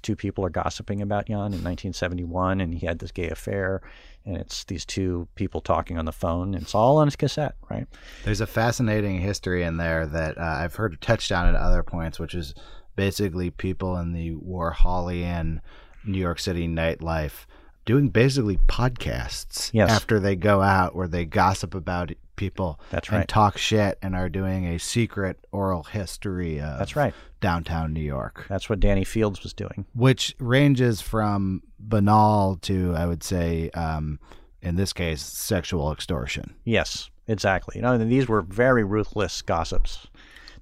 two 0.02 0.16
people 0.16 0.44
are 0.44 0.50
gossiping 0.50 1.00
about 1.02 1.26
Jann 1.26 1.52
in 1.52 1.62
1971, 1.64 2.60
and 2.60 2.74
he 2.74 2.86
had 2.86 2.98
this 2.98 3.12
gay 3.12 3.28
affair, 3.28 3.80
and 4.24 4.36
it's 4.36 4.64
these 4.64 4.84
two 4.84 5.26
people 5.34 5.60
talking 5.60 5.98
on 5.98 6.04
the 6.04 6.12
phone. 6.12 6.54
And 6.54 6.62
it's 6.62 6.74
all 6.74 6.98
on 6.98 7.06
his 7.06 7.16
cassette, 7.16 7.54
right? 7.70 7.86
There's 8.24 8.40
a 8.40 8.46
fascinating 8.46 9.20
history 9.20 9.62
in 9.62 9.76
there 9.76 10.06
that 10.06 10.38
uh, 10.38 10.42
I've 10.42 10.74
heard 10.74 11.00
touched 11.00 11.32
on 11.32 11.48
at 11.48 11.54
other 11.54 11.82
points, 11.82 12.18
which 12.18 12.34
is 12.34 12.54
basically 12.96 13.50
people 13.50 13.96
in 13.96 14.12
the 14.12 14.34
Warholian 14.34 15.60
New 16.04 16.18
York 16.18 16.38
City 16.38 16.66
nightlife 16.68 17.46
doing 17.84 18.08
basically 18.08 18.58
podcasts 18.68 19.70
Yes. 19.72 19.90
after 19.90 20.20
they 20.20 20.36
go 20.36 20.60
out 20.62 20.94
where 20.94 21.08
they 21.08 21.24
gossip 21.24 21.74
about 21.74 22.12
people 22.36 22.78
That's 22.90 23.08
and 23.08 23.18
right. 23.18 23.28
talk 23.28 23.58
shit 23.58 23.98
and 24.02 24.14
are 24.14 24.28
doing 24.28 24.66
a 24.66 24.78
secret 24.78 25.38
oral 25.52 25.82
history 25.84 26.58
of 26.60 26.78
That's 26.78 26.96
right. 26.96 27.12
downtown 27.40 27.92
New 27.92 28.00
York. 28.02 28.46
That's 28.48 28.68
what 28.70 28.80
Danny 28.80 29.04
Fields 29.04 29.42
was 29.42 29.52
doing. 29.52 29.86
which 29.94 30.34
ranges 30.38 31.00
from 31.00 31.62
banal 31.78 32.56
to 32.62 32.94
I 32.94 33.06
would 33.06 33.22
say, 33.22 33.70
um, 33.70 34.18
in 34.62 34.76
this 34.76 34.92
case, 34.92 35.22
sexual 35.22 35.90
extortion. 35.92 36.54
Yes, 36.64 37.10
exactly. 37.26 37.76
You 37.76 37.82
know, 37.82 37.96
these 37.98 38.28
were 38.28 38.42
very 38.42 38.84
ruthless 38.84 39.40
gossips. 39.42 40.06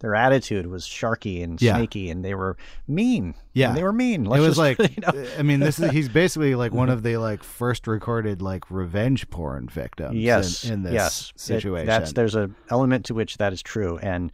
Their 0.01 0.15
attitude 0.15 0.67
was 0.69 0.85
sharky 0.87 1.43
and 1.43 1.61
Yeah. 1.61 1.75
snaky, 1.77 2.09
and 2.11 2.25
they 2.25 2.35
were 2.35 2.57
mean. 2.87 3.35
Yeah. 3.53 3.69
And 3.69 3.77
they 3.77 3.83
were 3.83 3.93
mean. 3.93 4.27
it 4.27 4.29
Let's 4.29 4.41
was 4.41 4.57
just- 4.57 4.59
like, 4.59 4.79
you 4.97 5.03
know. 5.03 5.27
I 5.39 5.43
mean, 5.43 5.61
this 5.61 5.79
is 5.81 5.91
he's 5.91 6.09
basically 6.09 6.55
like 6.55 6.73
one 6.73 6.89
of 6.97 7.03
the 7.03 7.17
like 7.17 7.43
first 7.43 7.87
recorded 7.87 8.41
like 8.41 8.71
revenge 8.71 9.29
porn 9.31 9.69
victims. 9.69 10.13
in- 10.15 10.21
yes, 10.21 10.65
in, 10.65 10.83
this 10.85 10.93
yes. 10.93 11.33
It- 11.35 11.41
situation. 11.41 11.87
that's 11.87 12.13
there's 12.13 12.35
a 12.37 12.51
element 12.71 13.05
to 13.07 13.15
which 13.15 13.39
that 13.39 13.53
is 13.53 13.63
true, 13.63 13.99
and 13.99 14.31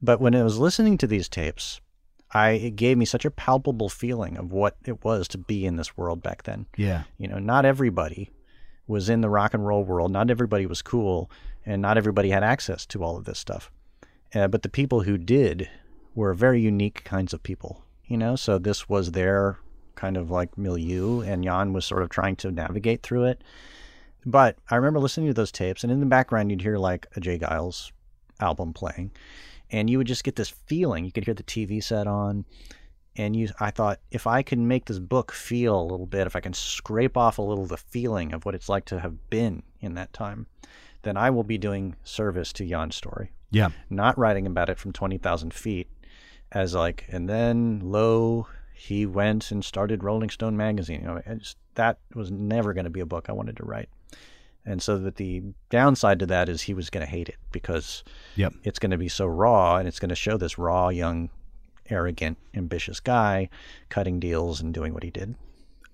but 0.00 0.20
when 0.20 0.34
I 0.34 0.42
was 0.44 0.58
listening 0.58 0.96
to 0.98 1.06
these 1.06 1.28
tapes, 1.28 1.80
I 2.32 2.50
it 2.50 2.76
gave 2.76 2.96
me 2.98 3.04
such 3.04 3.24
a 3.24 3.30
palpable 3.30 3.88
feeling 3.88 4.36
of 4.36 4.52
what 4.52 4.76
it 4.84 5.02
was 5.04 5.26
to 5.28 5.38
be 5.38 5.66
in 5.66 5.76
this 5.76 5.96
world 5.96 6.22
back 6.22 6.44
then. 6.44 6.66
yeah, 6.76 7.02
You 7.16 7.26
know, 7.26 7.38
not 7.38 7.64
everybody 7.64 8.30
was 8.86 9.08
in 9.10 9.20
the 9.22 9.28
rock 9.28 9.54
and 9.54 9.66
roll 9.66 9.82
world. 9.84 10.12
Not 10.12 10.30
everybody 10.30 10.66
was 10.66 10.82
cool, 10.82 11.30
and 11.66 11.82
not 11.82 11.98
everybody 11.98 12.30
had 12.30 12.44
access 12.44 12.86
to 12.86 13.02
all 13.02 13.16
of 13.16 13.24
this 13.24 13.38
stuff. 13.38 13.70
Uh, 14.34 14.48
but 14.48 14.62
the 14.62 14.68
people 14.68 15.02
who 15.02 15.16
did 15.16 15.68
were 16.14 16.34
very 16.34 16.60
unique 16.60 17.04
kinds 17.04 17.32
of 17.32 17.42
people. 17.42 17.84
You 18.06 18.16
know, 18.16 18.36
so 18.36 18.58
this 18.58 18.88
was 18.88 19.12
their 19.12 19.58
kind 19.94 20.16
of 20.16 20.30
like 20.30 20.56
milieu, 20.56 21.20
and 21.20 21.44
Jann 21.44 21.72
was 21.72 21.84
sort 21.84 22.02
of 22.02 22.08
trying 22.08 22.36
to 22.36 22.50
navigate 22.50 23.02
through 23.02 23.24
it. 23.24 23.42
But 24.24 24.56
I 24.70 24.76
remember 24.76 25.00
listening 25.00 25.28
to 25.28 25.34
those 25.34 25.52
tapes, 25.52 25.82
and 25.82 25.92
in 25.92 26.00
the 26.00 26.06
background, 26.06 26.50
you'd 26.50 26.62
hear 26.62 26.78
like 26.78 27.06
a 27.16 27.20
J. 27.20 27.38
Geils 27.38 27.92
album 28.40 28.72
playing, 28.72 29.10
and 29.70 29.90
you 29.90 29.98
would 29.98 30.06
just 30.06 30.24
get 30.24 30.36
this 30.36 30.48
feeling. 30.48 31.04
You 31.04 31.12
could 31.12 31.24
hear 31.24 31.34
the 31.34 31.42
TV 31.42 31.82
set 31.82 32.06
on, 32.06 32.44
and 33.16 33.36
you 33.36 33.48
I 33.60 33.70
thought 33.70 34.00
if 34.10 34.26
I 34.26 34.42
can 34.42 34.68
make 34.68 34.86
this 34.86 34.98
book 34.98 35.32
feel 35.32 35.80
a 35.80 35.90
little 35.90 36.06
bit, 36.06 36.26
if 36.26 36.36
I 36.36 36.40
can 36.40 36.54
scrape 36.54 37.16
off 37.16 37.38
a 37.38 37.42
little 37.42 37.66
the 37.66 37.76
feeling 37.76 38.32
of 38.32 38.44
what 38.44 38.54
it's 38.54 38.68
like 38.68 38.84
to 38.86 39.00
have 39.00 39.30
been 39.30 39.62
in 39.80 39.94
that 39.94 40.12
time, 40.12 40.46
then 41.02 41.16
I 41.16 41.30
will 41.30 41.44
be 41.44 41.58
doing 41.58 41.96
service 42.04 42.52
to 42.54 42.66
Jann's 42.66 42.96
story. 42.96 43.32
Yeah, 43.50 43.68
Not 43.90 44.18
writing 44.18 44.46
about 44.46 44.68
it 44.68 44.78
from 44.78 44.92
twenty 44.92 45.18
thousand 45.18 45.54
feet 45.54 45.88
as 46.52 46.74
like 46.74 47.04
and 47.08 47.28
then 47.28 47.80
lo 47.82 48.46
he 48.74 49.04
went 49.06 49.50
and 49.50 49.64
started 49.64 50.04
Rolling 50.04 50.30
Stone 50.30 50.56
magazine. 50.56 51.00
You 51.00 51.06
know, 51.08 51.22
just, 51.38 51.56
that 51.74 51.98
was 52.14 52.30
never 52.30 52.72
going 52.72 52.84
to 52.84 52.90
be 52.90 53.00
a 53.00 53.06
book 53.06 53.26
I 53.28 53.32
wanted 53.32 53.56
to 53.56 53.64
write. 53.64 53.88
And 54.64 54.80
so 54.82 54.98
that 54.98 55.16
the 55.16 55.42
downside 55.70 56.18
to 56.20 56.26
that 56.26 56.48
is 56.48 56.62
he 56.62 56.74
was 56.74 56.88
going 56.90 57.04
to 57.04 57.10
hate 57.10 57.28
it 57.28 57.36
because 57.52 58.04
Yep. 58.36 58.52
it's 58.62 58.78
going 58.78 58.90
to 58.92 58.98
be 58.98 59.08
so 59.08 59.26
raw 59.26 59.78
and 59.78 59.88
it's 59.88 59.98
going 59.98 60.10
to 60.10 60.14
show 60.14 60.36
this 60.36 60.58
raw, 60.58 60.90
young, 60.90 61.30
arrogant, 61.90 62.38
ambitious 62.54 63.00
guy 63.00 63.48
cutting 63.88 64.20
deals 64.20 64.60
and 64.60 64.72
doing 64.74 64.94
what 64.94 65.02
he 65.02 65.10
did. 65.10 65.34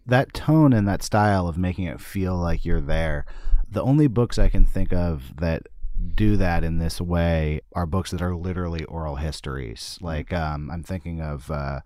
that 0.06 0.34
tone 0.34 0.72
and 0.74 0.86
that 0.86 1.02
style 1.02 1.48
of 1.48 1.56
making 1.56 1.84
it 1.86 2.00
feel 2.00 2.36
like 2.36 2.64
you're 2.66 2.80
there. 2.82 3.24
The 3.70 3.82
only 3.82 4.08
books 4.08 4.38
I 4.38 4.50
can 4.50 4.66
think 4.66 4.92
of 4.92 5.32
that 5.38 5.68
do 6.14 6.36
that 6.36 6.64
in 6.64 6.78
this 6.78 7.00
way 7.00 7.60
are 7.74 7.86
books 7.86 8.10
that 8.10 8.22
are 8.22 8.34
literally 8.34 8.84
oral 8.84 9.16
histories. 9.16 9.98
Like 10.00 10.32
um, 10.32 10.70
I'm 10.70 10.82
thinking 10.82 11.20
of 11.20 11.50
uh, 11.50 11.80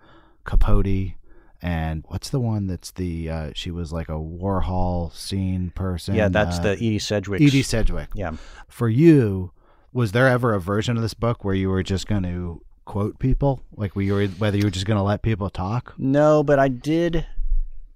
Capote 0.44 1.14
and 1.60 2.04
what's 2.08 2.30
the 2.30 2.40
one 2.40 2.66
that's 2.66 2.92
the 2.92 3.30
uh, 3.30 3.50
she 3.54 3.70
was 3.70 3.92
like 3.92 4.08
a 4.08 4.12
Warhol 4.12 5.12
scene 5.12 5.70
person. 5.74 6.14
yeah, 6.14 6.28
that's 6.28 6.58
uh, 6.58 6.62
the 6.62 6.72
Edie 6.72 6.98
Sedgwick. 6.98 7.40
Edie 7.40 7.62
Sedgwick. 7.62 8.10
Yeah. 8.14 8.32
For 8.68 8.88
you, 8.88 9.52
was 9.92 10.12
there 10.12 10.28
ever 10.28 10.54
a 10.54 10.60
version 10.60 10.96
of 10.96 11.02
this 11.02 11.14
book 11.14 11.44
where 11.44 11.54
you 11.54 11.68
were 11.68 11.82
just 11.82 12.06
going 12.06 12.22
to 12.22 12.62
quote 12.84 13.18
people, 13.18 13.60
like 13.76 13.94
you 13.96 14.14
were, 14.14 14.26
whether 14.26 14.56
you 14.56 14.64
were 14.64 14.70
just 14.70 14.86
going 14.86 14.96
to 14.98 15.02
let 15.02 15.22
people 15.22 15.50
talk? 15.50 15.94
No, 15.98 16.42
but 16.42 16.58
I 16.58 16.68
did 16.68 17.26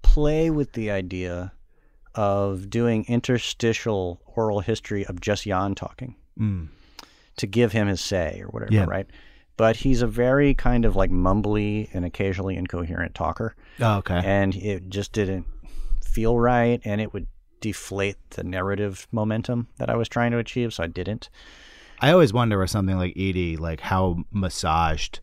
play 0.02 0.50
with 0.50 0.72
the 0.72 0.90
idea 0.90 1.52
of 2.14 2.68
doing 2.68 3.04
interstitial 3.08 4.20
oral 4.36 4.60
history 4.60 5.04
of 5.06 5.20
just 5.20 5.44
Jann 5.44 5.74
talking 5.74 6.14
Mm. 6.38 6.68
to 7.36 7.46
give 7.46 7.72
him 7.72 7.86
his 7.88 8.00
say 8.00 8.40
or 8.42 8.48
whatever, 8.48 8.72
Yeah. 8.74 8.84
right? 8.84 9.06
But 9.56 9.76
he's 9.76 10.00
a 10.02 10.06
very 10.06 10.54
kind 10.54 10.84
of 10.84 10.96
like 10.96 11.10
mumbly 11.10 11.88
and 11.94 12.04
occasionally 12.04 12.56
incoherent 12.56 13.14
talker, 13.14 13.54
Oh, 13.80 13.98
okay. 13.98 14.20
and 14.24 14.54
it 14.56 14.88
just 14.88 15.12
didn't 15.12 15.46
feel 16.02 16.38
right, 16.38 16.80
and 16.84 17.00
it 17.00 17.12
would 17.12 17.26
deflate 17.60 18.16
the 18.30 18.42
narrative 18.44 19.06
momentum 19.12 19.68
that 19.76 19.88
I 19.90 19.94
was 19.96 20.08
trying 20.08 20.30
to 20.32 20.38
achieve, 20.38 20.72
so 20.74 20.82
I 20.84 20.86
didn't. 20.88 21.28
I 22.00 22.10
always 22.10 22.32
wonder 22.32 22.58
with 22.58 22.70
something 22.70 22.96
like 22.96 23.12
Edie, 23.16 23.56
like 23.56 23.80
how 23.80 24.24
massaged 24.32 25.20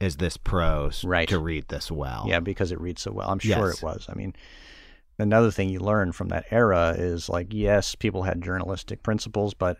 is 0.00 0.16
this 0.16 0.36
prose 0.36 1.04
Right. 1.04 1.28
to 1.28 1.38
read 1.38 1.68
this 1.68 1.90
well? 1.90 2.24
Yeah, 2.26 2.40
because 2.40 2.72
it 2.72 2.80
reads 2.80 3.02
so 3.02 3.12
well. 3.12 3.28
I'm 3.28 3.38
sure 3.38 3.68
Yes. 3.68 3.78
it 3.78 3.82
was. 3.84 4.06
I 4.08 4.14
mean, 4.14 4.34
another 5.18 5.50
thing 5.50 5.68
you 5.68 5.80
learn 5.80 6.12
from 6.12 6.28
that 6.28 6.46
era 6.50 6.94
is 6.96 7.28
like, 7.28 7.48
yes, 7.50 7.94
people 7.94 8.22
had 8.22 8.42
journalistic 8.42 9.02
principles, 9.02 9.54
but 9.54 9.78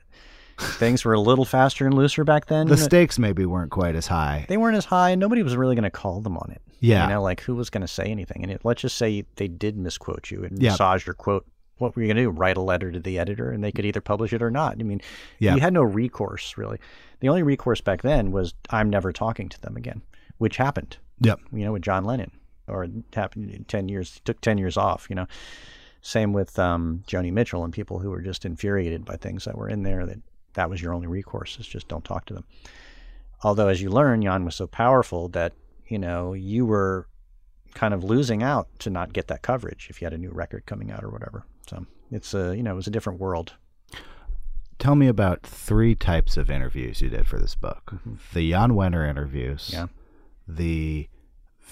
things 0.59 1.05
were 1.05 1.15
a 1.15 1.21
little 1.21 1.45
faster 1.45 1.87
and 1.87 1.95
looser 1.95 2.25
back 2.25 2.47
then. 2.47 2.69
The 2.69 2.77
stakes 2.77 3.19
maybe 3.19 3.47
weren't 3.47 3.71
quite 3.71 3.95
as 3.97 4.07
high. 4.07 4.45
they 4.49 4.57
weren't 4.57 4.77
as 4.77 4.85
high, 4.85 5.11
and 5.11 5.21
nobody 5.21 5.43
was 5.43 5.57
really 5.57 5.75
going 5.75 5.85
to 5.85 5.91
call 5.91 6.21
them 6.21 6.37
on 6.37 6.51
it. 6.53 6.61
Yeah. 6.81 7.05
You 7.05 7.15
know, 7.15 7.23
like 7.23 7.41
who 7.41 7.55
was 7.55 7.71
going 7.71 7.81
to 7.83 7.89
say 7.89 8.05
anything? 8.05 8.43
And 8.43 8.51
it, 8.53 8.61
let's 8.65 8.83
just 8.83 8.97
say 8.99 9.25
they 9.37 9.49
did 9.49 9.77
misquote 9.77 10.31
you 10.31 10.45
and 10.45 10.61
Yeah. 10.63 10.71
massage 10.71 11.07
your 11.07 11.15
quote. 11.15 11.47
What 11.79 11.97
were 11.97 12.03
you 12.03 12.09
going 12.09 12.17
to 12.17 12.23
do? 12.25 12.31
Write 12.31 12.57
a 12.57 12.61
letter 12.63 12.93
to 12.93 13.01
the 13.01 13.19
editor, 13.19 13.51
and 13.51 13.65
they 13.65 13.73
could 13.73 13.85
either 13.87 14.01
publish 14.01 14.33
it 14.33 14.43
or 14.43 14.51
not. 14.51 14.77
I 14.79 14.83
mean, 14.83 15.01
Yeah. 15.39 15.55
you 15.55 15.61
had 15.61 15.73
no 15.73 15.83
recourse 15.83 16.57
really. 16.57 16.79
The 17.21 17.29
only 17.29 17.43
recourse 17.43 17.81
back 17.81 18.03
then 18.03 18.31
was 18.31 18.55
I'm 18.71 18.91
never 18.91 19.13
talking 19.13 19.49
to 19.49 19.61
them 19.61 19.77
again, 19.77 20.03
which 20.39 20.57
happened 20.59 20.99
Yep. 21.21 21.41
you 21.53 21.65
know, 21.65 21.73
with 21.73 21.83
John 21.83 22.05
Lennon, 22.05 22.31
or 22.69 22.85
it 22.85 22.91
happened 23.13 23.51
in 23.51 23.65
ten 23.65 23.89
years. 23.89 24.21
Took 24.25 24.41
ten 24.41 24.59
years 24.59 24.77
off. 24.77 25.07
You 25.09 25.17
know, 25.17 25.27
same 26.01 26.33
with 26.33 26.59
um, 26.59 27.05
Joni 27.07 27.33
Mitchell 27.33 27.65
and 27.65 27.73
people 27.73 27.99
who 27.99 28.11
were 28.11 28.23
just 28.23 28.45
infuriated 28.45 29.05
by 29.05 29.17
things 29.17 29.45
that 29.45 29.57
were 29.57 29.69
in 29.69 29.83
there. 29.83 30.07
That 30.07 30.19
that 30.55 30.71
was 30.71 30.83
your 30.83 30.93
only 30.93 31.07
recourse 31.07 31.59
is 31.59 31.67
just 31.67 31.89
don't 31.89 32.05
talk 32.05 32.27
to 32.27 32.35
them. 32.35 32.45
Although, 33.43 33.69
as 33.69 33.83
you 33.83 33.91
learn, 33.91 34.23
Jann 34.23 34.45
was 34.45 34.55
so 34.55 34.67
powerful 34.67 35.29
that 35.31 35.53
you 35.87 35.99
know 35.99 36.33
you 36.33 36.67
were 36.67 37.09
kind 37.75 37.95
of 37.95 38.05
losing 38.05 38.43
out 38.43 38.69
to 38.81 38.91
not 38.91 39.13
get 39.13 39.29
that 39.29 39.43
coverage 39.43 39.89
if 39.91 40.01
you 40.01 40.05
had 40.07 40.13
a 40.13 40.19
new 40.19 40.31
record 40.31 40.67
coming 40.67 40.91
out 40.91 41.03
or 41.03 41.11
whatever. 41.11 41.45
So 41.67 41.87
it's 42.11 42.35
a 42.35 42.57
you 42.57 42.63
know 42.63 42.73
it 42.73 42.77
was 42.77 42.87
a 42.87 42.93
different 42.93 43.21
world. 43.21 43.55
Tell 44.79 44.95
me 44.97 45.07
about 45.07 45.43
three 45.43 45.95
types 45.95 46.37
of 46.37 46.51
interviews 46.51 47.01
you 47.01 47.09
did 47.09 47.27
for 47.27 47.39
this 47.39 47.55
book. 47.55 47.95
The 48.33 48.51
Jann 48.51 48.73
Wenner 48.73 49.09
interviews. 49.09 49.71
Yeah. 49.73 49.87
The 50.49 51.09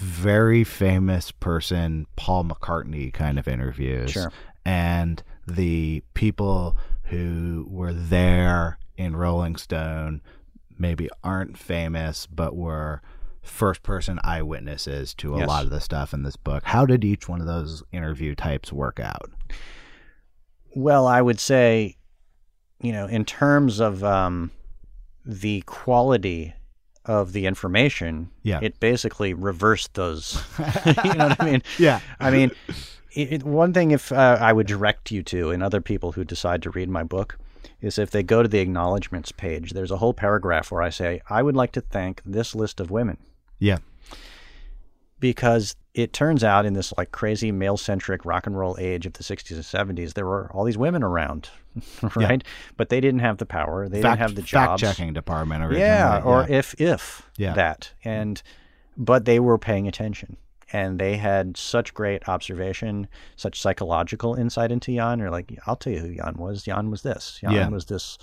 very 0.01 0.65
famous 0.65 1.31
person 1.31 2.07
Paul 2.17 2.45
McCartney 2.45 3.13
kind 3.13 3.39
of 3.39 3.47
interviews. 3.47 4.11
Sure. 4.11 4.33
And 4.65 5.23
the 5.47 6.03
people 6.15 6.77
who 7.05 7.67
were 7.69 7.93
there 7.93 8.79
in 8.97 9.17
Rolling 9.17 9.57
Stone 9.57 10.23
maybe 10.79 11.09
aren't 11.23 11.57
famous 11.59 12.27
but 12.27 12.57
were 12.57 13.03
first 13.43 13.83
person 13.83 14.19
eyewitnesses 14.23 15.15
to 15.15 15.35
a 15.35 15.39
Yes. 15.41 15.49
lot 15.49 15.65
of 15.65 15.71
the 15.71 15.81
stuff 15.81 16.13
in 16.15 16.23
this 16.23 16.37
book. 16.37 16.63
How 16.65 16.85
did 16.87 17.05
each 17.05 17.29
one 17.29 17.41
of 17.41 17.47
those 17.47 17.83
interview 17.93 18.35
types 18.35 18.73
work 18.73 19.01
out? 19.01 19.31
Well, 20.75 21.07
I 21.07 21.21
would 21.21 21.41
say, 21.41 21.97
you 22.81 22.93
know, 22.93 23.07
in 23.07 23.25
terms 23.25 23.81
of 23.81 24.05
um, 24.05 24.51
the 25.25 25.63
quality 25.63 26.55
of 27.11 27.33
the 27.33 27.45
information, 27.47 28.31
Yeah. 28.45 28.61
it 28.63 28.79
basically 28.79 29.35
reversed 29.35 29.95
those. 29.95 30.41
you 31.05 31.15
know 31.15 31.29
what 31.29 31.41
I 31.43 31.45
mean? 31.45 31.63
Yeah. 31.79 32.01
I 32.21 32.31
mean, 32.31 32.53
it, 33.13 33.43
one 33.43 33.73
thing 33.73 33.91
if 33.91 34.13
uh, 34.13 34.39
I 34.41 34.53
would 34.53 34.69
direct 34.69 35.11
you 35.11 35.23
to, 35.25 35.51
and 35.51 35.61
other 35.63 35.81
people 35.81 36.13
who 36.13 36.25
decide 36.25 36.63
to 36.63 36.71
read 36.71 36.89
my 36.89 37.03
book, 37.03 37.37
is 37.81 37.99
if 37.99 38.11
they 38.13 38.23
go 38.23 38.43
to 38.43 38.49
the 38.49 38.61
acknowledgments 38.61 39.33
page, 39.33 39.73
there's 39.73 39.91
a 39.91 39.97
whole 39.97 40.15
paragraph 40.15 40.71
where 40.71 40.83
I 40.83 40.91
say, 40.91 41.21
I 41.29 41.43
would 41.43 41.57
like 41.57 41.73
to 41.73 41.81
thank 41.81 42.23
this 42.25 42.55
list 42.55 42.79
of 42.79 42.91
women 42.93 43.17
Yeah. 43.59 43.79
because 45.19 45.75
it 45.95 46.13
turns 46.13 46.45
out 46.45 46.65
in 46.67 46.73
this 46.75 46.93
like 46.97 47.11
crazy 47.13 47.51
male 47.51 47.77
centric 47.77 48.25
rock 48.25 48.47
and 48.47 48.57
roll 48.57 48.77
age 48.79 49.07
of 49.07 49.13
the 49.15 49.25
60s 49.25 49.51
and 49.53 49.99
70s 49.99 50.15
there 50.15 50.27
were 50.27 50.51
all 50.55 50.65
these 50.65 50.79
women 50.79 51.03
around 51.03 51.51
right 52.15 52.45
but 52.77 52.89
they 52.91 53.01
didn't 53.01 53.21
have 53.21 53.39
the 53.39 53.47
power 53.47 53.89
they 53.89 54.01
fact, 54.01 54.19
didn't 54.19 54.29
have 54.29 54.35
the 54.37 54.43
jobs. 54.43 54.83
Fact 54.83 54.97
checking 54.99 55.13
department 55.13 55.63
originally. 55.65 55.81
yeah 55.87 56.23
or 56.23 56.47
yeah. 56.49 56.57
if 56.59 56.81
if 56.81 57.29
Yeah. 57.37 57.55
that 57.55 57.93
and 58.05 58.43
but 58.97 59.25
they 59.25 59.41
were 59.41 59.59
paying 59.59 59.89
attention 59.89 60.37
and 60.73 61.01
they 61.01 61.17
had 61.17 61.57
such 61.57 61.93
great 61.95 62.29
observation, 62.29 63.09
such 63.35 63.61
psychological 63.61 64.37
insight 64.37 64.71
into 64.71 64.95
Jann. 64.95 65.21
Or 65.21 65.29
like, 65.29 65.59
I'll 65.67 65.75
tell 65.75 65.93
you 65.93 65.99
who 65.99 66.15
Jann 66.15 66.35
was. 66.37 66.63
Jann 66.63 66.91
was 66.93 67.03
this. 67.03 67.39
Jann 67.41 67.53
Yeah. 67.53 67.69
was 67.71 67.87
this 67.87 68.19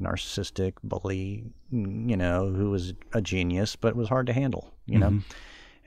narcissistic 0.00 0.74
bully, 0.84 1.44
you 1.72 2.16
know, 2.16 2.48
who 2.48 2.70
was 2.70 2.94
a 3.12 3.20
genius 3.20 3.74
but 3.76 3.96
was 3.96 4.08
hard 4.08 4.26
to 4.28 4.32
handle, 4.32 4.72
you 4.86 4.98
know. 4.98 5.08
Mm-hmm. 5.10 5.32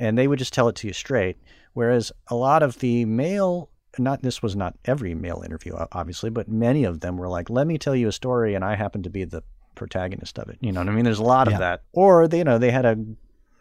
And 0.01 0.17
they 0.17 0.27
would 0.27 0.39
just 0.39 0.51
tell 0.53 0.67
it 0.67 0.75
to 0.77 0.87
you 0.87 0.93
straight. 0.93 1.37
Whereas 1.73 2.11
a 2.27 2.35
lot 2.35 2.63
of 2.63 2.79
the 2.79 3.05
male, 3.05 3.69
not 3.99 4.21
this 4.23 4.41
was 4.41 4.55
not 4.55 4.75
every 4.85 5.13
male 5.13 5.43
interview, 5.45 5.75
obviously, 5.91 6.29
but 6.29 6.47
many 6.49 6.83
of 6.83 7.01
them 7.01 7.17
were 7.17 7.29
like, 7.29 7.49
"Let 7.49 7.67
me 7.67 7.77
tell 7.77 7.95
you 7.95 8.07
a 8.07 8.11
story," 8.11 8.55
and 8.55 8.65
I 8.65 8.75
happen 8.75 9.03
to 9.03 9.09
be 9.09 9.23
the 9.25 9.43
protagonist 9.75 10.39
of 10.39 10.49
it. 10.49 10.57
You 10.59 10.71
know 10.71 10.81
what 10.81 10.89
I 10.89 10.91
mean? 10.91 11.05
There's 11.05 11.19
a 11.19 11.23
lot 11.23 11.47
Yeah. 11.47 11.53
of 11.53 11.59
that. 11.59 11.83
Or 11.93 12.27
they, 12.27 12.39
you 12.39 12.43
know, 12.43 12.57
they 12.57 12.71
had 12.71 12.85
a, 12.85 12.95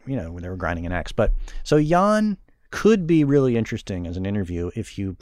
you 0.06 0.16
know, 0.16 0.40
they 0.40 0.48
were 0.48 0.56
grinding 0.56 0.86
an 0.86 0.92
axe. 0.92 1.12
But 1.12 1.32
so 1.62 1.80
Jann 1.80 2.36
could 2.70 3.06
be 3.06 3.22
really 3.22 3.56
interesting 3.56 4.06
as 4.06 4.16
an 4.16 4.24
interview 4.26 4.70
if 4.74 4.96
you 4.98 5.16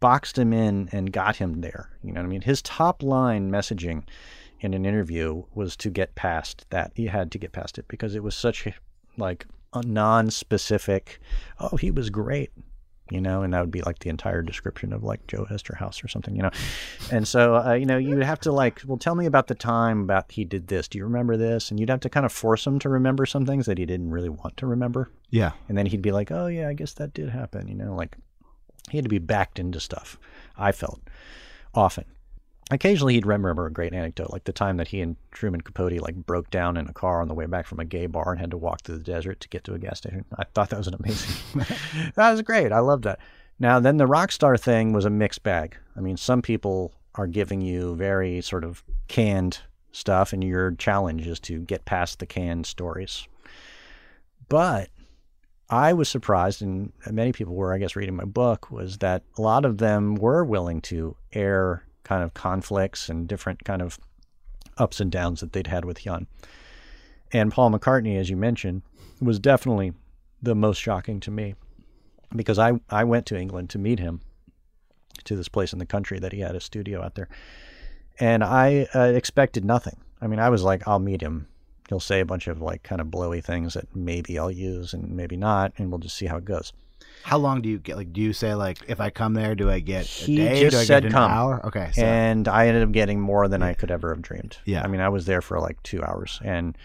boxed 0.00 0.36
him 0.36 0.52
in 0.52 0.88
and 0.92 1.12
got 1.12 1.36
him 1.36 1.60
there. 1.60 1.88
You 2.02 2.12
know 2.12 2.20
what 2.20 2.26
I 2.26 2.30
mean? 2.30 2.40
His 2.42 2.60
top 2.62 3.02
line 3.02 3.50
messaging 3.50 4.02
in 4.60 4.74
an 4.74 4.84
interview 4.84 5.44
was 5.54 5.76
to 5.76 5.90
get 5.90 6.14
past 6.14 6.66
that. 6.70 6.92
He 6.94 7.06
had 7.06 7.30
to 7.32 7.38
get 7.38 7.52
past 7.52 7.78
it 7.78 7.86
because 7.88 8.14
it 8.14 8.22
was 8.22 8.34
such 8.34 8.68
like 9.16 9.46
non-specific. 9.80 11.20
Oh, 11.58 11.76
he 11.76 11.90
was 11.90 12.10
great. 12.10 12.50
You 13.10 13.20
know, 13.20 13.42
and 13.42 13.52
that 13.52 13.60
would 13.60 13.70
be 13.70 13.82
like 13.82 13.98
the 13.98 14.08
entire 14.08 14.40
description 14.40 14.90
of 14.92 15.02
like 15.02 15.26
Joe 15.26 15.46
Eszterhas 15.50 16.02
or 16.02 16.08
something, 16.08 16.34
you 16.34 16.42
know. 16.42 16.50
And 17.10 17.28
so, 17.28 17.56
uh, 17.56 17.74
you 17.74 17.84
know, 17.84 17.98
you 17.98 18.14
would 18.14 18.24
have 18.24 18.40
to 18.40 18.52
like, 18.52 18.80
well, 18.86 18.96
tell 18.96 19.14
me 19.14 19.26
about 19.26 19.48
the 19.48 19.54
time 19.54 20.02
about 20.02 20.32
he 20.32 20.46
did 20.46 20.68
this. 20.68 20.88
Do 20.88 20.96
you 20.96 21.04
remember 21.04 21.36
this? 21.36 21.70
And 21.70 21.78
you'd 21.78 21.90
have 21.90 22.00
to 22.00 22.08
kind 22.08 22.24
of 22.24 22.32
force 22.32 22.66
him 22.66 22.78
to 22.78 22.88
remember 22.88 23.26
some 23.26 23.44
things 23.44 23.66
that 23.66 23.76
he 23.76 23.84
didn't 23.84 24.12
really 24.12 24.30
want 24.30 24.56
to 24.58 24.66
remember. 24.66 25.10
Yeah. 25.28 25.52
And 25.68 25.76
then 25.76 25.84
he'd 25.84 26.00
be 26.00 26.12
like, 26.12 26.30
oh, 26.30 26.46
yeah, 26.46 26.68
I 26.68 26.72
guess 26.72 26.94
that 26.94 27.12
did 27.12 27.28
happen. 27.28 27.68
You 27.68 27.74
know, 27.74 27.94
like 27.94 28.16
he 28.90 28.96
had 28.96 29.04
to 29.04 29.10
be 29.10 29.18
backed 29.18 29.58
into 29.58 29.78
stuff, 29.78 30.18
I 30.56 30.72
felt 30.72 31.02
often. 31.74 32.04
Occasionally 32.72 33.14
he'd 33.14 33.26
remember 33.26 33.66
a 33.66 33.72
great 33.72 33.92
anecdote, 33.92 34.30
like 34.30 34.44
the 34.44 34.52
time 34.52 34.78
that 34.78 34.88
he 34.88 35.02
and 35.02 35.16
Truman 35.30 35.60
Capote 35.60 36.00
like 36.00 36.14
broke 36.14 36.50
down 36.50 36.78
in 36.78 36.88
a 36.88 36.92
car 36.94 37.20
on 37.20 37.28
the 37.28 37.34
way 37.34 37.44
back 37.44 37.66
from 37.66 37.80
a 37.80 37.84
gay 37.84 38.06
bar 38.06 38.30
and 38.30 38.40
had 38.40 38.50
to 38.50 38.56
walk 38.56 38.80
through 38.80 38.96
the 38.96 39.04
desert 39.04 39.40
to 39.40 39.48
get 39.48 39.62
to 39.64 39.74
a 39.74 39.78
gas 39.78 39.98
station. 39.98 40.24
I 40.38 40.44
thought 40.44 40.70
that 40.70 40.78
was 40.78 40.88
an 40.88 40.94
amazing. 40.94 41.36
that 42.14 42.30
was 42.30 42.40
great. 42.40 42.72
I 42.72 42.78
loved 42.78 43.04
that. 43.04 43.18
Now 43.58 43.78
then, 43.78 43.98
the 43.98 44.06
rock 44.06 44.32
star 44.32 44.56
thing 44.56 44.94
was 44.94 45.04
a 45.04 45.10
mixed 45.10 45.42
bag. 45.42 45.76
I 45.96 46.00
mean, 46.00 46.16
some 46.16 46.40
people 46.40 46.94
are 47.14 47.26
giving 47.26 47.60
you 47.60 47.94
very 47.94 48.40
sort 48.40 48.64
of 48.64 48.82
canned 49.06 49.60
stuff, 49.92 50.32
and 50.32 50.42
your 50.42 50.70
challenge 50.72 51.26
is 51.26 51.38
to 51.40 51.60
get 51.60 51.84
past 51.84 52.20
the 52.20 52.26
canned 52.26 52.64
stories. 52.64 53.28
But 54.48 54.88
I 55.68 55.92
was 55.92 56.08
surprised, 56.08 56.62
and 56.62 56.90
many 57.10 57.32
people 57.32 57.54
were, 57.54 57.74
I 57.74 57.78
guess, 57.78 57.96
reading 57.96 58.16
my 58.16 58.24
book, 58.24 58.70
was 58.70 58.96
that 58.98 59.24
a 59.36 59.42
lot 59.42 59.66
of 59.66 59.76
them 59.76 60.14
were 60.14 60.42
willing 60.42 60.80
to 60.82 61.16
air 61.34 61.84
kind 62.04 62.22
of 62.22 62.34
conflicts 62.34 63.08
and 63.08 63.28
different 63.28 63.64
kind 63.64 63.82
of 63.82 63.98
ups 64.78 65.00
and 65.00 65.10
downs 65.10 65.40
that 65.40 65.52
they'd 65.52 65.66
had 65.66 65.84
with 65.84 66.00
Jann. 66.00 66.26
And 67.32 67.50
Paul 67.50 67.70
McCartney, 67.70 68.18
as 68.18 68.28
you 68.28 68.36
mentioned, 68.36 68.82
was 69.20 69.38
definitely 69.38 69.92
the 70.42 70.54
most 70.54 70.78
shocking 70.78 71.20
to 71.20 71.30
me 71.30 71.54
because 72.34 72.58
I, 72.58 72.72
I 72.90 73.04
went 73.04 73.26
to 73.26 73.38
England 73.38 73.70
to 73.70 73.78
meet 73.78 73.98
him 73.98 74.20
to 75.24 75.36
this 75.36 75.48
place 75.48 75.72
in 75.72 75.78
the 75.78 75.86
country 75.86 76.18
that 76.18 76.32
he 76.32 76.40
had 76.40 76.56
a 76.56 76.60
studio 76.60 77.02
out 77.02 77.14
there. 77.14 77.28
And 78.18 78.42
I 78.42 78.86
uh, 78.94 79.12
expected 79.14 79.64
nothing. 79.64 79.96
I 80.20 80.26
mean, 80.26 80.38
I 80.38 80.50
was 80.50 80.62
like, 80.62 80.86
I'll 80.86 80.98
meet 80.98 81.20
him. 81.20 81.46
He'll 81.88 82.00
say 82.00 82.20
a 82.20 82.26
bunch 82.26 82.46
of 82.46 82.60
like 82.60 82.82
kind 82.82 83.00
of 83.00 83.10
blowy 83.10 83.40
things 83.40 83.74
that 83.74 83.94
maybe 83.94 84.38
I'll 84.38 84.50
use 84.50 84.92
and 84.94 85.10
maybe 85.10 85.36
not, 85.36 85.72
and 85.76 85.90
we'll 85.90 85.98
just 85.98 86.16
see 86.16 86.26
how 86.26 86.36
it 86.36 86.44
goes. 86.44 86.72
How 87.22 87.38
long 87.38 87.62
do 87.62 87.68
you 87.68 87.78
get? 87.78 87.96
Like, 87.96 88.12
do 88.12 88.20
you 88.20 88.32
say 88.32 88.54
like, 88.54 88.78
if 88.88 89.00
I 89.00 89.10
come 89.10 89.34
there, 89.34 89.54
do 89.54 89.70
I 89.70 89.80
get 89.80 90.06
a 90.22 90.36
day? 90.36 90.60
just 90.60 90.72
do 90.72 90.80
I 90.80 90.84
said 90.84 91.02
get 91.02 91.06
an 91.06 91.12
come. 91.12 91.30
hour? 91.30 91.66
Okay. 91.66 91.90
So, 91.94 92.02
and 92.02 92.48
I 92.48 92.68
ended 92.68 92.82
up 92.82 92.92
getting 92.92 93.20
more 93.20 93.48
than 93.48 93.62
I 93.62 93.74
could 93.74 93.90
ever 93.90 94.10
have 94.14 94.22
dreamed. 94.22 94.58
Yeah. 94.64 94.82
I 94.82 94.88
mean, 94.88 95.00
I 95.00 95.08
was 95.08 95.26
there 95.26 95.42
for 95.42 95.60
like 95.60 95.82
two 95.82 96.02
hours 96.02 96.40
and 96.44 96.76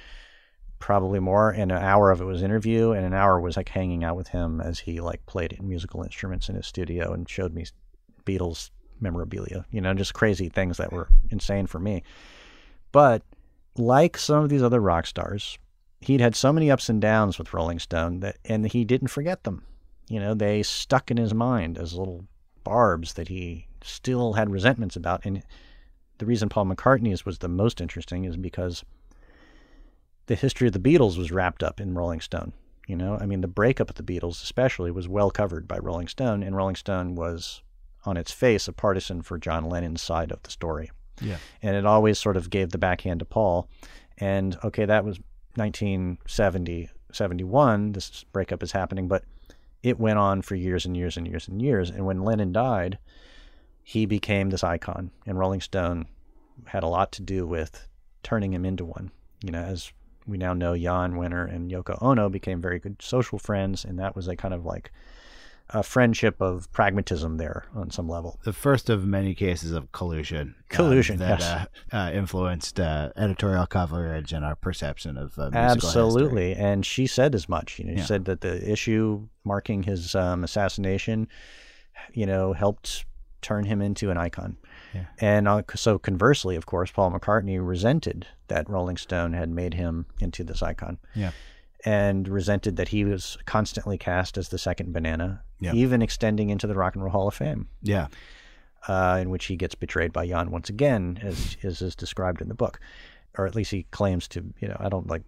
probably 0.79 1.19
more. 1.19 1.49
And 1.49 1.71
an 1.71 1.81
hour 1.81 2.11
of 2.11 2.21
it 2.21 2.25
was 2.25 2.43
interview, 2.43 2.91
and 2.91 3.05
an 3.05 3.13
hour 3.13 3.39
was 3.39 3.57
like 3.57 3.69
hanging 3.69 4.03
out 4.03 4.15
with 4.15 4.27
him 4.29 4.61
as 4.61 4.79
he 4.79 5.01
like 5.01 5.25
played 5.25 5.61
musical 5.61 6.03
instruments 6.03 6.49
in 6.49 6.55
his 6.55 6.67
studio 6.67 7.13
and 7.13 7.27
showed 7.29 7.53
me 7.53 7.65
Beatles 8.25 8.69
memorabilia. 8.99 9.65
You 9.71 9.81
know, 9.81 9.93
just 9.93 10.13
crazy 10.13 10.49
things 10.49 10.77
that 10.77 10.91
were 10.91 11.09
insane 11.29 11.67
for 11.67 11.79
me. 11.79 12.03
But 12.91 13.23
like 13.77 14.17
some 14.17 14.43
of 14.43 14.49
these 14.49 14.63
other 14.63 14.79
rock 14.79 15.05
stars, 15.07 15.57
he'd 16.01 16.21
had 16.21 16.35
so 16.35 16.53
many 16.53 16.71
ups 16.71 16.89
and 16.89 17.01
downs 17.01 17.37
with 17.37 17.53
Rolling 17.53 17.79
Stone 17.79 18.21
that, 18.21 18.37
and 18.45 18.65
he 18.65 18.85
didn't 18.85 19.09
forget 19.09 19.43
them. 19.43 19.63
You 20.09 20.19
know, 20.19 20.33
they 20.33 20.63
stuck 20.63 21.11
in 21.11 21.17
his 21.17 21.33
mind 21.33 21.77
as 21.77 21.93
little 21.93 22.25
barbs 22.63 23.13
that 23.13 23.27
he 23.27 23.67
still 23.83 24.33
had 24.33 24.49
resentments 24.49 24.95
about. 24.95 25.25
And 25.25 25.43
the 26.17 26.25
reason 26.25 26.49
Paul 26.49 26.65
McCartney's 26.65 27.25
was 27.25 27.39
the 27.39 27.47
most 27.47 27.81
interesting 27.81 28.25
is 28.25 28.37
because 28.37 28.83
the 30.27 30.35
history 30.35 30.67
of 30.67 30.73
the 30.73 30.79
Beatles 30.79 31.17
was 31.17 31.31
wrapped 31.31 31.63
up 31.63 31.79
in 31.79 31.93
Rolling 31.93 32.21
Stone. 32.21 32.53
You 32.87 32.95
know, 32.95 33.17
I 33.19 33.25
mean, 33.25 33.41
the 33.41 33.47
breakup 33.47 33.89
of 33.89 33.95
the 33.97 34.03
Beatles, 34.03 34.41
especially, 34.41 34.91
was 34.91 35.09
well 35.09 35.29
covered 35.29 35.67
by 35.67 35.77
Rolling 35.77 36.07
Stone, 36.07 36.41
and 36.41 36.55
Rolling 36.55 36.77
Stone 36.77 37.15
was, 37.15 37.61
on 38.05 38.15
its 38.15 38.31
face, 38.31 38.67
a 38.69 38.73
partisan 38.73 39.21
for 39.21 39.37
John 39.37 39.65
Lennon's 39.65 40.01
side 40.01 40.31
of 40.31 40.41
the 40.43 40.51
story. 40.51 40.89
Yeah. 41.21 41.37
And 41.61 41.75
it 41.75 41.85
always 41.85 42.17
sort 42.17 42.37
of 42.37 42.49
gave 42.49 42.69
the 42.69 42.77
backhand 42.77 43.19
to 43.19 43.25
Paul. 43.25 43.67
And 44.17 44.57
okay, 44.63 44.85
that 44.85 45.03
was 45.03 45.19
1970, 45.55 46.89
71. 47.11 47.91
This 47.91 48.23
breakup 48.31 48.63
is 48.63 48.71
happening, 48.71 49.09
but 49.09 49.25
it 49.89 49.99
went 49.99 50.19
on 50.19 50.41
for 50.41 50.55
years 50.55 50.85
and 50.85 50.95
years 50.95 51.17
and 51.17 51.27
years 51.27 51.47
and 51.47 51.61
years. 51.61 51.89
And 51.89 52.05
when 52.05 52.23
Lennon 52.23 52.51
died, 52.51 52.97
he 53.83 54.05
became 54.05 54.49
this 54.49 54.63
icon, 54.63 55.11
and 55.25 55.39
Rolling 55.39 55.61
Stone 55.61 56.07
had 56.65 56.83
a 56.83 56.87
lot 56.87 57.11
to 57.13 57.21
do 57.21 57.47
with 57.47 57.87
turning 58.23 58.53
him 58.53 58.65
into 58.65 58.85
one. 58.85 59.11
You 59.43 59.51
know, 59.51 59.61
as 59.61 59.91
we 60.25 60.37
now 60.37 60.53
know, 60.53 60.77
Jann 60.77 61.13
Wenner 61.13 61.53
and 61.53 61.71
Yoko 61.71 61.97
Ono 62.01 62.29
became 62.29 62.61
very 62.61 62.79
good 62.79 63.01
social 63.01 63.39
friends, 63.39 63.85
and 63.85 63.97
that 63.99 64.15
was 64.15 64.27
a 64.27 64.35
kind 64.35 64.53
of 64.53 64.65
like 64.65 64.91
a 65.71 65.83
friendship 65.83 66.39
of 66.41 66.71
pragmatism 66.71 67.37
there 67.37 67.65
on 67.75 67.91
some 67.91 68.07
level. 68.07 68.39
the 68.45 68.53
first 68.53 68.89
of 68.89 69.05
many 69.05 69.35
cases 69.35 69.71
of 69.73 69.91
collusion. 69.91 70.55
uh, 70.59 70.75
Collusion, 70.75 71.17
that 71.19 71.39
yes. 71.39 71.67
uh, 71.91 71.95
uh, 71.95 72.11
influenced 72.13 72.79
uh, 72.79 73.09
editorial 73.17 73.65
coverage 73.67 74.31
and 74.33 74.45
our 74.45 74.55
perception 74.55 75.17
of 75.17 75.37
uh, 75.37 75.49
musical 75.49 75.53
history. 75.53 75.61
Absolutely, 76.01 76.53
and 76.55 76.85
she 76.85 77.05
said 77.07 77.35
as 77.35 77.49
much. 77.49 77.79
You 77.79 77.85
know, 77.85 77.93
she 77.93 77.99
Yeah. 77.99 78.05
said 78.05 78.25
that 78.25 78.41
the 78.41 78.69
issue 78.71 79.27
marking 79.43 79.83
his 79.83 80.15
um, 80.15 80.43
assassination, 80.43 81.27
you 82.13 82.25
know, 82.25 82.53
helped 82.53 83.05
turn 83.41 83.65
him 83.65 83.81
into 83.81 84.09
an 84.09 84.17
icon. 84.17 84.57
Yeah. 84.93 85.05
And 85.19 85.47
uh, 85.47 85.61
so, 85.75 85.99
conversely, 85.99 86.55
of 86.55 86.65
course, 86.65 86.91
Paul 86.91 87.11
McCartney 87.11 87.59
resented 87.65 88.25
that 88.47 88.69
Rolling 88.69 88.97
Stone 88.97 89.33
had 89.33 89.49
made 89.49 89.73
him 89.73 90.05
into 90.21 90.43
this 90.43 90.63
icon. 90.63 90.97
Yeah. 91.13 91.31
And 91.85 92.27
resented 92.27 92.75
that 92.77 92.87
he 92.89 93.05
was 93.05 93.37
constantly 93.45 93.97
cast 93.97 94.37
as 94.37 94.49
the 94.49 94.57
second 94.57 94.93
banana, 94.93 95.43
Yeah. 95.59 95.73
even 95.73 96.01
extending 96.01 96.49
into 96.49 96.65
the 96.67 96.73
Rock 96.75 96.95
and 96.95 97.03
Roll 97.03 97.11
Hall 97.11 97.27
of 97.27 97.35
Fame, 97.35 97.67
Yeah. 97.83 98.07
uh, 98.87 99.19
in 99.21 99.29
which 99.29 99.45
he 99.45 99.55
gets 99.55 99.75
betrayed 99.75 100.11
by 100.11 100.27
Jann 100.27 100.49
once 100.51 100.69
again, 100.69 101.19
as, 101.21 101.55
as 101.63 101.81
is 101.81 101.95
described 101.95 102.41
in 102.41 102.47
the 102.47 102.55
book. 102.55 102.79
Or 103.37 103.45
at 103.45 103.53
least 103.55 103.71
he 103.71 103.83
claims 103.91 104.27
to, 104.29 104.43
you 104.59 104.67
know, 104.67 104.77
I 104.79 104.89
don't 104.89 105.07
like 105.07 105.21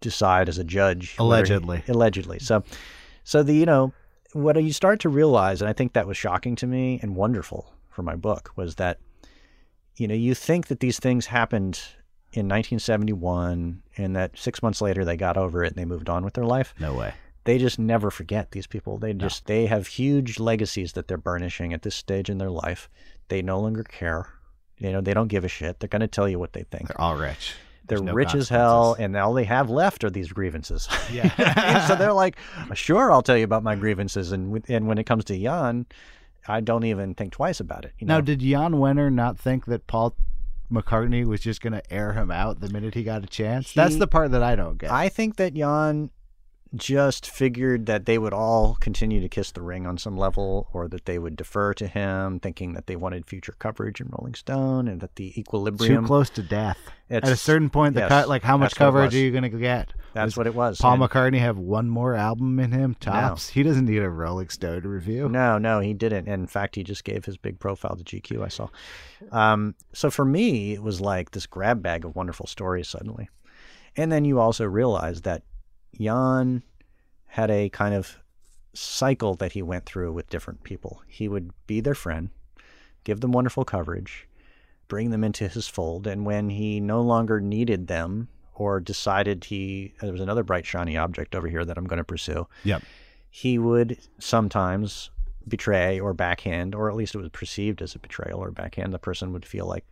decide 0.00 0.48
as 0.48 0.58
a 0.58 0.64
judge. 0.64 1.16
whether 1.18 1.24
he- 1.24 1.54
Allegedly. 1.54 1.82
allegedly. 1.88 2.38
So, 2.40 2.64
so 3.24 3.42
the, 3.44 3.54
you 3.54 3.66
know, 3.66 3.92
what 4.32 4.60
you 4.62 4.72
start 4.72 5.00
to 5.00 5.08
realize, 5.08 5.60
and 5.62 5.68
I 5.68 5.72
think 5.72 5.92
that 5.92 6.06
was 6.06 6.16
shocking 6.16 6.56
to 6.56 6.66
me 6.66 6.98
and 7.02 7.14
wonderful 7.16 7.72
for 7.90 8.02
my 8.02 8.16
book, 8.16 8.50
was 8.56 8.74
that, 8.76 8.98
you 9.96 10.06
know, 10.08 10.14
you 10.14 10.34
think 10.34 10.66
that 10.68 10.80
these 10.80 10.98
things 10.98 11.26
happened 11.26 11.80
in 12.32 12.46
1971 12.46 13.82
and 13.96 14.16
that 14.16 14.38
six 14.38 14.62
months 14.62 14.80
later 14.80 15.04
they 15.04 15.16
got 15.16 15.36
over 15.36 15.64
it 15.64 15.68
and 15.68 15.76
they 15.76 15.84
moved 15.84 16.08
on 16.08 16.24
with 16.24 16.34
their 16.34 16.44
life. 16.44 16.74
No 16.78 16.94
way. 16.94 17.14
They 17.44 17.58
just 17.58 17.78
never 17.78 18.10
forget 18.10 18.52
these 18.52 18.66
people. 18.66 18.98
They 18.98 19.14
just, 19.14 19.46
they 19.46 19.66
have 19.66 19.86
huge 19.86 20.38
legacies 20.38 20.92
that 20.92 21.08
they're 21.08 21.16
burnishing 21.16 21.72
at 21.72 21.82
this 21.82 21.96
stage 21.96 22.28
in 22.28 22.38
their 22.38 22.50
life. 22.50 22.88
They 23.28 23.42
no 23.42 23.58
longer 23.60 23.82
care. 23.82 24.28
You 24.78 24.92
know, 24.92 25.00
they 25.00 25.14
don't 25.14 25.28
give 25.28 25.44
a 25.44 25.48
shit. 25.48 25.80
They're 25.80 25.88
going 25.88 26.00
to 26.00 26.08
tell 26.08 26.28
you 26.28 26.38
what 26.38 26.52
they 26.52 26.64
think. 26.64 26.88
They're 26.88 27.00
all 27.00 27.16
rich. 27.16 27.54
They're 27.86 28.00
no 28.00 28.12
rich 28.12 28.34
as 28.36 28.48
hell, 28.48 28.94
and 28.98 29.16
all 29.16 29.34
they 29.34 29.44
have 29.44 29.68
left 29.68 30.04
are 30.04 30.10
these 30.10 30.32
grievances. 30.32 30.88
Yeah. 31.12 31.86
so 31.88 31.96
they're 31.96 32.12
like, 32.12 32.36
"Sure, 32.74 33.10
I'll 33.10 33.20
tell 33.22 33.36
you 33.36 33.42
about 33.42 33.64
my 33.64 33.74
grievances." 33.84 34.30
And 34.30 34.64
and 34.68 34.86
when 34.86 34.98
it 34.98 35.04
comes 35.04 35.24
to 35.24 35.36
Jann, 35.36 35.86
I 36.46 36.60
don't 36.60 36.84
even 36.84 37.14
think 37.14 37.32
twice 37.32 37.58
about 37.58 37.84
it. 37.84 37.92
You 37.98 38.06
know? 38.06 38.14
Now, 38.14 38.20
did 38.20 38.38
Jann 38.38 38.74
Wenner 38.74 39.12
not 39.12 39.40
think 39.40 39.66
that 39.66 39.88
Paul 39.88 40.14
McCartney 40.70 41.24
was 41.24 41.40
just 41.40 41.60
going 41.60 41.72
to 41.72 41.92
air 41.92 42.12
him 42.12 42.30
out 42.30 42.60
the 42.60 42.68
minute 42.68 42.94
he 42.94 43.02
got 43.02 43.24
a 43.24 43.26
chance? 43.26 43.72
That's 43.72 43.96
the 43.96 44.06
part 44.06 44.30
that 44.30 44.42
I 44.42 44.56
don't 44.56 44.78
get. 44.78 44.90
I 44.90 45.08
think 45.08 45.36
that 45.36 45.54
Jann 45.54 46.10
just 46.76 47.28
figured 47.28 47.86
that 47.86 48.06
they 48.06 48.16
would 48.16 48.32
all 48.32 48.76
continue 48.76 49.20
to 49.20 49.28
kiss 49.28 49.50
the 49.50 49.60
ring 49.60 49.86
on 49.86 49.98
some 49.98 50.16
level 50.16 50.68
or 50.72 50.86
that 50.88 51.04
they 51.04 51.18
would 51.18 51.36
defer 51.36 51.74
to 51.74 51.88
him, 51.88 52.38
thinking 52.38 52.74
that 52.74 52.86
they 52.86 52.94
wanted 52.94 53.26
future 53.26 53.54
coverage 53.58 54.00
in 54.00 54.08
Rolling 54.10 54.34
Stone 54.34 54.86
and 54.86 55.00
that 55.00 55.16
the 55.16 55.38
equilibrium 55.38 56.04
Too 56.04 56.06
close 56.06 56.30
to 56.30 56.42
death. 56.42 56.78
At 57.10 57.24
a 57.24 57.34
certain 57.34 57.70
point, 57.70 57.94
the 57.94 58.02
yes, 58.02 58.08
cut 58.08 58.28
like 58.28 58.42
how 58.44 58.56
much 58.56 58.70
that's 58.74 58.78
what 58.80 58.86
it 58.86 58.88
coverage 58.88 59.14
are 59.16 59.18
you 59.18 59.32
going 59.32 59.42
to 59.42 59.48
get? 59.48 59.92
That's 60.14 60.26
Was 60.26 60.36
what 60.36 60.46
it 60.46 60.54
was. 60.54 60.80
Paul 60.80 60.94
And- 60.94 61.02
McCartney 61.02 61.40
have 61.40 61.58
one 61.58 61.90
more 61.90 62.14
album 62.14 62.60
in 62.60 62.70
him 62.70 62.94
tops. 63.00 63.48
He 63.48 63.64
doesn't 63.64 63.86
need 63.86 63.98
a 64.02 64.08
Rolling 64.08 64.48
Stone 64.48 64.82
review. 64.82 65.28
No, 65.28 65.58
no, 65.58 65.80
he 65.80 65.92
didn't. 65.92 66.28
In 66.28 66.46
fact, 66.46 66.76
he 66.76 66.84
just 66.84 67.02
gave 67.02 67.24
his 67.24 67.36
big 67.36 67.58
profile 67.58 67.96
to 67.96 68.04
GQ. 68.04 68.44
I 68.44 68.48
saw. 68.48 68.68
Um, 69.32 69.74
so 69.92 70.08
for 70.08 70.24
me, 70.24 70.74
it 70.74 70.82
was 70.84 71.00
like 71.00 71.32
this 71.32 71.46
grab 71.46 71.82
bag 71.82 72.04
of 72.04 72.14
wonderful 72.14 72.46
stories 72.46 72.88
suddenly, 72.88 73.28
and 73.96 74.12
then 74.12 74.24
you 74.24 74.38
also 74.38 74.64
realize 74.64 75.22
that 75.22 75.42
Jann 75.98 76.62
had 77.26 77.50
a 77.50 77.68
kind 77.70 77.94
of 77.94 78.18
cycle 78.74 79.34
that 79.36 79.52
he 79.52 79.62
went 79.62 79.86
through 79.86 80.12
with 80.12 80.28
different 80.30 80.62
people. 80.62 81.02
He 81.06 81.28
would 81.28 81.50
be 81.66 81.80
their 81.80 81.94
friend, 81.94 82.30
give 83.04 83.20
them 83.20 83.32
wonderful 83.32 83.64
coverage, 83.64 84.28
bring 84.88 85.10
them 85.10 85.24
into 85.24 85.48
his 85.48 85.68
fold, 85.68 86.06
and 86.06 86.24
when 86.26 86.50
he 86.50 86.80
no 86.80 87.00
longer 87.00 87.40
needed 87.40 87.86
them 87.86 88.28
or 88.54 88.80
decided 88.80 89.44
he 89.44 89.94
there 90.00 90.12
was 90.12 90.20
another 90.20 90.42
bright 90.42 90.66
shiny 90.66 90.96
object 90.96 91.34
over 91.34 91.48
here 91.48 91.64
that 91.64 91.78
I'm 91.78 91.86
going 91.86 91.98
to 91.98 92.04
pursue 92.04 92.46
Yep. 92.64 92.82
he 93.30 93.58
would 93.58 93.98
sometimes 94.18 95.10
betray 95.48 95.98
or 95.98 96.12
backhand, 96.12 96.74
or 96.74 96.90
at 96.90 96.96
least 96.96 97.14
it 97.14 97.18
was 97.18 97.30
perceived 97.30 97.80
as 97.80 97.94
a 97.94 97.98
betrayal 97.98 98.38
or 98.40 98.50
backhand. 98.50 98.92
The 98.92 98.98
person 98.98 99.32
would 99.32 99.46
feel 99.46 99.66
like 99.66 99.84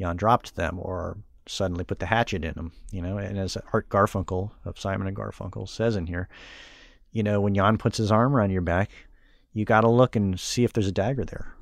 Jann 0.00 0.16
dropped 0.16 0.56
them 0.56 0.78
or 0.80 1.18
suddenly 1.50 1.84
put 1.84 1.98
the 1.98 2.06
hatchet 2.06 2.44
in 2.44 2.54
them, 2.54 2.72
you 2.90 3.02
know. 3.02 3.18
And 3.18 3.38
as 3.38 3.56
Art 3.72 3.88
Garfunkel 3.88 4.50
of 4.64 4.78
Simon 4.78 5.06
and 5.06 5.16
Garfunkel 5.16 5.68
says 5.68 5.96
in 5.96 6.06
here, 6.06 6.28
you 7.12 7.22
know, 7.22 7.40
when 7.40 7.54
Jann 7.54 7.78
puts 7.78 7.98
his 7.98 8.12
arm 8.12 8.34
around 8.34 8.50
your 8.50 8.62
back, 8.62 8.90
you 9.52 9.64
got 9.64 9.80
to 9.82 9.88
look 9.88 10.16
and 10.16 10.38
see 10.38 10.64
if 10.64 10.72
there's 10.72 10.86
a 10.86 10.92
dagger 10.92 11.24
there. 11.24 11.52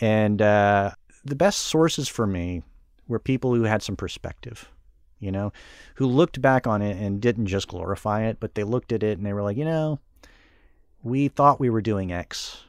And 0.00 0.40
uh, 0.40 0.92
the 1.24 1.36
best 1.36 1.60
sources 1.60 2.08
for 2.08 2.26
me 2.26 2.62
were 3.06 3.18
people 3.18 3.54
who 3.54 3.64
had 3.64 3.82
some 3.82 3.96
perspective, 3.96 4.70
you 5.18 5.30
know, 5.30 5.52
who 5.96 6.06
looked 6.06 6.40
back 6.40 6.66
on 6.66 6.82
it 6.82 6.96
and 6.96 7.20
didn't 7.20 7.46
just 7.46 7.68
glorify 7.68 8.24
it, 8.24 8.38
but 8.40 8.54
they 8.54 8.64
looked 8.64 8.92
at 8.92 9.02
it 9.02 9.18
and 9.18 9.26
they 9.26 9.32
were 9.32 9.42
like, 9.42 9.56
you 9.56 9.64
know, 9.64 10.00
we 11.02 11.28
thought 11.28 11.60
we 11.60 11.70
were 11.70 11.82
doing 11.82 12.12
X 12.12 12.64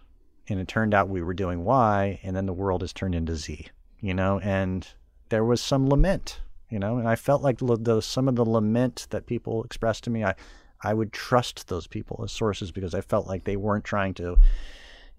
and 0.49 0.59
it 0.59 0.67
turned 0.67 0.93
out 0.93 1.07
we 1.07 1.21
were 1.21 1.33
doing 1.33 1.63
Y 1.63 2.19
and 2.23 2.35
then 2.35 2.45
the 2.45 2.53
world 2.53 2.81
has 2.81 2.91
turned 2.91 3.15
into 3.15 3.35
Z, 3.35 3.67
you 4.01 4.13
know, 4.13 4.39
and 4.39 4.87
there 5.33 5.43
was 5.43 5.59
some 5.59 5.89
lament, 5.89 6.41
you 6.69 6.77
know, 6.77 6.99
and 6.99 7.09
I 7.09 7.15
felt 7.15 7.41
like 7.41 7.57
those, 7.59 8.05
some 8.05 8.27
of 8.27 8.35
the 8.35 8.45
lament 8.45 9.07
that 9.09 9.25
people 9.25 9.63
expressed 9.63 10.03
to 10.03 10.11
me, 10.11 10.23
I, 10.23 10.35
I 10.83 10.93
would 10.93 11.11
trust 11.11 11.69
those 11.69 11.87
people 11.87 12.21
as 12.23 12.31
sources 12.31 12.71
because 12.71 12.93
I 12.93 13.01
felt 13.01 13.25
like 13.25 13.43
they 13.43 13.55
weren't 13.55 13.83
trying 13.83 14.13
to 14.13 14.37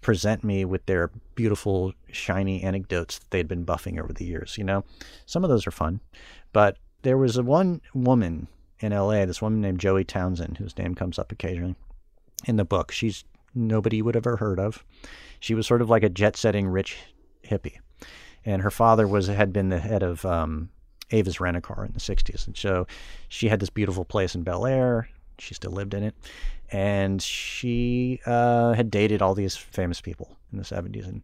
present 0.02 0.44
me 0.44 0.64
with 0.64 0.86
their 0.86 1.10
beautiful, 1.34 1.94
shiny 2.12 2.62
anecdotes 2.62 3.18
that 3.18 3.30
they'd 3.32 3.48
been 3.48 3.66
buffing 3.66 4.00
over 4.00 4.12
the 4.12 4.24
years. 4.24 4.56
You 4.56 4.62
know, 4.62 4.84
some 5.26 5.42
of 5.42 5.50
those 5.50 5.66
are 5.66 5.72
fun, 5.72 5.98
but 6.52 6.76
there 7.02 7.18
was 7.18 7.36
a 7.36 7.42
one 7.42 7.80
woman 7.92 8.46
in 8.78 8.92
L.A. 8.92 9.26
This 9.26 9.42
woman 9.42 9.60
named 9.60 9.80
Joey 9.80 10.04
Townsend, 10.04 10.58
whose 10.58 10.78
name 10.78 10.94
comes 10.94 11.18
up 11.18 11.32
occasionally 11.32 11.74
in 12.46 12.54
the 12.54 12.64
book. 12.64 12.92
She's 12.92 13.24
nobody 13.52 14.00
would 14.00 14.14
ever 14.14 14.36
heard 14.36 14.60
of. 14.60 14.84
She 15.40 15.56
was 15.56 15.66
sort 15.66 15.82
of 15.82 15.90
like 15.90 16.04
a 16.04 16.08
jet-setting 16.08 16.68
rich 16.68 16.98
hippie, 17.44 17.78
and 18.44 18.62
her 18.62 18.70
father 18.70 19.06
was 19.06 19.26
had 19.26 19.52
been 19.52 19.68
the 19.68 19.78
head 19.78 20.02
of 20.02 20.24
um, 20.24 20.70
Avis 21.10 21.40
Rent-A-Car 21.40 21.84
in 21.84 21.92
the 21.92 22.00
'60s, 22.00 22.46
and 22.46 22.56
so 22.56 22.86
she 23.28 23.48
had 23.48 23.60
this 23.60 23.70
beautiful 23.70 24.04
place 24.04 24.34
in 24.34 24.42
Bel 24.42 24.66
Air. 24.66 25.08
She 25.38 25.54
still 25.54 25.72
lived 25.72 25.94
in 25.94 26.02
it, 26.02 26.14
and 26.70 27.20
she 27.20 28.20
uh, 28.26 28.72
had 28.72 28.90
dated 28.90 29.22
all 29.22 29.34
these 29.34 29.56
famous 29.56 30.00
people 30.00 30.36
in 30.52 30.58
the 30.58 30.64
'70s. 30.64 31.06
And 31.06 31.22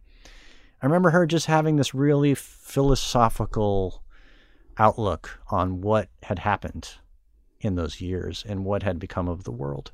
I 0.81 0.85
remember 0.85 1.11
her 1.11 1.25
just 1.25 1.45
having 1.45 1.75
this 1.75 1.93
really 1.93 2.33
philosophical 2.33 4.03
outlook 4.77 5.39
on 5.49 5.81
what 5.81 6.09
had 6.23 6.39
happened 6.39 6.89
in 7.59 7.75
those 7.75 8.01
years 8.01 8.43
and 8.47 8.65
what 8.65 8.83
had 8.83 8.99
become 8.99 9.27
of 9.27 9.43
the 9.43 9.51
world. 9.51 9.91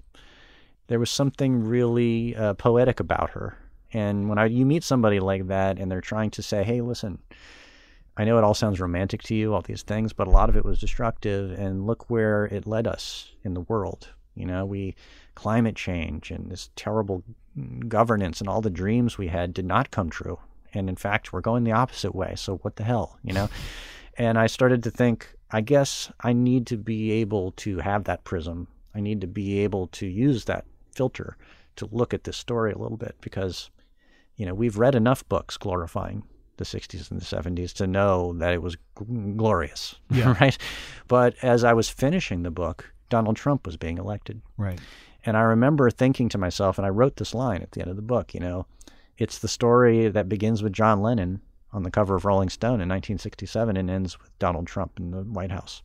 There 0.88 1.00
was 1.00 1.10
something 1.10 1.66
really 1.66 2.36
uh, 2.36 2.54
poetic 2.54 3.00
about 3.00 3.32
her. 3.32 3.58
And 3.98 4.30
when 4.30 4.38
I, 4.38 4.46
you 4.46 4.64
meet 4.64 4.84
somebody 4.84 5.20
like 5.20 5.48
that 5.48 5.80
and 5.80 5.92
they're 5.92 6.02
trying 6.02 6.30
to 6.32 6.44
say, 6.44 6.64
hey, 6.64 6.82
listen, 6.82 7.18
I 8.16 8.26
know 8.26 8.38
it 8.38 8.44
all 8.44 8.54
sounds 8.54 8.80
romantic 8.80 9.24
to 9.24 9.36
you, 9.36 9.56
all 9.56 9.64
these 9.64 9.82
things, 9.82 10.14
but 10.14 10.28
a 10.28 10.32
lot 10.32 10.50
of 10.50 10.56
it 10.56 10.64
was 10.64 10.80
destructive. 10.80 11.58
And 11.58 11.88
look 11.88 12.08
where 12.08 12.46
it 12.46 12.68
led 12.68 12.86
us 12.86 13.32
in 13.44 13.56
the 13.56 13.62
world. 13.62 14.10
You 14.36 14.46
know, 14.46 14.66
we 14.66 14.94
climate 15.34 15.76
change 15.76 16.30
and 16.30 16.52
this 16.52 16.70
terrible 16.76 17.24
governance 17.88 18.40
and 18.40 18.48
all 18.48 18.62
the 18.62 18.70
dreams 18.70 19.18
we 19.18 19.30
had 19.30 19.52
did 19.52 19.66
not 19.66 19.90
come 19.90 20.12
true. 20.12 20.38
And 20.76 20.90
in 20.90 20.96
fact, 20.96 21.34
we're 21.34 21.42
going 21.42 21.64
the 21.64 21.72
opposite 21.72 22.14
way. 22.14 22.34
So 22.36 22.58
what 22.58 22.76
the 22.76 22.84
hell, 22.84 23.18
you 23.24 23.34
know? 23.34 23.50
and 24.18 24.38
I 24.38 24.46
started 24.46 24.84
to 24.84 24.92
think, 24.92 25.28
I 25.50 25.62
guess 25.62 26.12
I 26.22 26.34
need 26.34 26.68
to 26.68 26.78
be 26.78 27.12
able 27.14 27.54
to 27.54 27.80
have 27.80 28.04
that 28.04 28.26
prism. 28.26 28.68
I 28.94 29.00
need 29.00 29.22
to 29.22 29.28
be 29.28 29.60
able 29.60 29.88
to 29.88 30.06
use 30.06 30.46
that 30.46 30.66
filter 30.94 31.36
to 31.78 31.90
look 31.92 32.14
at 32.14 32.26
this 32.26 32.38
story 32.38 32.74
a 32.74 32.78
little 32.78 32.98
bit 32.98 33.16
because, 33.22 33.72
you 34.38 34.46
know, 34.46 34.54
we've 34.54 34.78
read 34.78 34.96
enough 34.96 35.28
books 35.28 35.58
glorifying 35.58 36.24
the 36.58 36.66
60s 36.66 37.12
and 37.12 37.20
the 37.20 37.26
70s 37.26 37.74
to 37.74 37.88
know 37.88 38.34
that 38.34 38.54
it 38.54 38.62
was 38.62 38.76
g- 38.76 39.06
glorious, 39.36 39.96
right? 40.10 40.58
But 41.08 41.36
as 41.44 41.64
I 41.64 41.74
was 41.74 41.90
finishing 41.90 42.44
the 42.44 42.52
book, 42.52 42.92
Donald 43.10 43.36
Trump 43.36 43.66
was 43.66 43.78
being 43.78 43.98
elected. 43.98 44.42
Right. 44.58 44.80
And 45.26 45.38
I 45.38 45.42
remember 45.42 45.90
thinking 45.90 46.30
to 46.30 46.38
myself, 46.38 46.78
and 46.78 46.86
I 46.86 46.90
wrote 46.90 47.18
this 47.18 47.34
line 47.34 47.62
at 47.62 47.72
the 47.72 47.82
end 47.82 47.90
of 47.90 47.96
the 47.96 48.02
book, 48.02 48.34
you 48.34 48.40
know, 48.40 48.66
it's 49.18 49.40
the 49.40 49.48
story 49.48 50.08
that 50.08 50.30
begins 50.30 50.64
with 50.64 50.74
John 50.74 51.02
Lennon 51.02 51.42
on 51.74 51.84
the 51.84 51.92
cover 51.92 52.16
of 52.16 52.26
Rolling 52.26 52.50
Stone 52.50 52.82
in 52.82 52.90
1967 52.90 53.76
and 53.76 53.90
ends 53.90 54.20
with 54.20 54.38
Donald 54.40 54.68
Trump 54.68 54.94
in 55.00 55.12
the 55.12 55.24
White 55.24 55.52
House. 55.52 55.82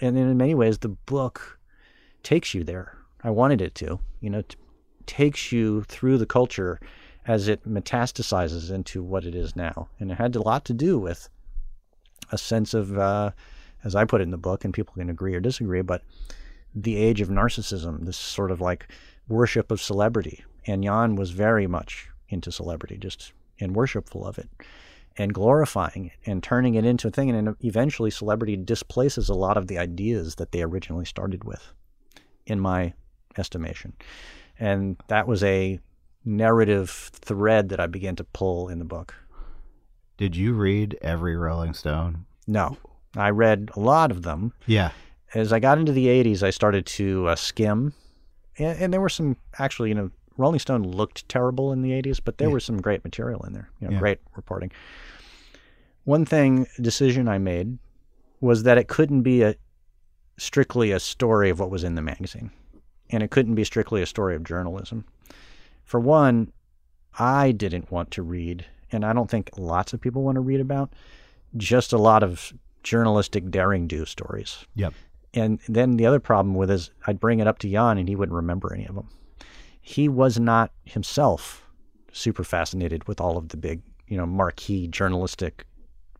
And 0.00 0.16
in 0.16 0.36
many 0.36 0.54
ways, 0.54 0.78
the 0.78 0.88
book 0.88 1.58
takes 2.22 2.54
you 2.54 2.64
there. 2.64 2.98
I 3.22 3.30
wanted 3.30 3.60
it 3.60 3.74
to, 3.76 4.00
you 4.20 4.30
know, 4.30 4.42
t- 4.42 4.56
takes 5.06 5.52
you 5.52 5.82
through 5.84 6.18
the 6.18 6.26
culture 6.26 6.80
as 7.26 7.48
it 7.48 7.68
metastasizes 7.68 8.70
into 8.70 9.02
what 9.02 9.24
it 9.24 9.34
is 9.34 9.54
now. 9.54 9.88
And 10.00 10.10
it 10.10 10.18
had 10.18 10.34
a 10.34 10.42
lot 10.42 10.64
to 10.66 10.72
do 10.74 10.98
with 10.98 11.28
a 12.30 12.38
sense 12.38 12.74
of, 12.74 12.98
uh, 12.98 13.30
as 13.84 13.94
I 13.94 14.04
put 14.04 14.20
it 14.20 14.24
in 14.24 14.30
the 14.30 14.38
book, 14.38 14.64
and 14.64 14.74
people 14.74 14.94
can 14.94 15.10
agree 15.10 15.34
or 15.34 15.40
disagree, 15.40 15.82
but 15.82 16.02
the 16.74 16.96
age 16.96 17.20
of 17.20 17.28
narcissism, 17.28 18.06
this 18.06 18.16
sort 18.16 18.50
of 18.50 18.60
like 18.60 18.88
worship 19.28 19.70
of 19.70 19.80
celebrity. 19.80 20.44
And 20.66 20.82
Jann 20.82 21.16
was 21.16 21.30
very 21.30 21.66
much 21.66 22.08
into 22.28 22.50
celebrity, 22.50 22.96
just 22.96 23.32
and 23.60 23.76
worshipful 23.76 24.26
of 24.26 24.38
it, 24.38 24.48
and 25.16 25.34
glorifying 25.34 26.06
it 26.06 26.12
and 26.24 26.42
turning 26.42 26.74
it 26.74 26.84
into 26.84 27.08
a 27.08 27.10
thing. 27.10 27.30
And 27.30 27.54
eventually, 27.60 28.10
celebrity 28.10 28.56
displaces 28.56 29.28
a 29.28 29.34
lot 29.34 29.56
of 29.56 29.66
the 29.66 29.78
ideas 29.78 30.36
that 30.36 30.52
they 30.52 30.62
originally 30.62 31.04
started 31.04 31.44
with, 31.44 31.72
in 32.46 32.58
my 32.58 32.94
estimation. 33.38 33.92
And 34.58 34.96
that 35.08 35.28
was 35.28 35.42
a 35.44 35.78
narrative 36.24 37.10
thread 37.12 37.68
that 37.70 37.80
I 37.80 37.86
began 37.86 38.16
to 38.16 38.24
pull 38.24 38.68
in 38.68 38.78
the 38.78 38.84
book. 38.84 39.14
Did 40.16 40.36
you 40.36 40.52
read 40.54 40.98
every 41.02 41.36
Rolling 41.36 41.74
Stone? 41.74 42.24
No, 42.46 42.76
I 43.16 43.30
read 43.30 43.70
a 43.74 43.80
lot 43.80 44.10
of 44.10 44.22
them. 44.22 44.52
Yeah. 44.66 44.90
as 45.34 45.50
I 45.52 45.58
got 45.60 45.78
into 45.78 45.92
the 45.92 46.06
80s, 46.08 46.42
I 46.42 46.50
started 46.50 46.84
to 46.86 47.28
uh, 47.28 47.36
skim. 47.36 47.94
And, 48.58 48.78
and 48.78 48.92
there 48.92 49.00
were 49.00 49.08
some, 49.08 49.36
actually, 49.58 49.88
you 49.88 49.94
know, 49.94 50.10
Rolling 50.36 50.58
Stone 50.60 50.82
looked 50.82 51.26
terrible 51.28 51.72
in 51.72 51.80
the 51.82 51.90
80s, 51.92 52.20
but 52.22 52.36
there 52.38 52.48
Yeah. 52.48 52.54
was 52.54 52.64
some 52.64 52.80
great 52.82 53.02
material 53.02 53.42
in 53.46 53.52
there, 53.54 53.70
you 53.80 53.88
know, 53.88 53.94
Yeah. 53.94 53.98
great 53.98 54.18
reporting. 54.36 54.70
One 56.04 56.24
thing, 56.26 56.66
decision 56.80 57.28
I 57.28 57.38
made 57.38 57.78
was 58.40 58.64
that 58.64 58.76
it 58.76 58.88
couldn't 58.88 59.22
be 59.22 59.42
a 59.42 59.54
strictly 60.36 60.90
a 60.92 60.98
story 61.00 61.48
of 61.50 61.60
what 61.60 61.70
was 61.70 61.84
in 61.84 61.94
the 61.94 62.02
magazine. 62.02 62.50
And 63.10 63.22
it 63.22 63.30
couldn't 63.30 63.54
be 63.54 63.64
strictly 63.64 64.02
a 64.02 64.06
story 64.06 64.34
of 64.34 64.42
journalism. 64.44 65.04
For 65.84 66.00
one, 66.00 66.52
I 67.18 67.52
didn't 67.52 67.90
want 67.90 68.10
to 68.12 68.22
read, 68.22 68.64
and 68.90 69.04
I 69.04 69.12
don't 69.12 69.30
think 69.30 69.50
lots 69.56 69.92
of 69.92 70.00
people 70.00 70.22
want 70.22 70.36
to 70.36 70.40
read 70.40 70.60
about, 70.60 70.92
just 71.56 71.92
a 71.92 71.98
lot 71.98 72.22
of 72.22 72.52
journalistic 72.82 73.50
daring 73.50 73.86
do 73.86 74.04
stories. 74.04 74.66
Yep. 74.74 74.94
And 75.34 75.60
then 75.68 75.96
the 75.96 76.06
other 76.06 76.20
problem 76.20 76.54
with 76.54 76.70
is 76.70 76.90
I'd 77.06 77.20
bring 77.20 77.40
it 77.40 77.46
up 77.46 77.58
to 77.60 77.70
Jann 77.70 77.98
and 77.98 78.08
he 78.08 78.16
wouldn't 78.16 78.36
remember 78.36 78.72
any 78.72 78.86
of 78.86 78.94
them. 78.94 79.08
He 79.80 80.08
was 80.08 80.38
not 80.38 80.72
himself 80.84 81.66
super 82.12 82.44
fascinated 82.44 83.08
with 83.08 83.20
all 83.20 83.38
of 83.38 83.48
the 83.48 83.56
big, 83.56 83.82
you 84.06 84.16
know, 84.16 84.26
marquee 84.26 84.86
journalistic 84.88 85.66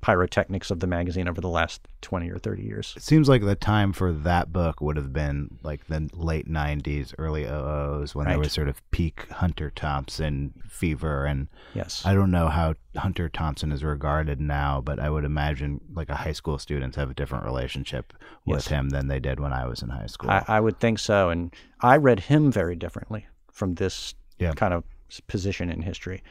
pyrotechnics 0.02 0.70
of 0.70 0.80
the 0.80 0.86
magazine 0.86 1.28
over 1.28 1.40
the 1.40 1.48
last 1.48 1.80
20 2.02 2.28
or 2.28 2.36
30 2.36 2.62
years. 2.64 2.92
It 2.96 3.02
seems 3.04 3.28
like 3.28 3.40
the 3.42 3.54
time 3.54 3.92
for 3.92 4.12
that 4.12 4.52
book 4.52 4.80
would 4.80 4.96
have 4.96 5.12
been 5.12 5.58
like 5.62 5.86
the 5.86 6.10
late 6.12 6.48
90s, 6.48 7.14
early 7.18 7.44
00s 7.44 8.14
when 8.14 8.26
there 8.26 8.38
was 8.38 8.52
sort 8.52 8.66
of 8.68 8.82
peak 8.90 9.28
Hunter 9.30 9.70
Thompson 9.70 10.52
fever. 10.68 11.24
And 11.24 11.46
Yes. 11.72 12.02
I 12.04 12.14
don't 12.14 12.32
know 12.32 12.48
how 12.48 12.74
Hunter 12.96 13.28
Thompson 13.28 13.70
is 13.72 13.84
regarded 13.84 14.40
now, 14.40 14.80
but 14.80 14.98
I 14.98 15.08
would 15.08 15.24
imagine 15.24 15.80
like 15.94 16.10
a 16.10 16.16
high 16.16 16.32
school 16.32 16.58
students 16.58 16.96
have 16.96 17.08
a 17.10 17.14
different 17.14 17.44
relationship 17.44 18.12
with 18.44 18.64
Yes. 18.64 18.68
him 18.68 18.88
than 18.90 19.06
they 19.06 19.20
did 19.20 19.38
when 19.38 19.52
I 19.52 19.66
was 19.66 19.82
in 19.82 19.88
high 19.88 20.06
school. 20.06 20.30
I, 20.30 20.44
I 20.48 20.60
would 20.60 20.80
think 20.80 20.98
so. 20.98 21.30
And 21.30 21.54
I 21.80 21.96
read 21.96 22.18
him 22.20 22.50
very 22.50 22.74
differently 22.74 23.26
from 23.52 23.74
this 23.76 24.14
Yeah. 24.38 24.52
kind 24.54 24.74
of 24.74 24.82
position 25.28 25.70
in 25.70 25.82
history. 25.82 26.22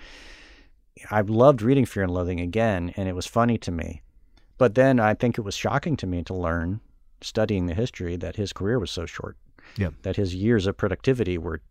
I 1.10 1.22
loved 1.22 1.62
reading 1.62 1.86
Fear 1.86 2.04
and 2.04 2.14
Loathing 2.14 2.40
again, 2.40 2.94
and 2.96 3.08
it 3.08 3.16
was 3.16 3.26
funny 3.26 3.58
to 3.60 3.72
me. 3.72 4.02
But 4.58 4.76
then 4.76 5.00
I 5.00 5.14
think 5.14 5.38
it 5.38 5.42
was 5.42 5.56
shocking 5.56 5.98
to 5.98 6.08
me 6.08 6.24
to 6.24 6.34
learn, 6.34 6.82
studying 7.22 7.66
the 7.66 7.74
history, 7.74 8.16
that 8.18 8.36
his 8.36 8.54
career 8.54 8.78
was 8.78 8.92
so 8.92 9.06
short. 9.06 9.38
Yep. 9.78 9.94
That 10.04 10.18
his 10.18 10.36
years 10.36 10.68
of 10.68 10.78
productivity 10.78 11.38
were 11.38 11.62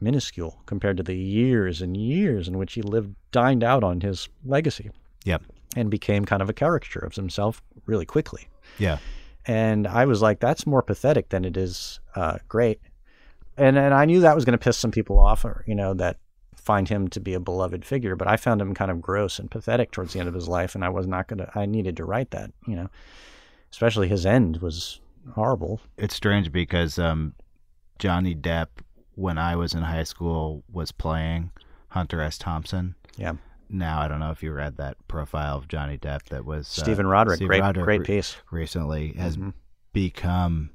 minuscule 0.00 0.60
compared 0.66 0.96
to 0.98 1.02
the 1.02 1.16
years 1.16 1.82
and 1.82 1.96
years 1.96 2.48
in 2.48 2.58
which 2.58 2.74
he 2.74 2.82
lived, 2.82 3.14
dined 3.32 3.64
out 3.64 3.82
on 3.82 4.00
his 4.00 4.28
legacy, 4.44 4.90
yep. 5.24 5.42
and 5.74 5.90
became 5.90 6.24
kind 6.24 6.42
of 6.42 6.48
a 6.48 6.52
caricature 6.54 7.00
of 7.00 7.14
himself 7.14 7.62
really 7.86 8.06
quickly. 8.06 8.48
Yeah. 8.78 8.98
And 9.46 9.86
I 9.86 10.06
was 10.06 10.22
like, 10.22 10.40
that's 10.40 10.66
more 10.66 10.82
pathetic 10.82 11.28
than 11.28 11.44
it 11.44 11.56
is 11.56 12.00
uh, 12.14 12.38
great. 12.48 12.80
And 13.56 13.78
and 13.78 13.94
I 13.94 14.04
knew 14.04 14.20
that 14.20 14.34
was 14.34 14.44
going 14.44 14.58
to 14.58 14.62
piss 14.62 14.76
some 14.76 14.90
people 14.90 15.18
off, 15.18 15.44
or 15.44 15.64
you 15.66 15.74
know, 15.74 15.94
that 15.94 16.18
find 16.56 16.88
him 16.88 17.08
to 17.08 17.20
be 17.20 17.34
a 17.34 17.40
beloved 17.40 17.84
figure. 17.84 18.16
But 18.16 18.26
I 18.28 18.36
found 18.36 18.60
him 18.60 18.74
kind 18.74 18.90
of 18.90 19.00
gross 19.00 19.38
and 19.38 19.50
pathetic 19.50 19.90
towards 19.92 20.12
the 20.12 20.18
end 20.20 20.28
of 20.28 20.34
his 20.34 20.48
life, 20.48 20.74
and 20.74 20.84
I 20.84 20.88
was 20.88 21.06
not 21.06 21.28
going 21.28 21.38
to. 21.38 21.50
I 21.58 21.66
needed 21.66 21.96
to 21.98 22.04
write 22.04 22.30
that, 22.32 22.50
you 22.66 22.74
know, 22.76 22.88
especially 23.70 24.08
his 24.08 24.26
end 24.26 24.58
was 24.58 25.00
horrible. 25.34 25.80
It's 25.96 26.14
strange 26.14 26.50
because 26.52 26.98
um, 26.98 27.34
Johnny 27.98 28.34
Depp, 28.34 28.66
when 29.14 29.38
I 29.38 29.56
was 29.56 29.74
in 29.74 29.82
high 29.82 30.04
school, 30.04 30.62
was 30.72 30.92
playing 30.92 31.50
Hunter 31.88 32.20
S. 32.20 32.36
Thompson. 32.38 32.94
Yeah, 33.16 33.34
Now 33.70 34.00
I 34.00 34.08
don't 34.08 34.20
know 34.20 34.30
if 34.30 34.42
you 34.42 34.52
read 34.52 34.76
that 34.76 34.96
profile 35.08 35.56
of 35.56 35.68
Johnny 35.68 35.96
Depp 35.98 36.24
that 36.24 36.44
was 36.44 36.66
uh, 36.78 36.82
Stephen 36.82 37.06
Rodrick, 37.06 37.36
Stephen 37.36 37.46
great 37.48 37.62
Rodrick 37.62 37.84
great 37.84 38.00
re- 38.00 38.06
piece. 38.06 38.36
recently 38.50 39.12
has 39.14 39.36
Mhm. 39.38 39.54
become 39.92 40.70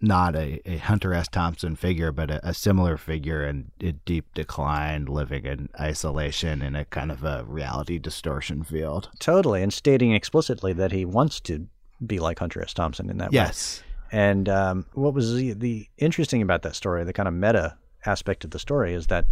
not 0.00 0.34
a, 0.34 0.60
a 0.64 0.78
Hunter 0.78 1.12
S. 1.12 1.28
Thompson 1.28 1.76
figure, 1.76 2.12
but 2.12 2.30
a, 2.30 2.48
a 2.48 2.54
similar 2.54 2.96
figure 2.96 3.46
in, 3.46 3.70
in 3.80 4.00
deep 4.04 4.32
decline, 4.34 5.06
living 5.06 5.44
in 5.44 5.68
isolation 5.78 6.62
in 6.62 6.74
a 6.74 6.84
kind 6.86 7.10
of 7.12 7.22
a 7.24 7.44
reality 7.46 7.98
distortion 7.98 8.64
field. 8.64 9.10
Totally, 9.18 9.62
and 9.62 9.72
stating 9.72 10.12
explicitly 10.12 10.72
that 10.74 10.92
he 10.92 11.04
wants 11.04 11.40
to 11.40 11.66
be 12.04 12.18
like 12.18 12.38
Hunter 12.38 12.62
S. 12.62 12.72
Thompson 12.72 13.10
in 13.10 13.18
that 13.18 13.30
way. 13.30 13.36
Yes. 13.36 13.82
And 14.12 14.48
um, 14.48 14.86
what 14.94 15.14
was 15.14 15.34
the, 15.34 15.52
the 15.52 15.88
interesting 15.98 16.42
about 16.42 16.62
that 16.62 16.74
story, 16.74 17.04
the 17.04 17.12
kind 17.12 17.28
of 17.28 17.34
meta 17.34 17.76
aspect 18.06 18.44
of 18.44 18.50
the 18.50 18.58
story, 18.58 18.94
is 18.94 19.06
that 19.08 19.26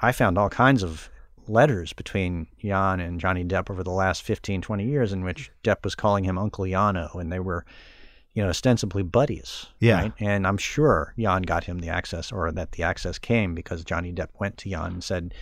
I 0.00 0.12
found 0.12 0.38
all 0.38 0.48
kinds 0.48 0.82
of 0.82 1.10
letters 1.48 1.92
between 1.92 2.46
Jann 2.62 3.00
and 3.00 3.20
Johnny 3.20 3.44
Depp 3.44 3.70
over 3.70 3.82
the 3.82 3.90
last 3.90 4.22
15, 4.22 4.62
20 4.62 4.84
years 4.84 5.12
in 5.12 5.24
which 5.24 5.50
Depp 5.64 5.84
was 5.84 5.94
calling 5.94 6.24
him 6.24 6.38
Uncle 6.38 6.64
Yano, 6.64 7.14
and 7.14 7.32
they 7.32 7.40
were, 7.40 7.64
you 8.34 8.42
know, 8.42 8.48
ostensibly 8.50 9.02
buddies. 9.02 9.66
Yeah. 9.80 10.02
Right? 10.02 10.12
And 10.20 10.46
I'm 10.46 10.58
sure 10.58 11.14
Jann 11.18 11.42
got 11.42 11.64
him 11.64 11.78
the 11.80 11.88
access, 11.88 12.30
or 12.32 12.50
that 12.52 12.72
the 12.72 12.82
access 12.82 13.18
came 13.18 13.54
because 13.54 13.84
Johnny 13.84 14.12
Depp 14.12 14.28
went 14.38 14.56
to 14.58 14.70
Jann 14.70 14.92
and 14.92 15.04
said, 15.04 15.34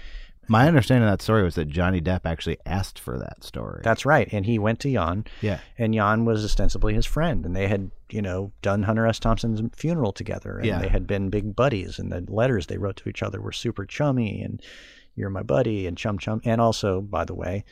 My 0.49 0.67
understanding 0.69 1.09
of 1.09 1.13
that 1.13 1.23
story 1.23 1.43
was 1.43 1.57
that 1.57 1.69
Johnny 1.69 2.01
Depp 2.01 2.21
actually 2.25 2.59
asked 2.65 2.99
for 2.99 3.19
that 3.19 3.43
story. 3.45 3.81
That's 3.83 4.07
right. 4.07 4.29
And 4.33 4.47
he 4.47 4.59
went 4.59 4.81
to 4.81 4.93
Jann, 4.93 5.25
yeah. 5.43 5.59
and 5.77 5.93
Jann 5.93 6.25
was 6.25 6.45
ostensibly 6.45 6.95
his 6.95 7.05
friend, 7.05 7.45
and 7.45 7.55
they 7.55 7.67
had, 7.69 7.91
you 8.11 8.23
know, 8.23 8.53
done 8.63 8.85
Hunter 8.85 9.07
S. 9.07 9.19
Thompson's 9.19 9.61
funeral 9.77 10.13
together, 10.13 10.57
and 10.59 10.67
Yeah. 10.67 10.79
they 10.79 10.89
had 10.89 11.07
been 11.07 11.29
big 11.29 11.55
buddies, 11.57 11.99
and 11.99 12.11
the 12.13 12.25
letters 12.33 12.67
they 12.69 12.79
wrote 12.79 12.97
to 12.99 13.09
each 13.09 13.23
other 13.23 13.41
were 13.41 13.53
super 13.53 13.85
chummy, 13.85 14.41
and 14.41 14.63
you're 15.17 15.31
my 15.31 15.43
buddy, 15.43 15.87
and 15.87 15.99
chum 15.99 16.19
chum. 16.19 16.41
And 16.45 16.61
also, 16.61 17.01
by 17.01 17.25
the 17.25 17.35
way, 17.35 17.65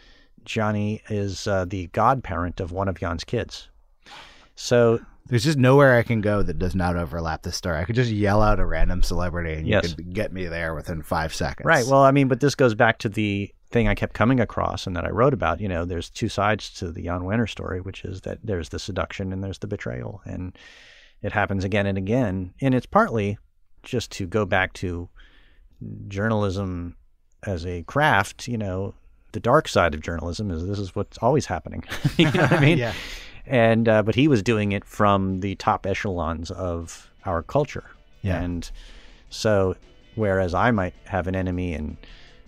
Johnny 0.45 1.01
is 1.09 1.47
uh, 1.47 1.65
the 1.65 1.87
godparent 1.89 2.61
of 2.61 2.73
one 2.73 2.89
of 2.89 2.99
Jann's 2.99 3.25
kids. 3.25 3.69
So 4.55 5.01
There's 5.27 5.45
just 5.45 5.59
nowhere 5.59 5.97
I 5.97 6.03
can 6.03 6.21
go 6.21 6.43
that 6.43 6.59
does 6.59 6.75
not 6.75 6.97
overlap 6.97 7.43
this 7.43 7.57
story. 7.57 7.79
I 7.79 7.85
could 7.85 7.95
just 7.97 8.11
yell 8.11 8.43
out 8.43 8.61
a 8.61 8.67
random 8.67 9.03
celebrity 9.03 9.55
and 9.55 9.67
Yes. 9.67 9.89
you 9.91 9.97
could 9.97 10.13
get 10.15 10.33
me 10.33 10.47
there 10.47 10.75
within 10.75 11.03
five 11.03 11.35
seconds. 11.35 11.67
Right. 11.67 11.85
Well, 11.87 12.03
I 12.03 12.11
mean, 12.11 12.29
but 12.29 12.41
this 12.41 12.55
goes 12.55 12.75
back 12.75 12.99
to 12.99 13.09
the 13.09 13.51
thing 13.71 13.89
I 13.89 13.95
kept 13.95 14.13
coming 14.15 14.39
across 14.41 14.87
and 14.87 14.95
that 14.97 15.05
I 15.05 15.11
wrote 15.11 15.33
about. 15.35 15.61
You 15.61 15.69
know, 15.69 15.85
there's 15.85 16.09
two 16.11 16.29
sides 16.29 16.71
to 16.75 16.93
the 16.93 17.03
Jann 17.03 17.23
Wenner 17.23 17.49
story, 17.49 17.81
which 17.81 18.05
is 18.05 18.21
that 18.21 18.39
there's 18.45 18.69
the 18.69 18.79
seduction 18.79 19.33
and 19.33 19.43
there's 19.43 19.59
the 19.59 19.67
betrayal. 19.67 20.21
And 20.25 20.57
it 21.23 21.33
happens 21.33 21.65
again 21.65 21.87
and 21.87 21.97
again. 21.99 22.53
And 22.61 22.75
it's 22.75 22.87
partly 22.87 23.39
just 23.83 24.13
to 24.13 24.27
go 24.27 24.45
back 24.45 24.73
to 24.75 25.09
journalism 26.09 26.97
as 27.47 27.67
a 27.67 27.83
craft, 27.85 28.49
you 28.49 28.59
know, 28.59 28.95
the 29.33 29.41
dark 29.41 29.69
side 29.69 29.95
of 29.95 30.01
journalism 30.01 30.51
is 30.51 30.67
this 30.67 30.79
is 30.79 30.95
what's 30.95 31.19
always 31.19 31.47
happening. 31.47 31.83
you 32.17 32.27
know 32.31 32.43
what 32.43 32.53
I 32.53 32.61
mean? 32.65 32.79
Yeah. 32.79 32.93
And 33.47 33.89
uh, 33.89 34.03
but 34.03 34.15
he 34.15 34.27
was 34.29 34.43
doing 34.43 34.73
it 34.73 34.85
from 34.85 35.41
the 35.41 35.55
top 35.57 35.87
echelons 35.87 36.51
of 36.51 37.11
our 37.27 37.43
culture. 37.43 37.85
Yeah. 38.23 38.41
And 38.43 38.71
so, 39.31 39.77
whereas 40.15 40.55
I 40.55 40.71
might 40.71 40.95
have 41.05 41.27
an 41.27 41.37
enemy 41.37 41.75
and 41.75 41.97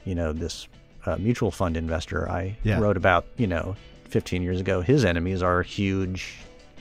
you 0.04 0.14
know, 0.14 0.32
this 0.32 0.68
uh, 1.04 1.16
mutual 1.18 1.50
fund 1.50 1.76
investor 1.76 2.30
I 2.30 2.56
Yeah. 2.62 2.78
wrote 2.78 2.96
about, 2.96 3.26
you 3.36 3.46
know, 3.46 3.74
15 4.08 4.42
years 4.42 4.60
ago, 4.60 4.80
his 4.80 5.04
enemies 5.04 5.42
are 5.42 5.62
huge 5.62 6.36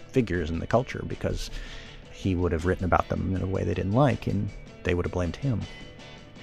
figures 0.10 0.50
in 0.52 0.60
the 0.60 0.68
culture 0.68 1.04
because 1.08 1.50
he 2.14 2.36
would 2.36 2.52
have 2.52 2.66
written 2.66 2.86
about 2.86 3.10
them 3.10 3.36
in 3.36 3.42
a 3.42 3.48
way 3.48 3.64
they 3.64 3.74
didn't 3.74 3.92
like, 3.94 4.28
and 4.28 4.50
they 4.84 4.94
would 4.94 5.06
have 5.06 5.12
blamed 5.12 5.36
him. 5.36 5.60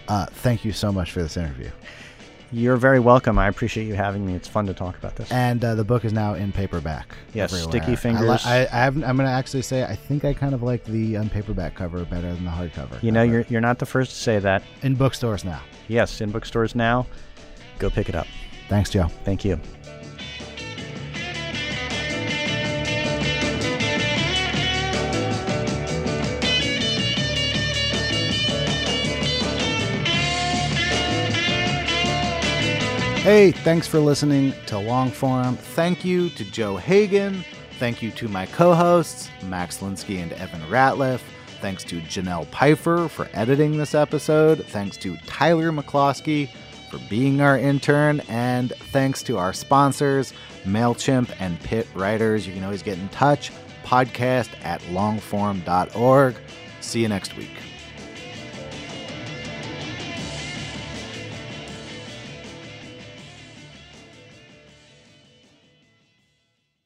Uh, 0.08 0.26
thank 0.26 0.64
you 0.64 0.72
so 0.72 0.92
much 0.92 1.12
for 1.12 1.22
this 1.22 1.36
interview. 1.36 1.70
You're 2.52 2.76
very 2.76 3.00
welcome. 3.00 3.38
I 3.38 3.48
appreciate 3.48 3.86
you 3.86 3.94
having 3.94 4.26
me. 4.26 4.34
It's 4.34 4.46
fun 4.46 4.66
to 4.66 4.74
talk 4.74 4.96
about 4.98 5.16
this. 5.16 5.32
And 5.32 5.64
uh, 5.64 5.74
the 5.74 5.84
book 5.84 6.04
is 6.04 6.12
now 6.12 6.34
in 6.34 6.52
paperback. 6.52 7.14
Yes, 7.32 7.50
everywhere. 7.52 7.80
Sticky 7.82 7.96
Fingers. 7.96 8.44
I, 8.44 8.60
I 8.60 8.66
haven't, 8.66 9.04
I'm 9.04 9.16
going 9.16 9.26
to 9.26 9.32
actually 9.32 9.62
say 9.62 9.84
I 9.84 9.96
think 9.96 10.26
I 10.26 10.34
kind 10.34 10.54
of 10.54 10.62
like 10.62 10.84
the 10.84 11.16
um, 11.16 11.30
paperback 11.30 11.74
cover 11.74 12.04
better 12.04 12.32
than 12.34 12.44
the 12.44 12.50
hardcover. 12.50 13.02
you 13.02 13.10
know, 13.10 13.24
cover. 13.24 13.32
you're 13.32 13.46
you're 13.48 13.60
not 13.62 13.78
the 13.78 13.86
first 13.86 14.10
to 14.10 14.16
say 14.16 14.38
that. 14.38 14.62
in 14.82 14.94
bookstores 14.94 15.44
now. 15.44 15.62
Yes, 15.88 16.20
in 16.20 16.30
bookstores 16.30 16.74
now. 16.74 17.06
Go 17.78 17.88
pick 17.88 18.10
it 18.10 18.14
up. 18.14 18.26
Thanks, 18.68 18.90
Joe. 18.90 19.08
Thank 19.24 19.44
you. 19.44 19.58
Hey, 33.22 33.52
thanks 33.52 33.86
for 33.86 34.00
listening 34.00 34.50
to 34.66 34.74
Longform. 34.74 35.56
Thank 35.56 36.04
you 36.04 36.28
to 36.30 36.44
Joe 36.44 36.76
Hagan. 36.76 37.44
Thank 37.78 38.02
you 38.02 38.10
to 38.10 38.26
my 38.26 38.46
co 38.46 38.74
hosts, 38.74 39.30
Max 39.44 39.78
Linsky 39.78 40.20
and 40.20 40.32
Evan 40.32 40.60
Ratliff. 40.62 41.20
Thanks 41.60 41.84
to 41.84 42.00
Janelle 42.00 42.48
Pfeiffer 42.48 43.06
for 43.06 43.28
editing 43.32 43.76
this 43.76 43.94
episode. 43.94 44.64
Thanks 44.66 44.96
to 44.96 45.16
Tyler 45.18 45.70
McCloskey 45.70 46.48
for 46.90 46.98
being 47.08 47.40
our 47.40 47.56
intern. 47.56 48.22
And 48.28 48.72
thanks 48.90 49.22
to 49.22 49.38
our 49.38 49.52
sponsors, 49.52 50.32
MailChimp 50.64 51.32
and 51.38 51.60
Pitt 51.60 51.86
Writers. 51.94 52.44
You 52.44 52.52
can 52.52 52.64
always 52.64 52.82
get 52.82 52.98
in 52.98 53.08
touch. 53.10 53.52
Podcast 53.84 54.48
at 54.64 54.80
longform.org. 54.82 56.34
See 56.80 57.02
you 57.02 57.08
next 57.08 57.36
week. 57.36 57.61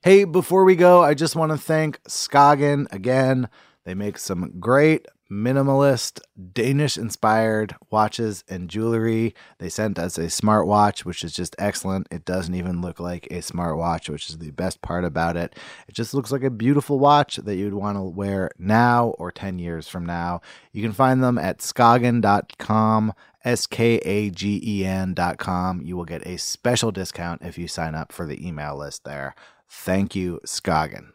Hey, 0.06 0.22
before 0.22 0.62
we 0.62 0.76
go, 0.76 1.02
I 1.02 1.14
just 1.14 1.34
want 1.34 1.50
to 1.50 1.58
thank 1.58 2.00
Skagen 2.04 2.86
again. 2.92 3.48
They 3.82 3.92
make 3.92 4.18
some 4.18 4.52
great 4.60 5.08
minimalist 5.28 6.20
Danish 6.52 6.96
inspired 6.96 7.74
watches 7.90 8.44
and 8.48 8.70
jewelry. 8.70 9.34
They 9.58 9.68
sent 9.68 9.98
us 9.98 10.16
a 10.16 10.26
smartwatch, 10.26 11.00
which 11.00 11.24
is 11.24 11.32
just 11.32 11.56
excellent. 11.58 12.06
It 12.12 12.24
doesn't 12.24 12.54
even 12.54 12.80
look 12.80 13.00
like 13.00 13.26
a 13.32 13.38
smartwatch, 13.38 14.08
which 14.08 14.30
is 14.30 14.38
the 14.38 14.52
best 14.52 14.80
part 14.80 15.04
about 15.04 15.36
it. 15.36 15.56
It 15.88 15.96
just 15.96 16.14
looks 16.14 16.30
like 16.30 16.44
a 16.44 16.50
beautiful 16.50 17.00
watch 17.00 17.38
that 17.38 17.56
you'd 17.56 17.74
want 17.74 17.98
to 17.98 18.02
wear 18.02 18.52
now 18.60 19.08
or 19.18 19.32
10 19.32 19.58
years 19.58 19.88
from 19.88 20.06
now. 20.06 20.40
You 20.70 20.84
can 20.84 20.92
find 20.92 21.20
them 21.20 21.36
at 21.36 21.58
skagen.com. 21.58 23.12
S 23.44 23.64
K 23.64 23.98
A 23.98 24.28
G 24.30 24.60
E 24.64 24.84
N 24.84 25.14
dot 25.14 25.38
com. 25.38 25.80
You 25.80 25.96
will 25.96 26.04
get 26.04 26.26
a 26.26 26.36
special 26.36 26.90
discount 26.90 27.42
if 27.42 27.56
you 27.56 27.68
sign 27.68 27.94
up 27.94 28.10
for 28.10 28.26
the 28.26 28.44
email 28.44 28.76
list 28.76 29.04
there. 29.04 29.36
Thank 29.68 30.14
you, 30.14 30.40
Skagen. 30.46 31.12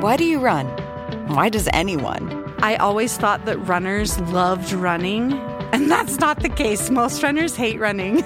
Why 0.00 0.16
do 0.16 0.24
you 0.24 0.38
run? 0.38 0.66
Why 1.28 1.48
does 1.48 1.68
anyone? 1.72 2.54
I 2.62 2.76
always 2.76 3.16
thought 3.16 3.44
that 3.46 3.58
runners 3.58 4.18
loved 4.20 4.72
running, 4.72 5.32
and 5.72 5.90
that's 5.90 6.18
not 6.18 6.40
the 6.40 6.48
case. 6.48 6.90
Most 6.90 7.22
runners 7.22 7.54
hate 7.56 7.78
running, 7.78 8.16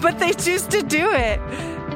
but 0.00 0.18
they 0.18 0.32
choose 0.32 0.66
to 0.68 0.82
do 0.82 1.10
it. 1.12 1.40